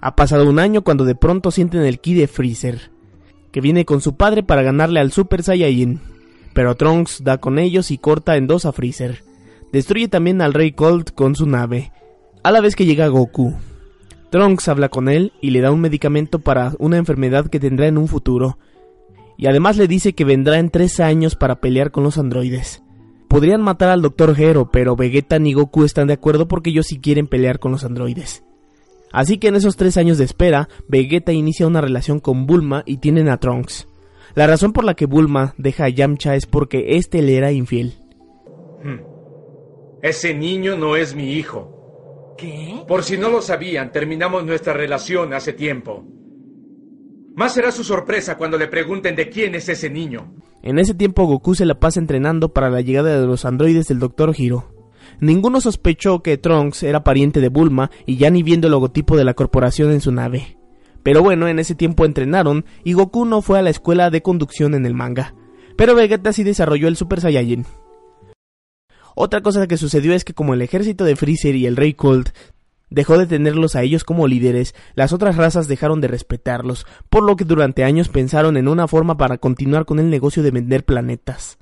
Ha 0.00 0.14
pasado 0.14 0.48
un 0.48 0.58
año 0.58 0.82
cuando 0.82 1.04
de 1.04 1.14
pronto 1.14 1.50
sienten 1.50 1.82
el 1.82 2.00
ki 2.00 2.14
de 2.14 2.26
Freezer, 2.26 2.90
que 3.50 3.60
viene 3.60 3.84
con 3.84 4.00
su 4.00 4.16
padre 4.16 4.42
para 4.42 4.62
ganarle 4.62 5.00
al 5.00 5.12
Super 5.12 5.42
Saiyajin. 5.42 6.00
Pero 6.52 6.74
Trunks 6.74 7.24
da 7.24 7.38
con 7.38 7.58
ellos 7.58 7.90
y 7.90 7.98
corta 7.98 8.36
en 8.36 8.46
dos 8.46 8.66
a 8.66 8.72
Freezer. 8.72 9.24
Destruye 9.72 10.08
también 10.08 10.40
al 10.42 10.54
Rey 10.54 10.72
Colt 10.72 11.10
con 11.10 11.34
su 11.34 11.46
nave, 11.46 11.92
a 12.42 12.52
la 12.52 12.60
vez 12.60 12.76
que 12.76 12.86
llega 12.86 13.08
Goku. 13.08 13.56
Trunks 14.30 14.68
habla 14.68 14.88
con 14.88 15.08
él 15.08 15.32
y 15.40 15.50
le 15.50 15.60
da 15.60 15.70
un 15.70 15.80
medicamento 15.80 16.38
para 16.38 16.72
una 16.78 16.96
enfermedad 16.96 17.48
que 17.48 17.60
tendrá 17.60 17.86
en 17.86 17.98
un 17.98 18.08
futuro. 18.08 18.58
Y 19.36 19.46
además 19.46 19.76
le 19.76 19.88
dice 19.88 20.14
que 20.14 20.24
vendrá 20.24 20.58
en 20.58 20.70
tres 20.70 21.00
años 21.00 21.36
para 21.36 21.60
pelear 21.60 21.90
con 21.90 22.04
los 22.04 22.18
androides. 22.18 22.82
Podrían 23.28 23.60
matar 23.60 23.90
al 23.90 24.02
Dr. 24.02 24.34
Hero, 24.38 24.70
pero 24.70 24.96
Vegeta 24.96 25.38
ni 25.38 25.52
Goku 25.52 25.84
están 25.84 26.06
de 26.06 26.14
acuerdo 26.14 26.48
porque 26.48 26.70
ellos 26.70 26.86
sí 26.86 26.98
quieren 26.98 27.26
pelear 27.26 27.58
con 27.58 27.72
los 27.72 27.84
androides. 27.84 28.44
Así 29.12 29.38
que 29.38 29.48
en 29.48 29.56
esos 29.56 29.76
tres 29.76 29.96
años 29.96 30.18
de 30.18 30.24
espera, 30.24 30.68
Vegeta 30.88 31.32
inicia 31.32 31.66
una 31.66 31.80
relación 31.80 32.20
con 32.20 32.46
Bulma 32.46 32.82
y 32.86 32.98
tienen 32.98 33.28
a 33.28 33.38
Trunks. 33.38 33.88
La 34.34 34.46
razón 34.46 34.72
por 34.72 34.84
la 34.84 34.94
que 34.94 35.06
Bulma 35.06 35.54
deja 35.56 35.84
a 35.84 35.88
Yamcha 35.88 36.34
es 36.34 36.46
porque 36.46 36.96
este 36.96 37.22
le 37.22 37.36
era 37.36 37.52
infiel. 37.52 37.94
Hmm. 38.82 39.00
Ese 40.02 40.34
niño 40.34 40.76
no 40.76 40.96
es 40.96 41.14
mi 41.14 41.32
hijo. 41.32 42.34
¿Qué? 42.36 42.82
Por 42.86 43.02
si 43.02 43.16
no 43.16 43.30
lo 43.30 43.40
sabían, 43.40 43.92
terminamos 43.92 44.44
nuestra 44.44 44.74
relación 44.74 45.32
hace 45.32 45.52
tiempo. 45.54 46.04
Más 47.36 47.52
será 47.52 47.70
su 47.70 47.84
sorpresa 47.84 48.38
cuando 48.38 48.56
le 48.56 48.66
pregunten 48.66 49.14
de 49.14 49.28
quién 49.28 49.54
es 49.54 49.68
ese 49.68 49.90
niño. 49.90 50.32
En 50.62 50.78
ese 50.78 50.94
tiempo 50.94 51.26
Goku 51.26 51.54
se 51.54 51.66
la 51.66 51.78
pasa 51.78 52.00
entrenando 52.00 52.48
para 52.54 52.70
la 52.70 52.80
llegada 52.80 53.20
de 53.20 53.26
los 53.26 53.44
androides 53.44 53.88
del 53.88 53.98
Dr. 53.98 54.32
Hiro. 54.34 54.72
Ninguno 55.20 55.60
sospechó 55.60 56.22
que 56.22 56.38
Trunks 56.38 56.82
era 56.82 57.04
pariente 57.04 57.42
de 57.42 57.50
Bulma 57.50 57.90
y 58.06 58.16
ya 58.16 58.30
ni 58.30 58.42
viendo 58.42 58.68
el 58.68 58.70
logotipo 58.70 59.18
de 59.18 59.24
la 59.24 59.34
corporación 59.34 59.92
en 59.92 60.00
su 60.00 60.12
nave. 60.12 60.56
Pero 61.02 61.22
bueno, 61.22 61.46
en 61.46 61.58
ese 61.58 61.74
tiempo 61.74 62.06
entrenaron 62.06 62.64
y 62.84 62.94
Goku 62.94 63.26
no 63.26 63.42
fue 63.42 63.58
a 63.58 63.62
la 63.62 63.68
escuela 63.68 64.08
de 64.08 64.22
conducción 64.22 64.74
en 64.74 64.86
el 64.86 64.94
manga. 64.94 65.34
Pero 65.76 65.94
Vegeta 65.94 66.32
sí 66.32 66.42
desarrolló 66.42 66.88
el 66.88 66.96
Super 66.96 67.20
Saiyajin. 67.20 67.66
Otra 69.14 69.42
cosa 69.42 69.66
que 69.66 69.76
sucedió 69.76 70.14
es 70.14 70.24
que 70.24 70.32
como 70.32 70.54
el 70.54 70.62
ejército 70.62 71.04
de 71.04 71.16
Freezer 71.16 71.54
y 71.54 71.66
el 71.66 71.76
Rey 71.76 71.92
Cold 71.92 72.30
dejó 72.90 73.18
de 73.18 73.26
tenerlos 73.26 73.76
a 73.76 73.82
ellos 73.82 74.04
como 74.04 74.26
líderes, 74.26 74.74
las 74.94 75.12
otras 75.12 75.36
razas 75.36 75.68
dejaron 75.68 76.00
de 76.00 76.08
respetarlos, 76.08 76.86
por 77.10 77.24
lo 77.24 77.36
que 77.36 77.44
durante 77.44 77.84
años 77.84 78.08
pensaron 78.08 78.56
en 78.56 78.68
una 78.68 78.88
forma 78.88 79.16
para 79.16 79.38
continuar 79.38 79.84
con 79.84 79.98
el 79.98 80.10
negocio 80.10 80.42
de 80.42 80.50
vender 80.50 80.84
planetas. 80.84 81.58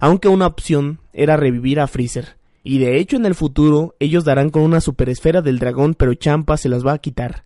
Aunque 0.00 0.28
una 0.28 0.46
opción 0.46 1.00
era 1.12 1.36
revivir 1.36 1.80
a 1.80 1.86
Freezer, 1.86 2.36
y 2.62 2.78
de 2.78 2.98
hecho 2.98 3.16
en 3.16 3.26
el 3.26 3.34
futuro 3.34 3.94
ellos 4.00 4.24
darán 4.24 4.50
con 4.50 4.62
una 4.62 4.80
superesfera 4.80 5.40
del 5.40 5.58
dragón 5.58 5.94
pero 5.94 6.14
Champa 6.14 6.56
se 6.56 6.68
las 6.68 6.84
va 6.84 6.92
a 6.92 6.98
quitar. 6.98 7.44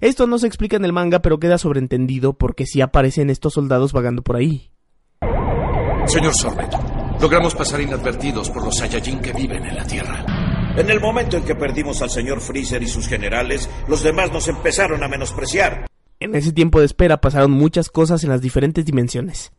Esto 0.00 0.26
no 0.26 0.38
se 0.38 0.46
explica 0.46 0.76
en 0.76 0.84
el 0.84 0.92
manga 0.92 1.20
pero 1.20 1.38
queda 1.38 1.58
sobreentendido 1.58 2.32
porque 2.32 2.66
sí 2.66 2.80
aparecen 2.80 3.30
estos 3.30 3.54
soldados 3.54 3.92
vagando 3.92 4.22
por 4.22 4.36
ahí. 4.36 4.70
Señor 6.06 6.34
Sorbet, 6.34 6.72
logramos 7.20 7.54
pasar 7.54 7.80
inadvertidos 7.80 8.48
por 8.50 8.64
los 8.64 8.76
Saiyajin 8.76 9.20
que 9.20 9.32
viven 9.32 9.64
en 9.64 9.76
la 9.76 9.86
Tierra. 9.86 10.35
En 10.76 10.90
el 10.90 11.00
momento 11.00 11.38
en 11.38 11.44
que 11.44 11.54
perdimos 11.54 12.02
al 12.02 12.10
señor 12.10 12.42
Freezer 12.42 12.82
y 12.82 12.86
sus 12.86 13.08
generales, 13.08 13.70
los 13.88 14.02
demás 14.02 14.30
nos 14.30 14.46
empezaron 14.46 15.02
a 15.02 15.08
menospreciar. 15.08 15.86
En 16.20 16.34
ese 16.34 16.52
tiempo 16.52 16.80
de 16.80 16.84
espera 16.84 17.18
pasaron 17.18 17.50
muchas 17.50 17.88
cosas 17.88 18.22
en 18.24 18.30
las 18.30 18.42
diferentes 18.42 18.84
dimensiones. 18.84 19.52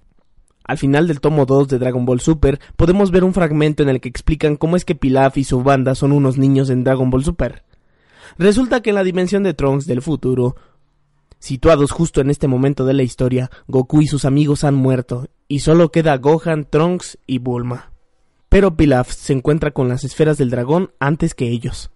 Al 0.63 0.77
final 0.77 1.07
del 1.07 1.19
tomo 1.19 1.47
2 1.47 1.69
de 1.69 1.79
Dragon 1.79 2.05
Ball 2.05 2.19
Super 2.19 2.59
podemos 2.75 3.09
ver 3.09 3.23
un 3.23 3.33
fragmento 3.33 3.81
en 3.81 3.89
el 3.89 3.99
que 3.99 4.09
explican 4.09 4.57
cómo 4.57 4.75
es 4.75 4.85
que 4.85 4.93
Pilaf 4.93 5.37
y 5.37 5.43
su 5.43 5.63
banda 5.63 5.95
son 5.95 6.11
unos 6.11 6.37
niños 6.37 6.69
en 6.69 6.83
Dragon 6.83 7.09
Ball 7.09 7.23
Super. 7.23 7.63
Resulta 8.37 8.81
que 8.81 8.91
en 8.91 8.95
la 8.97 9.03
dimensión 9.03 9.41
de 9.41 9.55
Trunks 9.55 9.87
del 9.87 10.03
futuro, 10.03 10.55
situados 11.39 11.91
justo 11.91 12.21
en 12.21 12.29
este 12.29 12.47
momento 12.47 12.85
de 12.85 12.93
la 12.93 13.01
historia, 13.01 13.49
Goku 13.67 14.03
y 14.03 14.07
sus 14.07 14.23
amigos 14.23 14.63
han 14.63 14.75
muerto, 14.75 15.27
y 15.47 15.61
solo 15.61 15.89
queda 15.89 16.17
Gohan, 16.17 16.67
Trunks 16.69 17.17
y 17.25 17.39
Bulma. 17.39 17.96
Pero 18.57 18.75
Pilaf 18.75 19.11
se 19.11 19.33
encuentra 19.33 19.69
con 19.69 19.87
las 19.87 20.03
esferas 20.03 20.39
del 20.39 20.49
dragón 20.49 20.89
antes 20.99 21.35
que 21.35 21.47
ellos. 21.47 21.91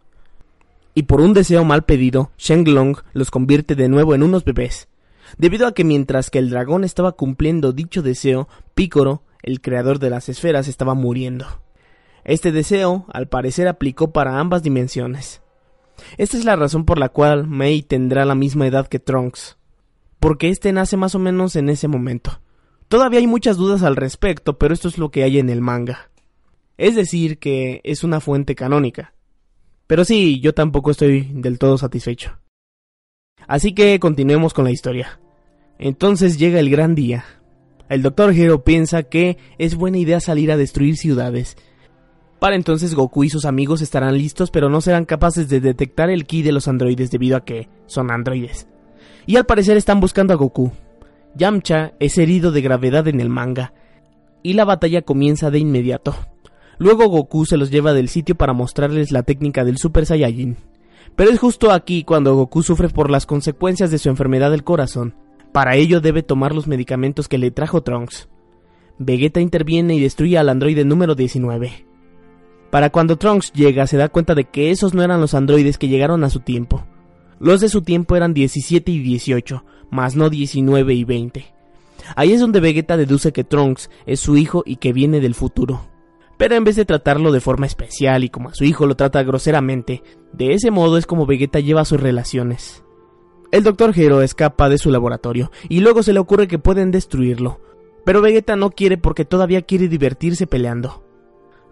Y 0.93 1.01
por 1.01 1.19
un 1.19 1.33
deseo 1.33 1.65
mal 1.65 1.85
pedido, 1.85 2.29
Shenlong 2.37 2.97
los 3.13 3.31
convierte 3.31 3.73
de 3.73 3.89
nuevo 3.89 4.13
en 4.13 4.21
unos 4.21 4.45
bebés, 4.45 4.87
debido 5.39 5.65
a 5.65 5.73
que 5.73 5.83
mientras 5.83 6.29
que 6.29 6.37
el 6.37 6.51
dragón 6.51 6.83
estaba 6.83 7.13
cumpliendo 7.13 7.73
dicho 7.73 8.03
deseo, 8.03 8.47
Picoro, 8.75 9.23
el 9.41 9.59
creador 9.59 9.97
de 9.97 10.11
las 10.11 10.29
esferas, 10.29 10.67
estaba 10.67 10.93
muriendo. 10.93 11.47
Este 12.25 12.51
deseo, 12.51 13.07
al 13.11 13.27
parecer, 13.27 13.67
aplicó 13.67 14.11
para 14.11 14.37
ambas 14.37 14.61
dimensiones. 14.61 15.41
Esta 16.19 16.37
es 16.37 16.45
la 16.45 16.55
razón 16.55 16.85
por 16.85 16.99
la 16.99 17.09
cual 17.09 17.47
Mei 17.47 17.81
tendrá 17.81 18.23
la 18.23 18.35
misma 18.35 18.67
edad 18.67 18.85
que 18.85 18.99
Trunks, 18.99 19.57
porque 20.19 20.49
este 20.49 20.71
nace 20.73 20.95
más 20.95 21.15
o 21.15 21.19
menos 21.19 21.55
en 21.55 21.69
ese 21.69 21.87
momento. 21.87 22.39
Todavía 22.87 23.17
hay 23.17 23.25
muchas 23.25 23.57
dudas 23.57 23.81
al 23.81 23.95
respecto, 23.95 24.59
pero 24.59 24.75
esto 24.75 24.89
es 24.89 24.99
lo 24.99 25.09
que 25.09 25.23
hay 25.23 25.39
en 25.39 25.49
el 25.49 25.61
manga. 25.61 26.10
Es 26.81 26.95
decir, 26.95 27.37
que 27.37 27.79
es 27.83 28.03
una 28.03 28.19
fuente 28.21 28.55
canónica. 28.55 29.13
Pero 29.85 30.03
sí, 30.03 30.39
yo 30.39 30.55
tampoco 30.55 30.89
estoy 30.89 31.29
del 31.31 31.59
todo 31.59 31.77
satisfecho. 31.77 32.39
Así 33.47 33.75
que 33.75 33.99
continuemos 33.99 34.55
con 34.55 34.65
la 34.65 34.71
historia. 34.71 35.19
Entonces 35.77 36.39
llega 36.39 36.59
el 36.59 36.71
gran 36.71 36.95
día. 36.95 37.23
El 37.87 38.01
Dr. 38.01 38.31
Hero 38.31 38.63
piensa 38.63 39.03
que 39.03 39.37
es 39.59 39.75
buena 39.75 39.99
idea 39.99 40.19
salir 40.19 40.51
a 40.51 40.57
destruir 40.57 40.97
ciudades. 40.97 41.55
Para 42.39 42.55
entonces 42.55 42.95
Goku 42.95 43.25
y 43.25 43.29
sus 43.29 43.45
amigos 43.45 43.83
estarán 43.83 44.17
listos 44.17 44.49
pero 44.49 44.67
no 44.67 44.81
serán 44.81 45.05
capaces 45.05 45.49
de 45.49 45.61
detectar 45.61 46.09
el 46.09 46.25
ki 46.25 46.41
de 46.41 46.51
los 46.51 46.67
androides 46.67 47.11
debido 47.11 47.37
a 47.37 47.45
que 47.45 47.69
son 47.85 48.09
androides. 48.09 48.65
Y 49.27 49.35
al 49.35 49.45
parecer 49.45 49.77
están 49.77 49.99
buscando 49.99 50.33
a 50.33 50.37
Goku. 50.37 50.71
Yamcha 51.35 51.93
es 51.99 52.17
herido 52.17 52.51
de 52.51 52.61
gravedad 52.61 53.07
en 53.07 53.21
el 53.21 53.29
manga 53.29 53.71
y 54.41 54.53
la 54.53 54.65
batalla 54.65 55.03
comienza 55.03 55.51
de 55.51 55.59
inmediato. 55.59 56.15
Luego 56.77 57.07
Goku 57.07 57.45
se 57.45 57.57
los 57.57 57.69
lleva 57.69 57.93
del 57.93 58.09
sitio 58.09 58.35
para 58.35 58.53
mostrarles 58.53 59.11
la 59.11 59.23
técnica 59.23 59.63
del 59.63 59.77
Super 59.77 60.05
Saiyajin. 60.05 60.57
Pero 61.15 61.29
es 61.29 61.39
justo 61.39 61.71
aquí 61.71 62.03
cuando 62.03 62.35
Goku 62.35 62.63
sufre 62.63 62.89
por 62.89 63.09
las 63.09 63.25
consecuencias 63.25 63.91
de 63.91 63.97
su 63.97 64.09
enfermedad 64.09 64.51
del 64.51 64.63
corazón. 64.63 65.15
Para 65.51 65.75
ello 65.75 66.01
debe 66.01 66.23
tomar 66.23 66.55
los 66.55 66.67
medicamentos 66.67 67.27
que 67.27 67.37
le 67.37 67.51
trajo 67.51 67.83
Trunks. 67.83 68.29
Vegeta 68.97 69.41
interviene 69.41 69.95
y 69.95 69.99
destruye 69.99 70.37
al 70.37 70.49
androide 70.49 70.85
número 70.85 71.15
19. 71.15 71.85
Para 72.69 72.89
cuando 72.89 73.17
Trunks 73.17 73.51
llega 73.51 73.85
se 73.87 73.97
da 73.97 74.07
cuenta 74.09 74.33
de 74.33 74.45
que 74.45 74.71
esos 74.71 74.93
no 74.93 75.03
eran 75.03 75.19
los 75.19 75.33
androides 75.33 75.77
que 75.77 75.89
llegaron 75.89 76.23
a 76.23 76.29
su 76.29 76.39
tiempo. 76.39 76.85
Los 77.39 77.59
de 77.59 77.69
su 77.69 77.81
tiempo 77.81 78.15
eran 78.15 78.33
17 78.33 78.91
y 78.91 78.99
18, 78.99 79.65
más 79.89 80.15
no 80.15 80.29
19 80.29 80.93
y 80.93 81.03
20. 81.03 81.45
Ahí 82.15 82.31
es 82.31 82.39
donde 82.39 82.59
Vegeta 82.59 82.95
deduce 82.95 83.33
que 83.33 83.43
Trunks 83.43 83.89
es 84.05 84.19
su 84.19 84.37
hijo 84.37 84.63
y 84.65 84.77
que 84.77 84.93
viene 84.93 85.19
del 85.19 85.35
futuro 85.35 85.90
pero 86.41 86.55
en 86.55 86.63
vez 86.63 86.75
de 86.75 86.85
tratarlo 86.85 87.31
de 87.31 87.39
forma 87.39 87.67
especial 87.67 88.23
y 88.23 88.29
como 88.29 88.49
a 88.49 88.55
su 88.55 88.63
hijo 88.63 88.87
lo 88.87 88.95
trata 88.95 89.21
groseramente, 89.21 90.01
de 90.33 90.53
ese 90.53 90.71
modo 90.71 90.97
es 90.97 91.05
como 91.05 91.27
Vegeta 91.27 91.59
lleva 91.59 91.85
sus 91.85 92.01
relaciones. 92.01 92.83
El 93.51 93.61
Dr. 93.61 93.93
Hero 93.95 94.23
escapa 94.23 94.67
de 94.67 94.79
su 94.79 94.89
laboratorio 94.89 95.51
y 95.69 95.81
luego 95.81 96.01
se 96.01 96.13
le 96.13 96.19
ocurre 96.19 96.47
que 96.47 96.57
pueden 96.57 96.89
destruirlo, 96.89 97.61
pero 98.05 98.23
Vegeta 98.23 98.55
no 98.55 98.71
quiere 98.71 98.97
porque 98.97 99.23
todavía 99.23 99.61
quiere 99.61 99.87
divertirse 99.87 100.47
peleando. 100.47 101.03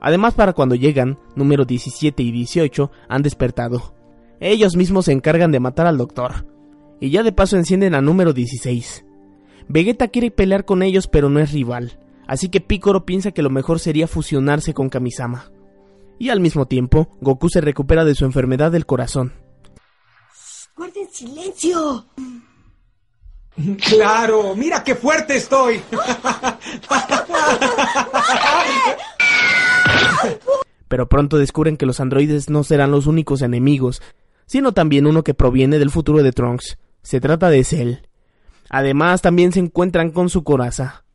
Además, 0.02 0.36
para 0.36 0.54
cuando 0.54 0.76
llegan, 0.76 1.18
número 1.36 1.66
17 1.66 2.22
y 2.22 2.32
18 2.32 2.92
han 3.08 3.24
despertado. 3.24 3.96
Ellos 4.40 4.76
mismos 4.76 5.06
se 5.06 5.14
encargan 5.14 5.52
de 5.52 5.60
matar 5.60 5.88
al 5.88 5.98
doctor, 5.98 6.46
y 7.00 7.10
ya 7.10 7.24
de 7.24 7.32
paso 7.32 7.58
encienden 7.58 7.96
a 7.96 8.02
número 8.02 8.34
16. 8.34 9.04
Vegeta 9.68 10.10
quiere 10.10 10.30
pelear 10.30 10.64
con 10.64 10.84
ellos 10.84 11.08
pero 11.08 11.28
no 11.28 11.40
es 11.40 11.54
rival, 11.54 11.98
así 12.30 12.50
que 12.50 12.62
Piccolo 12.62 13.06
piensa 13.06 13.32
que 13.32 13.42
lo 13.42 13.50
mejor 13.50 13.80
sería 13.80 14.08
fusionarse 14.08 14.76
con 14.76 14.90
Kamisama. 14.90 15.52
Y 16.20 16.30
al 16.30 16.40
mismo 16.40 16.68
tiempo, 16.68 17.18
Goku 17.22 17.50
se 17.50 17.60
recupera 17.60 18.06
de 18.06 18.14
su 18.14 18.24
enfermedad 18.24 18.72
del 18.72 18.86
corazón. 18.86 19.34
¡Guarden 20.78 21.10
silencio! 21.12 22.06
Claro, 23.84 24.56
mira 24.56 24.84
qué 24.84 24.94
fuerte 24.96 25.38
estoy. 25.38 25.82
Pero 30.88 31.10
pronto 31.10 31.38
descubren 31.40 31.78
que 31.78 31.88
los 31.88 32.00
androides 32.00 32.50
no 32.50 32.64
serán 32.64 32.92
los 32.92 33.08
únicos 33.08 33.42
enemigos, 33.42 34.04
sino 34.46 34.72
también 34.74 35.08
uno 35.08 35.24
que 35.24 35.34
proviene 35.34 35.80
del 35.80 35.90
futuro 35.90 36.22
de 36.22 36.32
Trunks. 36.32 36.78
Se 37.02 37.20
trata 37.20 37.50
de 37.50 37.64
Cell. 37.64 37.96
Además, 38.70 39.24
también 39.24 39.52
se 39.52 39.60
encuentran 39.60 40.12
con 40.12 40.30
su 40.30 40.44
coraza. 40.44 41.06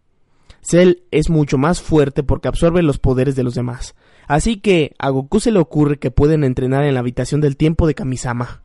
Cell 0.64 1.02
es 1.10 1.28
mucho 1.28 1.58
más 1.58 1.82
fuerte 1.82 2.22
porque 2.22 2.48
absorbe 2.48 2.82
los 2.82 2.98
poderes 2.98 3.36
de 3.36 3.42
los 3.42 3.54
demás. 3.54 3.94
Así 4.26 4.58
que 4.58 4.94
a 4.98 5.10
Goku 5.10 5.38
se 5.38 5.50
le 5.50 5.58
ocurre 5.58 5.98
que 5.98 6.10
pueden 6.10 6.42
entrenar 6.42 6.84
en 6.84 6.94
la 6.94 7.00
habitación 7.00 7.40
del 7.40 7.56
tiempo 7.56 7.86
de 7.86 7.94
Kamisama. 7.94 8.62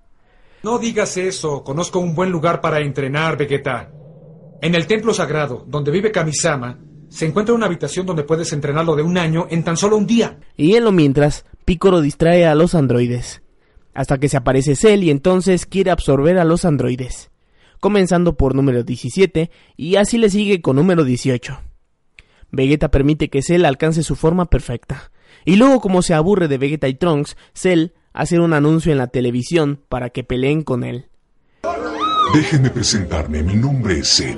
No 0.63 0.79
digas 0.79 1.17
eso, 1.17 1.63
conozco 1.63 1.99
un 1.99 2.15
buen 2.15 2.31
lugar 2.31 2.61
para 2.61 2.79
entrenar, 2.79 3.37
Vegeta. 3.37 3.91
En 4.61 4.75
el 4.75 4.87
templo 4.87 5.13
sagrado, 5.13 5.65
donde 5.67 5.91
vive 5.91 6.11
Kamisama, 6.11 6.79
se 7.09 7.25
encuentra 7.25 7.55
una 7.55 7.65
habitación 7.65 8.05
donde 8.05 8.23
puedes 8.23 8.53
entrenarlo 8.53 8.95
de 8.95 9.03
un 9.03 9.17
año 9.17 9.47
en 9.49 9.63
tan 9.63 9.75
solo 9.75 9.97
un 9.97 10.07
día. 10.07 10.39
Y 10.55 10.75
en 10.75 10.85
lo 10.85 10.91
mientras, 10.91 11.45
Piccolo 11.65 12.01
distrae 12.01 12.45
a 12.45 12.55
los 12.55 12.75
androides. 12.75 13.41
Hasta 13.93 14.17
que 14.19 14.29
se 14.29 14.37
aparece 14.37 14.75
Cell 14.75 15.03
y 15.03 15.11
entonces 15.11 15.65
quiere 15.65 15.91
absorber 15.91 16.37
a 16.37 16.45
los 16.45 16.63
androides. 16.63 17.31
Comenzando 17.81 18.37
por 18.37 18.55
número 18.55 18.83
17 18.83 19.49
y 19.75 19.95
así 19.95 20.17
le 20.17 20.29
sigue 20.29 20.61
con 20.61 20.75
número 20.75 21.03
18. 21.03 21.68
Vegeta 22.51 22.89
permite 22.89 23.29
que 23.29 23.41
Cell 23.41 23.65
alcance 23.65 24.03
su 24.03 24.15
forma 24.15 24.45
perfecta. 24.45 25.11
Y 25.45 25.55
luego, 25.55 25.79
como 25.81 26.01
se 26.01 26.13
aburre 26.13 26.47
de 26.47 26.57
Vegeta 26.57 26.87
y 26.87 26.95
Trunks, 26.95 27.37
Cell 27.53 27.93
hace 28.13 28.39
un 28.39 28.53
anuncio 28.53 28.91
en 28.91 28.97
la 28.97 29.07
televisión 29.07 29.83
para 29.89 30.09
que 30.09 30.23
peleen 30.23 30.63
con 30.63 30.83
él. 30.83 31.09
Déjenme 32.33 32.69
presentarme, 32.69 33.41
mi 33.43 33.55
nombre 33.55 33.99
es 33.99 34.07
Cell. 34.07 34.37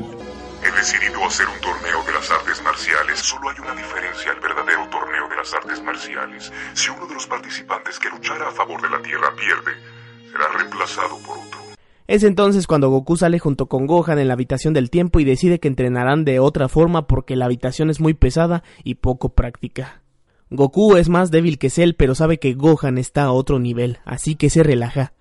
He 0.63 0.71
decidido 0.77 1.25
hacer 1.25 1.47
un 1.47 1.59
torneo 1.59 2.03
de 2.05 2.13
las 2.13 2.29
artes 2.29 2.61
marciales. 2.63 3.19
Solo 3.19 3.49
hay 3.49 3.59
una 3.59 3.75
diferencia 3.75 4.31
al 4.31 4.39
verdadero 4.39 4.87
torneo 4.89 5.27
de 5.27 5.35
las 5.35 5.53
artes 5.53 5.81
marciales. 5.81 6.51
Si 6.73 6.89
uno 6.89 7.07
de 7.07 7.15
los 7.15 7.25
participantes 7.25 7.97
que 7.99 8.09
luchara 8.09 8.47
a 8.47 8.51
favor 8.51 8.81
de 8.81 8.89
la 8.89 9.01
Tierra 9.01 9.35
pierde, 9.35 9.73
será 10.31 10.47
reemplazado 10.55 11.17
por 11.25 11.39
otro. 11.39 11.70
Es 12.11 12.23
entonces 12.23 12.67
cuando 12.67 12.89
Goku 12.89 13.15
sale 13.15 13.39
junto 13.39 13.67
con 13.67 13.87
Gohan 13.87 14.19
en 14.19 14.27
la 14.27 14.33
habitación 14.33 14.73
del 14.73 14.89
tiempo 14.89 15.21
y 15.21 15.23
decide 15.23 15.61
que 15.61 15.69
entrenarán 15.69 16.25
de 16.25 16.39
otra 16.39 16.67
forma 16.67 17.07
porque 17.07 17.37
la 17.37 17.45
habitación 17.45 17.89
es 17.89 18.01
muy 18.01 18.13
pesada 18.13 18.63
y 18.83 18.95
poco 18.95 19.29
práctica. 19.29 20.01
Goku 20.49 20.97
es 20.97 21.07
más 21.07 21.31
débil 21.31 21.57
que 21.57 21.69
Cell 21.69 21.93
pero 21.93 22.13
sabe 22.13 22.37
que 22.37 22.53
Gohan 22.53 22.97
está 22.97 23.23
a 23.23 23.31
otro 23.31 23.59
nivel, 23.59 23.99
así 24.03 24.35
que 24.35 24.49
se 24.49 24.61
relaja. 24.61 25.13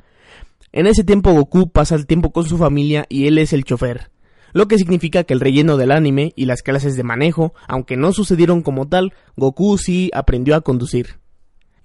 En 0.72 0.88
ese 0.88 1.04
tiempo 1.04 1.32
Goku 1.32 1.70
pasa 1.70 1.94
el 1.94 2.08
tiempo 2.08 2.32
con 2.32 2.46
su 2.46 2.58
familia 2.58 3.06
y 3.08 3.28
él 3.28 3.38
es 3.38 3.52
el 3.52 3.62
chofer, 3.62 4.10
lo 4.52 4.66
que 4.66 4.76
significa 4.76 5.22
que 5.22 5.34
el 5.34 5.38
relleno 5.38 5.76
del 5.76 5.92
anime 5.92 6.32
y 6.34 6.46
las 6.46 6.64
clases 6.64 6.96
de 6.96 7.04
manejo, 7.04 7.54
aunque 7.68 7.96
no 7.96 8.12
sucedieron 8.12 8.62
como 8.62 8.88
tal, 8.88 9.12
Goku 9.36 9.78
sí 9.78 10.10
aprendió 10.12 10.56
a 10.56 10.62
conducir. 10.62 11.20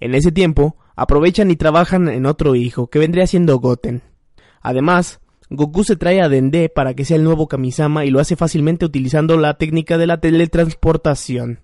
En 0.00 0.16
ese 0.16 0.32
tiempo, 0.32 0.74
aprovechan 0.96 1.52
y 1.52 1.54
trabajan 1.54 2.08
en 2.08 2.26
otro 2.26 2.56
hijo, 2.56 2.88
que 2.88 2.98
vendría 2.98 3.28
siendo 3.28 3.60
Goten. 3.60 4.02
Además, 4.66 5.20
Goku 5.48 5.84
se 5.84 5.94
trae 5.94 6.20
a 6.20 6.28
Dende 6.28 6.68
para 6.68 6.94
que 6.94 7.04
sea 7.04 7.16
el 7.16 7.22
nuevo 7.22 7.46
Kamisama 7.46 8.04
y 8.04 8.10
lo 8.10 8.18
hace 8.18 8.34
fácilmente 8.34 8.84
utilizando 8.84 9.36
la 9.36 9.54
técnica 9.58 9.96
de 9.96 10.08
la 10.08 10.18
teletransportación. 10.18 11.60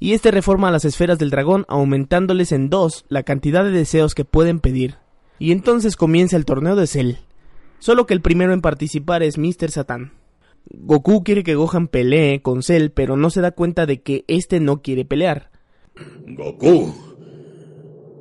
Y 0.00 0.12
este 0.12 0.32
reforma 0.32 0.72
las 0.72 0.84
esferas 0.84 1.20
del 1.20 1.30
dragón 1.30 1.64
aumentándoles 1.68 2.50
en 2.50 2.68
dos 2.68 3.04
la 3.08 3.22
cantidad 3.22 3.62
de 3.62 3.70
deseos 3.70 4.16
que 4.16 4.24
pueden 4.24 4.58
pedir. 4.58 4.96
Y 5.38 5.52
entonces 5.52 5.94
comienza 5.94 6.36
el 6.36 6.44
torneo 6.44 6.74
de 6.74 6.88
Cell. 6.88 7.12
Solo 7.78 8.06
que 8.06 8.14
el 8.14 8.22
primero 8.22 8.52
en 8.52 8.60
participar 8.60 9.22
es 9.22 9.38
Mr. 9.38 9.70
Satan. 9.70 10.10
Goku 10.68 11.22
quiere 11.22 11.44
que 11.44 11.54
Gohan 11.54 11.86
pelee 11.86 12.42
con 12.42 12.64
Cell, 12.64 12.88
pero 12.88 13.16
no 13.16 13.30
se 13.30 13.40
da 13.40 13.52
cuenta 13.52 13.86
de 13.86 14.02
que 14.02 14.24
este 14.26 14.58
no 14.58 14.82
quiere 14.82 15.04
pelear. 15.04 15.52
Goku, 16.26 16.92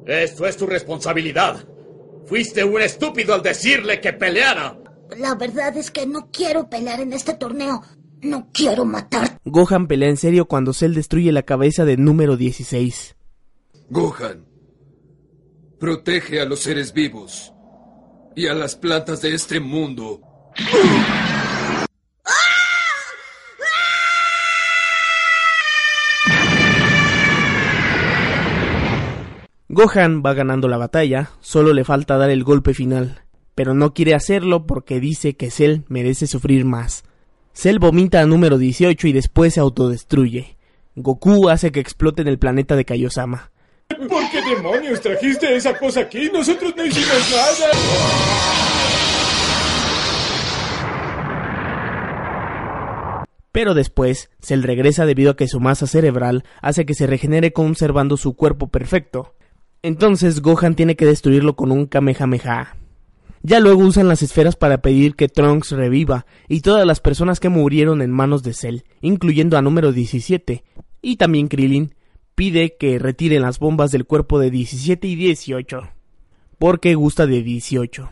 esto 0.06 0.46
es 0.46 0.58
tu 0.58 0.68
responsabilidad. 0.68 1.66
Fuiste 2.26 2.64
un 2.64 2.82
estúpido 2.82 3.34
al 3.34 3.42
decirle 3.42 4.00
que 4.00 4.14
peleara. 4.14 4.78
La 5.18 5.36
verdad 5.36 5.76
es 5.76 5.92
que 5.92 6.06
no 6.06 6.30
quiero 6.32 6.70
pelear 6.70 7.02
en 7.02 7.14
este 7.14 7.34
torneo. 7.34 7.82
No 8.22 8.50
quiero 8.54 8.86
matar. 8.86 9.40
Gohan 9.46 9.88
pelea 9.88 10.10
en 10.10 10.18
serio 10.18 10.46
cuando 10.46 10.74
Cell 10.74 10.94
destruye 10.94 11.32
la 11.32 11.44
cabeza 11.44 11.86
de 11.86 11.98
número 11.98 12.38
16. 12.38 13.16
Gohan, 13.90 14.46
protege 15.80 16.40
a 16.40 16.46
los 16.46 16.60
seres 16.60 16.94
vivos 16.94 17.52
y 18.36 18.48
a 18.48 18.54
las 18.54 18.76
plantas 18.76 19.22
de 19.22 19.34
este 19.34 19.60
mundo. 19.60 20.22
Gohan 29.74 30.22
va 30.22 30.34
ganando 30.34 30.68
la 30.68 30.76
batalla, 30.76 31.30
solo 31.40 31.72
le 31.72 31.86
falta 31.86 32.18
dar 32.18 32.30
el 32.30 32.44
golpe 32.44 32.74
final, 32.74 33.22
pero 33.56 33.74
no 33.74 33.94
quiere 33.94 34.14
hacerlo 34.14 34.68
porque 34.68 35.00
dice 35.00 35.38
que 35.38 35.50
Cell 35.50 35.84
merece 35.88 36.28
sufrir 36.28 36.66
más. 36.66 37.06
Cell 37.54 37.80
vomita 37.80 38.20
a 38.20 38.26
número 38.26 38.58
18 38.58 39.08
y 39.08 39.14
después 39.14 39.54
se 39.54 39.62
autodestruye. 39.62 40.58
Goku 40.98 41.48
hace 41.48 41.72
que 41.72 41.80
explote 41.80 42.22
en 42.22 42.28
el 42.28 42.38
planeta 42.38 42.76
de 42.76 42.84
Kaiosama. 42.84 43.50
¿Por 43.88 44.30
qué 44.30 44.42
demonios 44.42 45.00
trajiste 45.00 45.56
esa 45.56 45.78
cosa 45.80 46.02
aquí? 46.02 46.30
Nosotros 46.34 46.74
no 46.76 46.86
hicimos 46.86 47.32
nada. 47.32 47.72
Pero 53.54 53.74
después, 53.74 54.32
Cell 54.42 54.64
regresa 54.64 55.06
debido 55.06 55.32
a 55.32 55.36
que 55.38 55.48
su 55.48 55.62
masa 55.62 55.88
cerebral 55.88 56.44
hace 56.62 56.86
que 56.86 56.94
se 56.94 57.08
regenere 57.08 57.54
conservando 57.54 58.18
su 58.18 58.36
cuerpo 58.36 58.68
perfecto. 58.68 59.34
Entonces 59.84 60.42
Gohan 60.42 60.76
tiene 60.76 60.96
que 60.96 61.06
destruirlo 61.06 61.56
con 61.56 61.72
un 61.72 61.88
Kamehameha. 61.88 62.78
Ya 63.42 63.60
luego 63.60 63.84
usan 63.84 64.08
las 64.08 64.22
esferas 64.22 64.56
para 64.56 64.84
pedir 64.84 65.16
que 65.16 65.28
Trunks 65.28 65.72
reviva 65.72 66.28
y 66.48 66.62
todas 66.62 66.86
las 66.86 67.00
personas 67.00 67.40
que 67.40 67.50
murieron 67.50 68.04
en 68.04 68.12
manos 68.12 68.44
de 68.44 68.54
Cell, 68.54 68.82
incluyendo 69.02 69.58
a 69.58 69.64
número 69.64 69.92
17. 69.92 70.64
Y 71.02 71.16
también 71.16 71.48
Krillin 71.48 71.96
pide 72.36 72.78
que 72.78 73.00
retiren 73.00 73.42
las 73.42 73.58
bombas 73.58 73.92
del 73.92 74.06
cuerpo 74.06 74.38
de 74.38 74.52
17 74.52 75.08
y 75.08 75.16
18. 75.16 75.90
Porque 76.60 76.94
gusta 76.94 77.26
de 77.26 77.42
18. 77.42 78.10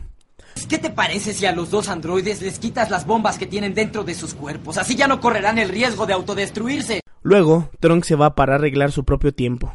¿Qué 0.68 0.78
te 0.78 0.90
parece 0.90 1.32
si 1.32 1.46
a 1.46 1.52
los 1.52 1.70
dos 1.70 1.88
androides 1.88 2.42
les 2.42 2.58
quitas 2.58 2.90
las 2.90 3.06
bombas 3.06 3.38
que 3.38 3.46
tienen 3.46 3.74
dentro 3.74 4.02
de 4.02 4.14
sus 4.14 4.34
cuerpos? 4.34 4.76
Así 4.76 4.96
ya 4.96 5.06
no 5.06 5.20
correrán 5.20 5.58
el 5.58 5.68
riesgo 5.68 6.06
de 6.06 6.14
autodestruirse. 6.14 7.00
Luego, 7.22 7.70
Trunks 7.78 8.08
se 8.08 8.16
va 8.16 8.34
para 8.34 8.56
arreglar 8.56 8.90
su 8.90 9.04
propio 9.04 9.32
tiempo. 9.32 9.72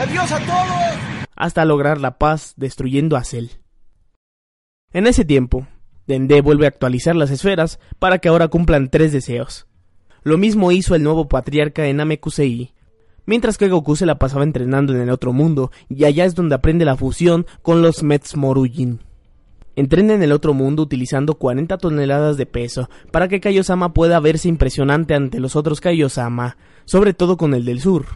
¡Adiós 0.00 0.32
a 0.32 0.38
todos! 0.38 1.26
Hasta 1.36 1.66
lograr 1.66 2.00
la 2.00 2.16
paz 2.16 2.54
destruyendo 2.56 3.18
a 3.18 3.24
Cell. 3.24 3.48
En 4.94 5.06
ese 5.06 5.26
tiempo, 5.26 5.66
Dende 6.06 6.40
vuelve 6.40 6.64
a 6.64 6.68
actualizar 6.68 7.14
las 7.14 7.30
esferas 7.30 7.78
para 7.98 8.18
que 8.18 8.30
ahora 8.30 8.48
cumplan 8.48 8.88
tres 8.88 9.12
deseos. 9.12 9.66
Lo 10.22 10.38
mismo 10.38 10.72
hizo 10.72 10.94
el 10.94 11.02
nuevo 11.02 11.28
patriarca 11.28 11.86
en 11.86 11.98
Namekusei, 11.98 12.72
mientras 13.26 13.58
que 13.58 13.68
Goku 13.68 13.94
se 13.94 14.06
la 14.06 14.18
pasaba 14.18 14.42
entrenando 14.42 14.94
en 14.94 15.02
el 15.02 15.10
otro 15.10 15.34
mundo, 15.34 15.70
y 15.90 16.04
allá 16.04 16.24
es 16.24 16.34
donde 16.34 16.54
aprende 16.54 16.86
la 16.86 16.96
fusión 16.96 17.44
con 17.60 17.82
los 17.82 18.02
Metsmorujin. 18.02 19.00
Entrena 19.76 20.14
en 20.14 20.22
el 20.22 20.32
otro 20.32 20.54
mundo 20.54 20.82
utilizando 20.82 21.34
40 21.34 21.76
toneladas 21.76 22.38
de 22.38 22.46
peso 22.46 22.88
para 23.12 23.28
que 23.28 23.40
Kaiosama 23.40 23.92
pueda 23.92 24.18
verse 24.18 24.48
impresionante 24.48 25.14
ante 25.14 25.40
los 25.40 25.56
otros 25.56 25.82
Kaiosama, 25.82 26.56
sobre 26.86 27.12
todo 27.12 27.36
con 27.36 27.52
el 27.52 27.66
del 27.66 27.82
sur. 27.82 28.06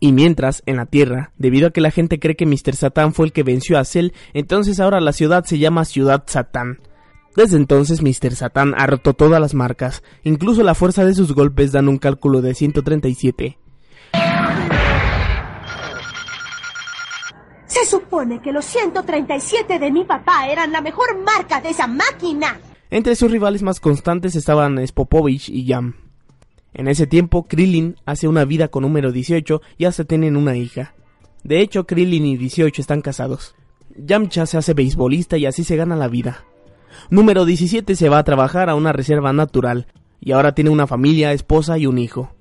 Y 0.00 0.12
mientras, 0.12 0.62
en 0.66 0.76
la 0.76 0.86
Tierra, 0.86 1.32
debido 1.38 1.68
a 1.68 1.70
que 1.70 1.80
la 1.80 1.90
gente 1.90 2.20
cree 2.20 2.36
que 2.36 2.46
Mr. 2.46 2.76
Satan 2.76 3.14
fue 3.14 3.26
el 3.26 3.32
que 3.32 3.42
venció 3.42 3.78
a 3.78 3.84
Cell, 3.84 4.10
entonces 4.32 4.78
ahora 4.78 5.00
la 5.00 5.12
ciudad 5.12 5.44
se 5.44 5.58
llama 5.58 5.84
Ciudad 5.84 6.24
Satán. 6.26 6.80
Desde 7.34 7.56
entonces 7.56 8.02
Mr. 8.02 8.34
Satan 8.34 8.74
ha 8.76 8.86
roto 8.86 9.14
todas 9.14 9.40
las 9.40 9.54
marcas, 9.54 10.02
incluso 10.24 10.62
la 10.62 10.74
fuerza 10.74 11.04
de 11.04 11.14
sus 11.14 11.32
golpes 11.34 11.72
dan 11.72 11.88
un 11.88 11.98
cálculo 11.98 12.42
de 12.42 12.54
137. 12.54 13.58
Se 17.66 17.84
supone 17.84 18.40
que 18.40 18.50
los 18.50 18.64
137 18.64 19.78
de 19.78 19.90
mi 19.92 20.04
papá 20.04 20.48
eran 20.48 20.72
la 20.72 20.80
mejor 20.80 21.18
marca 21.18 21.60
de 21.60 21.70
esa 21.70 21.86
máquina. 21.86 22.58
Entre 22.90 23.14
sus 23.14 23.30
rivales 23.30 23.62
más 23.62 23.80
constantes 23.80 24.34
estaban 24.34 24.84
Spopovich 24.86 25.48
y 25.48 25.66
Yam. 25.66 26.07
En 26.74 26.88
ese 26.88 27.06
tiempo, 27.06 27.44
Krillin 27.44 27.96
hace 28.04 28.28
una 28.28 28.44
vida 28.44 28.68
con 28.68 28.82
número 28.82 29.12
18 29.12 29.60
y 29.78 29.84
hasta 29.86 30.04
tienen 30.04 30.36
una 30.36 30.56
hija. 30.56 30.94
De 31.42 31.60
hecho, 31.60 31.86
Krillin 31.86 32.26
y 32.26 32.36
18 32.36 32.80
están 32.80 33.00
casados. 33.00 33.54
Yamcha 33.96 34.46
se 34.46 34.58
hace 34.58 34.74
beisbolista 34.74 35.38
y 35.38 35.46
así 35.46 35.64
se 35.64 35.76
gana 35.76 35.96
la 35.96 36.08
vida. 36.08 36.44
Número 37.10 37.44
17 37.44 37.96
se 37.96 38.08
va 38.08 38.18
a 38.18 38.24
trabajar 38.24 38.68
a 38.70 38.74
una 38.74 38.92
reserva 38.92 39.32
natural 39.32 39.86
y 40.20 40.32
ahora 40.32 40.54
tiene 40.54 40.70
una 40.70 40.86
familia, 40.86 41.32
esposa 41.32 41.78
y 41.78 41.86
un 41.86 41.98
hijo. 41.98 42.32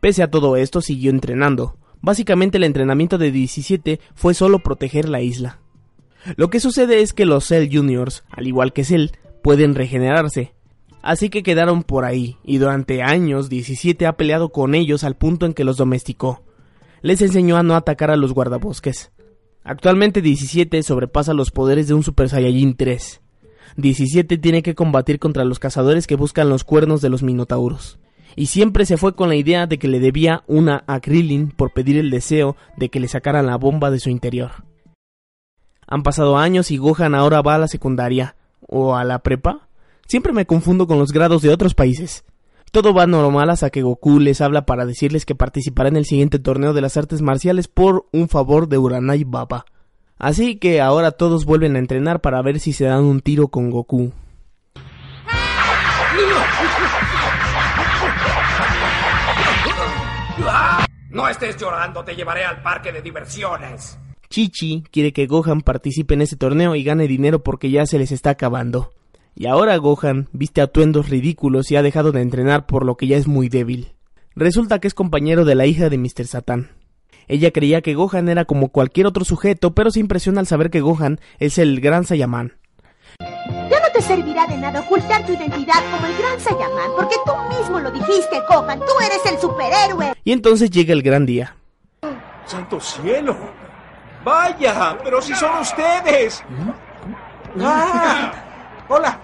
Pese 0.00 0.22
a 0.22 0.30
todo 0.30 0.56
esto, 0.56 0.80
siguió 0.80 1.10
entrenando. 1.10 1.76
Básicamente 2.00 2.58
el 2.58 2.64
entrenamiento 2.64 3.18
de 3.18 3.30
17 3.30 4.00
fue 4.14 4.34
solo 4.34 4.58
proteger 4.58 5.08
la 5.08 5.22
isla. 5.22 5.60
Lo 6.36 6.50
que 6.50 6.60
sucede 6.60 7.00
es 7.00 7.12
que 7.12 7.26
los 7.26 7.46
Cell 7.46 7.68
Juniors, 7.72 8.24
al 8.30 8.46
igual 8.46 8.72
que 8.72 8.84
Cell, 8.84 9.10
pueden 9.42 9.74
regenerarse. 9.74 10.52
Así 11.02 11.28
que 11.28 11.42
quedaron 11.42 11.82
por 11.82 12.04
ahí, 12.04 12.38
y 12.44 12.58
durante 12.58 13.02
años 13.02 13.48
17 13.48 14.06
ha 14.06 14.16
peleado 14.16 14.50
con 14.50 14.74
ellos 14.74 15.04
al 15.04 15.16
punto 15.16 15.46
en 15.46 15.52
que 15.52 15.64
los 15.64 15.76
domesticó. 15.76 16.42
Les 17.02 17.20
enseñó 17.20 17.56
a 17.56 17.62
no 17.62 17.74
atacar 17.74 18.10
a 18.10 18.16
los 18.16 18.32
guardabosques. 18.32 19.10
Actualmente 19.64 20.22
17 20.22 20.82
sobrepasa 20.82 21.34
los 21.34 21.50
poderes 21.50 21.88
de 21.88 21.94
un 21.94 22.04
Super 22.04 22.28
Saiyajin 22.28 22.76
3. 22.76 23.20
17 23.76 24.38
tiene 24.38 24.62
que 24.62 24.74
combatir 24.74 25.18
contra 25.18 25.44
los 25.44 25.58
cazadores 25.58 26.06
que 26.06 26.16
buscan 26.16 26.48
los 26.48 26.62
cuernos 26.62 27.00
de 27.00 27.08
los 27.08 27.22
minotauros 27.22 27.98
y 28.36 28.46
siempre 28.46 28.86
se 28.86 28.96
fue 28.96 29.14
con 29.14 29.28
la 29.28 29.36
idea 29.36 29.66
de 29.66 29.78
que 29.78 29.88
le 29.88 30.00
debía 30.00 30.42
una 30.46 30.84
a 30.86 31.00
Krillin 31.00 31.50
por 31.50 31.72
pedir 31.72 31.96
el 31.96 32.10
deseo 32.10 32.56
de 32.76 32.88
que 32.88 33.00
le 33.00 33.08
sacaran 33.08 33.46
la 33.46 33.56
bomba 33.56 33.90
de 33.90 34.00
su 34.00 34.10
interior. 34.10 34.64
Han 35.86 36.02
pasado 36.02 36.38
años 36.38 36.70
y 36.70 36.78
Gohan 36.78 37.14
ahora 37.14 37.42
va 37.42 37.56
a 37.56 37.58
la 37.58 37.68
secundaria 37.68 38.36
o 38.66 38.96
a 38.96 39.04
la 39.04 39.18
prepa. 39.18 39.68
Siempre 40.12 40.34
me 40.34 40.44
confundo 40.44 40.86
con 40.86 40.98
los 40.98 41.10
grados 41.10 41.40
de 41.40 41.48
otros 41.48 41.72
países. 41.72 42.26
Todo 42.70 42.92
va 42.92 43.06
normal 43.06 43.48
hasta 43.48 43.70
que 43.70 43.80
Goku 43.80 44.20
les 44.20 44.42
habla 44.42 44.66
para 44.66 44.84
decirles 44.84 45.24
que 45.24 45.34
participará 45.34 45.88
en 45.88 45.96
el 45.96 46.04
siguiente 46.04 46.38
torneo 46.38 46.74
de 46.74 46.82
las 46.82 46.98
artes 46.98 47.22
marciales 47.22 47.66
por 47.66 48.04
un 48.12 48.28
favor 48.28 48.68
de 48.68 48.76
Uranai 48.76 49.24
Baba. 49.24 49.64
Así 50.18 50.56
que 50.56 50.82
ahora 50.82 51.12
todos 51.12 51.46
vuelven 51.46 51.76
a 51.76 51.78
entrenar 51.78 52.20
para 52.20 52.42
ver 52.42 52.60
si 52.60 52.74
se 52.74 52.84
dan 52.84 53.04
un 53.04 53.22
tiro 53.22 53.48
con 53.48 53.70
Goku. 53.70 54.12
No 61.08 61.26
estés 61.26 61.56
llorando, 61.56 62.04
te 62.04 62.14
llevaré 62.14 62.44
al 62.44 62.60
parque 62.60 62.92
de 62.92 63.00
diversiones. 63.00 63.98
Chichi 64.28 64.84
quiere 64.92 65.14
que 65.14 65.26
Gohan 65.26 65.62
participe 65.62 66.12
en 66.12 66.20
ese 66.20 66.36
torneo 66.36 66.74
y 66.74 66.84
gane 66.84 67.08
dinero 67.08 67.42
porque 67.42 67.70
ya 67.70 67.86
se 67.86 67.98
les 67.98 68.12
está 68.12 68.28
acabando. 68.28 68.90
Y 69.34 69.46
ahora 69.46 69.76
Gohan 69.76 70.28
viste 70.32 70.60
atuendos 70.60 71.08
ridículos 71.08 71.70
y 71.70 71.76
ha 71.76 71.82
dejado 71.82 72.12
de 72.12 72.20
entrenar 72.20 72.66
por 72.66 72.84
lo 72.84 72.96
que 72.96 73.06
ya 73.06 73.16
es 73.16 73.26
muy 73.26 73.48
débil. 73.48 73.94
Resulta 74.34 74.78
que 74.78 74.88
es 74.88 74.94
compañero 74.94 75.44
de 75.44 75.54
la 75.54 75.66
hija 75.66 75.88
de 75.88 75.98
Mr. 75.98 76.26
Satan. 76.26 76.70
Ella 77.28 77.50
creía 77.50 77.80
que 77.80 77.94
Gohan 77.94 78.28
era 78.28 78.44
como 78.44 78.68
cualquier 78.68 79.06
otro 79.06 79.24
sujeto, 79.24 79.74
pero 79.74 79.90
se 79.90 80.00
impresiona 80.00 80.40
al 80.40 80.46
saber 80.46 80.70
que 80.70 80.80
Gohan 80.80 81.20
es 81.38 81.58
el 81.58 81.80
gran 81.80 82.04
Saiyaman. 82.04 82.54
Ya 83.20 83.80
no 83.80 83.88
te 83.94 84.02
servirá 84.02 84.46
de 84.46 84.56
nada 84.56 84.80
ocultar 84.80 85.24
tu 85.24 85.32
identidad 85.32 85.82
como 85.90 86.06
el 86.06 86.18
gran 86.18 86.40
Saiyaman, 86.40 86.90
porque 86.96 87.16
tú 87.24 87.32
mismo 87.58 87.80
lo 87.80 87.90
dijiste, 87.90 88.40
Gohan, 88.48 88.80
tú 88.80 88.92
eres 89.04 89.24
el 89.32 89.38
superhéroe. 89.38 90.12
Y 90.24 90.32
entonces 90.32 90.70
llega 90.70 90.92
el 90.92 91.02
gran 91.02 91.24
día. 91.26 91.56
¡Santo 92.46 92.80
cielo! 92.80 93.36
¡Vaya! 94.24 94.98
¡Pero 95.02 95.22
si 95.22 95.34
son 95.34 95.60
ustedes! 95.60 96.42
¡Ah! 97.60 98.51
¡Hola! 98.88 99.20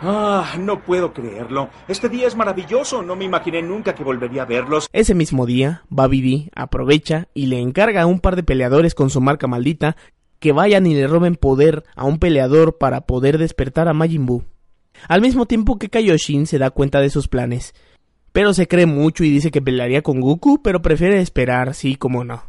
Ah, 0.00 0.56
no 0.58 0.82
puedo 0.82 1.14
creerlo. 1.14 1.70
Este 1.88 2.08
día 2.08 2.26
es 2.26 2.36
maravilloso. 2.36 3.02
No 3.02 3.16
me 3.16 3.24
imaginé 3.24 3.62
nunca 3.62 3.94
que 3.94 4.04
volvería 4.04 4.42
a 4.42 4.46
verlos. 4.46 4.88
Ese 4.92 5.14
mismo 5.14 5.46
día, 5.46 5.82
Babidi 5.88 6.50
aprovecha 6.54 7.28
y 7.32 7.46
le 7.46 7.58
encarga 7.58 8.02
a 8.02 8.06
un 8.06 8.20
par 8.20 8.36
de 8.36 8.42
peleadores 8.42 8.94
con 8.94 9.08
su 9.08 9.20
marca 9.20 9.46
maldita 9.46 9.96
que 10.40 10.52
vayan 10.52 10.86
y 10.86 10.94
le 10.94 11.06
roben 11.06 11.36
poder 11.36 11.84
a 11.96 12.04
un 12.04 12.18
peleador 12.18 12.76
para 12.76 13.02
poder 13.02 13.38
despertar 13.38 13.88
a 13.88 13.94
Majin 13.94 14.26
Buu. 14.26 14.44
Al 15.08 15.22
mismo 15.22 15.46
tiempo 15.46 15.78
que 15.78 15.88
Kaioshin 15.88 16.46
se 16.46 16.58
da 16.58 16.70
cuenta 16.70 17.00
de 17.00 17.08
sus 17.08 17.28
planes, 17.28 17.74
pero 18.32 18.52
se 18.52 18.68
cree 18.68 18.84
mucho 18.84 19.24
y 19.24 19.30
dice 19.30 19.50
que 19.50 19.62
pelearía 19.62 20.02
con 20.02 20.20
Goku, 20.20 20.60
pero 20.62 20.82
prefiere 20.82 21.20
esperar, 21.20 21.72
sí 21.72 21.96
como 21.96 22.24
no. 22.24 22.42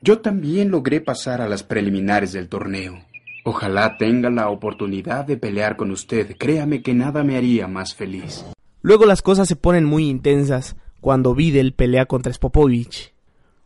Yo 0.00 0.20
también 0.20 0.70
logré 0.70 1.00
pasar 1.00 1.40
a 1.40 1.48
las 1.48 1.62
preliminares 1.62 2.32
del 2.32 2.48
torneo. 2.48 3.04
Ojalá 3.44 3.96
tenga 3.96 4.30
la 4.30 4.50
oportunidad 4.50 5.24
de 5.24 5.36
pelear 5.36 5.76
con 5.76 5.90
usted. 5.90 6.36
Créame 6.36 6.82
que 6.82 6.94
nada 6.94 7.24
me 7.24 7.36
haría 7.36 7.66
más 7.68 7.94
feliz. 7.94 8.44
Luego 8.82 9.06
las 9.06 9.22
cosas 9.22 9.48
se 9.48 9.56
ponen 9.56 9.84
muy 9.84 10.08
intensas 10.08 10.76
cuando 11.00 11.34
Videl 11.34 11.72
pelea 11.72 12.06
contra 12.06 12.32
Spopovich. 12.32 13.14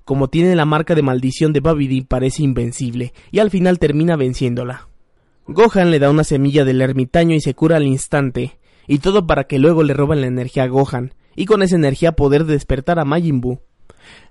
Como 0.05 0.29
tiene 0.29 0.55
la 0.55 0.65
marca 0.65 0.95
de 0.95 1.03
maldición 1.03 1.53
de 1.53 1.61
Babidi, 1.61 2.03
parece 2.03 2.43
invencible 2.43 3.15
y 3.31 3.39
al 3.39 3.51
final 3.51 3.79
termina 3.79 4.17
venciéndola. 4.17 4.89
Gohan 5.47 5.91
le 5.91 5.99
da 5.99 6.11
una 6.11 6.25
semilla 6.25 6.65
del 6.65 6.81
ermitaño 6.81 7.35
y 7.35 7.41
se 7.41 7.55
cura 7.55 7.77
al 7.77 7.87
instante, 7.87 8.59
y 8.87 8.99
todo 8.99 9.27
para 9.27 9.45
que 9.45 9.59
luego 9.59 9.83
le 9.83 9.93
roben 9.93 10.21
la 10.21 10.27
energía 10.27 10.65
a 10.65 10.69
Gohan, 10.69 11.15
y 11.37 11.45
con 11.45 11.63
esa 11.63 11.77
energía 11.77 12.13
poder 12.13 12.45
despertar 12.45 12.99
a 12.99 13.05
Majin 13.05 13.41
Buu. 13.41 13.61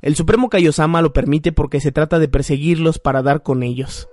El 0.02 0.16
Supremo 0.16 0.50
Kaiosama 0.50 1.02
lo 1.02 1.14
permite 1.14 1.52
porque 1.52 1.82
se 1.82 1.92
trata 1.92 2.18
de 2.18 2.28
perseguirlos 2.28 2.98
para 2.98 3.22
dar 3.22 3.44
con 3.44 3.62
ellos. 3.62 4.08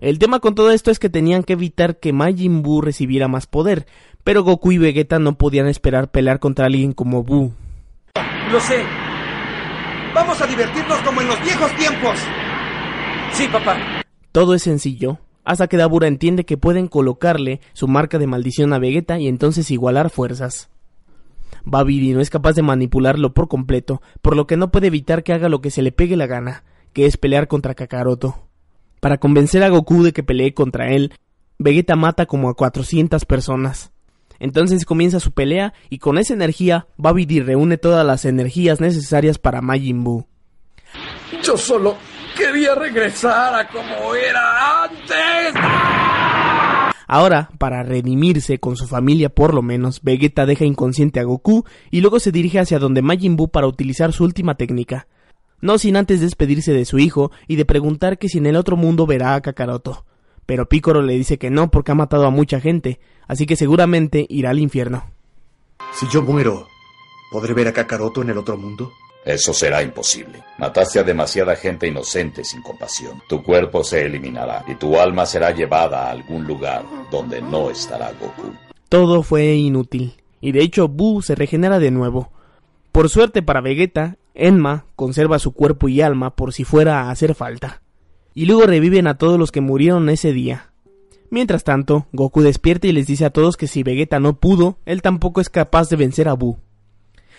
El 0.00 0.18
tema 0.18 0.40
con 0.40 0.54
todo 0.54 0.70
esto 0.70 0.90
es 0.90 0.98
que 0.98 1.08
tenían 1.08 1.42
que 1.42 1.54
evitar 1.54 1.98
que 1.98 2.12
Majin 2.12 2.62
Buu 2.62 2.80
recibiera 2.80 3.28
más 3.28 3.46
poder, 3.46 3.86
pero 4.24 4.42
Goku 4.42 4.72
y 4.72 4.78
Vegeta 4.78 5.18
no 5.18 5.38
podían 5.38 5.66
esperar 5.66 6.10
pelear 6.10 6.38
contra 6.38 6.66
alguien 6.66 6.92
como 6.92 7.22
Buu. 7.22 7.52
Lo 8.50 8.60
sé. 8.60 8.82
Vamos 10.14 10.40
a 10.40 10.46
divertirnos 10.46 10.98
como 11.00 11.20
en 11.20 11.28
los 11.28 11.40
viejos 11.42 11.74
tiempos. 11.76 12.18
Sí, 13.32 13.46
papá. 13.48 14.02
Todo 14.32 14.54
es 14.54 14.62
sencillo, 14.62 15.18
hasta 15.44 15.66
que 15.66 15.76
Dabura 15.76 16.08
entiende 16.08 16.44
que 16.44 16.56
pueden 16.56 16.88
colocarle 16.88 17.60
su 17.72 17.88
marca 17.88 18.18
de 18.18 18.26
maldición 18.26 18.72
a 18.72 18.78
Vegeta 18.78 19.18
y 19.18 19.28
entonces 19.28 19.70
igualar 19.70 20.10
fuerzas. 20.10 20.70
Babidi 21.64 22.12
no 22.12 22.20
es 22.20 22.30
capaz 22.30 22.52
de 22.52 22.62
manipularlo 22.62 23.34
por 23.34 23.48
completo, 23.48 24.00
por 24.22 24.36
lo 24.36 24.46
que 24.46 24.56
no 24.56 24.70
puede 24.70 24.86
evitar 24.86 25.22
que 25.22 25.32
haga 25.32 25.48
lo 25.48 25.60
que 25.60 25.70
se 25.70 25.82
le 25.82 25.92
pegue 25.92 26.16
la 26.16 26.26
gana, 26.26 26.64
que 26.92 27.06
es 27.06 27.16
pelear 27.16 27.48
contra 27.48 27.74
Kakaroto. 27.74 28.45
Para 29.00 29.18
convencer 29.18 29.62
a 29.62 29.68
Goku 29.68 30.02
de 30.02 30.12
que 30.12 30.22
pelee 30.22 30.54
contra 30.54 30.90
él, 30.92 31.12
Vegeta 31.58 31.96
mata 31.96 32.26
como 32.26 32.48
a 32.48 32.54
400 32.54 33.24
personas. 33.24 33.92
Entonces 34.38 34.84
comienza 34.84 35.20
su 35.20 35.32
pelea 35.32 35.72
y 35.88 35.98
con 35.98 36.18
esa 36.18 36.34
energía, 36.34 36.86
Babidi 36.96 37.40
reúne 37.40 37.78
todas 37.78 38.06
las 38.06 38.24
energías 38.24 38.80
necesarias 38.80 39.38
para 39.38 39.62
Majin 39.62 40.04
Buu. 40.04 40.26
Yo 41.42 41.56
solo 41.56 41.96
quería 42.36 42.74
regresar 42.74 43.54
a 43.54 43.68
como 43.68 44.14
era 44.14 44.84
antes. 44.84 45.54
Ahora, 47.08 47.50
para 47.58 47.82
redimirse 47.84 48.58
con 48.58 48.76
su 48.76 48.86
familia 48.86 49.28
por 49.28 49.54
lo 49.54 49.62
menos, 49.62 50.02
Vegeta 50.02 50.44
deja 50.44 50.64
inconsciente 50.64 51.20
a 51.20 51.24
Goku 51.24 51.64
y 51.90 52.00
luego 52.00 52.18
se 52.18 52.32
dirige 52.32 52.58
hacia 52.58 52.78
donde 52.78 53.02
Majin 53.02 53.36
Buu 53.36 53.48
para 53.48 53.68
utilizar 53.68 54.12
su 54.12 54.24
última 54.24 54.56
técnica. 54.56 55.06
No 55.60 55.78
sin 55.78 55.96
antes 55.96 56.20
despedirse 56.20 56.72
de 56.72 56.84
su 56.84 56.98
hijo 56.98 57.30
y 57.48 57.56
de 57.56 57.64
preguntar 57.64 58.18
que 58.18 58.28
si 58.28 58.38
en 58.38 58.46
el 58.46 58.56
otro 58.56 58.76
mundo 58.76 59.06
verá 59.06 59.34
a 59.34 59.40
Kakaroto. 59.40 60.04
Pero 60.44 60.68
Picoro 60.68 61.02
le 61.02 61.14
dice 61.14 61.38
que 61.38 61.50
no 61.50 61.70
porque 61.70 61.92
ha 61.92 61.96
matado 61.96 62.26
a 62.26 62.30
mucha 62.30 62.60
gente, 62.60 63.00
así 63.26 63.46
que 63.46 63.56
seguramente 63.56 64.26
irá 64.28 64.50
al 64.50 64.60
infierno. 64.60 65.10
Si 65.92 66.06
yo 66.08 66.22
muero, 66.22 66.68
¿podré 67.32 67.54
ver 67.54 67.68
a 67.68 67.72
Kakaroto 67.72 68.22
en 68.22 68.30
el 68.30 68.38
otro 68.38 68.56
mundo? 68.56 68.92
Eso 69.24 69.52
será 69.52 69.82
imposible. 69.82 70.44
Mataste 70.56 71.00
a 71.00 71.02
demasiada 71.02 71.56
gente 71.56 71.88
inocente 71.88 72.44
sin 72.44 72.62
compasión. 72.62 73.20
Tu 73.28 73.42
cuerpo 73.42 73.82
se 73.82 74.06
eliminará 74.06 74.64
y 74.68 74.76
tu 74.76 75.00
alma 75.00 75.26
será 75.26 75.50
llevada 75.50 76.06
a 76.06 76.10
algún 76.12 76.46
lugar 76.46 76.84
donde 77.10 77.42
no 77.42 77.68
estará 77.68 78.12
Goku. 78.12 78.52
Todo 78.88 79.24
fue 79.24 79.54
inútil, 79.54 80.14
y 80.40 80.52
de 80.52 80.62
hecho 80.62 80.86
Buu 80.86 81.22
se 81.22 81.34
regenera 81.34 81.80
de 81.80 81.90
nuevo. 81.90 82.30
Por 82.96 83.10
suerte 83.10 83.42
para 83.42 83.60
Vegeta, 83.60 84.16
Enma 84.32 84.86
conserva 84.96 85.38
su 85.38 85.52
cuerpo 85.52 85.90
y 85.90 86.00
alma 86.00 86.34
por 86.34 86.54
si 86.54 86.64
fuera 86.64 87.02
a 87.02 87.10
hacer 87.10 87.34
falta. 87.34 87.82
Y 88.32 88.46
luego 88.46 88.62
reviven 88.62 89.06
a 89.06 89.18
todos 89.18 89.38
los 89.38 89.52
que 89.52 89.60
murieron 89.60 90.08
ese 90.08 90.32
día. 90.32 90.70
Mientras 91.28 91.62
tanto, 91.62 92.06
Goku 92.12 92.40
despierta 92.40 92.86
y 92.86 92.92
les 92.92 93.06
dice 93.06 93.26
a 93.26 93.30
todos 93.30 93.58
que 93.58 93.66
si 93.66 93.82
Vegeta 93.82 94.18
no 94.18 94.40
pudo, 94.40 94.78
él 94.86 95.02
tampoco 95.02 95.42
es 95.42 95.50
capaz 95.50 95.90
de 95.90 95.96
vencer 95.96 96.26
a 96.26 96.32
Buu. 96.32 96.56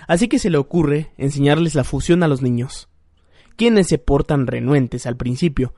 Así 0.07 0.27
que 0.27 0.37
se 0.37 0.51
le 0.51 0.59
ocurre 0.59 1.09
enseñarles 1.17 1.73
la 1.73 1.83
fusión 1.83 2.21
a 2.21 2.27
los 2.27 2.43
niños, 2.43 2.87
quienes 3.55 3.87
se 3.87 3.97
portan 3.97 4.45
renuentes 4.45 5.07
al 5.07 5.17
principio, 5.17 5.73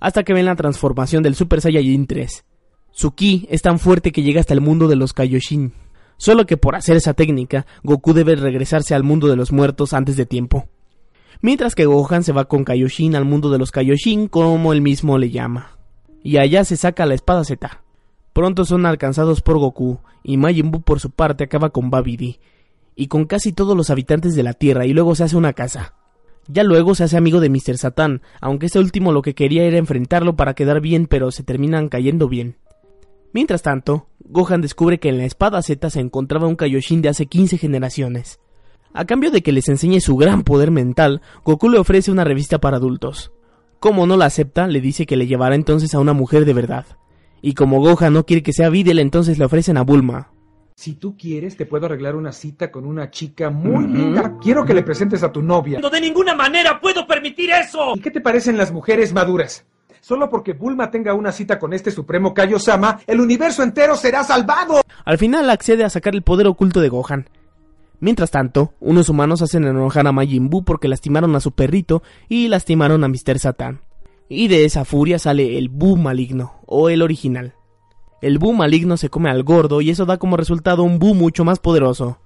hasta 0.00 0.24
que 0.24 0.32
ven 0.32 0.46
la 0.46 0.56
transformación 0.56 1.22
del 1.22 1.36
Super 1.36 1.60
Saiyajin 1.60 2.08
3. 2.08 2.44
Su 2.90 3.14
ki 3.14 3.46
es 3.48 3.62
tan 3.62 3.78
fuerte 3.78 4.10
que 4.10 4.24
llega 4.24 4.40
hasta 4.40 4.54
el 4.54 4.60
mundo 4.60 4.88
de 4.88 4.96
los 4.96 5.12
Kaioshin, 5.12 5.72
solo 6.20 6.44
que 6.44 6.58
por 6.58 6.76
hacer 6.76 6.98
esa 6.98 7.14
técnica, 7.14 7.66
Goku 7.82 8.12
debe 8.12 8.36
regresarse 8.36 8.94
al 8.94 9.04
mundo 9.04 9.26
de 9.26 9.36
los 9.36 9.52
muertos 9.52 9.94
antes 9.94 10.18
de 10.18 10.26
tiempo. 10.26 10.68
Mientras 11.40 11.74
que 11.74 11.86
Gohan 11.86 12.22
se 12.24 12.34
va 12.34 12.44
con 12.44 12.64
Kaioshin 12.64 13.16
al 13.16 13.24
mundo 13.24 13.48
de 13.48 13.56
los 13.56 13.70
Kaioshin 13.70 14.28
como 14.28 14.74
él 14.74 14.82
mismo 14.82 15.16
le 15.16 15.30
llama. 15.30 15.78
Y 16.22 16.36
allá 16.36 16.64
se 16.64 16.76
saca 16.76 17.06
la 17.06 17.14
espada 17.14 17.42
Z. 17.42 17.82
Pronto 18.34 18.66
son 18.66 18.84
alcanzados 18.84 19.40
por 19.40 19.58
Goku, 19.58 20.00
y 20.22 20.36
Majin 20.36 20.70
Buu 20.70 20.82
por 20.82 21.00
su 21.00 21.10
parte 21.10 21.44
acaba 21.44 21.70
con 21.70 21.88
Babidi, 21.88 22.38
y 22.94 23.06
con 23.06 23.24
casi 23.24 23.54
todos 23.54 23.74
los 23.74 23.88
habitantes 23.88 24.34
de 24.34 24.42
la 24.42 24.52
Tierra 24.52 24.84
y 24.84 24.92
luego 24.92 25.14
se 25.14 25.24
hace 25.24 25.38
una 25.38 25.54
casa. 25.54 25.94
Ya 26.48 26.64
luego 26.64 26.94
se 26.94 27.04
hace 27.04 27.16
amigo 27.16 27.40
de 27.40 27.48
Mr. 27.48 27.78
Satan, 27.78 28.20
aunque 28.42 28.66
este 28.66 28.78
último 28.78 29.12
lo 29.12 29.22
que 29.22 29.34
quería 29.34 29.64
era 29.64 29.78
enfrentarlo 29.78 30.36
para 30.36 30.52
quedar 30.52 30.82
bien, 30.82 31.06
pero 31.06 31.30
se 31.30 31.44
terminan 31.44 31.88
cayendo 31.88 32.28
bien. 32.28 32.56
Mientras 33.32 33.62
tanto, 33.62 34.09
Gohan 34.32 34.60
descubre 34.60 35.00
que 35.00 35.08
en 35.08 35.18
la 35.18 35.24
espada 35.24 35.60
Z 35.60 35.90
se 35.90 35.98
encontraba 35.98 36.46
un 36.46 36.54
Kaioshin 36.54 37.02
de 37.02 37.08
hace 37.08 37.26
15 37.26 37.58
generaciones. 37.58 38.38
A 38.94 39.04
cambio 39.04 39.32
de 39.32 39.42
que 39.42 39.50
les 39.50 39.68
enseñe 39.68 40.00
su 40.00 40.16
gran 40.16 40.44
poder 40.44 40.70
mental, 40.70 41.20
Goku 41.44 41.68
le 41.68 41.78
ofrece 41.78 42.12
una 42.12 42.22
revista 42.22 42.60
para 42.60 42.76
adultos. 42.76 43.32
Como 43.80 44.06
no 44.06 44.16
la 44.16 44.26
acepta, 44.26 44.68
le 44.68 44.80
dice 44.80 45.04
que 45.04 45.16
le 45.16 45.26
llevará 45.26 45.56
entonces 45.56 45.94
a 45.94 45.98
una 45.98 46.12
mujer 46.12 46.44
de 46.44 46.54
verdad. 46.54 46.86
Y 47.42 47.54
como 47.54 47.80
Gohan 47.80 48.12
no 48.12 48.24
quiere 48.24 48.44
que 48.44 48.52
sea 48.52 48.70
Videl, 48.70 49.00
entonces 49.00 49.36
le 49.36 49.46
ofrecen 49.46 49.76
a 49.76 49.82
Bulma, 49.82 50.30
si 50.80 50.94
tú 50.94 51.14
quieres, 51.14 51.58
te 51.58 51.66
puedo 51.66 51.84
arreglar 51.84 52.16
una 52.16 52.32
cita 52.32 52.70
con 52.70 52.86
una 52.86 53.10
chica 53.10 53.50
muy 53.50 53.86
linda. 53.86 54.38
Quiero 54.40 54.64
que 54.64 54.72
le 54.72 54.82
presentes 54.82 55.22
a 55.22 55.30
tu 55.30 55.42
novia. 55.42 55.78
No, 55.78 55.90
de 55.90 56.00
ninguna 56.00 56.34
manera 56.34 56.80
puedo 56.80 57.06
permitir 57.06 57.50
eso. 57.50 57.92
¿Y 57.96 58.00
qué 58.00 58.10
te 58.10 58.22
parecen 58.22 58.56
las 58.56 58.72
mujeres 58.72 59.12
maduras? 59.12 59.66
Solo 60.00 60.30
porque 60.30 60.54
Bulma 60.54 60.90
tenga 60.90 61.14
una 61.14 61.32
cita 61.32 61.58
con 61.58 61.72
este 61.72 61.90
supremo 61.90 62.32
Kaiosama, 62.32 63.00
el 63.06 63.20
universo 63.20 63.62
entero 63.62 63.96
será 63.96 64.24
salvado. 64.24 64.80
Al 65.04 65.18
final 65.18 65.48
accede 65.50 65.84
a 65.84 65.90
sacar 65.90 66.14
el 66.14 66.22
poder 66.22 66.46
oculto 66.46 66.80
de 66.80 66.88
Gohan. 66.88 67.28
Mientras 68.00 68.30
tanto, 68.30 68.72
unos 68.80 69.10
humanos 69.10 69.42
hacen 69.42 69.64
enojar 69.64 70.06
a 70.06 70.12
Majin 70.12 70.48
Buu 70.48 70.64
porque 70.64 70.88
lastimaron 70.88 71.36
a 71.36 71.40
su 71.40 71.52
perrito 71.52 72.02
y 72.30 72.48
lastimaron 72.48 73.04
a 73.04 73.08
Mr. 73.08 73.38
Satan. 73.38 73.82
Y 74.28 74.48
de 74.48 74.64
esa 74.64 74.86
furia 74.86 75.18
sale 75.18 75.58
el 75.58 75.68
Buu 75.68 75.96
maligno, 75.96 76.60
o 76.64 76.88
el 76.88 77.02
original. 77.02 77.54
El 78.22 78.38
Buu 78.38 78.54
maligno 78.54 78.96
se 78.96 79.10
come 79.10 79.28
al 79.28 79.42
gordo 79.42 79.82
y 79.82 79.90
eso 79.90 80.06
da 80.06 80.16
como 80.16 80.38
resultado 80.38 80.82
un 80.82 80.98
Buu 80.98 81.14
mucho 81.14 81.44
más 81.44 81.58
poderoso. 81.58 82.18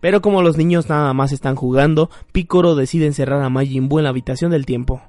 Pero 0.00 0.22
como 0.22 0.42
los 0.42 0.56
niños 0.56 0.88
nada 0.88 1.12
más 1.14 1.30
están 1.30 1.54
jugando, 1.54 2.10
Picoro 2.32 2.74
decide 2.74 3.06
encerrar 3.06 3.42
a 3.42 3.48
Majin 3.48 3.88
Buu 3.88 4.00
en 4.00 4.04
la 4.04 4.10
habitación 4.10 4.50
del 4.50 4.66
tiempo. 4.66 5.02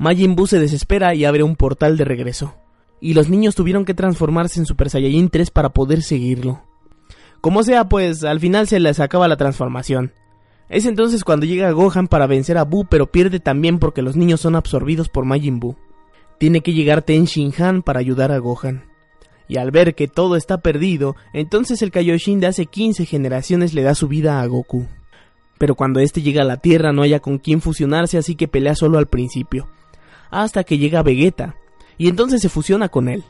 Majin 0.00 0.34
Buu 0.34 0.46
se 0.46 0.58
desespera 0.58 1.14
y 1.14 1.26
abre 1.26 1.42
un 1.42 1.56
portal 1.56 1.98
de 1.98 2.06
regreso. 2.06 2.54
Y 3.02 3.12
los 3.12 3.28
niños 3.28 3.54
tuvieron 3.54 3.84
que 3.84 3.92
transformarse 3.92 4.58
en 4.58 4.64
Super 4.64 4.88
Saiyajin 4.88 5.28
3 5.28 5.50
para 5.50 5.74
poder 5.74 6.00
seguirlo. 6.00 6.62
Como 7.42 7.62
sea, 7.62 7.86
pues 7.86 8.24
al 8.24 8.40
final 8.40 8.66
se 8.66 8.80
les 8.80 8.98
acaba 8.98 9.28
la 9.28 9.36
transformación. 9.36 10.14
Es 10.70 10.86
entonces 10.86 11.22
cuando 11.22 11.44
llega 11.44 11.70
Gohan 11.72 12.08
para 12.08 12.26
vencer 12.26 12.56
a 12.56 12.64
Buu, 12.64 12.86
pero 12.88 13.12
pierde 13.12 13.40
también 13.40 13.78
porque 13.78 14.00
los 14.00 14.16
niños 14.16 14.40
son 14.40 14.56
absorbidos 14.56 15.10
por 15.10 15.26
Majin 15.26 15.60
Buu. 15.60 15.76
Tiene 16.38 16.62
que 16.62 16.72
llegar 16.72 17.02
Ten 17.02 17.26
Shin 17.26 17.52
Han 17.58 17.82
para 17.82 18.00
ayudar 18.00 18.32
a 18.32 18.38
Gohan 18.38 18.84
y 19.48 19.58
al 19.58 19.70
ver 19.70 19.96
que 19.96 20.08
todo 20.08 20.36
está 20.36 20.62
perdido, 20.62 21.16
entonces 21.34 21.82
el 21.82 21.90
Kaioshin 21.90 22.38
de 22.38 22.46
hace 22.46 22.66
15 22.66 23.04
generaciones 23.04 23.74
le 23.74 23.82
da 23.82 23.96
su 23.96 24.06
vida 24.06 24.40
a 24.40 24.46
Goku. 24.46 24.86
Pero 25.58 25.74
cuando 25.74 25.98
este 25.98 26.22
llega 26.22 26.42
a 26.42 26.46
la 26.46 26.56
Tierra 26.58 26.92
no 26.92 27.02
haya 27.02 27.18
con 27.18 27.38
quién 27.38 27.60
fusionarse, 27.60 28.16
así 28.16 28.36
que 28.36 28.46
pelea 28.46 28.76
solo 28.76 28.96
al 28.96 29.08
principio, 29.08 29.68
hasta 30.30 30.64
que 30.64 30.78
llega 30.78 31.02
Vegeta, 31.02 31.56
y 31.98 32.08
entonces 32.08 32.40
se 32.40 32.48
fusiona 32.48 32.88
con 32.88 33.08
él. 33.08 33.24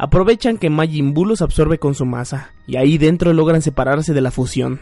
Aprovechan 0.00 0.58
que 0.58 0.70
Majin 0.70 1.12
Buu 1.12 1.24
los 1.24 1.42
absorbe 1.42 1.78
con 1.78 1.94
su 1.94 2.06
masa, 2.06 2.52
y 2.66 2.76
ahí 2.76 2.98
dentro 2.98 3.32
logran 3.32 3.62
separarse 3.62 4.14
de 4.14 4.20
la 4.20 4.30
fusión 4.30 4.80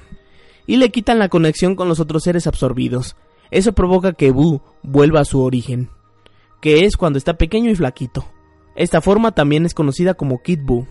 y 0.66 0.76
le 0.76 0.90
quitan 0.90 1.18
la 1.18 1.28
conexión 1.28 1.76
con 1.76 1.88
los 1.88 2.00
otros 2.00 2.24
seres 2.24 2.46
absorbidos. 2.46 3.16
Eso 3.50 3.72
provoca 3.72 4.12
que 4.12 4.30
Buu 4.30 4.60
vuelva 4.82 5.20
a 5.20 5.24
su 5.24 5.40
origen, 5.40 5.90
que 6.60 6.84
es 6.84 6.96
cuando 6.96 7.18
está 7.18 7.38
pequeño 7.38 7.70
y 7.70 7.76
flaquito. 7.76 8.26
Esta 8.74 9.00
forma 9.00 9.32
también 9.32 9.64
es 9.64 9.74
conocida 9.74 10.14
como 10.14 10.42
Kid 10.42 10.60
Buu. 10.62 10.86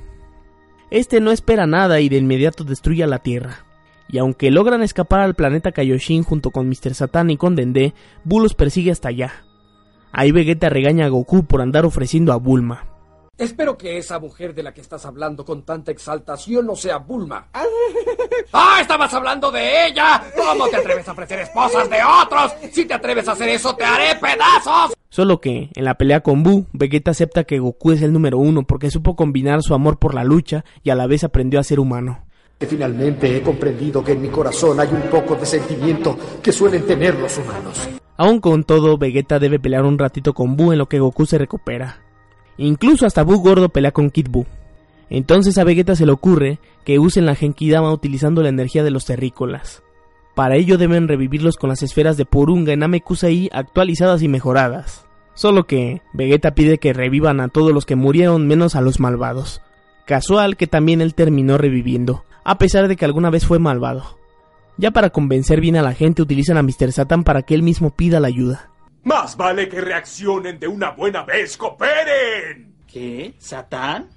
Este 0.91 1.19
no 1.19 1.31
espera 1.31 1.65
nada 1.67 1.99
y 1.99 2.09
de 2.09 2.17
inmediato 2.17 2.63
destruye 2.63 3.03
a 3.03 3.07
la 3.07 3.19
Tierra. 3.19 3.65
Y 4.07 4.19
aunque 4.19 4.51
logran 4.51 4.83
escapar 4.83 5.21
al 5.21 5.33
planeta 5.33 5.71
Kaioshin 5.71 6.23
junto 6.23 6.51
con 6.51 6.69
Mr. 6.69 6.93
Satan 6.93 7.31
y 7.31 7.37
con 7.37 7.55
Dende, 7.55 7.93
Buu 8.23 8.39
los 8.39 8.53
persigue 8.53 8.91
hasta 8.91 9.09
allá. 9.09 9.45
Ahí 10.11 10.31
Vegeta 10.31 10.69
regaña 10.69 11.05
a 11.05 11.09
Goku 11.09 11.45
por 11.45 11.61
andar 11.61 11.85
ofreciendo 11.85 12.31
a 12.31 12.37
Bulma. 12.37 12.94
Espero 13.37 13.77
que 13.77 13.97
esa 13.97 14.17
mujer 14.17 14.55
de 14.55 14.63
la 14.63 14.73
que 14.73 14.79
estás 14.79 15.05
hablando 15.05 15.43
con 15.43 15.63
tanta 15.63 15.91
exaltación 15.91 16.65
no 16.65 16.75
sea 16.77 16.99
Bulma. 16.99 17.49
¡Ah, 18.53 18.77
estabas 18.79 19.13
hablando 19.13 19.51
de 19.51 19.87
ella! 19.87 20.23
¿Cómo 20.37 20.69
te 20.69 20.77
atreves 20.77 21.05
a 21.09 21.11
ofrecer 21.11 21.39
esposas 21.39 21.89
de 21.89 21.97
otros? 22.23 22.53
Si 22.71 22.85
te 22.85 22.93
atreves 22.93 23.27
a 23.27 23.33
hacer 23.33 23.49
eso, 23.49 23.75
te 23.75 23.83
haré 23.83 24.15
pedazos. 24.15 24.93
Solo 25.09 25.41
que, 25.41 25.69
en 25.75 25.83
la 25.83 25.95
pelea 25.95 26.21
con 26.21 26.43
Buu, 26.43 26.67
Vegeta 26.71 27.11
acepta 27.11 27.43
que 27.43 27.59
Goku 27.59 27.91
es 27.91 28.01
el 28.01 28.13
número 28.13 28.37
uno 28.37 28.63
porque 28.63 28.89
supo 28.89 29.17
combinar 29.17 29.61
su 29.63 29.73
amor 29.73 29.99
por 29.99 30.13
la 30.13 30.23
lucha 30.23 30.63
y 30.81 30.91
a 30.91 30.95
la 30.95 31.05
vez 31.05 31.25
aprendió 31.25 31.59
a 31.59 31.63
ser 31.63 31.81
humano. 31.81 32.25
Finalmente 32.61 33.35
he 33.35 33.41
comprendido 33.41 34.01
que 34.01 34.13
en 34.13 34.21
mi 34.21 34.29
corazón 34.29 34.79
hay 34.79 34.87
un 34.87 35.09
poco 35.09 35.35
de 35.35 35.45
sentimiento 35.45 36.17
que 36.41 36.53
suelen 36.53 36.85
tener 36.85 37.15
los 37.15 37.37
humanos. 37.37 37.89
Aún 38.15 38.39
con 38.39 38.63
todo, 38.63 38.97
Vegeta 38.97 39.39
debe 39.39 39.59
pelear 39.59 39.83
un 39.83 39.99
ratito 39.99 40.33
con 40.33 40.55
Buu 40.55 40.71
en 40.71 40.77
lo 40.77 40.87
que 40.87 40.99
Goku 40.99 41.25
se 41.25 41.37
recupera. 41.37 42.04
Incluso 42.57 43.05
hasta 43.05 43.23
Buu 43.23 43.39
gordo 43.39 43.69
pelea 43.69 43.91
con 43.91 44.09
Kid 44.09 44.27
Buu. 44.29 44.45
Entonces 45.09 45.57
a 45.57 45.63
Vegeta 45.63 45.95
se 45.95 46.05
le 46.05 46.11
ocurre 46.11 46.59
que 46.83 46.99
usen 46.99 47.25
la 47.25 47.35
Genkidama 47.35 47.91
utilizando 47.91 48.41
la 48.41 48.49
energía 48.49 48.83
de 48.83 48.91
los 48.91 49.05
terrícolas. 49.05 49.83
Para 50.35 50.55
ello 50.55 50.77
deben 50.77 51.07
revivirlos 51.07 51.55
con 51.55 51.69
las 51.69 51.83
esferas 51.83 52.17
de 52.17 52.25
Porunga 52.25 52.73
en 52.73 52.79
Namekusei 52.79 53.49
actualizadas 53.53 54.21
y 54.21 54.27
mejoradas. 54.27 55.05
Solo 55.33 55.65
que 55.65 56.01
Vegeta 56.13 56.55
pide 56.55 56.77
que 56.77 56.93
revivan 56.93 57.39
a 57.39 57.49
todos 57.49 57.73
los 57.73 57.85
que 57.85 57.95
murieron 57.95 58.47
menos 58.47 58.75
a 58.75 58.81
los 58.81 58.99
malvados. 58.99 59.61
Casual 60.05 60.55
que 60.57 60.67
también 60.67 61.01
él 61.01 61.15
terminó 61.15 61.57
reviviendo, 61.57 62.23
a 62.43 62.57
pesar 62.57 62.87
de 62.87 62.95
que 62.95 63.05
alguna 63.05 63.29
vez 63.29 63.45
fue 63.45 63.59
malvado. 63.59 64.17
Ya 64.77 64.91
para 64.91 65.09
convencer 65.09 65.61
bien 65.61 65.77
a 65.77 65.81
la 65.81 65.93
gente 65.93 66.21
utilizan 66.21 66.57
a 66.57 66.63
Mr. 66.63 66.91
Satan 66.91 67.23
para 67.23 67.43
que 67.43 67.55
él 67.55 67.63
mismo 67.63 67.91
pida 67.91 68.19
la 68.19 68.27
ayuda. 68.27 68.69
Más 69.05 69.37
vale 69.37 69.69
que 69.69 69.79
reaccionen 69.81 70.59
de 70.59 70.67
una 70.67 70.89
buena 70.89 71.23
vez, 71.23 71.57
cooperen. 71.57 72.73
¿Qué? 72.87 73.35
¿Satán? 73.37 74.09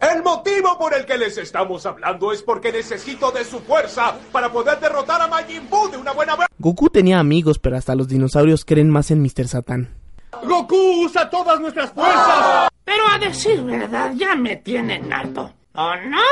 El 0.00 0.22
motivo 0.22 0.78
por 0.78 0.94
el 0.94 1.04
que 1.04 1.18
les 1.18 1.36
estamos 1.36 1.84
hablando 1.84 2.32
es 2.32 2.42
porque 2.42 2.72
necesito 2.72 3.30
de 3.30 3.44
su 3.44 3.60
fuerza 3.60 4.16
para 4.32 4.50
poder 4.50 4.80
derrotar 4.80 5.20
a 5.20 5.28
Majin 5.28 5.68
Buu 5.68 5.90
de 5.90 5.98
una 5.98 6.12
buena 6.12 6.34
vez. 6.34 6.46
Goku 6.58 6.88
tenía 6.88 7.18
amigos, 7.18 7.58
pero 7.58 7.76
hasta 7.76 7.94
los 7.94 8.08
dinosaurios 8.08 8.64
creen 8.64 8.88
más 8.88 9.10
en 9.10 9.20
Mr. 9.20 9.48
Satan. 9.48 9.94
¡Goku 10.42 11.04
usa 11.04 11.28
todas 11.28 11.60
nuestras 11.60 11.92
fuerzas! 11.92 12.70
Pero 12.84 13.04
a 13.06 13.18
decir 13.18 13.62
verdad, 13.62 14.12
ya 14.16 14.34
me 14.34 14.56
tienen 14.56 15.12
harto. 15.12 15.52
¿O 15.74 15.94
no? 16.08 16.22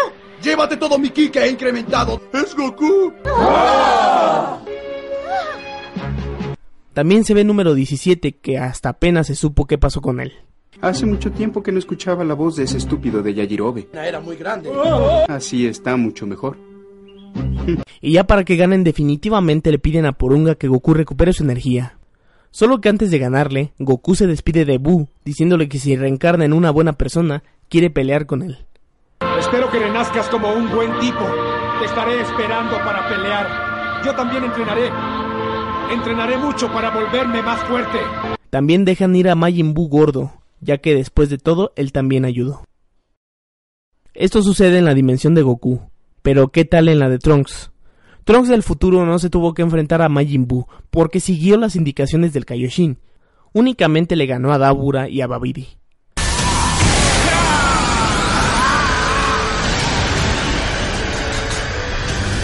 Llévate 0.42 0.78
todo 0.78 0.98
mi 0.98 1.10
ki 1.10 1.28
que 1.28 1.40
he 1.40 1.50
incrementado. 1.50 2.18
¡Es 2.32 2.56
Goku! 2.56 3.12
También 6.92 7.24
se 7.24 7.34
ve 7.34 7.44
número 7.44 7.74
17, 7.74 8.36
que 8.36 8.58
hasta 8.58 8.90
apenas 8.90 9.28
se 9.28 9.34
supo 9.34 9.66
qué 9.66 9.78
pasó 9.78 10.00
con 10.00 10.20
él. 10.20 10.32
Hace 10.80 11.06
mucho 11.06 11.30
tiempo 11.30 11.62
que 11.62 11.72
no 11.72 11.78
escuchaba 11.78 12.24
la 12.24 12.34
voz 12.34 12.56
de 12.56 12.64
ese 12.64 12.78
estúpido 12.78 13.22
de 13.22 13.34
Yajirobe. 13.34 13.88
Era 13.92 14.20
muy 14.20 14.36
grande. 14.36 14.70
Así 15.28 15.66
está 15.66 15.96
mucho 15.96 16.26
mejor. 16.26 16.56
y 18.00 18.12
ya 18.12 18.24
para 18.24 18.44
que 18.44 18.56
ganen 18.56 18.82
definitivamente 18.82 19.70
le 19.70 19.78
piden 19.78 20.06
a 20.06 20.12
Porunga 20.12 20.54
que 20.54 20.68
Goku 20.68 20.94
recupere 20.94 21.32
su 21.32 21.44
energía. 21.44 21.98
Solo 22.50 22.80
que 22.80 22.88
antes 22.88 23.10
de 23.10 23.18
ganarle, 23.18 23.72
Goku 23.78 24.16
se 24.16 24.26
despide 24.26 24.64
de 24.64 24.78
Buu, 24.78 25.08
diciéndole 25.24 25.68
que 25.68 25.78
si 25.78 25.94
reencarna 25.94 26.44
en 26.44 26.52
una 26.52 26.70
buena 26.70 26.94
persona, 26.94 27.44
quiere 27.68 27.90
pelear 27.90 28.26
con 28.26 28.42
él. 28.42 28.58
Espero 29.38 29.70
que 29.70 29.78
renazcas 29.78 30.28
como 30.28 30.52
un 30.52 30.68
buen 30.70 30.98
tipo. 30.98 31.24
Te 31.78 31.84
estaré 31.86 32.20
esperando 32.20 32.76
para 32.78 33.08
pelear. 33.08 34.02
Yo 34.04 34.14
también 34.14 34.44
entrenaré. 34.44 34.90
Entrenaré 35.90 36.38
mucho 36.38 36.72
para 36.72 36.90
volverme 36.90 37.42
más 37.42 37.62
fuerte. 37.64 37.98
También 38.48 38.84
dejan 38.84 39.16
ir 39.16 39.28
a 39.28 39.34
Majin 39.34 39.74
Buu 39.74 39.88
gordo, 39.88 40.32
ya 40.60 40.78
que 40.78 40.94
después 40.94 41.30
de 41.30 41.38
todo 41.38 41.72
él 41.74 41.90
también 41.90 42.24
ayudó. 42.24 42.62
Esto 44.14 44.42
sucede 44.42 44.78
en 44.78 44.84
la 44.84 44.94
dimensión 44.94 45.34
de 45.34 45.42
Goku, 45.42 45.80
pero 46.22 46.48
¿qué 46.48 46.64
tal 46.64 46.88
en 46.88 47.00
la 47.00 47.08
de 47.08 47.18
Trunks? 47.18 47.72
Trunks 48.24 48.48
del 48.48 48.62
futuro 48.62 49.04
no 49.04 49.18
se 49.18 49.30
tuvo 49.30 49.52
que 49.52 49.62
enfrentar 49.62 50.00
a 50.02 50.08
Majin 50.08 50.46
Buu 50.46 50.66
porque 50.90 51.18
siguió 51.18 51.56
las 51.56 51.74
indicaciones 51.74 52.32
del 52.32 52.44
Kaioshin. 52.44 52.98
Únicamente 53.52 54.14
le 54.14 54.26
ganó 54.26 54.52
a 54.52 54.58
Dabura 54.58 55.08
y 55.08 55.20
a 55.22 55.26
Babidi. 55.26 55.66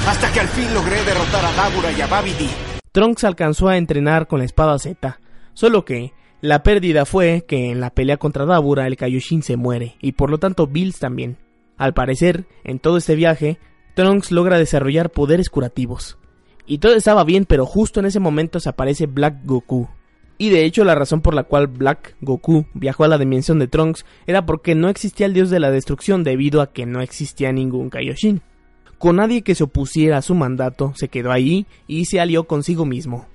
Hasta 0.09 0.32
que 0.32 0.40
al 0.40 0.48
fin 0.48 0.73
logré 0.74 1.05
derrotar 1.05 1.44
a 1.44 1.52
Dabura 1.52 1.93
y 1.93 2.01
a 2.01 2.06
Babidi. 2.06 2.51
Trunks 2.97 3.24
alcanzó 3.24 3.68
a 3.68 3.77
entrenar 3.77 4.27
con 4.27 4.39
la 4.39 4.47
espada 4.47 4.78
Z, 4.78 5.20
solo 5.52 5.85
que 5.85 6.14
la 6.40 6.62
pérdida 6.62 7.05
fue 7.05 7.44
que 7.47 7.70
en 7.70 7.78
la 7.78 7.90
pelea 7.90 8.16
contra 8.16 8.47
Dabura 8.47 8.86
el 8.86 8.97
Kaioshin 8.97 9.43
se 9.43 9.59
muere 9.59 9.97
y 10.01 10.12
por 10.12 10.31
lo 10.31 10.39
tanto 10.39 10.66
Bills 10.66 10.98
también. 10.98 11.36
Al 11.77 11.93
parecer, 11.93 12.47
en 12.64 12.78
todo 12.78 12.97
este 12.97 13.14
viaje, 13.14 13.59
Trunks 13.97 14.32
logra 14.32 14.56
desarrollar 14.56 15.10
poderes 15.10 15.51
curativos. 15.51 16.16
Y 16.64 16.78
todo 16.78 16.94
estaba 16.94 17.23
bien, 17.24 17.44
pero 17.44 17.66
justo 17.66 18.01
en 18.01 18.06
ese 18.06 18.18
momento 18.18 18.60
se 18.60 18.70
aparece 18.70 19.05
Black 19.05 19.44
Goku. 19.44 19.90
Y 20.39 20.48
de 20.48 20.64
hecho 20.64 20.82
la 20.82 20.94
razón 20.94 21.20
por 21.20 21.35
la 21.35 21.43
cual 21.43 21.66
Black 21.66 22.16
Goku 22.23 22.64
viajó 22.73 23.05
a 23.05 23.09
la 23.09 23.18
dimensión 23.18 23.59
de 23.59 23.68
Trunks 23.68 24.06
era 24.27 24.47
porque 24.47 24.74
no 24.74 24.89
existía 24.89 25.27
el 25.27 25.35
dios 25.35 25.51
de 25.51 25.60
la 25.60 25.70
destrucción 25.70 26.24
debido 26.24 26.62
a 26.62 26.73
que 26.73 26.86
no 26.86 27.02
existía 27.02 27.52
ningún 27.52 27.90
Kaioshin. 27.90 28.40
Con 28.98 29.16
nadie 29.16 29.43
que 29.43 29.55
se 29.55 29.64
opusiera 29.64 30.18
a 30.18 30.23
su 30.23 30.35
mandato, 30.35 30.93
se 30.97 31.09
quedó 31.09 31.32
ahí 31.32 31.66
y 31.86 32.06
se 32.06 32.20
alió 32.20 32.44
consigo 32.44 32.86
mismo. 32.86 33.27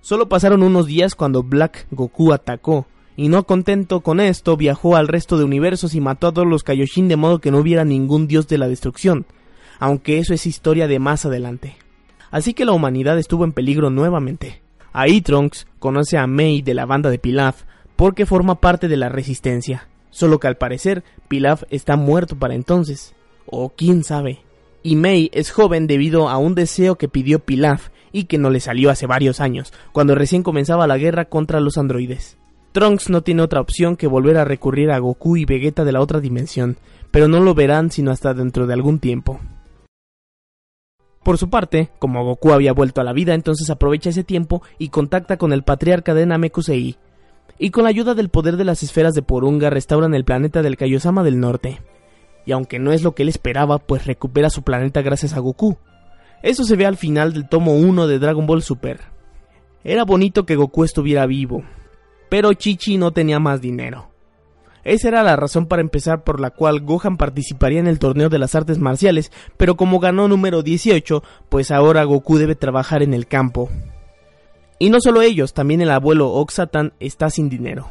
Solo 0.00 0.28
pasaron 0.28 0.62
unos 0.62 0.86
días 0.86 1.14
cuando 1.14 1.42
Black 1.42 1.86
Goku 1.90 2.32
atacó, 2.32 2.86
y 3.16 3.28
no 3.28 3.44
contento 3.44 4.00
con 4.00 4.20
esto, 4.20 4.56
viajó 4.56 4.96
al 4.96 5.08
resto 5.08 5.38
de 5.38 5.44
universos 5.44 5.94
y 5.94 6.00
mató 6.00 6.28
a 6.28 6.32
todos 6.32 6.48
los 6.48 6.64
Kaioshin 6.64 7.08
de 7.08 7.16
modo 7.16 7.40
que 7.40 7.50
no 7.50 7.58
hubiera 7.58 7.84
ningún 7.84 8.26
dios 8.26 8.48
de 8.48 8.58
la 8.58 8.68
destrucción, 8.68 9.26
aunque 9.78 10.18
eso 10.18 10.34
es 10.34 10.46
historia 10.46 10.88
de 10.88 10.98
más 10.98 11.24
adelante. 11.24 11.76
Así 12.30 12.54
que 12.54 12.64
la 12.64 12.72
humanidad 12.72 13.18
estuvo 13.18 13.44
en 13.44 13.52
peligro 13.52 13.90
nuevamente. 13.90 14.62
Ahí 14.92 15.20
Trunks 15.20 15.66
conoce 15.78 16.18
a 16.18 16.26
Mei 16.26 16.62
de 16.62 16.74
la 16.74 16.86
banda 16.86 17.10
de 17.10 17.18
Pilaf, 17.18 17.62
porque 17.96 18.26
forma 18.26 18.60
parte 18.60 18.88
de 18.88 18.96
la 18.96 19.08
resistencia, 19.08 19.88
solo 20.10 20.40
que 20.40 20.48
al 20.48 20.56
parecer 20.56 21.04
Pilaf 21.28 21.62
está 21.70 21.96
muerto 21.96 22.36
para 22.36 22.54
entonces, 22.54 23.14
o 23.46 23.70
quién 23.70 24.02
sabe. 24.02 24.43
Y 24.86 24.96
Mei 24.96 25.30
es 25.32 25.50
joven 25.50 25.86
debido 25.86 26.28
a 26.28 26.36
un 26.36 26.54
deseo 26.54 26.96
que 26.96 27.08
pidió 27.08 27.38
Pilaf 27.38 27.88
y 28.12 28.24
que 28.24 28.36
no 28.36 28.50
le 28.50 28.60
salió 28.60 28.90
hace 28.90 29.06
varios 29.06 29.40
años, 29.40 29.72
cuando 29.92 30.14
recién 30.14 30.42
comenzaba 30.42 30.86
la 30.86 30.98
guerra 30.98 31.24
contra 31.24 31.58
los 31.58 31.78
androides. 31.78 32.36
Trunks 32.72 33.08
no 33.08 33.22
tiene 33.22 33.40
otra 33.40 33.62
opción 33.62 33.96
que 33.96 34.06
volver 34.06 34.36
a 34.36 34.44
recurrir 34.44 34.90
a 34.90 34.98
Goku 34.98 35.38
y 35.38 35.46
Vegeta 35.46 35.84
de 35.84 35.92
la 35.92 36.02
otra 36.02 36.20
dimensión, 36.20 36.76
pero 37.10 37.28
no 37.28 37.40
lo 37.40 37.54
verán 37.54 37.90
sino 37.90 38.10
hasta 38.10 38.34
dentro 38.34 38.66
de 38.66 38.74
algún 38.74 38.98
tiempo. 38.98 39.40
Por 41.22 41.38
su 41.38 41.48
parte, 41.48 41.88
como 41.98 42.22
Goku 42.22 42.52
había 42.52 42.74
vuelto 42.74 43.00
a 43.00 43.04
la 43.04 43.14
vida, 43.14 43.32
entonces 43.32 43.70
aprovecha 43.70 44.10
ese 44.10 44.22
tiempo 44.22 44.62
y 44.78 44.90
contacta 44.90 45.38
con 45.38 45.54
el 45.54 45.62
patriarca 45.62 46.12
de 46.12 46.26
Namekusei. 46.26 46.98
Y 47.58 47.70
con 47.70 47.84
la 47.84 47.90
ayuda 47.90 48.12
del 48.14 48.28
poder 48.28 48.58
de 48.58 48.64
las 48.64 48.82
esferas 48.82 49.14
de 49.14 49.22
Porunga 49.22 49.70
restauran 49.70 50.14
el 50.14 50.26
planeta 50.26 50.60
del 50.60 50.76
Kaiosama 50.76 51.22
del 51.22 51.40
Norte. 51.40 51.80
Y 52.46 52.52
aunque 52.52 52.78
no 52.78 52.92
es 52.92 53.02
lo 53.02 53.14
que 53.14 53.22
él 53.22 53.28
esperaba, 53.28 53.78
pues 53.78 54.06
recupera 54.06 54.50
su 54.50 54.62
planeta 54.62 55.02
gracias 55.02 55.34
a 55.34 55.40
Goku. 55.40 55.76
Eso 56.42 56.64
se 56.64 56.76
ve 56.76 56.86
al 56.86 56.96
final 56.96 57.32
del 57.32 57.48
tomo 57.48 57.72
1 57.72 58.06
de 58.06 58.18
Dragon 58.18 58.46
Ball 58.46 58.62
Super. 58.62 59.00
Era 59.82 60.04
bonito 60.04 60.44
que 60.46 60.56
Goku 60.56 60.84
estuviera 60.84 61.26
vivo, 61.26 61.62
pero 62.28 62.52
Chichi 62.52 62.98
no 62.98 63.12
tenía 63.12 63.38
más 63.38 63.60
dinero. 63.60 64.10
Esa 64.84 65.08
era 65.08 65.22
la 65.22 65.36
razón 65.36 65.66
para 65.66 65.80
empezar 65.80 66.24
por 66.24 66.40
la 66.40 66.50
cual 66.50 66.80
Gohan 66.80 67.16
participaría 67.16 67.80
en 67.80 67.86
el 67.86 67.98
torneo 67.98 68.28
de 68.28 68.38
las 68.38 68.54
artes 68.54 68.78
marciales, 68.78 69.32
pero 69.56 69.76
como 69.76 69.98
ganó 69.98 70.28
número 70.28 70.62
18, 70.62 71.22
pues 71.48 71.70
ahora 71.70 72.04
Goku 72.04 72.36
debe 72.36 72.54
trabajar 72.54 73.02
en 73.02 73.14
el 73.14 73.26
campo. 73.26 73.70
Y 74.78 74.90
no 74.90 75.00
solo 75.00 75.22
ellos, 75.22 75.54
también 75.54 75.80
el 75.80 75.90
abuelo 75.90 76.32
Oxatan 76.32 76.92
está 77.00 77.30
sin 77.30 77.48
dinero. 77.48 77.88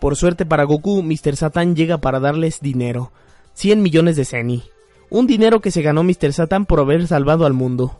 Por 0.00 0.16
suerte 0.16 0.46
para 0.46 0.64
Goku, 0.64 1.02
Mr. 1.02 1.36
Satan 1.36 1.76
llega 1.76 1.98
para 1.98 2.20
darles 2.20 2.60
dinero, 2.60 3.12
100 3.54 3.82
millones 3.82 4.16
de 4.16 4.24
Zeni, 4.24 4.62
un 5.10 5.26
dinero 5.26 5.60
que 5.60 5.70
se 5.70 5.82
ganó 5.82 6.04
Mr. 6.04 6.32
Satan 6.32 6.66
por 6.66 6.80
haber 6.80 7.06
salvado 7.06 7.46
al 7.46 7.52
mundo. 7.52 7.98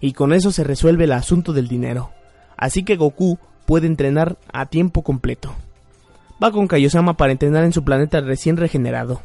Y 0.00 0.14
con 0.14 0.32
eso 0.32 0.50
se 0.50 0.64
resuelve 0.64 1.04
el 1.04 1.12
asunto 1.12 1.52
del 1.52 1.68
dinero. 1.68 2.10
Así 2.56 2.82
que 2.82 2.96
Goku 2.96 3.38
puede 3.66 3.86
entrenar 3.86 4.36
a 4.52 4.66
tiempo 4.66 5.02
completo 5.02 5.54
va 6.42 6.50
con 6.50 6.66
Kaiosama 6.66 7.16
para 7.16 7.32
entrenar 7.32 7.64
en 7.64 7.72
su 7.72 7.84
planeta 7.84 8.20
recién 8.20 8.56
regenerado. 8.56 9.22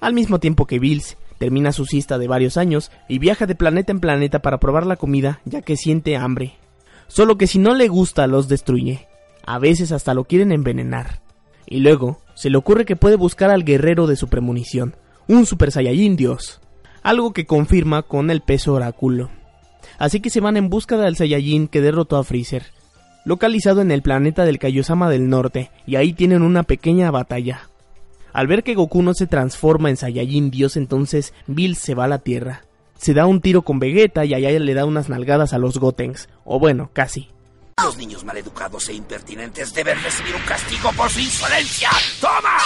Al 0.00 0.14
mismo 0.14 0.38
tiempo 0.38 0.66
que 0.66 0.78
Bills 0.78 1.16
termina 1.38 1.72
su 1.72 1.86
siesta 1.86 2.18
de 2.18 2.28
varios 2.28 2.56
años 2.56 2.92
y 3.08 3.18
viaja 3.18 3.46
de 3.46 3.56
planeta 3.56 3.90
en 3.90 4.00
planeta 4.00 4.40
para 4.40 4.58
probar 4.58 4.86
la 4.86 4.96
comida 4.96 5.40
ya 5.44 5.62
que 5.62 5.76
siente 5.76 6.16
hambre. 6.16 6.54
Solo 7.08 7.36
que 7.36 7.46
si 7.46 7.58
no 7.58 7.74
le 7.74 7.88
gusta 7.88 8.26
los 8.26 8.48
destruye. 8.48 9.08
A 9.44 9.58
veces 9.58 9.90
hasta 9.90 10.14
lo 10.14 10.24
quieren 10.24 10.52
envenenar. 10.52 11.20
Y 11.66 11.80
luego 11.80 12.20
se 12.34 12.48
le 12.48 12.58
ocurre 12.58 12.84
que 12.84 12.96
puede 12.96 13.16
buscar 13.16 13.50
al 13.50 13.64
guerrero 13.64 14.06
de 14.06 14.16
su 14.16 14.28
premonición, 14.28 14.94
un 15.28 15.46
Super 15.46 15.72
Saiyajin 15.72 16.16
Dios. 16.16 16.60
Algo 17.02 17.32
que 17.32 17.46
confirma 17.46 18.02
con 18.02 18.30
el 18.30 18.40
peso 18.40 18.74
oráculo. 18.74 19.30
Así 19.98 20.20
que 20.20 20.30
se 20.30 20.40
van 20.40 20.56
en 20.56 20.68
busca 20.68 20.96
del 20.96 21.16
Saiyajin 21.16 21.68
que 21.68 21.80
derrotó 21.80 22.16
a 22.16 22.24
Freezer 22.24 22.64
localizado 23.24 23.80
en 23.80 23.90
el 23.90 24.02
planeta 24.02 24.44
del 24.44 24.58
Kaiosama 24.58 25.08
del 25.08 25.28
Norte, 25.28 25.70
y 25.86 25.96
ahí 25.96 26.12
tienen 26.12 26.42
una 26.42 26.62
pequeña 26.62 27.10
batalla. 27.10 27.68
Al 28.32 28.46
ver 28.46 28.62
que 28.62 28.74
Goku 28.74 29.02
no 29.02 29.14
se 29.14 29.26
transforma 29.26 29.90
en 29.90 29.96
Saiyajin 29.96 30.50
Dios, 30.50 30.76
entonces 30.76 31.34
Bill 31.46 31.76
se 31.76 31.94
va 31.94 32.04
a 32.04 32.08
la 32.08 32.18
Tierra. 32.18 32.62
Se 32.96 33.14
da 33.14 33.26
un 33.26 33.40
tiro 33.40 33.62
con 33.62 33.78
Vegeta 33.78 34.24
y 34.24 34.34
allá 34.34 34.50
le 34.58 34.74
da 34.74 34.86
unas 34.86 35.08
nalgadas 35.08 35.52
a 35.52 35.58
los 35.58 35.78
Gotenks, 35.78 36.28
o 36.44 36.58
bueno, 36.58 36.90
casi. 36.92 37.28
Los 37.84 37.96
niños 37.96 38.24
maleducados 38.24 38.88
e 38.88 38.94
impertinentes 38.94 39.74
deben 39.74 40.00
recibir 40.02 40.34
un 40.34 40.42
castigo 40.42 40.90
por 40.96 41.10
su 41.10 41.18
insolencia. 41.20 41.90
¡Toma! 42.20 42.58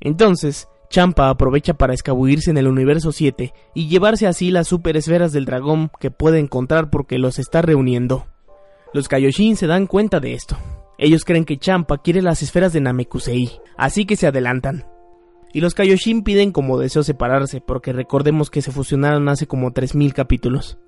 Entonces, 0.00 0.68
Champa 0.88 1.28
aprovecha 1.28 1.74
para 1.74 1.94
escabullirse 1.94 2.50
en 2.50 2.58
el 2.58 2.68
universo 2.68 3.10
7 3.10 3.52
y 3.74 3.88
llevarse 3.88 4.26
así 4.26 4.50
las 4.50 4.68
super 4.68 4.96
esferas 4.96 5.32
del 5.32 5.46
dragón 5.46 5.90
que 5.98 6.10
puede 6.10 6.38
encontrar 6.38 6.90
porque 6.90 7.18
los 7.18 7.38
está 7.38 7.60
reuniendo. 7.60 8.26
Los 8.94 9.08
Kaioshin 9.08 9.56
se 9.56 9.66
dan 9.66 9.86
cuenta 9.86 10.20
de 10.20 10.34
esto. 10.34 10.56
Ellos 10.96 11.24
creen 11.24 11.44
que 11.44 11.58
Champa 11.58 11.98
quiere 11.98 12.22
las 12.22 12.42
esferas 12.42 12.72
de 12.72 12.80
Namekusei, 12.80 13.50
así 13.76 14.06
que 14.06 14.16
se 14.16 14.26
adelantan. 14.26 14.86
Y 15.52 15.60
los 15.60 15.74
Kaioshin 15.74 16.22
piden 16.22 16.52
como 16.52 16.78
deseo 16.78 17.02
separarse 17.02 17.60
porque 17.60 17.92
recordemos 17.92 18.48
que 18.48 18.62
se 18.62 18.70
fusionaron 18.70 19.28
hace 19.28 19.46
como 19.46 19.72
3000 19.72 20.14
capítulos. 20.14 20.78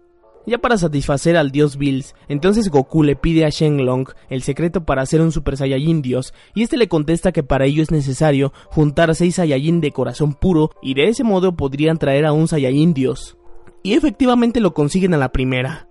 Ya 0.46 0.58
para 0.58 0.78
satisfacer 0.78 1.36
al 1.36 1.50
dios 1.50 1.76
Bills, 1.76 2.14
entonces 2.28 2.70
Goku 2.70 3.02
le 3.02 3.14
pide 3.14 3.44
a 3.44 3.50
Shenlong 3.50 4.08
el 4.30 4.42
secreto 4.42 4.84
para 4.84 5.02
hacer 5.02 5.20
un 5.20 5.32
Super 5.32 5.56
Saiyajin 5.56 6.00
dios, 6.00 6.32
y 6.54 6.62
este 6.62 6.78
le 6.78 6.88
contesta 6.88 7.30
que 7.30 7.42
para 7.42 7.66
ello 7.66 7.82
es 7.82 7.90
necesario 7.90 8.52
juntar 8.70 9.14
6 9.14 9.34
Saiyajin 9.34 9.80
de 9.80 9.92
corazón 9.92 10.34
puro, 10.34 10.70
y 10.82 10.94
de 10.94 11.08
ese 11.08 11.24
modo 11.24 11.56
podrían 11.56 11.98
traer 11.98 12.24
a 12.24 12.32
un 12.32 12.48
Saiyajin 12.48 12.94
dios. 12.94 13.36
Y 13.82 13.92
efectivamente 13.92 14.60
lo 14.60 14.72
consiguen 14.72 15.14
a 15.14 15.18
la 15.18 15.30
primera. 15.30 15.88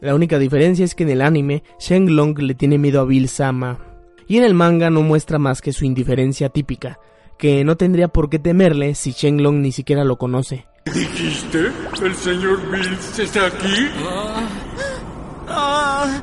La 0.00 0.14
única 0.14 0.38
diferencia 0.38 0.84
es 0.84 0.94
que 0.94 1.04
en 1.04 1.10
el 1.10 1.22
anime, 1.22 1.62
Shenlong 1.80 2.38
le 2.38 2.54
tiene 2.54 2.76
miedo 2.76 3.00
a 3.00 3.04
Bill 3.04 3.28
Sama, 3.28 3.80
y 4.28 4.36
en 4.36 4.44
el 4.44 4.54
manga 4.54 4.90
no 4.90 5.02
muestra 5.02 5.38
más 5.38 5.62
que 5.62 5.72
su 5.72 5.86
indiferencia 5.86 6.50
típica, 6.50 6.98
que 7.38 7.64
no 7.64 7.76
tendría 7.76 8.08
por 8.08 8.30
qué 8.30 8.38
temerle 8.38 8.94
si 8.94 9.12
Shenlong 9.12 9.60
ni 9.60 9.72
siquiera 9.72 10.04
lo 10.04 10.16
conoce. 10.16 10.66
¿Dijiste? 10.86 11.70
¿El 12.02 12.14
señor 12.14 12.70
Bills 12.70 13.18
está 13.18 13.46
aquí? 13.46 13.88
Ah. 13.98 14.48
¡Ay! 15.48 16.20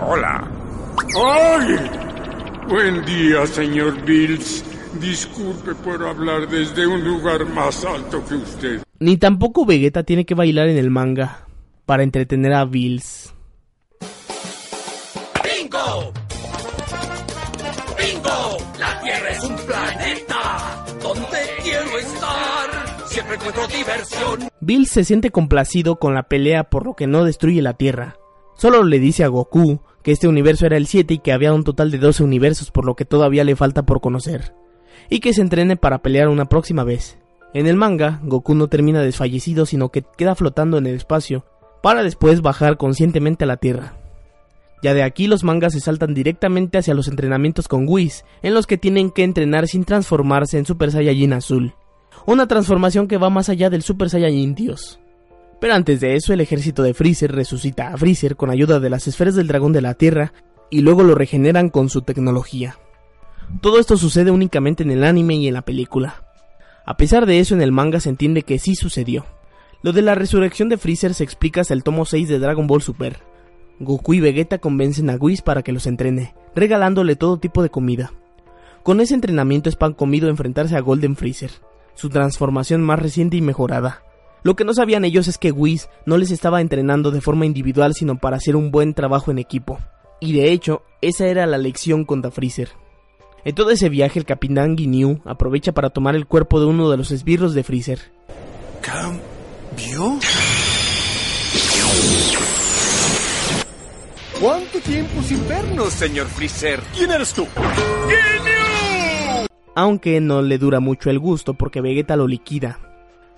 Hola. 0.00 0.50
¡Ay! 1.22 1.76
Buen 2.68 3.04
día, 3.04 3.46
señor 3.46 4.02
Bills. 4.04 4.64
Disculpe 5.00 5.74
por 5.74 6.06
hablar 6.06 6.48
desde 6.48 6.86
un 6.86 7.04
lugar 7.04 7.46
más 7.46 7.84
alto 7.84 8.24
que 8.26 8.34
usted. 8.34 8.82
Ni 9.00 9.16
tampoco 9.16 9.64
Vegeta 9.64 10.02
tiene 10.02 10.24
que 10.24 10.34
bailar 10.34 10.68
en 10.68 10.76
el 10.76 10.90
manga 10.90 11.46
para 11.86 12.02
entretener 12.02 12.52
a 12.54 12.64
Bills. 12.64 13.32
Bill 24.60 24.86
se 24.86 25.04
siente 25.04 25.30
complacido 25.30 25.96
con 25.96 26.14
la 26.14 26.24
pelea 26.24 26.64
por 26.64 26.84
lo 26.84 26.94
que 26.94 27.06
no 27.06 27.24
destruye 27.24 27.62
la 27.62 27.74
Tierra. 27.74 28.16
Solo 28.56 28.82
le 28.82 28.98
dice 28.98 29.24
a 29.24 29.28
Goku 29.28 29.80
que 30.02 30.12
este 30.12 30.28
universo 30.28 30.66
era 30.66 30.76
el 30.76 30.86
7 30.86 31.14
y 31.14 31.18
que 31.18 31.32
había 31.32 31.52
un 31.52 31.64
total 31.64 31.90
de 31.90 31.98
12 31.98 32.24
universos 32.24 32.70
por 32.70 32.84
lo 32.84 32.96
que 32.96 33.04
todavía 33.04 33.44
le 33.44 33.56
falta 33.56 33.84
por 33.84 34.00
conocer. 34.00 34.54
Y 35.08 35.20
que 35.20 35.32
se 35.32 35.42
entrene 35.42 35.76
para 35.76 36.02
pelear 36.02 36.28
una 36.28 36.46
próxima 36.46 36.84
vez. 36.84 37.18
En 37.54 37.66
el 37.66 37.76
manga, 37.76 38.20
Goku 38.22 38.54
no 38.54 38.68
termina 38.68 39.00
desfallecido 39.00 39.64
sino 39.64 39.90
que 39.90 40.04
queda 40.16 40.34
flotando 40.34 40.76
en 40.76 40.86
el 40.86 40.96
espacio, 40.96 41.44
para 41.82 42.02
después 42.02 42.42
bajar 42.42 42.76
conscientemente 42.76 43.44
a 43.44 43.46
la 43.46 43.56
Tierra. 43.56 43.94
Ya 44.82 44.94
de 44.94 45.02
aquí 45.02 45.26
los 45.26 45.44
mangas 45.44 45.72
se 45.72 45.80
saltan 45.80 46.14
directamente 46.14 46.78
hacia 46.78 46.94
los 46.94 47.08
entrenamientos 47.08 47.66
con 47.66 47.86
Whis, 47.88 48.24
en 48.42 48.54
los 48.54 48.66
que 48.66 48.78
tienen 48.78 49.10
que 49.10 49.24
entrenar 49.24 49.66
sin 49.66 49.84
transformarse 49.84 50.58
en 50.58 50.66
Super 50.66 50.92
Saiyajin 50.92 51.32
azul. 51.32 51.74
Una 52.26 52.46
transformación 52.46 53.08
que 53.08 53.18
va 53.18 53.30
más 53.30 53.48
allá 53.48 53.70
del 53.70 53.82
Super 53.82 54.10
Saiyajin 54.10 54.54
Dios. 54.54 55.00
Pero 55.60 55.74
antes 55.74 56.00
de 56.00 56.14
eso, 56.14 56.32
el 56.32 56.40
ejército 56.40 56.82
de 56.82 56.94
Freezer 56.94 57.32
resucita 57.32 57.88
a 57.88 57.96
Freezer 57.96 58.36
con 58.36 58.50
ayuda 58.50 58.80
de 58.80 58.90
las 58.90 59.08
esferas 59.08 59.34
del 59.34 59.48
dragón 59.48 59.72
de 59.72 59.80
la 59.80 59.94
Tierra 59.94 60.32
y 60.70 60.80
luego 60.82 61.02
lo 61.02 61.14
regeneran 61.14 61.68
con 61.68 61.88
su 61.88 62.02
tecnología. 62.02 62.78
Todo 63.60 63.80
esto 63.80 63.96
sucede 63.96 64.30
únicamente 64.30 64.82
en 64.82 64.90
el 64.90 65.04
anime 65.04 65.34
y 65.36 65.48
en 65.48 65.54
la 65.54 65.62
película. 65.62 66.22
A 66.84 66.96
pesar 66.96 67.26
de 67.26 67.40
eso, 67.40 67.54
en 67.54 67.62
el 67.62 67.72
manga 67.72 68.00
se 68.00 68.08
entiende 68.08 68.42
que 68.42 68.58
sí 68.58 68.74
sucedió. 68.74 69.26
Lo 69.82 69.92
de 69.92 70.02
la 70.02 70.14
resurrección 70.14 70.68
de 70.68 70.76
Freezer 70.76 71.14
se 71.14 71.24
explica 71.24 71.60
hasta 71.60 71.74
el 71.74 71.82
tomo 71.82 72.04
6 72.04 72.28
de 72.28 72.38
Dragon 72.38 72.66
Ball 72.66 72.82
Super. 72.82 73.18
Goku 73.80 74.14
y 74.14 74.20
Vegeta 74.20 74.58
convencen 74.58 75.08
a 75.08 75.16
Whis 75.16 75.40
para 75.40 75.62
que 75.62 75.72
los 75.72 75.86
entrene, 75.86 76.34
regalándole 76.54 77.16
todo 77.16 77.38
tipo 77.38 77.62
de 77.62 77.70
comida. 77.70 78.12
Con 78.82 79.00
ese 79.00 79.14
entrenamiento 79.14 79.68
es 79.68 79.76
pan 79.76 79.92
comido 79.92 80.28
enfrentarse 80.28 80.76
a 80.76 80.80
Golden 80.80 81.14
Freezer, 81.14 81.50
su 81.98 82.10
transformación 82.10 82.80
más 82.80 83.00
reciente 83.00 83.36
y 83.36 83.40
mejorada. 83.40 84.04
Lo 84.44 84.54
que 84.54 84.64
no 84.64 84.72
sabían 84.72 85.04
ellos 85.04 85.26
es 85.26 85.36
que 85.36 85.50
Whis 85.50 85.88
no 86.06 86.16
les 86.16 86.30
estaba 86.30 86.60
entrenando 86.60 87.10
de 87.10 87.20
forma 87.20 87.44
individual 87.44 87.92
sino 87.94 88.18
para 88.18 88.36
hacer 88.36 88.54
un 88.54 88.70
buen 88.70 88.94
trabajo 88.94 89.32
en 89.32 89.38
equipo. 89.38 89.80
Y 90.20 90.32
de 90.32 90.52
hecho, 90.52 90.82
esa 91.00 91.26
era 91.26 91.44
la 91.46 91.58
lección 91.58 92.04
contra 92.04 92.30
Freezer. 92.30 92.70
En 93.44 93.56
todo 93.56 93.70
ese 93.70 93.88
viaje, 93.88 94.20
el 94.20 94.24
capitán 94.24 94.78
Ginyu 94.78 95.20
aprovecha 95.24 95.72
para 95.72 95.90
tomar 95.90 96.14
el 96.14 96.26
cuerpo 96.26 96.60
de 96.60 96.66
uno 96.66 96.88
de 96.88 96.98
los 96.98 97.10
esbirros 97.10 97.52
de 97.54 97.64
Freezer. 97.64 97.98
¿Cambió? 98.80 100.20
¿Cuánto 104.40 104.78
tiempo 104.78 105.20
sin 105.22 105.48
vernos, 105.48 105.92
señor 105.94 106.28
Freezer? 106.28 106.80
¿Quién 106.94 107.10
eres 107.10 107.32
tú? 107.32 107.44
Aunque 109.78 110.20
no 110.20 110.42
le 110.42 110.58
dura 110.58 110.80
mucho 110.80 111.08
el 111.08 111.20
gusto 111.20 111.54
porque 111.54 111.80
Vegeta 111.80 112.16
lo 112.16 112.26
liquida. 112.26 112.80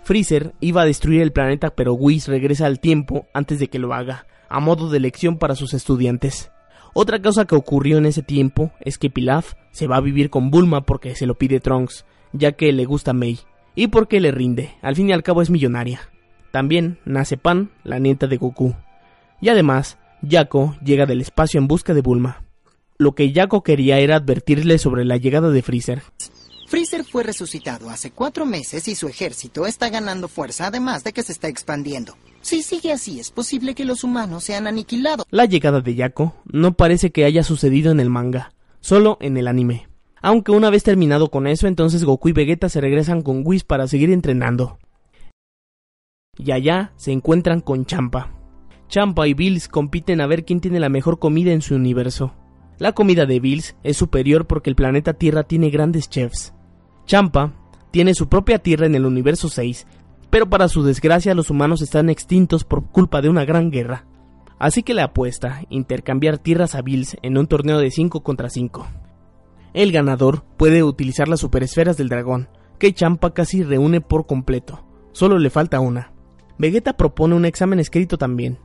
Freezer 0.05 0.55
iba 0.61 0.81
a 0.81 0.87
destruir 0.87 1.21
el 1.21 1.33
planeta 1.33 1.69
pero 1.69 1.93
Whis 1.93 2.29
regresa 2.29 2.65
al 2.65 2.81
tiempo 2.81 3.27
antes 3.35 3.59
de 3.59 3.69
que 3.69 3.79
lo 3.79 3.93
haga, 3.93 4.27
a 4.49 4.59
modo 4.59 4.89
de 4.89 5.01
lección 5.01 5.37
para 5.37 5.55
sus 5.55 5.75
estudiantes. 5.75 6.51
Otra 6.95 7.21
cosa 7.21 7.45
que 7.45 7.57
ocurrió 7.57 7.99
en 7.99 8.07
ese 8.07 8.23
tiempo 8.23 8.73
es 8.81 8.97
que 8.97 9.11
Pilaf 9.11 9.53
se 9.71 9.87
va 9.87 9.97
a 9.97 10.01
vivir 10.01 10.31
con 10.31 10.51
Bulma 10.51 10.81
porque 10.87 11.15
se 11.15 11.27
lo 11.27 11.35
pide 11.35 11.61
Trunks, 11.61 12.07
ya 12.33 12.53
que 12.53 12.73
le 12.73 12.87
gusta 12.87 13.13
Mei, 13.13 13.41
y 13.75 13.89
porque 13.89 14.19
le 14.19 14.31
rinde, 14.31 14.71
al 14.81 14.97
fin 14.97 15.11
y 15.11 15.13
al 15.13 15.23
cabo 15.23 15.43
es 15.43 15.51
millonaria. 15.51 16.01
También 16.53 17.01
nace 17.05 17.37
Pan, 17.37 17.71
la 17.85 17.99
nieta 17.99 18.29
de 18.29 18.39
Goku. 18.39 18.75
Y 19.43 19.51
además, 19.51 19.99
Yako 20.23 20.75
llega 20.83 21.05
del 21.05 21.21
espacio 21.21 21.61
en 21.61 21.69
busca 21.69 21.93
de 21.93 22.01
Bulma. 22.01 22.45
Lo 23.01 23.15
que 23.15 23.33
Yako 23.33 23.63
quería 23.63 23.99
era 23.99 24.17
advertirle 24.17 24.77
sobre 24.77 25.07
la 25.07 25.17
llegada 25.17 25.49
de 25.49 25.63
Freezer. 25.63 26.03
Freezer 26.67 27.03
fue 27.03 27.23
resucitado 27.23 27.89
hace 27.89 28.11
cuatro 28.11 28.45
meses 28.45 28.89
y 28.89 28.95
su 28.95 29.09
ejército 29.09 29.65
está 29.65 29.89
ganando 29.89 30.29
fuerza, 30.29 30.67
además 30.67 31.03
de 31.03 31.15
que 31.15 31.23
se 31.23 31.33
está 31.33 31.49
expandiendo. 31.49 32.19
Si 32.43 32.61
sigue 32.61 32.93
así, 32.93 33.19
es 33.19 33.31
posible 33.31 33.75
que 33.75 33.87
los 33.87 34.05
humanos 34.05 34.45
sean 34.45 34.67
aniquilados. 34.67 35.25
La 35.31 35.47
llegada 35.47 35.81
de 35.81 35.95
Yako 35.95 36.35
no 36.45 36.75
parece 36.75 37.11
que 37.11 37.25
haya 37.25 37.43
sucedido 37.43 37.91
en 37.91 38.01
el 38.01 38.11
manga, 38.11 38.53
solo 38.81 39.17
en 39.23 39.39
el 39.39 39.49
anime. 39.49 39.89
Aunque 40.21 40.53
una 40.53 40.69
vez 40.69 40.83
terminado 40.83 41.31
con 41.31 41.47
eso, 41.47 41.69
entonces 41.69 42.05
Goku 42.05 42.29
y 42.29 42.33
Vegeta 42.33 42.69
se 42.69 42.83
regresan 42.83 43.23
con 43.23 43.41
Whis 43.47 43.65
para 43.65 43.89
seguir 43.89 44.11
entrenando. 44.11 44.79
Y 46.37 46.53
allá 46.53 46.93
se 46.97 47.13
encuentran 47.13 47.63
con 47.63 47.87
Champa. 47.87 48.37
Champa 48.89 49.27
y 49.27 49.33
Bills 49.33 49.69
compiten 49.69 50.21
a 50.21 50.27
ver 50.27 50.45
quién 50.45 50.61
tiene 50.61 50.81
la 50.81 50.91
mejor 50.91 51.19
comida 51.19 51.53
en 51.53 51.63
su 51.63 51.75
universo. 51.75 52.35
La 52.81 52.93
comida 52.93 53.27
de 53.27 53.41
Bills 53.41 53.77
es 53.83 53.99
superior 53.99 54.47
porque 54.47 54.71
el 54.71 54.75
planeta 54.75 55.13
Tierra 55.13 55.43
tiene 55.43 55.69
grandes 55.69 56.09
chefs. 56.09 56.55
Champa 57.05 57.53
tiene 57.91 58.15
su 58.15 58.31
propia 58.31 58.59
Tierra 58.59 58.87
en 58.87 58.95
el 58.95 59.05
universo 59.05 59.51
6, 59.51 59.87
pero 60.31 60.49
para 60.49 60.67
su 60.67 60.83
desgracia 60.83 61.35
los 61.35 61.51
humanos 61.51 61.83
están 61.83 62.09
extintos 62.09 62.65
por 62.65 62.87
culpa 62.87 63.21
de 63.21 63.29
una 63.29 63.45
gran 63.45 63.71
guerra. 63.71 64.07
Así 64.59 64.83
que 64.83 64.95
le 64.95 65.03
apuesta 65.03 65.61
intercambiar 65.69 66.39
tierras 66.39 66.75
a 66.75 66.81
Bills 66.81 67.19
en 67.21 67.37
un 67.37 67.49
torneo 67.49 67.79
de 67.79 67.91
5 67.91 68.23
contra 68.23 68.49
5. 68.49 68.87
El 69.75 69.93
ganador 69.93 70.45
puede 70.57 70.83
utilizar 70.83 71.29
las 71.29 71.41
superesferas 71.41 71.99
del 71.99 72.09
dragón, 72.09 72.49
que 72.79 72.95
Champa 72.95 73.35
casi 73.35 73.63
reúne 73.63 74.01
por 74.01 74.27
completo. 74.27 74.87
Solo 75.13 75.39
le 75.39 75.51
falta 75.51 75.81
una. 75.81 76.15
Vegeta 76.57 76.97
propone 76.97 77.35
un 77.35 77.45
examen 77.45 77.79
escrito 77.79 78.17
también. 78.17 78.59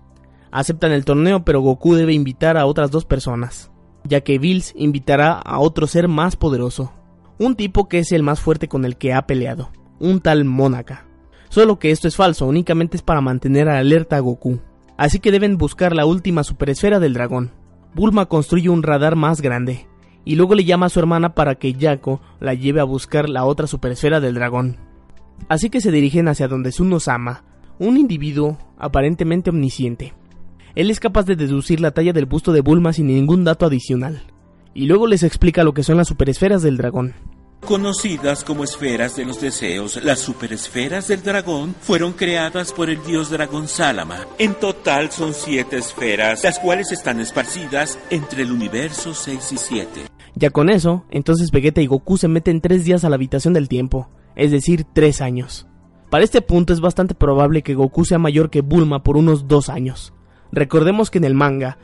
Aceptan 0.52 0.94
el 0.94 1.04
torneo, 1.04 1.44
pero 1.44 1.60
Goku 1.60 1.96
debe 1.96 2.14
invitar 2.14 2.56
a 2.56 2.66
otras 2.66 2.92
dos 2.92 3.04
personas, 3.04 3.72
ya 4.06 4.22
que 4.22 4.40
Bills 4.40 4.73
invitará 4.77 5.34
a 5.34 5.60
otro 5.60 5.88
ser 5.88 6.07
más 6.07 6.36
poderoso, 6.36 6.94
un 7.38 7.56
tipo 7.56 7.90
que 7.90 7.99
es 7.99 8.11
el 8.11 8.23
más 8.23 8.40
fuerte 8.40 8.68
con 8.68 8.86
el 8.86 8.98
que 8.98 9.14
ha 9.14 9.27
peleado, 9.27 9.72
un 9.99 10.22
tal 10.22 10.45
Monaka. 10.45 11.06
Solo 11.49 11.80
que 11.80 11.91
esto 11.91 12.07
es 12.07 12.15
falso, 12.15 12.48
únicamente 12.48 12.98
es 12.98 13.03
para 13.03 13.22
mantener 13.22 13.69
alerta 13.69 14.18
a 14.18 14.19
Goku. 14.19 14.60
Así 14.98 15.19
que 15.19 15.32
deben 15.32 15.57
buscar 15.57 15.94
la 15.94 16.06
última 16.06 16.44
superesfera 16.44 16.99
del 16.99 17.14
dragón. 17.14 17.52
Bulma 17.94 18.27
construye 18.27 18.69
un 18.69 18.84
radar 18.84 19.15
más 19.15 19.41
grande, 19.41 19.88
y 20.23 20.36
luego 20.36 20.56
le 20.56 20.65
llama 20.65 20.88
a 20.88 20.90
su 20.90 20.99
hermana 20.99 21.36
para 21.36 21.56
que 21.56 21.73
Yako 21.73 22.22
la 22.40 22.53
lleve 22.53 22.82
a 22.82 22.86
buscar 22.86 23.30
la 23.30 23.45
otra 23.45 23.68
superesfera 23.68 24.19
del 24.19 24.36
dragón. 24.36 24.77
Así 25.49 25.69
que 25.69 25.82
se 25.82 25.91
dirigen 25.91 26.27
hacia 26.27 26.48
donde 26.48 26.72
Sunosama, 26.72 27.44
un 27.80 27.98
individuo 27.98 28.57
aparentemente 28.77 29.49
omnisciente. 29.49 30.14
Él 30.76 30.91
es 30.91 30.99
capaz 30.99 31.23
de 31.26 31.38
deducir 31.38 31.80
la 31.80 31.91
talla 31.91 32.11
del 32.11 32.26
busto 32.26 32.52
de 32.52 32.60
Bulma 32.60 32.91
sin 32.91 33.07
ningún 33.07 33.45
dato 33.45 33.65
adicional, 33.65 34.23
y 34.73 34.88
luego 34.88 35.07
les 35.07 35.23
explica 35.23 35.64
lo 35.64 35.73
que 35.73 35.84
son 35.84 35.95
las 35.95 36.10
superesferas 36.10 36.61
del 36.64 36.76
dragón. 36.76 37.14
Conocidas 37.65 38.43
como 38.43 38.64
esferas 38.64 39.15
de 39.15 39.26
los 39.26 39.39
deseos, 39.39 40.03
las 40.03 40.19
superesferas 40.19 41.07
del 41.07 41.23
dragón 41.23 41.73
fueron 41.80 42.11
creadas 42.11 42.73
por 42.73 42.89
el 42.89 43.02
dios 43.03 43.30
dragón 43.31 43.69
Salama. 43.69 44.27
En 44.38 44.53
total 44.53 45.11
son 45.11 45.34
siete 45.34 45.77
esferas, 45.77 46.43
las 46.43 46.60
cuales 46.60 46.91
están 46.91 47.22
esparcidas 47.22 47.97
entre 48.10 48.43
el 48.43 48.52
universo 48.52 49.14
6 49.14 49.52
y 49.53 49.57
7. 49.57 50.02
Ya 50.35 50.49
con 50.49 50.69
eso, 50.69 51.06
entonces 51.10 51.49
Vegeta 51.52 51.81
y 51.81 51.88
Goku 51.88 52.18
se 52.18 52.27
meten 52.27 52.60
tres 52.60 52.84
días 52.84 53.06
a 53.06 53.10
la 53.10 53.15
habitación 53.15 53.53
del 53.53 53.69
tiempo, 53.69 54.10
es 54.35 54.52
decir, 54.52 54.85
tres 54.93 55.22
años. 55.22 55.65
Para 56.11 56.26
este 56.26 56.41
punto 56.41 56.73
es 56.73 56.81
bastante 56.81 57.15
probable 57.15 57.64
que 57.64 57.73
Goku 57.73 58.03
sea 58.03 58.19
mayor 58.19 58.49
que 58.49 58.61
Bulma 58.61 59.02
por 59.02 59.15
unos 59.18 59.47
dos 59.47 59.69
años. 59.69 60.14
Recordemos 60.56 61.11
que 61.11 61.18
en 61.18 61.26
el 61.26 61.34
manga, 61.34 61.77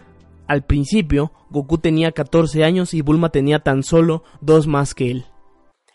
al 0.48 0.64
principio, 0.64 1.34
Goku 1.50 1.80
tenía 1.80 2.14
14 2.14 2.64
años 2.64 2.94
y 2.94 3.02
Bulma 3.02 3.28
tenía 3.30 3.60
tan 3.60 3.84
solo 3.84 4.24
dos 4.40 4.66
más 4.66 4.96
que 4.96 5.12
él. 5.12 5.26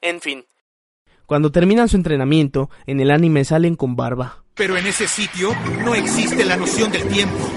En 0.03 0.21
fin. 0.21 0.45
Cuando 1.25 1.51
terminan 1.51 1.89
su 1.89 1.97
entrenamiento, 1.97 2.69
en 2.87 3.01
el 3.01 3.11
anime 3.11 3.47
salen 3.47 3.77
con 3.77 3.97
barba. 3.97 4.45
Pero 4.55 4.77
en 4.77 4.87
ese 4.87 5.09
sitio 5.09 5.53
no 5.87 5.95
existe 5.95 6.45
la 6.45 6.59
noción 6.59 6.93
del 6.93 7.09
tiempo. 7.09 7.49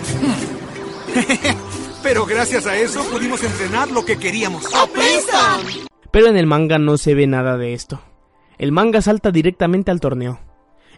Pero 2.02 2.26
gracias 2.26 2.66
a 2.66 2.78
eso 2.78 3.04
pudimos 3.12 3.44
entrenar 3.44 3.92
lo 3.92 4.06
que 4.06 4.18
queríamos. 4.18 4.64
Pero 6.12 6.28
en 6.28 6.38
el 6.38 6.48
manga 6.48 6.80
no 6.80 6.98
se 6.98 7.14
ve 7.14 7.28
nada 7.28 7.58
de 7.58 7.74
esto. 7.74 8.02
El 8.58 8.72
manga 8.72 9.02
salta 9.02 9.32
directamente 9.32 9.92
al 9.92 10.00
torneo. 10.00 10.40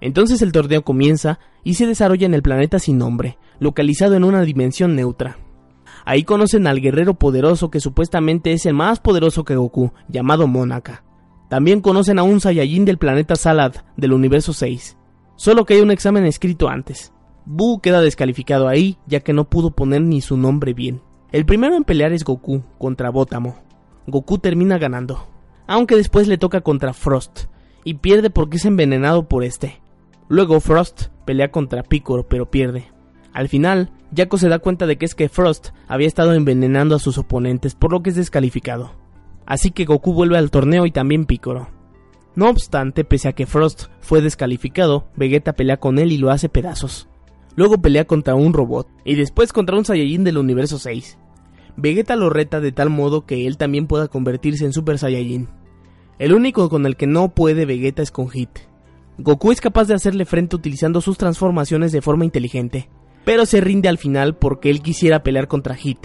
Entonces 0.02 0.42
el 0.42 0.52
torneo 0.52 0.84
comienza 0.84 1.40
y 1.64 1.76
se 1.76 1.86
desarrolla 1.86 2.26
en 2.26 2.34
el 2.34 2.42
planeta 2.42 2.80
sin 2.80 2.98
nombre, 2.98 3.38
localizado 3.60 4.16
en 4.16 4.24
una 4.24 4.42
dimensión 4.42 4.96
neutra. 4.96 5.38
Ahí 6.06 6.24
conocen 6.24 6.68
al 6.68 6.82
guerrero 6.82 7.14
poderoso 7.14 7.70
que 7.70 7.80
supuestamente 7.80 8.52
es 8.52 8.66
el 8.66 8.74
más 8.74 9.00
poderoso 9.00 9.44
que 9.44 9.56
Goku, 9.56 9.94
llamado 10.10 10.48
Monaka. 10.48 11.04
También 11.50 11.82
conocen 11.82 12.18
a 12.18 12.24
un 12.24 12.40
Saiyajin 12.40 12.86
del 12.86 12.98
planeta 12.98 13.36
Salad, 13.36 13.76
del 13.98 14.14
universo 14.14 14.54
6. 14.54 14.98
Solo 15.36 15.66
que 15.66 15.76
hay 15.76 15.82
un 15.82 15.92
examen 15.92 16.26
escrito 16.26 16.70
antes. 16.70 17.14
Buu 17.46 17.80
queda 17.82 18.02
descalificado 18.02 18.68
ahí, 18.68 18.98
ya 19.06 19.20
que 19.20 19.34
no 19.34 19.50
pudo 19.50 19.72
poner 19.72 20.02
ni 20.02 20.22
su 20.22 20.38
nombre 20.38 20.74
bien. 20.74 21.02
El 21.32 21.46
primero 21.46 21.76
en 21.76 21.84
pelear 21.84 22.14
es 22.14 22.24
Goku, 22.24 22.64
contra 22.78 23.10
Botamo. 23.10 23.58
Goku 24.08 24.38
termina 24.38 24.78
ganando, 24.78 25.28
aunque 25.68 25.96
después 25.96 26.28
le 26.28 26.38
toca 26.38 26.62
contra 26.62 26.94
Frost, 26.94 27.46
y 27.84 27.96
pierde 27.96 28.30
porque 28.30 28.58
es 28.58 28.66
envenenado 28.66 29.28
por 29.28 29.44
este. 29.44 29.81
Luego 30.32 30.62
Frost 30.62 31.08
pelea 31.26 31.52
contra 31.52 31.84
Piccolo, 31.84 32.26
pero 32.26 32.50
pierde. 32.50 32.86
Al 33.34 33.50
final, 33.50 33.92
Jaco 34.16 34.38
se 34.38 34.48
da 34.48 34.60
cuenta 34.60 34.88
de 34.88 34.98
que 34.98 35.04
es 35.04 35.14
que 35.14 35.28
Frost 35.28 35.72
había 35.90 36.08
estado 36.08 36.34
envenenando 36.34 36.96
a 36.96 37.00
sus 37.00 37.18
oponentes, 37.18 37.76
por 37.76 37.92
lo 37.92 38.02
que 38.02 38.12
es 38.12 38.16
descalificado. 38.16 38.94
Así 39.46 39.72
que 39.72 39.84
Goku 39.84 40.14
vuelve 40.14 40.38
al 40.38 40.50
torneo 40.50 40.86
y 40.86 40.92
también 40.92 41.26
Piccolo. 41.26 41.68
No 42.34 42.50
obstante, 42.50 43.04
pese 43.04 43.28
a 43.28 43.34
que 43.34 43.46
Frost 43.46 43.88
fue 44.00 44.22
descalificado, 44.22 45.10
Vegeta 45.18 45.52
pelea 45.52 45.82
con 45.82 46.00
él 46.00 46.14
y 46.14 46.18
lo 46.18 46.32
hace 46.32 46.48
pedazos. 46.48 47.10
Luego 47.58 47.82
pelea 47.82 48.06
contra 48.06 48.34
un 48.34 48.54
robot 48.54 48.88
y 49.04 49.16
después 49.16 49.52
contra 49.52 49.76
un 49.76 49.84
Saiyajin 49.84 50.24
del 50.24 50.38
universo 50.38 50.80
6. 50.80 51.18
Vegeta 51.76 52.16
lo 52.16 52.30
reta 52.30 52.62
de 52.62 52.72
tal 52.72 52.90
modo 52.90 53.26
que 53.26 53.48
él 53.48 53.58
también 53.58 53.86
pueda 53.86 54.08
convertirse 54.08 54.64
en 54.64 54.72
Super 54.72 54.98
Saiyajin. 54.98 55.50
El 56.20 56.34
único 56.34 56.70
con 56.70 56.86
el 56.86 56.96
que 56.96 57.06
no 57.06 57.36
puede 57.36 57.66
Vegeta 57.66 58.02
es 58.02 58.12
con 58.12 58.30
Hit. 58.30 58.71
Goku 59.24 59.52
es 59.52 59.62
capaz 59.62 59.88
de 59.88 59.94
hacerle 59.94 60.26
frente 60.26 60.56
utilizando 60.56 61.00
sus 61.00 61.16
transformaciones 61.16 61.92
de 61.92 62.02
forma 62.02 62.26
inteligente, 62.26 62.90
pero 63.24 63.46
se 63.46 63.62
rinde 63.62 63.88
al 63.88 64.00
final 64.00 64.36
porque 64.36 64.72
él 64.72 64.82
quisiera 64.82 65.22
pelear 65.22 65.48
contra 65.48 65.76
Hit, 65.76 66.00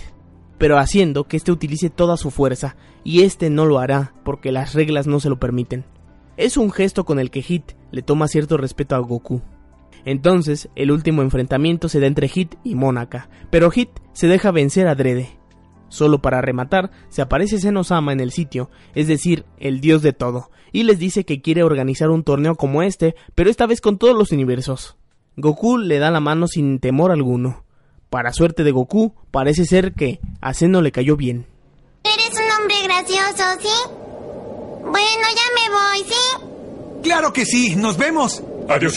pero 0.58 0.78
haciendo 0.78 1.24
que 1.24 1.38
éste 1.38 1.50
utilice 1.50 1.88
toda 1.88 2.18
su 2.18 2.30
fuerza, 2.30 2.76
y 3.04 3.22
este 3.22 3.48
no 3.48 3.64
lo 3.64 3.78
hará 3.78 4.12
porque 4.22 4.52
las 4.52 4.74
reglas 4.74 5.06
no 5.06 5.18
se 5.18 5.30
lo 5.30 5.38
permiten. 5.38 5.86
Es 6.36 6.58
un 6.58 6.70
gesto 6.70 7.06
con 7.06 7.18
el 7.18 7.30
que 7.30 7.40
Hit 7.40 7.72
le 7.90 8.02
toma 8.02 8.28
cierto 8.28 8.58
respeto 8.58 8.94
a 8.94 8.98
Goku. 8.98 9.40
Entonces, 10.04 10.68
el 10.76 10.90
último 10.90 11.22
enfrentamiento 11.22 11.88
se 11.88 12.00
da 12.00 12.06
entre 12.06 12.28
Hit 12.28 12.56
y 12.64 12.74
Monaka, 12.74 13.30
pero 13.48 13.70
Hit 13.70 13.88
se 14.12 14.28
deja 14.28 14.50
vencer 14.50 14.88
a 14.88 14.94
Drede. 14.94 15.38
Solo 15.88 16.20
para 16.20 16.40
rematar, 16.40 16.90
se 17.08 17.22
aparece 17.22 17.58
Senosama 17.58 18.12
en 18.12 18.20
el 18.20 18.32
sitio, 18.32 18.70
es 18.94 19.06
decir, 19.06 19.44
el 19.58 19.80
dios 19.80 20.02
de 20.02 20.12
todo, 20.12 20.50
y 20.72 20.82
les 20.82 20.98
dice 20.98 21.24
que 21.24 21.40
quiere 21.40 21.62
organizar 21.62 22.10
un 22.10 22.24
torneo 22.24 22.56
como 22.56 22.82
este, 22.82 23.14
pero 23.34 23.50
esta 23.50 23.66
vez 23.66 23.80
con 23.80 23.98
todos 23.98 24.16
los 24.16 24.32
universos. 24.32 24.96
Goku 25.36 25.78
le 25.78 25.98
da 25.98 26.10
la 26.10 26.20
mano 26.20 26.48
sin 26.48 26.80
temor 26.80 27.12
alguno. 27.12 27.64
Para 28.10 28.32
suerte 28.32 28.64
de 28.64 28.70
Goku, 28.70 29.14
parece 29.30 29.64
ser 29.64 29.92
que 29.92 30.20
a 30.40 30.54
Seno 30.54 30.80
le 30.80 30.92
cayó 30.92 31.16
bien. 31.16 31.46
Eres 32.04 32.30
un 32.32 32.50
hombre 32.60 32.76
gracioso, 32.84 33.44
¿sí? 33.60 33.90
Bueno, 34.82 35.26
ya 35.34 35.52
me 35.54 35.74
voy, 35.74 36.08
¿sí? 36.08 37.02
Claro 37.02 37.32
que 37.32 37.44
sí, 37.44 37.76
nos 37.76 37.98
vemos. 37.98 38.42
Adiós. 38.68 38.94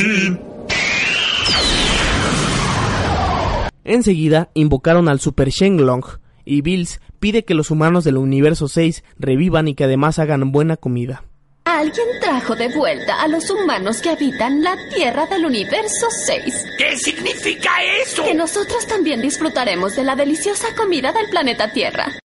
Enseguida 3.83 4.49
invocaron 4.53 5.09
al 5.09 5.19
Super 5.19 5.49
Shenlong, 5.49 6.03
y 6.49 6.61
Bills 6.61 6.99
pide 7.19 7.45
que 7.45 7.53
los 7.53 7.69
humanos 7.69 8.03
del 8.03 8.17
universo 8.17 8.67
6 8.67 9.03
revivan 9.19 9.67
y 9.67 9.75
que 9.75 9.83
además 9.83 10.17
hagan 10.17 10.51
buena 10.51 10.77
comida. 10.77 11.23
Alguien 11.65 12.07
trajo 12.19 12.55
de 12.55 12.75
vuelta 12.75 13.21
a 13.21 13.27
los 13.27 13.51
humanos 13.51 14.01
que 14.01 14.09
habitan 14.09 14.63
la 14.63 14.75
Tierra 14.93 15.27
del 15.27 15.45
Universo 15.45 16.07
6. 16.09 16.65
¿Qué 16.79 16.97
significa 16.97 17.69
eso? 18.01 18.23
Que 18.23 18.33
nosotros 18.33 18.87
también 18.87 19.21
disfrutaremos 19.21 19.95
de 19.95 20.03
la 20.03 20.15
deliciosa 20.15 20.67
comida 20.75 21.13
del 21.13 21.29
planeta 21.29 21.71
Tierra. 21.71 22.17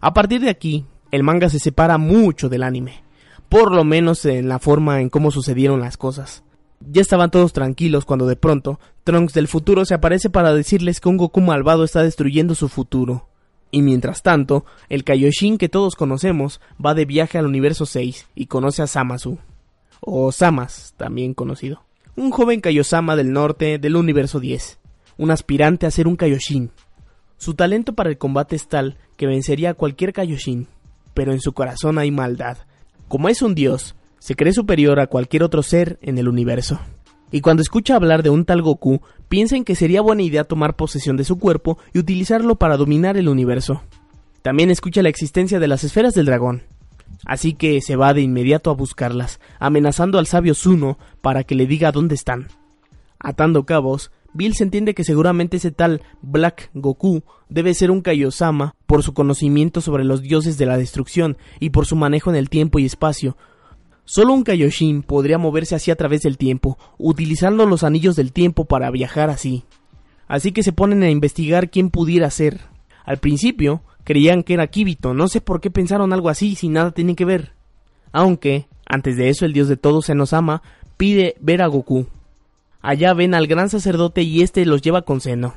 A 0.00 0.14
partir 0.14 0.40
de 0.40 0.48
aquí, 0.48 0.86
el 1.10 1.22
manga 1.22 1.50
se 1.50 1.58
separa 1.58 1.98
mucho 1.98 2.48
del 2.48 2.62
anime, 2.62 3.04
por 3.50 3.70
lo 3.70 3.84
menos 3.84 4.24
en 4.24 4.48
la 4.48 4.58
forma 4.58 5.02
en 5.02 5.10
cómo 5.10 5.30
sucedieron 5.30 5.80
las 5.80 5.98
cosas. 5.98 6.42
Ya 6.80 7.02
estaban 7.02 7.30
todos 7.30 7.52
tranquilos 7.52 8.04
cuando 8.04 8.26
de 8.26 8.36
pronto 8.36 8.80
Trunks 9.04 9.34
del 9.34 9.48
futuro 9.48 9.84
se 9.84 9.94
aparece 9.94 10.30
para 10.30 10.54
decirles 10.54 11.00
que 11.00 11.08
un 11.08 11.18
Goku 11.18 11.40
malvado 11.40 11.84
está 11.84 12.02
destruyendo 12.02 12.54
su 12.54 12.68
futuro. 12.68 13.28
Y 13.70 13.82
mientras 13.82 14.22
tanto, 14.22 14.64
el 14.88 15.04
Kaioshin 15.04 15.58
que 15.58 15.68
todos 15.68 15.94
conocemos 15.94 16.60
va 16.84 16.94
de 16.94 17.04
viaje 17.04 17.38
al 17.38 17.46
universo 17.46 17.86
6 17.86 18.26
y 18.34 18.46
conoce 18.46 18.82
a 18.82 18.86
Samasu, 18.86 19.38
o 20.00 20.32
Samas, 20.32 20.94
también 20.96 21.34
conocido. 21.34 21.84
Un 22.16 22.30
joven 22.30 22.60
Kaiosama 22.60 23.14
del 23.14 23.32
norte 23.32 23.78
del 23.78 23.96
universo 23.96 24.40
10, 24.40 24.78
un 25.18 25.30
aspirante 25.30 25.86
a 25.86 25.90
ser 25.90 26.08
un 26.08 26.16
Kaioshin. 26.16 26.70
Su 27.36 27.54
talento 27.54 27.94
para 27.94 28.10
el 28.10 28.18
combate 28.18 28.56
es 28.56 28.68
tal 28.68 28.98
que 29.16 29.26
vencería 29.26 29.70
a 29.70 29.74
cualquier 29.74 30.12
Kaioshin, 30.12 30.66
pero 31.14 31.32
en 31.32 31.40
su 31.40 31.52
corazón 31.52 31.98
hay 31.98 32.10
maldad. 32.10 32.58
Como 33.06 33.28
es 33.28 33.42
un 33.42 33.54
dios, 33.54 33.94
se 34.20 34.36
cree 34.36 34.52
superior 34.52 35.00
a 35.00 35.08
cualquier 35.08 35.42
otro 35.42 35.64
ser 35.64 35.98
en 36.00 36.18
el 36.18 36.28
universo 36.28 36.78
y 37.32 37.40
cuando 37.40 37.62
escucha 37.62 37.96
hablar 37.96 38.22
de 38.22 38.30
un 38.30 38.44
tal 38.44 38.62
Goku, 38.62 39.00
piensa 39.28 39.56
en 39.56 39.64
que 39.64 39.74
sería 39.74 40.00
buena 40.00 40.22
idea 40.22 40.44
tomar 40.44 40.74
posesión 40.74 41.16
de 41.16 41.24
su 41.24 41.38
cuerpo 41.38 41.78
y 41.92 41.98
utilizarlo 41.98 42.56
para 42.56 42.76
dominar 42.76 43.16
el 43.16 43.28
universo. 43.28 43.82
También 44.42 44.70
escucha 44.70 45.02
la 45.02 45.10
existencia 45.10 45.60
de 45.60 45.68
las 45.68 45.84
esferas 45.84 46.14
del 46.14 46.26
dragón, 46.26 46.62
así 47.24 47.52
que 47.52 47.80
se 47.82 47.96
va 47.96 48.14
de 48.14 48.22
inmediato 48.22 48.70
a 48.70 48.74
buscarlas, 48.74 49.38
amenazando 49.58 50.18
al 50.18 50.26
sabio 50.26 50.54
Zuno 50.54 50.98
para 51.20 51.44
que 51.44 51.54
le 51.54 51.66
diga 51.66 51.92
dónde 51.92 52.14
están. 52.14 52.48
Atando 53.18 53.64
cabos, 53.64 54.10
Bill 54.32 54.54
se 54.54 54.64
entiende 54.64 54.94
que 54.94 55.04
seguramente 55.04 55.58
ese 55.58 55.72
tal 55.72 56.02
Black 56.22 56.70
Goku 56.72 57.22
debe 57.48 57.74
ser 57.74 57.90
un 57.90 58.00
Kaiosama 58.00 58.74
por 58.86 59.02
su 59.02 59.12
conocimiento 59.12 59.80
sobre 59.80 60.04
los 60.04 60.22
dioses 60.22 60.56
de 60.56 60.66
la 60.66 60.78
destrucción 60.78 61.36
y 61.58 61.70
por 61.70 61.84
su 61.84 61.96
manejo 61.96 62.30
en 62.30 62.36
el 62.36 62.48
tiempo 62.48 62.78
y 62.78 62.86
espacio, 62.86 63.36
Solo 64.12 64.32
un 64.32 64.42
Kaioshin 64.42 65.04
podría 65.04 65.38
moverse 65.38 65.76
así 65.76 65.92
a 65.92 65.94
través 65.94 66.22
del 66.22 66.36
tiempo, 66.36 66.76
utilizando 66.98 67.64
los 67.64 67.84
anillos 67.84 68.16
del 68.16 68.32
tiempo 68.32 68.64
para 68.64 68.90
viajar 68.90 69.30
así. 69.30 69.62
Así 70.26 70.50
que 70.50 70.64
se 70.64 70.72
ponen 70.72 71.04
a 71.04 71.10
investigar 71.10 71.70
quién 71.70 71.90
pudiera 71.90 72.28
ser. 72.30 72.62
Al 73.04 73.18
principio 73.18 73.82
creían 74.02 74.42
que 74.42 74.54
era 74.54 74.66
Kibito, 74.66 75.14
no 75.14 75.28
sé 75.28 75.40
por 75.40 75.60
qué 75.60 75.70
pensaron 75.70 76.12
algo 76.12 76.28
así 76.28 76.56
si 76.56 76.68
nada 76.68 76.90
tiene 76.90 77.14
que 77.14 77.24
ver. 77.24 77.52
Aunque, 78.10 78.66
antes 78.84 79.16
de 79.16 79.28
eso 79.28 79.46
el 79.46 79.52
dios 79.52 79.68
de 79.68 79.76
todos 79.76 80.06
se 80.06 80.16
nos 80.16 80.32
ama, 80.32 80.60
pide 80.96 81.36
ver 81.38 81.62
a 81.62 81.68
Goku. 81.68 82.08
Allá 82.80 83.14
ven 83.14 83.32
al 83.32 83.46
gran 83.46 83.68
sacerdote 83.68 84.22
y 84.22 84.42
este 84.42 84.66
los 84.66 84.82
lleva 84.82 85.02
con 85.02 85.20
seno. 85.20 85.54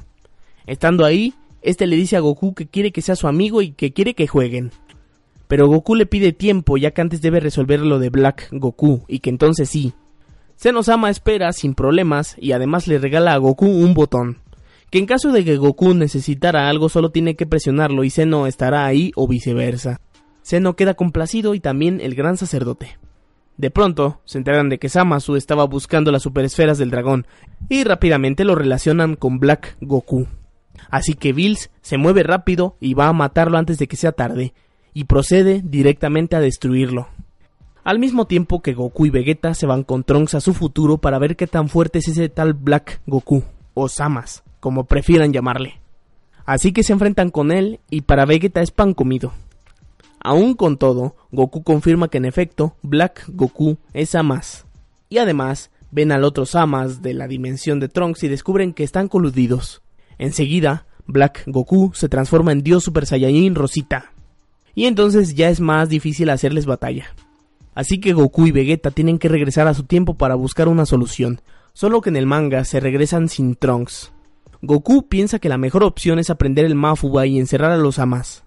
Estando 0.67 1.05
ahí, 1.05 1.33
este 1.63 1.87
le 1.87 1.95
dice 1.95 2.17
a 2.17 2.19
Goku 2.19 2.53
que 2.53 2.67
quiere 2.67 2.91
que 2.91 3.01
sea 3.01 3.15
su 3.15 3.27
amigo 3.27 3.63
y 3.63 3.71
que 3.71 3.93
quiere 3.93 4.13
que 4.13 4.27
jueguen. 4.27 4.69
Pero 5.47 5.67
Goku 5.67 5.95
le 5.95 6.05
pide 6.05 6.33
tiempo 6.33 6.77
ya 6.77 6.91
que 6.91 7.01
antes 7.01 7.21
debe 7.21 7.39
resolver 7.39 7.81
lo 7.81 7.99
de 7.99 8.09
Black 8.09 8.47
Goku 8.51 9.03
y 9.07 9.19
que 9.19 9.29
entonces 9.29 9.69
sí. 9.69 9.93
Senosama 10.55 11.09
espera 11.09 11.51
sin 11.51 11.75
problemas 11.75 12.35
y 12.39 12.53
además 12.53 12.87
le 12.87 12.97
regala 12.97 13.33
a 13.33 13.37
Goku 13.37 13.65
un 13.65 13.93
botón, 13.93 14.37
que 14.89 14.99
en 14.99 15.05
caso 15.05 15.31
de 15.31 15.43
que 15.43 15.57
Goku 15.57 15.93
necesitara 15.93 16.69
algo 16.69 16.89
solo 16.89 17.09
tiene 17.09 17.35
que 17.35 17.45
presionarlo 17.45 18.03
y 18.03 18.09
Seno 18.09 18.47
estará 18.47 18.85
ahí 18.85 19.11
o 19.15 19.27
viceversa. 19.27 19.99
Seno 20.41 20.75
queda 20.75 20.93
complacido 20.93 21.53
y 21.55 21.59
también 21.59 21.99
el 22.01 22.15
gran 22.15 22.37
sacerdote. 22.37 22.97
De 23.57 23.69
pronto, 23.69 24.21
se 24.25 24.39
enteran 24.39 24.69
de 24.69 24.79
que 24.79 24.89
Samasu 24.89 25.35
estaba 25.35 25.65
buscando 25.65 26.11
las 26.11 26.23
superesferas 26.23 26.77
del 26.77 26.89
dragón 26.89 27.27
y 27.69 27.83
rápidamente 27.83 28.45
lo 28.45 28.55
relacionan 28.55 29.15
con 29.15 29.39
Black 29.39 29.77
Goku. 29.81 30.27
Así 30.89 31.13
que 31.13 31.33
Bills 31.33 31.69
se 31.81 31.97
mueve 31.97 32.23
rápido 32.23 32.77
y 32.79 32.93
va 32.93 33.07
a 33.07 33.13
matarlo 33.13 33.57
antes 33.57 33.77
de 33.77 33.87
que 33.87 33.95
sea 33.95 34.11
tarde, 34.11 34.53
y 34.93 35.05
procede 35.05 35.61
directamente 35.63 36.35
a 36.35 36.39
destruirlo. 36.39 37.07
Al 37.83 37.99
mismo 37.99 38.27
tiempo 38.27 38.61
que 38.61 38.73
Goku 38.73 39.05
y 39.05 39.09
Vegeta 39.09 39.53
se 39.53 39.65
van 39.65 39.83
con 39.83 40.03
Trunks 40.03 40.35
a 40.35 40.41
su 40.41 40.53
futuro 40.53 40.99
para 40.99 41.19
ver 41.19 41.35
qué 41.35 41.47
tan 41.47 41.67
fuerte 41.67 41.99
es 41.99 42.07
ese 42.07 42.29
tal 42.29 42.53
Black 42.53 43.01
Goku, 43.05 43.43
o 43.73 43.89
Samas, 43.89 44.43
como 44.61 44.85
prefieran 44.85 45.33
llamarle. 45.33 45.81
Así 46.45 46.71
que 46.71 46.83
se 46.83 46.93
enfrentan 46.93 47.29
con 47.29 47.51
él 47.51 47.81
y 47.89 48.01
para 48.01 48.25
Vegeta 48.25 48.61
es 48.61 48.71
pan 48.71 48.93
comido. 48.93 49.33
Aún 50.21 50.53
con 50.53 50.77
todo, 50.77 51.17
Goku 51.31 51.63
confirma 51.63 52.07
que 52.07 52.19
en 52.19 52.25
efecto 52.25 52.77
Black 52.83 53.25
Goku 53.27 53.77
es 53.93 54.11
Samas. 54.11 54.65
Y 55.09 55.17
además 55.17 55.69
ven 55.91 56.13
al 56.13 56.23
otro 56.23 56.45
Samas 56.45 57.01
de 57.01 57.13
la 57.13 57.27
dimensión 57.27 57.81
de 57.81 57.89
Trunks 57.89 58.23
y 58.23 58.29
descubren 58.29 58.73
que 58.73 58.85
están 58.85 59.09
coludidos. 59.09 59.81
Enseguida, 60.17 60.85
Black 61.05 61.43
Goku 61.47 61.91
se 61.93 62.07
transforma 62.07 62.53
en 62.53 62.63
Dios 62.63 62.85
Super 62.85 63.05
Saiyajin 63.05 63.55
Rosita 63.55 64.12
y 64.75 64.85
entonces 64.85 65.35
ya 65.35 65.49
es 65.49 65.59
más 65.59 65.89
difícil 65.89 66.29
hacerles 66.29 66.65
batalla. 66.65 67.07
Así 67.75 67.99
que 67.99 68.13
Goku 68.13 68.47
y 68.47 68.51
Vegeta 68.51 68.91
tienen 68.91 69.17
que 69.17 69.29
regresar 69.29 69.67
a 69.67 69.73
su 69.73 69.83
tiempo 69.83 70.15
para 70.15 70.35
buscar 70.35 70.67
una 70.67 70.85
solución, 70.85 71.41
solo 71.73 72.01
que 72.01 72.09
en 72.09 72.17
el 72.17 72.27
manga 72.27 72.65
se 72.65 72.79
regresan 72.79 73.29
sin 73.29 73.55
Trunks. 73.55 74.11
Goku 74.61 75.07
piensa 75.07 75.39
que 75.39 75.49
la 75.49 75.57
mejor 75.57 75.83
opción 75.83 76.19
es 76.19 76.29
aprender 76.29 76.65
el 76.65 76.75
Mafuba 76.75 77.25
y 77.25 77.39
encerrar 77.39 77.71
a 77.71 77.77
los 77.77 77.99
Amas. 77.99 78.43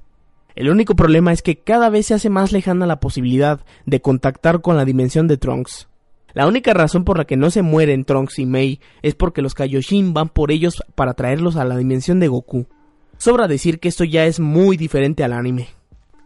El 0.55 0.71
único 0.71 0.97
problema 0.97 1.33
es 1.33 1.43
que 1.43 1.59
cada 1.59 1.91
vez 1.91 2.07
se 2.07 2.15
hace 2.15 2.31
más 2.31 2.53
lejana 2.53 2.87
la 2.87 3.01
posibilidad 3.01 3.61
de 3.85 4.01
contactar 4.01 4.63
con 4.63 4.77
la 4.77 4.87
dimensión 4.87 5.29
de 5.29 5.37
Trunks. 5.37 5.89
La 6.33 6.47
única 6.47 6.73
razón 6.73 7.05
por 7.05 7.19
la 7.19 7.27
que 7.27 7.37
no 7.37 7.51
se 7.51 7.63
mueren 7.63 8.05
Trunks 8.05 8.39
y 8.39 8.47
Mei 8.47 8.81
es 9.03 9.15
porque 9.15 9.43
los 9.43 9.55
Kaioshin 9.55 10.15
van 10.15 10.31
por 10.31 10.51
ellos 10.51 10.83
para 10.95 11.15
traerlos 11.15 11.57
a 11.57 11.65
la 11.65 11.77
dimensión 11.77 12.21
de 12.21 12.29
Goku. 12.29 12.67
Sobra 13.19 13.49
decir 13.49 13.81
que 13.81 13.89
esto 13.89 14.05
ya 14.05 14.25
es 14.25 14.41
muy 14.41 14.77
diferente 14.77 15.25
al 15.25 15.33
anime. 15.33 15.76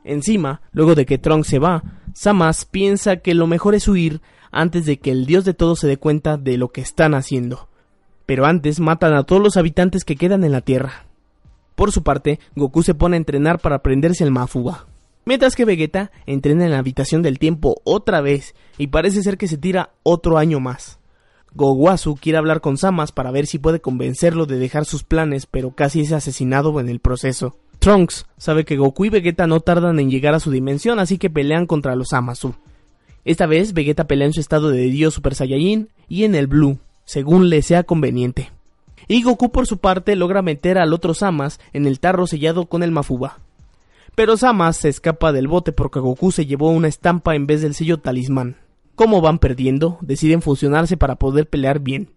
Encima, 0.05 0.63
luego 0.73 0.95
de 0.95 1.07
que 1.07 1.19
Trunks 1.19 1.49
se 1.49 1.59
va, 1.59 1.83
Samas 2.15 2.65
piensa 2.65 3.17
que 3.17 3.35
lo 3.35 3.47
mejor 3.47 3.75
es 3.75 3.87
huir 3.89 4.21
antes 4.51 4.87
de 4.87 4.99
que 4.99 5.11
el 5.11 5.27
dios 5.27 5.45
de 5.45 5.55
todo 5.55 5.77
se 5.77 5.87
dé 5.87 5.97
cuenta 5.97 6.37
de 6.37 6.57
lo 6.57 6.69
que 6.69 6.81
están 6.81 7.15
haciendo. 7.15 7.69
Pero 8.27 8.47
antes 8.47 8.81
matan 8.81 9.15
a 9.15 9.25
todos 9.25 9.43
los 9.43 9.57
habitantes 9.57 10.05
que 10.05 10.17
quedan 10.17 10.45
en 10.45 10.53
la 10.53 10.61
Tierra. 10.61 11.07
Por 11.75 11.93
su 11.93 12.03
parte, 12.03 12.41
Goku 12.57 12.83
se 12.83 12.95
pone 12.95 13.17
a 13.17 13.19
entrenar 13.19 13.59
para 13.59 13.77
aprenderse 13.77 14.25
el 14.25 14.31
Mafuba. 14.31 14.87
Mientras 15.25 15.55
que 15.55 15.65
Vegeta 15.65 16.11
entrena 16.27 16.65
en 16.65 16.73
la 16.73 16.79
habitación 16.79 17.23
del 17.23 17.39
tiempo 17.39 17.81
otra 17.85 18.21
vez 18.21 18.55
y 18.79 18.89
parece 18.89 19.23
ser 19.23 19.39
que 19.39 19.49
se 19.49 19.59
tira 19.59 19.91
otro 20.03 20.39
año 20.39 20.61
más. 20.61 20.99
Goguasu 21.55 22.15
quiere 22.15 22.39
hablar 22.39 22.61
con 22.61 22.77
Samas 22.77 23.13
para 23.13 23.31
ver 23.31 23.47
si 23.47 23.59
puede 23.59 23.81
convencerlo 23.81 24.47
de 24.47 24.59
dejar 24.59 24.85
sus 24.85 25.03
planes, 25.05 25.47
pero 25.47 25.73
casi 25.73 26.01
es 26.01 26.13
asesinado 26.13 26.79
en 26.81 26.89
el 26.89 27.01
proceso. 27.01 27.57
Trunks 27.81 28.27
sabe 28.36 28.66
que 28.66 28.77
Goku 28.77 29.07
y 29.07 29.09
Vegeta 29.09 29.47
no 29.47 29.61
tardan 29.61 29.98
en 30.01 30.11
llegar 30.11 30.35
a 30.35 30.40
su 30.40 30.51
dimensión, 30.51 30.98
así 30.98 31.16
que 31.16 31.31
pelean 31.31 31.66
contra 31.66 31.97
los 31.97 32.12
Amazu. 32.12 32.55
Esta 33.24 33.47
vez 33.47 33.73
Vegeta 33.73 34.07
pelea 34.07 34.27
en 34.27 34.35
su 34.35 34.40
estado 34.40 34.69
de 34.69 34.82
Dios 34.82 35.15
Super 35.15 35.35
Saiyajin 35.35 35.89
y 36.07 36.24
en 36.24 36.35
el 36.35 36.47
Blue, 36.47 36.78
según 37.07 37.48
le 37.48 37.62
sea 37.62 37.82
conveniente. 37.82 38.51
Y 39.09 39.23
Goku 39.23 39.51
por 39.51 39.66
su 39.66 39.78
parte 39.78 40.15
logra 40.15 40.43
meter 40.43 40.77
al 40.77 40.93
otro 40.93 41.15
Samas 41.15 41.59
en 41.73 41.86
el 41.86 42.01
tarro 42.01 42.27
sellado 42.27 42.66
con 42.66 42.82
el 42.82 42.90
Mafuba. 42.90 43.39
Pero 44.15 44.36
Samas 44.36 44.77
se 44.77 44.90
escapa 44.90 45.32
del 45.32 45.48
bote 45.48 45.73
porque 45.73 46.01
Goku 46.01 46.32
se 46.32 46.44
llevó 46.44 46.70
una 46.70 46.89
estampa 46.89 47.35
en 47.35 47.47
vez 47.47 47.62
del 47.62 47.74
sello 47.74 47.98
talismán. 47.98 48.57
Como 48.94 49.23
van 49.23 49.39
perdiendo, 49.39 49.97
deciden 50.02 50.43
fusionarse 50.43 50.98
para 50.98 51.16
poder 51.16 51.48
pelear 51.48 51.81
bien. 51.81 52.11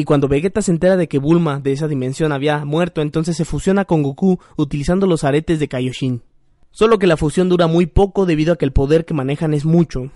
Y 0.00 0.04
cuando 0.04 0.28
Vegeta 0.28 0.62
se 0.62 0.70
entera 0.70 0.96
de 0.96 1.08
que 1.08 1.18
Bulma 1.18 1.60
de 1.60 1.72
esa 1.72 1.86
dimensión 1.86 2.32
había 2.32 2.64
muerto, 2.64 3.02
entonces 3.02 3.36
se 3.36 3.44
fusiona 3.44 3.84
con 3.84 4.02
Goku 4.02 4.38
utilizando 4.56 5.06
los 5.06 5.24
aretes 5.24 5.60
de 5.60 5.68
Kaioshin. 5.68 6.22
Solo 6.70 6.98
que 6.98 7.06
la 7.06 7.18
fusión 7.18 7.50
dura 7.50 7.66
muy 7.66 7.84
poco 7.84 8.24
debido 8.24 8.54
a 8.54 8.56
que 8.56 8.64
el 8.64 8.72
poder 8.72 9.04
que 9.04 9.12
manejan 9.12 9.52
es 9.52 9.66
mucho. 9.66 10.10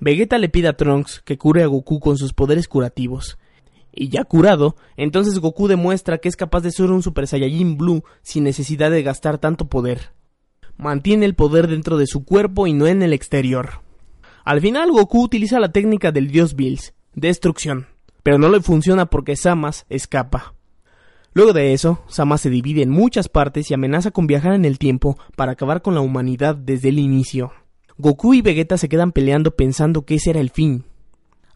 Vegeta 0.00 0.38
le 0.38 0.48
pide 0.48 0.66
a 0.66 0.76
Trunks 0.76 1.22
que 1.24 1.38
cure 1.38 1.62
a 1.62 1.68
Goku 1.68 2.00
con 2.00 2.18
sus 2.18 2.32
poderes 2.32 2.66
curativos. 2.66 3.38
Y 3.92 4.08
ya 4.08 4.24
curado, 4.24 4.74
entonces 4.96 5.38
Goku 5.38 5.68
demuestra 5.68 6.18
que 6.18 6.28
es 6.28 6.34
capaz 6.34 6.62
de 6.62 6.72
ser 6.72 6.90
un 6.90 7.04
Super 7.04 7.28
Saiyajin 7.28 7.78
Blue 7.78 8.02
sin 8.22 8.42
necesidad 8.42 8.90
de 8.90 9.04
gastar 9.04 9.38
tanto 9.38 9.68
poder. 9.68 10.10
Mantiene 10.76 11.26
el 11.26 11.36
poder 11.36 11.68
dentro 11.68 11.96
de 11.96 12.08
su 12.08 12.24
cuerpo 12.24 12.66
y 12.66 12.72
no 12.72 12.88
en 12.88 13.02
el 13.02 13.12
exterior. 13.12 13.82
Al 14.44 14.60
final 14.60 14.90
Goku 14.90 15.22
utiliza 15.22 15.60
la 15.60 15.70
técnica 15.70 16.10
del 16.10 16.26
dios 16.26 16.56
Bills, 16.56 16.92
destrucción, 17.14 17.86
pero 18.22 18.38
no 18.38 18.48
le 18.48 18.60
funciona 18.60 19.06
porque 19.06 19.36
Samas 19.36 19.86
escapa. 19.88 20.54
Luego 21.34 21.52
de 21.52 21.72
eso, 21.72 22.02
Samas 22.08 22.42
se 22.42 22.50
divide 22.50 22.82
en 22.82 22.90
muchas 22.90 23.28
partes 23.28 23.70
y 23.70 23.74
amenaza 23.74 24.10
con 24.10 24.26
viajar 24.26 24.52
en 24.52 24.64
el 24.64 24.78
tiempo 24.78 25.18
para 25.34 25.52
acabar 25.52 25.80
con 25.80 25.94
la 25.94 26.00
humanidad 26.00 26.54
desde 26.54 26.90
el 26.90 26.98
inicio. 26.98 27.52
Goku 27.96 28.34
y 28.34 28.42
Vegeta 28.42 28.76
se 28.76 28.88
quedan 28.88 29.12
peleando 29.12 29.56
pensando 29.56 30.04
que 30.04 30.16
ese 30.16 30.30
era 30.30 30.40
el 30.40 30.50
fin. 30.50 30.84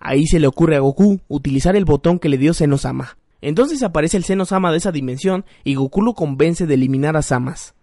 Ahí 0.00 0.26
se 0.26 0.40
le 0.40 0.46
ocurre 0.46 0.76
a 0.76 0.80
Goku 0.80 1.20
utilizar 1.28 1.76
el 1.76 1.84
botón 1.84 2.18
que 2.18 2.28
le 2.28 2.38
dio 2.38 2.54
Senosama. 2.54 3.18
Entonces 3.42 3.82
aparece 3.82 4.16
el 4.16 4.24
Senosama 4.24 4.70
de 4.70 4.78
esa 4.78 4.92
dimensión 4.92 5.44
y 5.62 5.74
Goku 5.74 6.02
lo 6.02 6.14
convence 6.14 6.66
de 6.66 6.74
eliminar 6.74 7.16
a 7.16 7.22
Samas. 7.22 7.74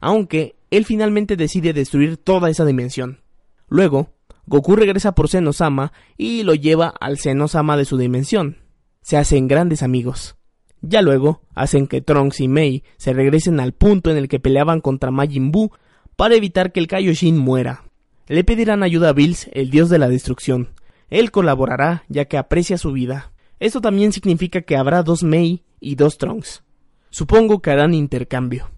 Aunque 0.00 0.56
él 0.70 0.84
finalmente 0.84 1.36
decide 1.36 1.72
destruir 1.72 2.16
toda 2.16 2.48
esa 2.48 2.64
dimensión. 2.64 3.20
Luego, 3.68 4.10
Goku 4.46 4.76
regresa 4.76 5.12
por 5.14 5.28
Senosama 5.28 5.92
y 6.16 6.42
lo 6.42 6.54
lleva 6.54 6.88
al 6.88 7.18
Senosama 7.18 7.76
de 7.76 7.84
su 7.84 7.96
dimensión. 7.96 8.58
Se 9.02 9.16
hacen 9.16 9.48
grandes 9.48 9.82
amigos. 9.82 10.36
Ya 10.80 11.00
luego, 11.00 11.42
hacen 11.54 11.86
que 11.86 12.00
Trunks 12.00 12.40
y 12.40 12.48
Mei 12.48 12.82
se 12.96 13.12
regresen 13.12 13.60
al 13.60 13.72
punto 13.72 14.10
en 14.10 14.16
el 14.16 14.28
que 14.28 14.40
peleaban 14.40 14.80
contra 14.80 15.12
Majin 15.12 15.52
Buu 15.52 15.70
para 16.16 16.34
evitar 16.34 16.72
que 16.72 16.80
el 16.80 16.88
Kaioshin 16.88 17.38
muera. 17.38 17.84
Le 18.26 18.42
pedirán 18.44 18.82
ayuda 18.82 19.10
a 19.10 19.12
Bills, 19.12 19.48
el 19.52 19.70
dios 19.70 19.90
de 19.90 19.98
la 19.98 20.08
destrucción. 20.08 20.70
Él 21.08 21.30
colaborará 21.30 22.04
ya 22.08 22.24
que 22.24 22.36
aprecia 22.36 22.78
su 22.78 22.92
vida. 22.92 23.32
Esto 23.60 23.80
también 23.80 24.12
significa 24.12 24.62
que 24.62 24.76
habrá 24.76 25.02
dos 25.02 25.22
Mei 25.22 25.62
y 25.78 25.94
dos 25.94 26.18
Trunks. 26.18 26.64
Supongo 27.10 27.60
que 27.60 27.70
harán 27.70 27.94
intercambio. 27.94 28.70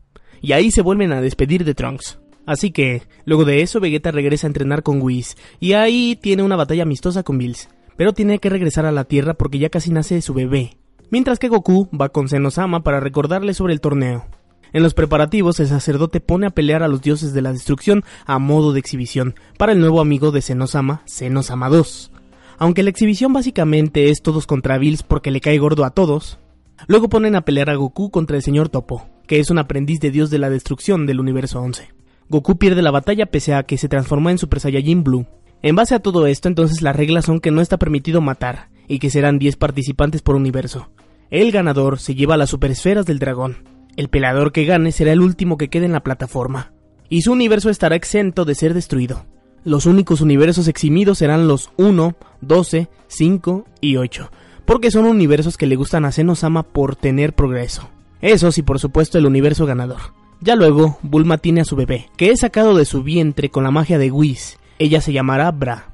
Y 0.42 0.52
ahí 0.52 0.70
se 0.70 0.82
vuelven 0.82 1.12
a 1.12 1.22
despedir 1.22 1.64
de 1.64 1.74
Trunks. 1.74 2.18
Así 2.46 2.70
que, 2.70 3.02
luego 3.24 3.44
de 3.44 3.62
eso, 3.62 3.80
Vegeta 3.80 4.10
regresa 4.10 4.46
a 4.46 4.48
entrenar 4.48 4.82
con 4.82 5.00
Whis, 5.00 5.36
y 5.60 5.72
ahí 5.72 6.18
tiene 6.20 6.42
una 6.42 6.56
batalla 6.56 6.82
amistosa 6.82 7.22
con 7.22 7.38
Bills, 7.38 7.68
pero 7.96 8.12
tiene 8.12 8.38
que 8.38 8.50
regresar 8.50 8.86
a 8.86 8.92
la 8.92 9.04
Tierra 9.04 9.34
porque 9.34 9.58
ya 9.58 9.70
casi 9.70 9.90
nace 9.90 10.20
su 10.20 10.34
bebé, 10.34 10.76
mientras 11.10 11.38
que 11.38 11.48
Goku 11.48 11.88
va 11.98 12.10
con 12.10 12.28
Senosama 12.28 12.82
para 12.82 13.00
recordarle 13.00 13.54
sobre 13.54 13.72
el 13.72 13.80
torneo. 13.80 14.26
En 14.74 14.82
los 14.82 14.92
preparativos, 14.92 15.60
el 15.60 15.68
sacerdote 15.68 16.20
pone 16.20 16.48
a 16.48 16.50
pelear 16.50 16.82
a 16.82 16.88
los 16.88 17.00
dioses 17.00 17.32
de 17.32 17.42
la 17.42 17.52
destrucción 17.52 18.02
a 18.26 18.40
modo 18.40 18.72
de 18.72 18.80
exhibición 18.80 19.36
para 19.56 19.72
el 19.72 19.78
nuevo 19.78 20.00
amigo 20.00 20.32
de 20.32 20.42
Senosama, 20.42 21.02
Senosama 21.06 21.68
2. 21.68 22.10
Aunque 22.58 22.82
la 22.82 22.90
exhibición 22.90 23.32
básicamente 23.32 24.10
es 24.10 24.20
todos 24.20 24.46
contra 24.46 24.78
Bills 24.78 25.04
porque 25.04 25.30
le 25.30 25.40
cae 25.40 25.58
gordo 25.58 25.84
a 25.84 25.90
todos, 25.90 26.40
luego 26.88 27.08
ponen 27.08 27.36
a 27.36 27.42
pelear 27.42 27.70
a 27.70 27.76
Goku 27.76 28.10
contra 28.10 28.36
el 28.36 28.42
señor 28.42 28.68
Topo, 28.68 29.06
que 29.28 29.38
es 29.38 29.48
un 29.50 29.58
aprendiz 29.58 30.00
de 30.00 30.10
dios 30.10 30.30
de 30.30 30.38
la 30.38 30.50
destrucción 30.50 31.06
del 31.06 31.20
universo 31.20 31.60
11. 31.60 32.03
Goku 32.28 32.56
pierde 32.56 32.82
la 32.82 32.90
batalla 32.90 33.26
pese 33.26 33.54
a 33.54 33.64
que 33.64 33.78
se 33.78 33.88
transformó 33.88 34.30
en 34.30 34.38
Super 34.38 34.60
Saiyajin 34.60 35.04
Blue. 35.04 35.26
En 35.62 35.76
base 35.76 35.94
a 35.94 36.00
todo 36.00 36.26
esto, 36.26 36.48
entonces 36.48 36.82
las 36.82 36.96
reglas 36.96 37.24
son 37.24 37.40
que 37.40 37.50
no 37.50 37.60
está 37.60 37.78
permitido 37.78 38.20
matar, 38.20 38.68
y 38.88 38.98
que 38.98 39.10
serán 39.10 39.38
10 39.38 39.56
participantes 39.56 40.22
por 40.22 40.34
universo. 40.34 40.90
El 41.30 41.52
ganador 41.52 41.98
se 41.98 42.14
lleva 42.14 42.36
las 42.36 42.50
superesferas 42.50 43.06
del 43.06 43.18
dragón. 43.18 43.64
El 43.96 44.08
peleador 44.08 44.52
que 44.52 44.64
gane 44.64 44.92
será 44.92 45.12
el 45.12 45.20
último 45.20 45.56
que 45.56 45.68
quede 45.68 45.86
en 45.86 45.92
la 45.92 46.02
plataforma, 46.02 46.72
y 47.08 47.22
su 47.22 47.32
universo 47.32 47.70
estará 47.70 47.96
exento 47.96 48.44
de 48.44 48.54
ser 48.54 48.74
destruido. 48.74 49.24
Los 49.64 49.86
únicos 49.86 50.20
universos 50.20 50.68
eximidos 50.68 51.18
serán 51.18 51.48
los 51.48 51.70
1, 51.78 52.16
12, 52.40 52.88
5 53.06 53.64
y 53.80 53.96
8, 53.96 54.30
porque 54.64 54.90
son 54.90 55.06
universos 55.06 55.56
que 55.56 55.66
le 55.66 55.76
gustan 55.76 56.04
a 56.04 56.12
Senosama 56.12 56.62
por 56.62 56.96
tener 56.96 57.34
progreso. 57.34 57.88
Eso 58.20 58.52
sí, 58.52 58.62
por 58.62 58.78
supuesto, 58.78 59.16
el 59.16 59.26
universo 59.26 59.64
ganador. 59.64 60.00
Ya 60.44 60.56
luego, 60.56 60.98
Bulma 61.00 61.38
tiene 61.38 61.62
a 61.62 61.64
su 61.64 61.74
bebé, 61.74 62.10
que 62.18 62.30
es 62.30 62.40
sacado 62.40 62.76
de 62.76 62.84
su 62.84 63.02
vientre 63.02 63.48
con 63.48 63.64
la 63.64 63.70
magia 63.70 63.96
de 63.96 64.10
Whis. 64.10 64.58
Ella 64.78 65.00
se 65.00 65.10
llamará 65.10 65.50
Bra. 65.50 65.88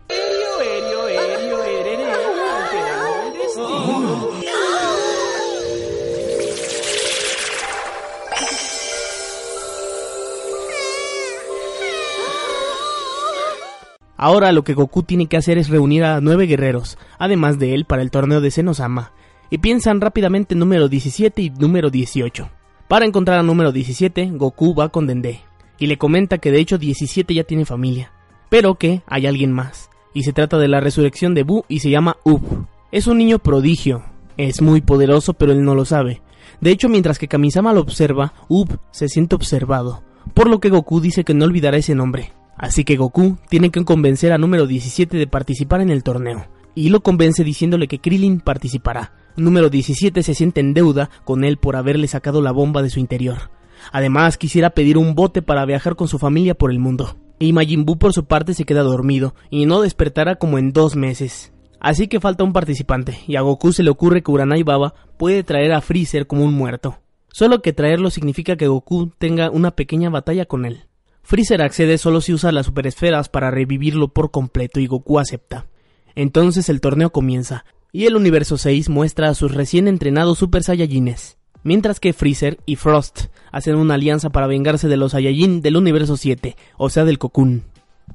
Ahora 14.16 14.50
lo 14.50 14.64
que 14.64 14.74
Goku 14.74 15.04
tiene 15.04 15.28
que 15.28 15.36
hacer 15.36 15.58
es 15.58 15.68
reunir 15.68 16.02
a 16.02 16.20
nueve 16.20 16.46
guerreros, 16.46 16.98
además 17.20 17.60
de 17.60 17.74
él 17.74 17.84
para 17.84 18.02
el 18.02 18.10
torneo 18.10 18.40
de 18.40 18.50
Senosama, 18.50 19.12
y 19.48 19.58
piensan 19.58 20.00
rápidamente 20.00 20.56
número 20.56 20.88
17 20.88 21.40
y 21.40 21.50
número 21.50 21.88
18. 21.88 22.50
Para 22.90 23.06
encontrar 23.06 23.38
a 23.38 23.44
número 23.44 23.70
17, 23.70 24.32
Goku 24.32 24.74
va 24.74 24.88
con 24.88 25.06
Dende, 25.06 25.42
y 25.78 25.86
le 25.86 25.96
comenta 25.96 26.38
que 26.38 26.50
de 26.50 26.58
hecho 26.58 26.76
17 26.76 27.32
ya 27.32 27.44
tiene 27.44 27.64
familia, 27.64 28.10
pero 28.48 28.74
que 28.74 29.02
hay 29.06 29.28
alguien 29.28 29.52
más, 29.52 29.90
y 30.12 30.24
se 30.24 30.32
trata 30.32 30.58
de 30.58 30.66
la 30.66 30.80
resurrección 30.80 31.32
de 31.32 31.44
Buu 31.44 31.62
y 31.68 31.78
se 31.78 31.90
llama 31.90 32.16
Up. 32.24 32.66
Es 32.90 33.06
un 33.06 33.18
niño 33.18 33.38
prodigio, 33.38 34.02
es 34.36 34.60
muy 34.60 34.80
poderoso 34.80 35.34
pero 35.34 35.52
él 35.52 35.62
no 35.62 35.76
lo 35.76 35.84
sabe. 35.84 36.20
De 36.60 36.72
hecho, 36.72 36.88
mientras 36.88 37.20
que 37.20 37.28
Kamisama 37.28 37.72
lo 37.72 37.80
observa, 37.80 38.34
Up 38.48 38.80
se 38.90 39.08
siente 39.08 39.36
observado, 39.36 40.02
por 40.34 40.50
lo 40.50 40.58
que 40.58 40.70
Goku 40.70 41.00
dice 41.00 41.22
que 41.22 41.32
no 41.32 41.44
olvidará 41.44 41.76
ese 41.76 41.94
nombre. 41.94 42.32
Así 42.56 42.82
que 42.82 42.96
Goku 42.96 43.36
tiene 43.48 43.70
que 43.70 43.84
convencer 43.84 44.32
a 44.32 44.38
número 44.38 44.66
17 44.66 45.16
de 45.16 45.28
participar 45.28 45.80
en 45.80 45.90
el 45.90 46.02
torneo, 46.02 46.48
y 46.74 46.88
lo 46.88 47.04
convence 47.04 47.44
diciéndole 47.44 47.86
que 47.86 48.00
Krillin 48.00 48.40
participará. 48.40 49.12
Número 49.40 49.70
17 49.70 50.22
se 50.22 50.34
siente 50.34 50.60
en 50.60 50.74
deuda 50.74 51.08
con 51.24 51.44
él 51.44 51.56
por 51.56 51.74
haberle 51.74 52.06
sacado 52.08 52.42
la 52.42 52.52
bomba 52.52 52.82
de 52.82 52.90
su 52.90 53.00
interior. 53.00 53.50
Además, 53.90 54.36
quisiera 54.36 54.68
pedir 54.68 54.98
un 54.98 55.14
bote 55.14 55.40
para 55.40 55.64
viajar 55.64 55.96
con 55.96 56.08
su 56.08 56.18
familia 56.18 56.54
por 56.54 56.70
el 56.70 56.78
mundo. 56.78 57.16
Y 57.38 57.54
Majin 57.54 57.86
Buu 57.86 57.96
por 57.96 58.12
su 58.12 58.26
parte 58.26 58.52
se 58.52 58.66
queda 58.66 58.82
dormido 58.82 59.34
y 59.48 59.64
no 59.64 59.80
despertará 59.80 60.36
como 60.36 60.58
en 60.58 60.74
dos 60.74 60.94
meses. 60.94 61.54
Así 61.80 62.06
que 62.06 62.20
falta 62.20 62.44
un 62.44 62.52
participante, 62.52 63.18
y 63.26 63.36
a 63.36 63.40
Goku 63.40 63.72
se 63.72 63.82
le 63.82 63.88
ocurre 63.88 64.22
que 64.22 64.30
Uranai 64.30 64.62
Baba 64.62 64.92
puede 65.16 65.42
traer 65.42 65.72
a 65.72 65.80
Freezer 65.80 66.26
como 66.26 66.44
un 66.44 66.52
muerto. 66.52 66.98
Solo 67.32 67.62
que 67.62 67.72
traerlo 67.72 68.10
significa 68.10 68.56
que 68.56 68.68
Goku 68.68 69.10
tenga 69.16 69.50
una 69.50 69.70
pequeña 69.70 70.10
batalla 70.10 70.44
con 70.44 70.66
él. 70.66 70.84
Freezer 71.22 71.62
accede 71.62 71.96
solo 71.96 72.20
si 72.20 72.34
usa 72.34 72.52
las 72.52 72.66
superesferas 72.66 73.30
para 73.30 73.50
revivirlo 73.50 74.08
por 74.08 74.30
completo 74.30 74.80
y 74.80 74.86
Goku 74.86 75.18
acepta. 75.18 75.66
Entonces 76.14 76.68
el 76.68 76.82
torneo 76.82 77.10
comienza, 77.10 77.64
y 77.92 78.06
el 78.06 78.16
universo 78.16 78.58
6 78.58 78.88
muestra 78.88 79.28
a 79.28 79.34
sus 79.34 79.54
recién 79.54 79.88
entrenados 79.88 80.38
Super 80.38 80.62
Saiyajines, 80.62 81.38
mientras 81.62 82.00
que 82.00 82.12
Freezer 82.12 82.58
y 82.66 82.76
Frost 82.76 83.26
hacen 83.52 83.76
una 83.76 83.94
alianza 83.94 84.30
para 84.30 84.46
vengarse 84.46 84.88
de 84.88 84.96
los 84.96 85.12
Saiyajin 85.12 85.60
del 85.60 85.76
universo 85.76 86.16
7, 86.16 86.56
o 86.76 86.90
sea 86.90 87.04
del 87.04 87.18
Cocoon. 87.18 87.64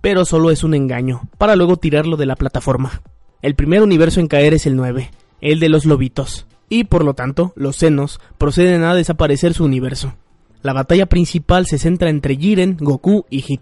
Pero 0.02 0.26
solo 0.26 0.52
es 0.52 0.64
un 0.64 0.74
engaño, 0.74 1.30
para 1.38 1.56
luego 1.56 1.78
tirarlo 1.78 2.18
de 2.18 2.26
la 2.26 2.36
plataforma. 2.36 3.02
El 3.42 3.56
primer 3.56 3.82
universo 3.82 4.20
en 4.20 4.28
caer 4.28 4.54
es 4.54 4.66
el 4.66 4.76
9, 4.76 5.12
el 5.42 5.60
de 5.60 5.70
los 5.70 5.86
lobitos, 5.86 6.48
y 6.70 6.86
por 6.86 7.04
lo 7.04 7.14
tanto, 7.14 7.54
los 7.56 7.76
senos 7.76 8.20
proceden 8.38 8.84
a 8.84 8.96
desaparecer 8.96 9.54
su 9.54 9.64
universo. 9.64 10.16
La 10.62 10.74
batalla 10.74 11.06
principal 11.06 11.68
se 11.68 11.78
centra 11.78 12.10
entre 12.10 12.36
Jiren, 12.36 12.78
Goku 12.80 13.26
y 13.30 13.42
Hit. 13.42 13.62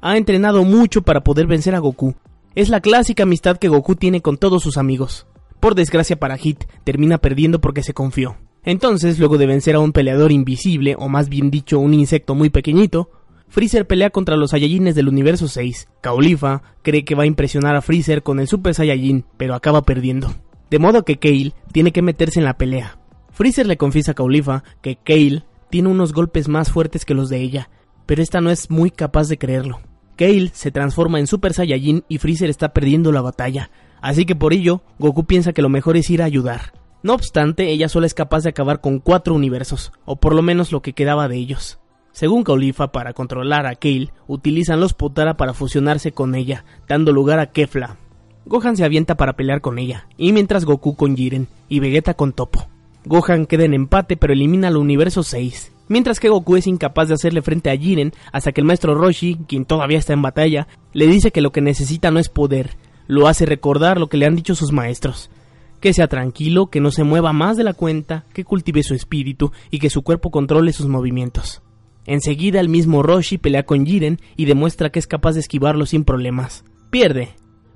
Ha 0.00 0.16
entrenado 0.16 0.64
mucho 0.64 1.02
para 1.02 1.22
poder 1.22 1.46
vencer 1.46 1.74
a 1.74 1.80
Goku. 1.80 2.14
Es 2.54 2.70
la 2.70 2.80
clásica 2.80 3.24
amistad 3.24 3.58
que 3.58 3.68
Goku 3.68 3.94
tiene 3.94 4.22
con 4.22 4.38
todos 4.38 4.62
sus 4.62 4.78
amigos. 4.78 5.26
Por 5.60 5.74
desgracia 5.74 6.18
para 6.18 6.38
Hit, 6.38 6.64
termina 6.84 7.18
perdiendo 7.18 7.60
porque 7.60 7.82
se 7.82 7.94
confió. 7.94 8.38
Entonces, 8.64 9.18
luego 9.18 9.38
de 9.38 9.46
vencer 9.46 9.74
a 9.74 9.80
un 9.80 9.92
peleador 9.92 10.32
invisible, 10.32 10.96
o 10.98 11.08
más 11.08 11.28
bien 11.28 11.50
dicho, 11.50 11.78
un 11.78 11.94
insecto 11.94 12.34
muy 12.34 12.50
pequeñito, 12.50 13.10
Freezer 13.48 13.86
pelea 13.86 14.10
contra 14.10 14.36
los 14.36 14.50
Saiyajines 14.50 14.94
del 14.94 15.08
universo 15.08 15.48
6. 15.48 15.88
Kaulifa 16.00 16.62
cree 16.82 17.04
que 17.04 17.16
va 17.16 17.24
a 17.24 17.26
impresionar 17.26 17.74
a 17.74 17.82
Freezer 17.82 18.22
con 18.22 18.38
el 18.38 18.46
Super 18.46 18.74
Saiyajin, 18.74 19.24
pero 19.36 19.54
acaba 19.54 19.82
perdiendo. 19.82 20.32
De 20.70 20.78
modo 20.78 21.04
que 21.04 21.18
Kale 21.18 21.52
tiene 21.72 21.90
que 21.90 22.00
meterse 22.00 22.38
en 22.38 22.44
la 22.44 22.56
pelea. 22.56 22.98
Freezer 23.32 23.66
le 23.66 23.76
confiesa 23.76 24.12
a 24.12 24.14
Kaulifa 24.14 24.62
que 24.82 24.96
Kale 24.96 25.44
tiene 25.68 25.88
unos 25.88 26.12
golpes 26.12 26.48
más 26.48 26.70
fuertes 26.70 27.04
que 27.04 27.14
los 27.14 27.28
de 27.28 27.38
ella, 27.38 27.70
pero 28.06 28.22
esta 28.22 28.40
no 28.40 28.50
es 28.50 28.70
muy 28.70 28.92
capaz 28.92 29.28
de 29.28 29.38
creerlo. 29.38 29.80
Kale 30.16 30.50
se 30.52 30.70
transforma 30.70 31.18
en 31.18 31.26
Super 31.26 31.52
Saiyajin 31.52 32.04
y 32.08 32.18
Freezer 32.18 32.50
está 32.50 32.72
perdiendo 32.72 33.10
la 33.10 33.20
batalla, 33.20 33.70
así 34.00 34.24
que 34.26 34.36
por 34.36 34.52
ello 34.52 34.82
Goku 34.98 35.24
piensa 35.24 35.52
que 35.52 35.62
lo 35.62 35.68
mejor 35.68 35.96
es 35.96 36.10
ir 36.10 36.22
a 36.22 36.26
ayudar. 36.26 36.72
No 37.02 37.14
obstante, 37.14 37.70
ella 37.70 37.88
solo 37.88 38.06
es 38.06 38.14
capaz 38.14 38.42
de 38.42 38.50
acabar 38.50 38.80
con 38.80 38.98
cuatro 38.98 39.34
universos, 39.34 39.92
o 40.04 40.16
por 40.16 40.34
lo 40.34 40.42
menos 40.42 40.70
lo 40.70 40.82
que 40.82 40.92
quedaba 40.92 41.28
de 41.28 41.36
ellos. 41.36 41.78
Según 42.12 42.44
Caulifa, 42.44 42.92
para 42.92 43.14
controlar 43.14 43.66
a 43.66 43.74
Kale, 43.74 44.12
utilizan 44.26 44.80
los 44.80 44.92
Potara 44.92 45.36
para 45.36 45.54
fusionarse 45.54 46.12
con 46.12 46.34
ella, 46.34 46.64
dando 46.88 47.12
lugar 47.12 47.38
a 47.38 47.52
Kefla. 47.52 47.96
Gohan 48.44 48.76
se 48.76 48.84
avienta 48.84 49.16
para 49.16 49.34
pelear 49.34 49.60
con 49.60 49.78
ella, 49.78 50.08
y 50.16 50.32
mientras 50.32 50.64
Goku 50.64 50.96
con 50.96 51.16
Jiren 51.16 51.46
y 51.68 51.80
Vegeta 51.80 52.14
con 52.14 52.32
Topo. 52.32 52.68
Gohan 53.04 53.46
queda 53.46 53.64
en 53.64 53.74
empate 53.74 54.16
pero 54.16 54.32
elimina 54.32 54.68
al 54.68 54.76
universo 54.76 55.22
6, 55.22 55.72
mientras 55.88 56.20
que 56.20 56.28
Goku 56.28 56.56
es 56.56 56.66
incapaz 56.66 57.08
de 57.08 57.14
hacerle 57.14 57.42
frente 57.42 57.70
a 57.70 57.76
Jiren 57.76 58.12
hasta 58.32 58.52
que 58.52 58.60
el 58.60 58.66
maestro 58.66 58.94
Roshi, 58.94 59.38
quien 59.48 59.64
todavía 59.64 59.98
está 59.98 60.12
en 60.12 60.22
batalla, 60.22 60.68
le 60.92 61.06
dice 61.06 61.30
que 61.30 61.40
lo 61.40 61.52
que 61.52 61.60
necesita 61.60 62.10
no 62.10 62.18
es 62.18 62.28
poder, 62.28 62.76
lo 63.10 63.26
hace 63.26 63.44
recordar 63.44 63.98
lo 63.98 64.08
que 64.08 64.16
le 64.16 64.26
han 64.26 64.36
dicho 64.36 64.54
sus 64.54 64.70
maestros, 64.70 65.30
que 65.80 65.92
sea 65.92 66.06
tranquilo, 66.06 66.68
que 66.68 66.80
no 66.80 66.92
se 66.92 67.02
mueva 67.02 67.32
más 67.32 67.56
de 67.56 67.64
la 67.64 67.74
cuenta, 67.74 68.24
que 68.32 68.44
cultive 68.44 68.84
su 68.84 68.94
espíritu 68.94 69.50
y 69.70 69.80
que 69.80 69.90
su 69.90 70.02
cuerpo 70.02 70.30
controle 70.30 70.72
sus 70.72 70.86
movimientos. 70.86 71.60
Enseguida 72.06 72.60
el 72.60 72.68
mismo 72.68 73.02
Roshi 73.02 73.36
pelea 73.36 73.64
con 73.64 73.84
Jiren 73.84 74.20
y 74.36 74.44
demuestra 74.44 74.90
que 74.90 75.00
es 75.00 75.08
capaz 75.08 75.32
de 75.32 75.40
esquivarlo 75.40 75.86
sin 75.86 76.04
problemas. 76.04 76.64
Pierde, 76.90 77.30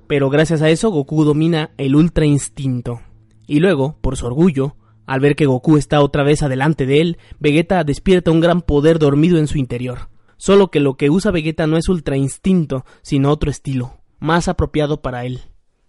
pero 0.07 0.29
gracias 0.29 0.61
a 0.61 0.69
eso 0.69 0.89
Goku 0.89 1.25
domina 1.25 1.71
el 1.77 1.95
Ultra 1.95 2.25
Instinto. 2.25 3.01
Y 3.45 3.59
luego, 3.59 3.97
por 4.01 4.15
su 4.15 4.25
orgullo, 4.25 4.77
al 5.05 5.19
ver 5.19 5.35
que 5.35 5.47
Goku 5.47 5.75
está 5.75 6.01
otra 6.01 6.23
vez 6.23 6.43
adelante 6.43 6.85
de 6.85 7.01
él, 7.01 7.17
Vegeta 7.39 7.83
despierta 7.83 8.31
un 8.31 8.39
gran 8.39 8.61
poder 8.61 8.99
dormido 8.99 9.37
en 9.37 9.47
su 9.47 9.57
interior. 9.57 10.09
Solo 10.37 10.71
que 10.71 10.79
lo 10.79 10.95
que 10.95 11.09
usa 11.09 11.31
Vegeta 11.31 11.67
no 11.67 11.77
es 11.77 11.89
Ultra 11.89 12.15
Instinto, 12.15 12.85
sino 13.01 13.29
otro 13.31 13.51
estilo, 13.51 13.97
más 14.19 14.47
apropiado 14.47 15.01
para 15.01 15.25
él. 15.25 15.41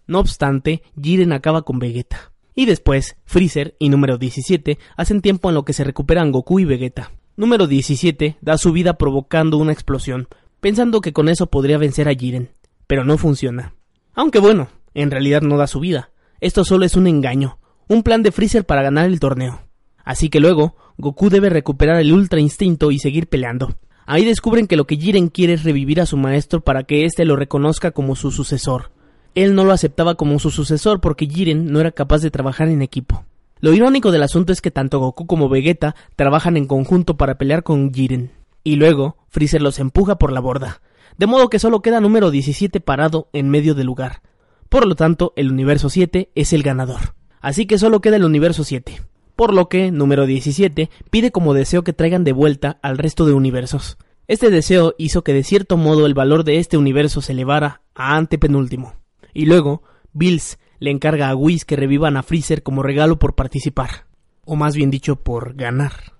No 0.06 0.20
obstante, 0.20 0.82
Jiren 1.00 1.32
acaba 1.32 1.62
con 1.62 1.78
Vegeta. 1.78 2.32
Y 2.54 2.66
después, 2.66 3.16
Freezer 3.24 3.76
y 3.78 3.88
número 3.88 4.18
17 4.18 4.78
hacen 4.96 5.20
tiempo 5.20 5.48
en 5.48 5.54
lo 5.54 5.64
que 5.64 5.72
se 5.72 5.84
recuperan 5.84 6.32
Goku 6.32 6.60
y 6.60 6.64
Vegeta. 6.64 7.12
Número 7.36 7.66
17 7.66 8.38
da 8.40 8.56
su 8.56 8.72
vida 8.72 8.96
provocando 8.96 9.58
una 9.58 9.72
explosión, 9.72 10.28
pensando 10.60 11.00
que 11.00 11.12
con 11.12 11.28
eso 11.28 11.48
podría 11.48 11.76
vencer 11.76 12.08
a 12.08 12.14
Jiren, 12.14 12.50
pero 12.86 13.04
no 13.04 13.18
funciona. 13.18 13.74
Aunque 14.14 14.38
bueno, 14.38 14.68
en 14.94 15.10
realidad 15.10 15.42
no 15.42 15.58
da 15.58 15.66
su 15.66 15.80
vida. 15.80 16.10
Esto 16.40 16.64
solo 16.64 16.86
es 16.86 16.96
un 16.96 17.06
engaño, 17.06 17.58
un 17.88 18.02
plan 18.02 18.22
de 18.22 18.32
Freezer 18.32 18.64
para 18.64 18.82
ganar 18.82 19.06
el 19.06 19.20
torneo. 19.20 19.60
Así 20.02 20.30
que 20.30 20.40
luego, 20.40 20.76
Goku 20.96 21.28
debe 21.28 21.50
recuperar 21.50 22.00
el 22.00 22.12
Ultra 22.12 22.40
Instinto 22.40 22.90
y 22.90 22.98
seguir 22.98 23.28
peleando. 23.28 23.76
Ahí 24.06 24.24
descubren 24.24 24.68
que 24.68 24.76
lo 24.76 24.86
que 24.86 24.96
Jiren 24.96 25.28
quiere 25.28 25.54
es 25.54 25.64
revivir 25.64 26.00
a 26.00 26.06
su 26.06 26.16
maestro 26.16 26.60
para 26.60 26.84
que 26.84 27.04
éste 27.04 27.24
lo 27.24 27.34
reconozca 27.34 27.90
como 27.90 28.14
su 28.14 28.30
sucesor. 28.30 28.92
Él 29.34 29.56
no 29.56 29.64
lo 29.64 29.72
aceptaba 29.72 30.14
como 30.14 30.38
su 30.38 30.50
sucesor 30.50 31.00
porque 31.00 31.26
Jiren 31.26 31.72
no 31.72 31.80
era 31.80 31.90
capaz 31.90 32.22
de 32.22 32.30
trabajar 32.30 32.68
en 32.68 32.82
equipo. 32.82 33.24
Lo 33.58 33.72
irónico 33.72 34.12
del 34.12 34.22
asunto 34.22 34.52
es 34.52 34.60
que 34.60 34.70
tanto 34.70 35.00
Goku 35.00 35.26
como 35.26 35.48
Vegeta 35.48 35.96
trabajan 36.14 36.56
en 36.56 36.66
conjunto 36.66 37.16
para 37.16 37.36
pelear 37.36 37.64
con 37.64 37.92
Jiren. 37.92 38.30
Y 38.62 38.76
luego, 38.76 39.16
Freezer 39.28 39.60
los 39.60 39.80
empuja 39.80 40.18
por 40.18 40.32
la 40.32 40.40
borda. 40.40 40.80
De 41.18 41.26
modo 41.26 41.50
que 41.50 41.58
solo 41.58 41.82
queda 41.82 42.00
número 42.00 42.30
17 42.30 42.80
parado 42.80 43.28
en 43.32 43.48
medio 43.48 43.74
del 43.74 43.86
lugar. 43.86 44.22
Por 44.68 44.86
lo 44.86 44.94
tanto, 44.94 45.32
el 45.36 45.50
universo 45.50 45.88
7 45.88 46.30
es 46.34 46.52
el 46.52 46.62
ganador. 46.62 47.14
Así 47.40 47.66
que 47.66 47.78
solo 47.78 48.00
queda 48.00 48.16
el 48.16 48.24
universo 48.24 48.62
7. 48.62 49.00
Por 49.36 49.52
lo 49.52 49.68
que, 49.68 49.90
número 49.90 50.26
17 50.26 50.90
pide 51.10 51.30
como 51.30 51.52
deseo 51.52 51.84
que 51.84 51.92
traigan 51.92 52.24
de 52.24 52.32
vuelta 52.32 52.78
al 52.82 52.96
resto 52.96 53.26
de 53.26 53.34
universos. 53.34 53.98
Este 54.28 54.50
deseo 54.50 54.94
hizo 54.98 55.22
que 55.22 55.34
de 55.34 55.44
cierto 55.44 55.76
modo 55.76 56.06
el 56.06 56.14
valor 56.14 56.42
de 56.42 56.58
este 56.58 56.78
universo 56.78 57.20
se 57.20 57.32
elevara 57.32 57.82
a 57.94 58.16
antepenúltimo. 58.16 58.94
Y 59.34 59.44
luego, 59.44 59.82
Bills 60.12 60.58
le 60.80 60.90
encarga 60.90 61.28
a 61.28 61.36
Whis 61.36 61.66
que 61.66 61.76
revivan 61.76 62.16
a 62.16 62.22
Freezer 62.22 62.62
como 62.62 62.82
regalo 62.82 63.18
por 63.18 63.34
participar. 63.34 64.06
O 64.46 64.56
más 64.56 64.74
bien 64.74 64.90
dicho, 64.90 65.16
por 65.16 65.54
ganar. 65.54 66.14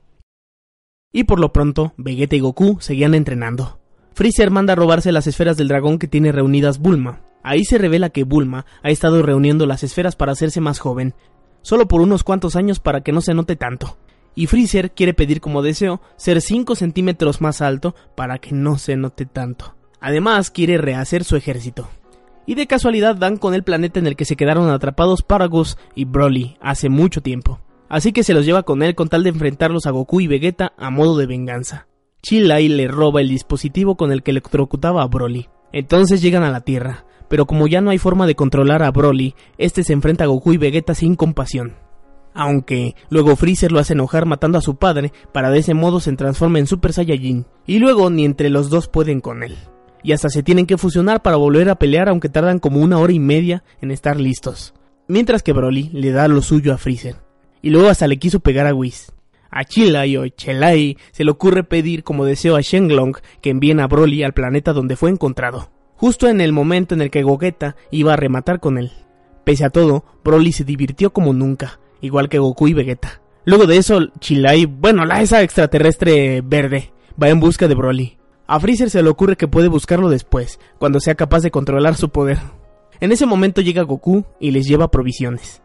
Y 1.11 1.25
por 1.25 1.41
lo 1.41 1.53
pronto, 1.53 1.95
Vegeta 1.97 2.37
y 2.37 2.41
Goku 2.41 2.79
seguían 2.81 3.15
entrenando. 3.15 3.81
Freezer 4.13 4.51
manda 4.51 4.75
a 4.75 4.77
robarse 4.77 5.11
las 5.11 5.27
esferas 5.27 5.57
del 5.57 5.69
dragón 5.69 5.99
que 5.99 6.09
tiene 6.09 6.33
reunidas 6.33 6.79
Bulma, 6.79 7.23
Ahí 7.47 7.65
se 7.65 7.79
revela 7.79 8.11
que 8.11 8.25
Bulma 8.25 8.67
ha 8.83 8.91
estado 8.91 9.23
reuniendo 9.23 9.67
las 9.67 9.85
esferas 9.85 10.17
para 10.17 10.33
hacerse 10.33 10.61
más 10.61 10.81
joven, 10.81 11.15
solo 11.67 11.89
por 11.89 12.01
unos 12.01 12.23
cuantos 12.23 12.55
años 12.55 12.79
para 12.79 13.01
que 13.01 13.11
no 13.11 13.21
se 13.21 13.35
note 13.35 13.57
tanto. 13.57 13.97
Y 14.37 14.47
Freezer 14.47 14.93
quiere 14.93 15.15
pedir 15.15 15.41
como 15.41 15.63
deseo 15.63 16.01
ser 16.15 16.41
5 16.41 16.77
centímetros 16.77 17.41
más 17.41 17.61
alto 17.61 17.97
para 18.15 18.39
que 18.39 18.53
no 18.53 18.79
se 18.79 18.95
note 18.97 19.27
tanto. 19.27 19.75
Además 20.01 20.53
quiere 20.53 20.79
rehacer 20.79 21.25
su 21.25 21.35
ejército. 21.35 21.89
Y 22.47 22.55
de 22.55 22.69
casualidad 22.69 23.17
dan 23.17 23.37
con 23.37 23.53
el 23.53 23.65
planeta 23.65 23.99
en 23.99 24.07
el 24.07 24.15
que 24.15 24.25
se 24.25 24.37
quedaron 24.37 24.71
atrapados 24.71 25.23
Paragus 25.23 25.77
y 25.97 26.05
Broly 26.05 26.57
hace 26.61 26.89
mucho 26.89 27.21
tiempo. 27.21 27.59
Así 27.89 28.13
que 28.13 28.23
se 28.23 28.33
los 28.33 28.47
lleva 28.47 28.63
con 28.63 28.85
él 28.85 28.95
con 28.95 29.09
tal 29.09 29.25
de 29.25 29.31
enfrentarlos 29.31 29.87
a 29.87 29.91
Goku 29.91 30.21
y 30.21 30.29
Vegeta 30.29 30.73
a 30.79 30.91
modo 30.91 31.17
de 31.17 31.27
venganza. 31.27 31.89
Chilai 32.23 32.69
le 32.69 32.87
roba 32.87 33.23
el 33.23 33.29
dispositivo 33.29 33.97
con 33.97 34.13
el 34.13 34.23
que 34.23 34.31
electrocutaba 34.31 35.03
a 35.03 35.07
Broly. 35.07 35.49
Entonces 35.73 36.23
llegan 36.23 36.45
a 36.45 36.53
la 36.53 36.61
Tierra, 36.61 37.06
pero 37.29 37.47
como 37.47 37.67
ya 37.67 37.81
no 37.81 37.91
hay 37.91 37.99
forma 37.99 38.27
de 38.27 38.35
controlar 38.35 38.83
a 38.83 38.91
Broly, 38.91 39.35
este 39.59 39.83
se 39.83 39.93
enfrenta 39.93 40.25
a 40.25 40.27
Goku 40.27 40.53
y 40.53 40.57
Vegeta 40.57 40.95
sin 40.95 41.17
compasión. 41.17 41.75
Aunque 42.35 42.95
luego 43.09 43.35
Freezer 43.35 43.73
lo 43.73 43.79
hace 43.79 43.95
enojar 43.95 44.27
matando 44.27 44.59
a 44.59 44.63
su 44.63 44.77
padre, 44.77 45.13
para 45.33 45.51
de 45.51 45.61
ese 45.61 45.73
modo 45.73 46.01
se 46.01 46.13
transforma 46.13 46.59
en 46.59 46.67
Super 46.67 46.93
Saiyajin, 46.93 47.47
y 47.67 47.79
luego 47.79 48.11
ni 48.11 48.25
entre 48.27 48.51
los 48.51 48.69
dos 48.69 48.89
pueden 48.89 49.21
con 49.21 49.43
él. 49.43 49.57
Y 50.03 50.13
hasta 50.13 50.29
se 50.29 50.43
tienen 50.43 50.67
que 50.67 50.77
fusionar 50.77 51.23
para 51.23 51.37
volver 51.37 51.71
a 51.71 51.77
pelear 51.77 52.09
aunque 52.09 52.29
tardan 52.29 52.59
como 52.59 52.81
una 52.81 52.99
hora 52.99 53.13
y 53.13 53.19
media 53.19 53.65
en 53.81 53.91
estar 53.91 54.21
listos. 54.21 54.75
Mientras 55.09 55.43
que 55.43 55.53
Broly 55.53 55.89
le 55.95 56.11
da 56.11 56.29
lo 56.29 56.43
suyo 56.43 56.75
a 56.75 56.79
Freezer. 56.79 57.17
Y 57.63 57.71
luego 57.71 57.89
hasta 57.89 58.07
le 58.07 58.19
quiso 58.19 58.41
pegar 58.41 58.67
a 58.67 58.75
Whis. 58.75 59.13
A 59.51 59.65
Chilai 59.65 60.17
o 60.19 60.29
Chelai 60.29 60.99
se 61.13 61.25
le 61.25 61.31
ocurre 61.31 61.65
pedir 61.65 62.05
como 62.05 62.25
deseo 62.25 62.57
a 62.57 62.61
Shenlong 62.61 63.17
que 63.41 63.51
envíen 63.51 63.81
a 63.81 63.87
Broly 63.87 64.23
al 64.23 64.35
planeta 64.35 64.73
donde 64.73 64.97
fue 64.97 65.11
encontrado 65.11 65.71
justo 65.97 66.29
en 66.29 66.41
el 66.41 66.53
momento 66.53 66.95
en 66.95 67.03
el 67.03 67.11
que 67.11 67.23
Gogeta 67.23 67.77
iba 67.91 68.13
a 68.13 68.17
rematar 68.17 68.61
con 68.61 68.79
él. 68.79 68.93
Pese 69.45 69.65
a 69.65 69.71
todo, 69.71 70.05
Broly 70.25 70.53
se 70.53 70.65
divirtió 70.65 71.13
como 71.13 71.33
nunca, 71.33 71.79
igual 72.01 72.29
que 72.29 72.39
Goku 72.39 72.69
y 72.69 72.75
Vegeta. 72.75 73.21
Luego 73.45 73.67
de 73.67 73.77
eso, 73.77 74.01
Chilai, 74.19 74.67
bueno, 74.67 75.05
la 75.05 75.23
esa 75.23 75.43
extraterrestre 75.43 76.41
verde, 76.41 76.93
va 77.21 77.29
en 77.29 77.41
busca 77.41 77.69
de 77.69 77.75
Broly. 77.75 78.19
A 78.49 78.61
Freezer 78.61 78.91
se 78.91 79.03
le 79.03 79.09
ocurre 79.09 79.37
que 79.37 79.49
puede 79.49 79.69
buscarlo 79.69 80.09
después, 80.09 80.59
cuando 80.79 81.01
sea 81.01 81.15
capaz 81.15 81.41
de 81.41 81.51
controlar 81.51 81.97
su 81.97 82.11
poder. 82.11 82.39
En 83.01 83.13
ese 83.13 83.27
momento 83.27 83.61
llega 83.61 83.83
Goku 83.83 84.25
y 84.41 84.51
les 84.51 84.67
lleva 84.67 84.91
provisiones. 84.91 85.63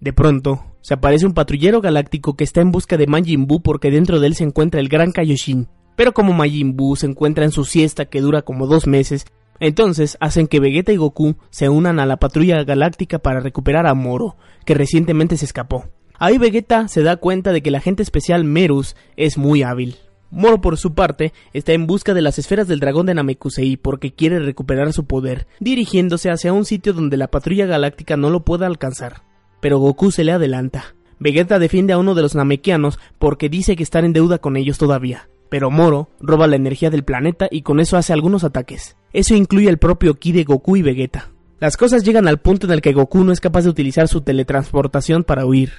De 0.00 0.12
pronto, 0.12 0.64
se 0.80 0.94
aparece 0.94 1.26
un 1.26 1.34
patrullero 1.34 1.80
galáctico 1.80 2.36
que 2.36 2.44
está 2.44 2.60
en 2.60 2.70
busca 2.70 2.96
de 2.96 3.06
Majin 3.06 3.46
Buu 3.46 3.60
porque 3.60 3.90
dentro 3.90 4.20
de 4.20 4.28
él 4.28 4.34
se 4.34 4.44
encuentra 4.44 4.80
el 4.80 4.88
Gran 4.88 5.12
Kaioshin, 5.12 5.68
pero 5.98 6.14
como 6.14 6.32
Majin 6.32 6.76
Buu 6.76 6.94
se 6.94 7.06
encuentra 7.06 7.44
en 7.44 7.50
su 7.50 7.64
siesta 7.64 8.04
que 8.04 8.20
dura 8.20 8.42
como 8.42 8.68
dos 8.68 8.86
meses, 8.86 9.26
entonces 9.58 10.16
hacen 10.20 10.46
que 10.46 10.60
Vegeta 10.60 10.92
y 10.92 10.96
Goku 10.96 11.34
se 11.50 11.68
unan 11.68 11.98
a 11.98 12.06
la 12.06 12.18
patrulla 12.18 12.62
galáctica 12.62 13.18
para 13.18 13.40
recuperar 13.40 13.84
a 13.88 13.94
Moro, 13.94 14.36
que 14.64 14.74
recientemente 14.74 15.36
se 15.36 15.44
escapó. 15.44 15.88
Ahí 16.16 16.38
Vegeta 16.38 16.86
se 16.86 17.02
da 17.02 17.16
cuenta 17.16 17.50
de 17.50 17.62
que 17.62 17.70
el 17.70 17.74
agente 17.74 18.04
especial 18.04 18.44
Merus 18.44 18.94
es 19.16 19.38
muy 19.38 19.64
hábil. 19.64 19.96
Moro 20.30 20.60
por 20.60 20.76
su 20.76 20.94
parte 20.94 21.32
está 21.52 21.72
en 21.72 21.88
busca 21.88 22.14
de 22.14 22.22
las 22.22 22.38
esferas 22.38 22.68
del 22.68 22.78
dragón 22.78 23.06
de 23.06 23.14
Namekusei 23.14 23.76
porque 23.76 24.14
quiere 24.14 24.38
recuperar 24.38 24.92
su 24.92 25.04
poder, 25.04 25.48
dirigiéndose 25.58 26.30
hacia 26.30 26.52
un 26.52 26.64
sitio 26.64 26.92
donde 26.92 27.16
la 27.16 27.26
patrulla 27.26 27.66
galáctica 27.66 28.16
no 28.16 28.30
lo 28.30 28.44
pueda 28.44 28.68
alcanzar. 28.68 29.24
Pero 29.60 29.80
Goku 29.80 30.12
se 30.12 30.22
le 30.22 30.30
adelanta. 30.30 30.94
Vegeta 31.18 31.58
defiende 31.58 31.92
a 31.92 31.98
uno 31.98 32.14
de 32.14 32.22
los 32.22 32.36
Namekianos 32.36 33.00
porque 33.18 33.48
dice 33.48 33.74
que 33.74 33.82
están 33.82 34.04
en 34.04 34.12
deuda 34.12 34.38
con 34.38 34.56
ellos 34.56 34.78
todavía. 34.78 35.28
Pero 35.48 35.70
Moro 35.70 36.10
roba 36.20 36.46
la 36.46 36.56
energía 36.56 36.90
del 36.90 37.04
planeta 37.04 37.48
y 37.50 37.62
con 37.62 37.80
eso 37.80 37.96
hace 37.96 38.12
algunos 38.12 38.44
ataques. 38.44 38.96
Eso 39.12 39.34
incluye 39.34 39.68
el 39.68 39.78
propio 39.78 40.14
ki 40.14 40.32
de 40.32 40.44
Goku 40.44 40.76
y 40.76 40.82
Vegeta. 40.82 41.30
Las 41.60 41.76
cosas 41.76 42.04
llegan 42.04 42.28
al 42.28 42.38
punto 42.38 42.66
en 42.66 42.72
el 42.72 42.80
que 42.80 42.92
Goku 42.92 43.24
no 43.24 43.32
es 43.32 43.40
capaz 43.40 43.62
de 43.62 43.70
utilizar 43.70 44.06
su 44.06 44.20
teletransportación 44.20 45.24
para 45.24 45.44
huir. 45.44 45.72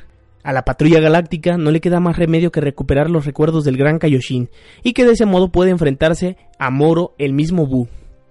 A 0.43 0.53
la 0.53 0.63
patrulla 0.63 0.99
galáctica 0.99 1.57
no 1.57 1.69
le 1.71 1.81
queda 1.81 1.99
más 1.99 2.17
remedio 2.17 2.51
que 2.51 2.61
recuperar 2.61 3.09
los 3.09 3.25
recuerdos 3.25 3.65
del 3.65 3.77
gran 3.77 3.99
Kaioshin, 3.99 4.49
y 4.83 4.93
que 4.93 5.05
de 5.05 5.11
ese 5.13 5.25
modo 5.25 5.51
puede 5.51 5.71
enfrentarse 5.71 6.37
a 6.57 6.69
Moro, 6.69 7.13
el 7.17 7.33
mismo 7.33 7.67
Buu. 7.67 7.87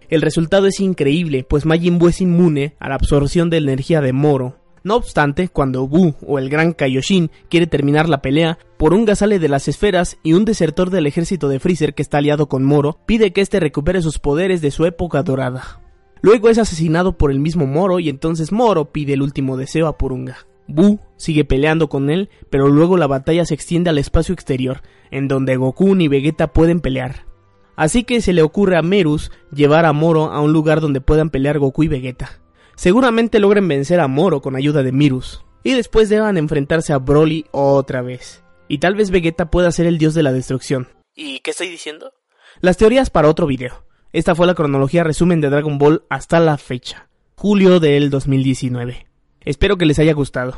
El 0.08 0.22
resultado 0.22 0.66
es 0.66 0.80
increíble, 0.80 1.44
pues 1.44 1.66
Majin 1.66 1.98
Buu 1.98 2.08
es 2.08 2.22
inmune 2.22 2.74
a 2.80 2.88
la 2.88 2.94
absorción 2.94 3.50
de 3.50 3.58
energía 3.58 4.00
de 4.00 4.14
Moro, 4.14 4.56
no 4.84 4.96
obstante, 4.96 5.48
cuando 5.48 5.86
Buu 5.86 6.14
o 6.26 6.38
el 6.38 6.48
gran 6.48 6.72
Kaioshin 6.72 7.30
quiere 7.48 7.66
terminar 7.66 8.08
la 8.08 8.22
pelea, 8.22 8.58
Porunga 8.76 9.14
sale 9.14 9.38
de 9.38 9.48
las 9.48 9.68
esferas 9.68 10.18
y 10.22 10.34
un 10.34 10.44
desertor 10.44 10.90
del 10.90 11.06
ejército 11.06 11.48
de 11.48 11.60
Freezer 11.60 11.94
que 11.94 12.02
está 12.02 12.18
aliado 12.18 12.48
con 12.48 12.64
Moro 12.64 12.98
pide 13.06 13.32
que 13.32 13.40
éste 13.40 13.60
recupere 13.60 14.02
sus 14.02 14.18
poderes 14.18 14.60
de 14.60 14.70
su 14.70 14.84
época 14.86 15.22
dorada. 15.22 15.80
Luego 16.20 16.48
es 16.48 16.58
asesinado 16.58 17.16
por 17.16 17.30
el 17.30 17.40
mismo 17.40 17.66
Moro 17.66 18.00
y 18.00 18.08
entonces 18.08 18.52
Moro 18.52 18.92
pide 18.92 19.14
el 19.14 19.22
último 19.22 19.56
deseo 19.56 19.86
a 19.86 19.98
Porunga. 19.98 20.38
Buu 20.68 21.00
sigue 21.16 21.44
peleando 21.44 21.88
con 21.88 22.10
él, 22.10 22.28
pero 22.50 22.68
luego 22.68 22.96
la 22.96 23.06
batalla 23.06 23.44
se 23.44 23.54
extiende 23.54 23.90
al 23.90 23.98
espacio 23.98 24.34
exterior, 24.34 24.82
en 25.10 25.26
donde 25.26 25.56
Goku 25.56 25.96
y 25.96 26.08
Vegeta 26.08 26.52
pueden 26.52 26.80
pelear. 26.80 27.26
Así 27.74 28.04
que 28.04 28.20
se 28.20 28.32
le 28.32 28.42
ocurre 28.42 28.76
a 28.76 28.82
Merus 28.82 29.30
llevar 29.52 29.86
a 29.86 29.92
Moro 29.92 30.32
a 30.32 30.40
un 30.40 30.52
lugar 30.52 30.80
donde 30.80 31.00
puedan 31.00 31.30
pelear 31.30 31.58
Goku 31.58 31.84
y 31.84 31.88
Vegeta. 31.88 32.40
Seguramente 32.78 33.40
logren 33.40 33.66
vencer 33.66 33.98
a 33.98 34.06
Moro 34.06 34.40
con 34.40 34.54
ayuda 34.54 34.84
de 34.84 34.92
Mirus. 34.92 35.44
Y 35.64 35.72
después 35.72 36.08
deban 36.08 36.36
enfrentarse 36.36 36.92
a 36.92 36.98
Broly 36.98 37.44
otra 37.50 38.02
vez. 38.02 38.44
Y 38.68 38.78
tal 38.78 38.94
vez 38.94 39.10
Vegeta 39.10 39.50
pueda 39.50 39.72
ser 39.72 39.86
el 39.86 39.98
dios 39.98 40.14
de 40.14 40.22
la 40.22 40.32
destrucción. 40.32 40.86
¿Y 41.16 41.40
qué 41.40 41.50
estoy 41.50 41.70
diciendo? 41.70 42.12
Las 42.60 42.76
teorías 42.76 43.10
para 43.10 43.28
otro 43.28 43.48
video. 43.48 43.84
Esta 44.12 44.36
fue 44.36 44.46
la 44.46 44.54
cronología 44.54 45.02
resumen 45.02 45.40
de 45.40 45.50
Dragon 45.50 45.76
Ball 45.76 46.04
hasta 46.08 46.38
la 46.38 46.56
fecha. 46.56 47.08
Julio 47.34 47.80
del 47.80 48.10
2019. 48.10 49.08
Espero 49.40 49.76
que 49.76 49.86
les 49.86 49.98
haya 49.98 50.12
gustado. 50.12 50.56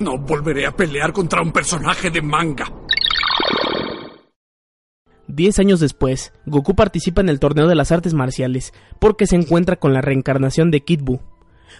No 0.00 0.18
volveré 0.18 0.66
a 0.66 0.76
pelear 0.76 1.14
contra 1.14 1.40
un 1.40 1.52
personaje 1.52 2.10
de 2.10 2.20
manga. 2.20 2.70
Diez 5.26 5.58
años 5.58 5.80
después, 5.80 6.32
Goku 6.44 6.74
participa 6.74 7.20
en 7.20 7.28
el 7.28 7.40
torneo 7.40 7.66
de 7.66 7.74
las 7.74 7.92
artes 7.92 8.12
marciales 8.12 8.72
porque 8.98 9.26
se 9.26 9.36
encuentra 9.36 9.76
con 9.76 9.94
la 9.94 10.02
reencarnación 10.02 10.70
de 10.70 10.80
Kid 10.80 11.00
Buu, 11.02 11.20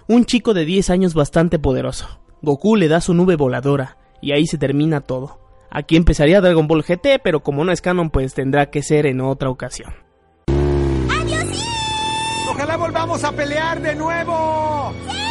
un 0.08 0.24
chico 0.24 0.54
de 0.54 0.64
10 0.64 0.90
años 0.90 1.14
bastante 1.14 1.58
poderoso. 1.58 2.20
Goku 2.42 2.76
le 2.76 2.88
da 2.88 3.00
su 3.00 3.14
nube 3.14 3.36
voladora 3.36 3.98
y 4.20 4.32
ahí 4.32 4.46
se 4.46 4.58
termina 4.58 5.02
todo. 5.02 5.40
Aquí 5.70 5.96
empezaría 5.96 6.40
Dragon 6.40 6.66
Ball 6.66 6.84
GT, 6.84 7.20
pero 7.22 7.40
como 7.42 7.64
no 7.64 7.72
es 7.72 7.80
canon, 7.80 8.10
pues 8.10 8.32
tendrá 8.34 8.70
que 8.70 8.82
ser 8.82 9.06
en 9.06 9.20
otra 9.20 9.50
ocasión. 9.50 9.92
¡Ojalá 12.50 12.76
volvamos 12.76 13.24
a 13.24 13.32
pelear 13.32 13.80
de 13.82 13.94
nuevo! 13.94 14.92
¡Sí! 15.10 15.23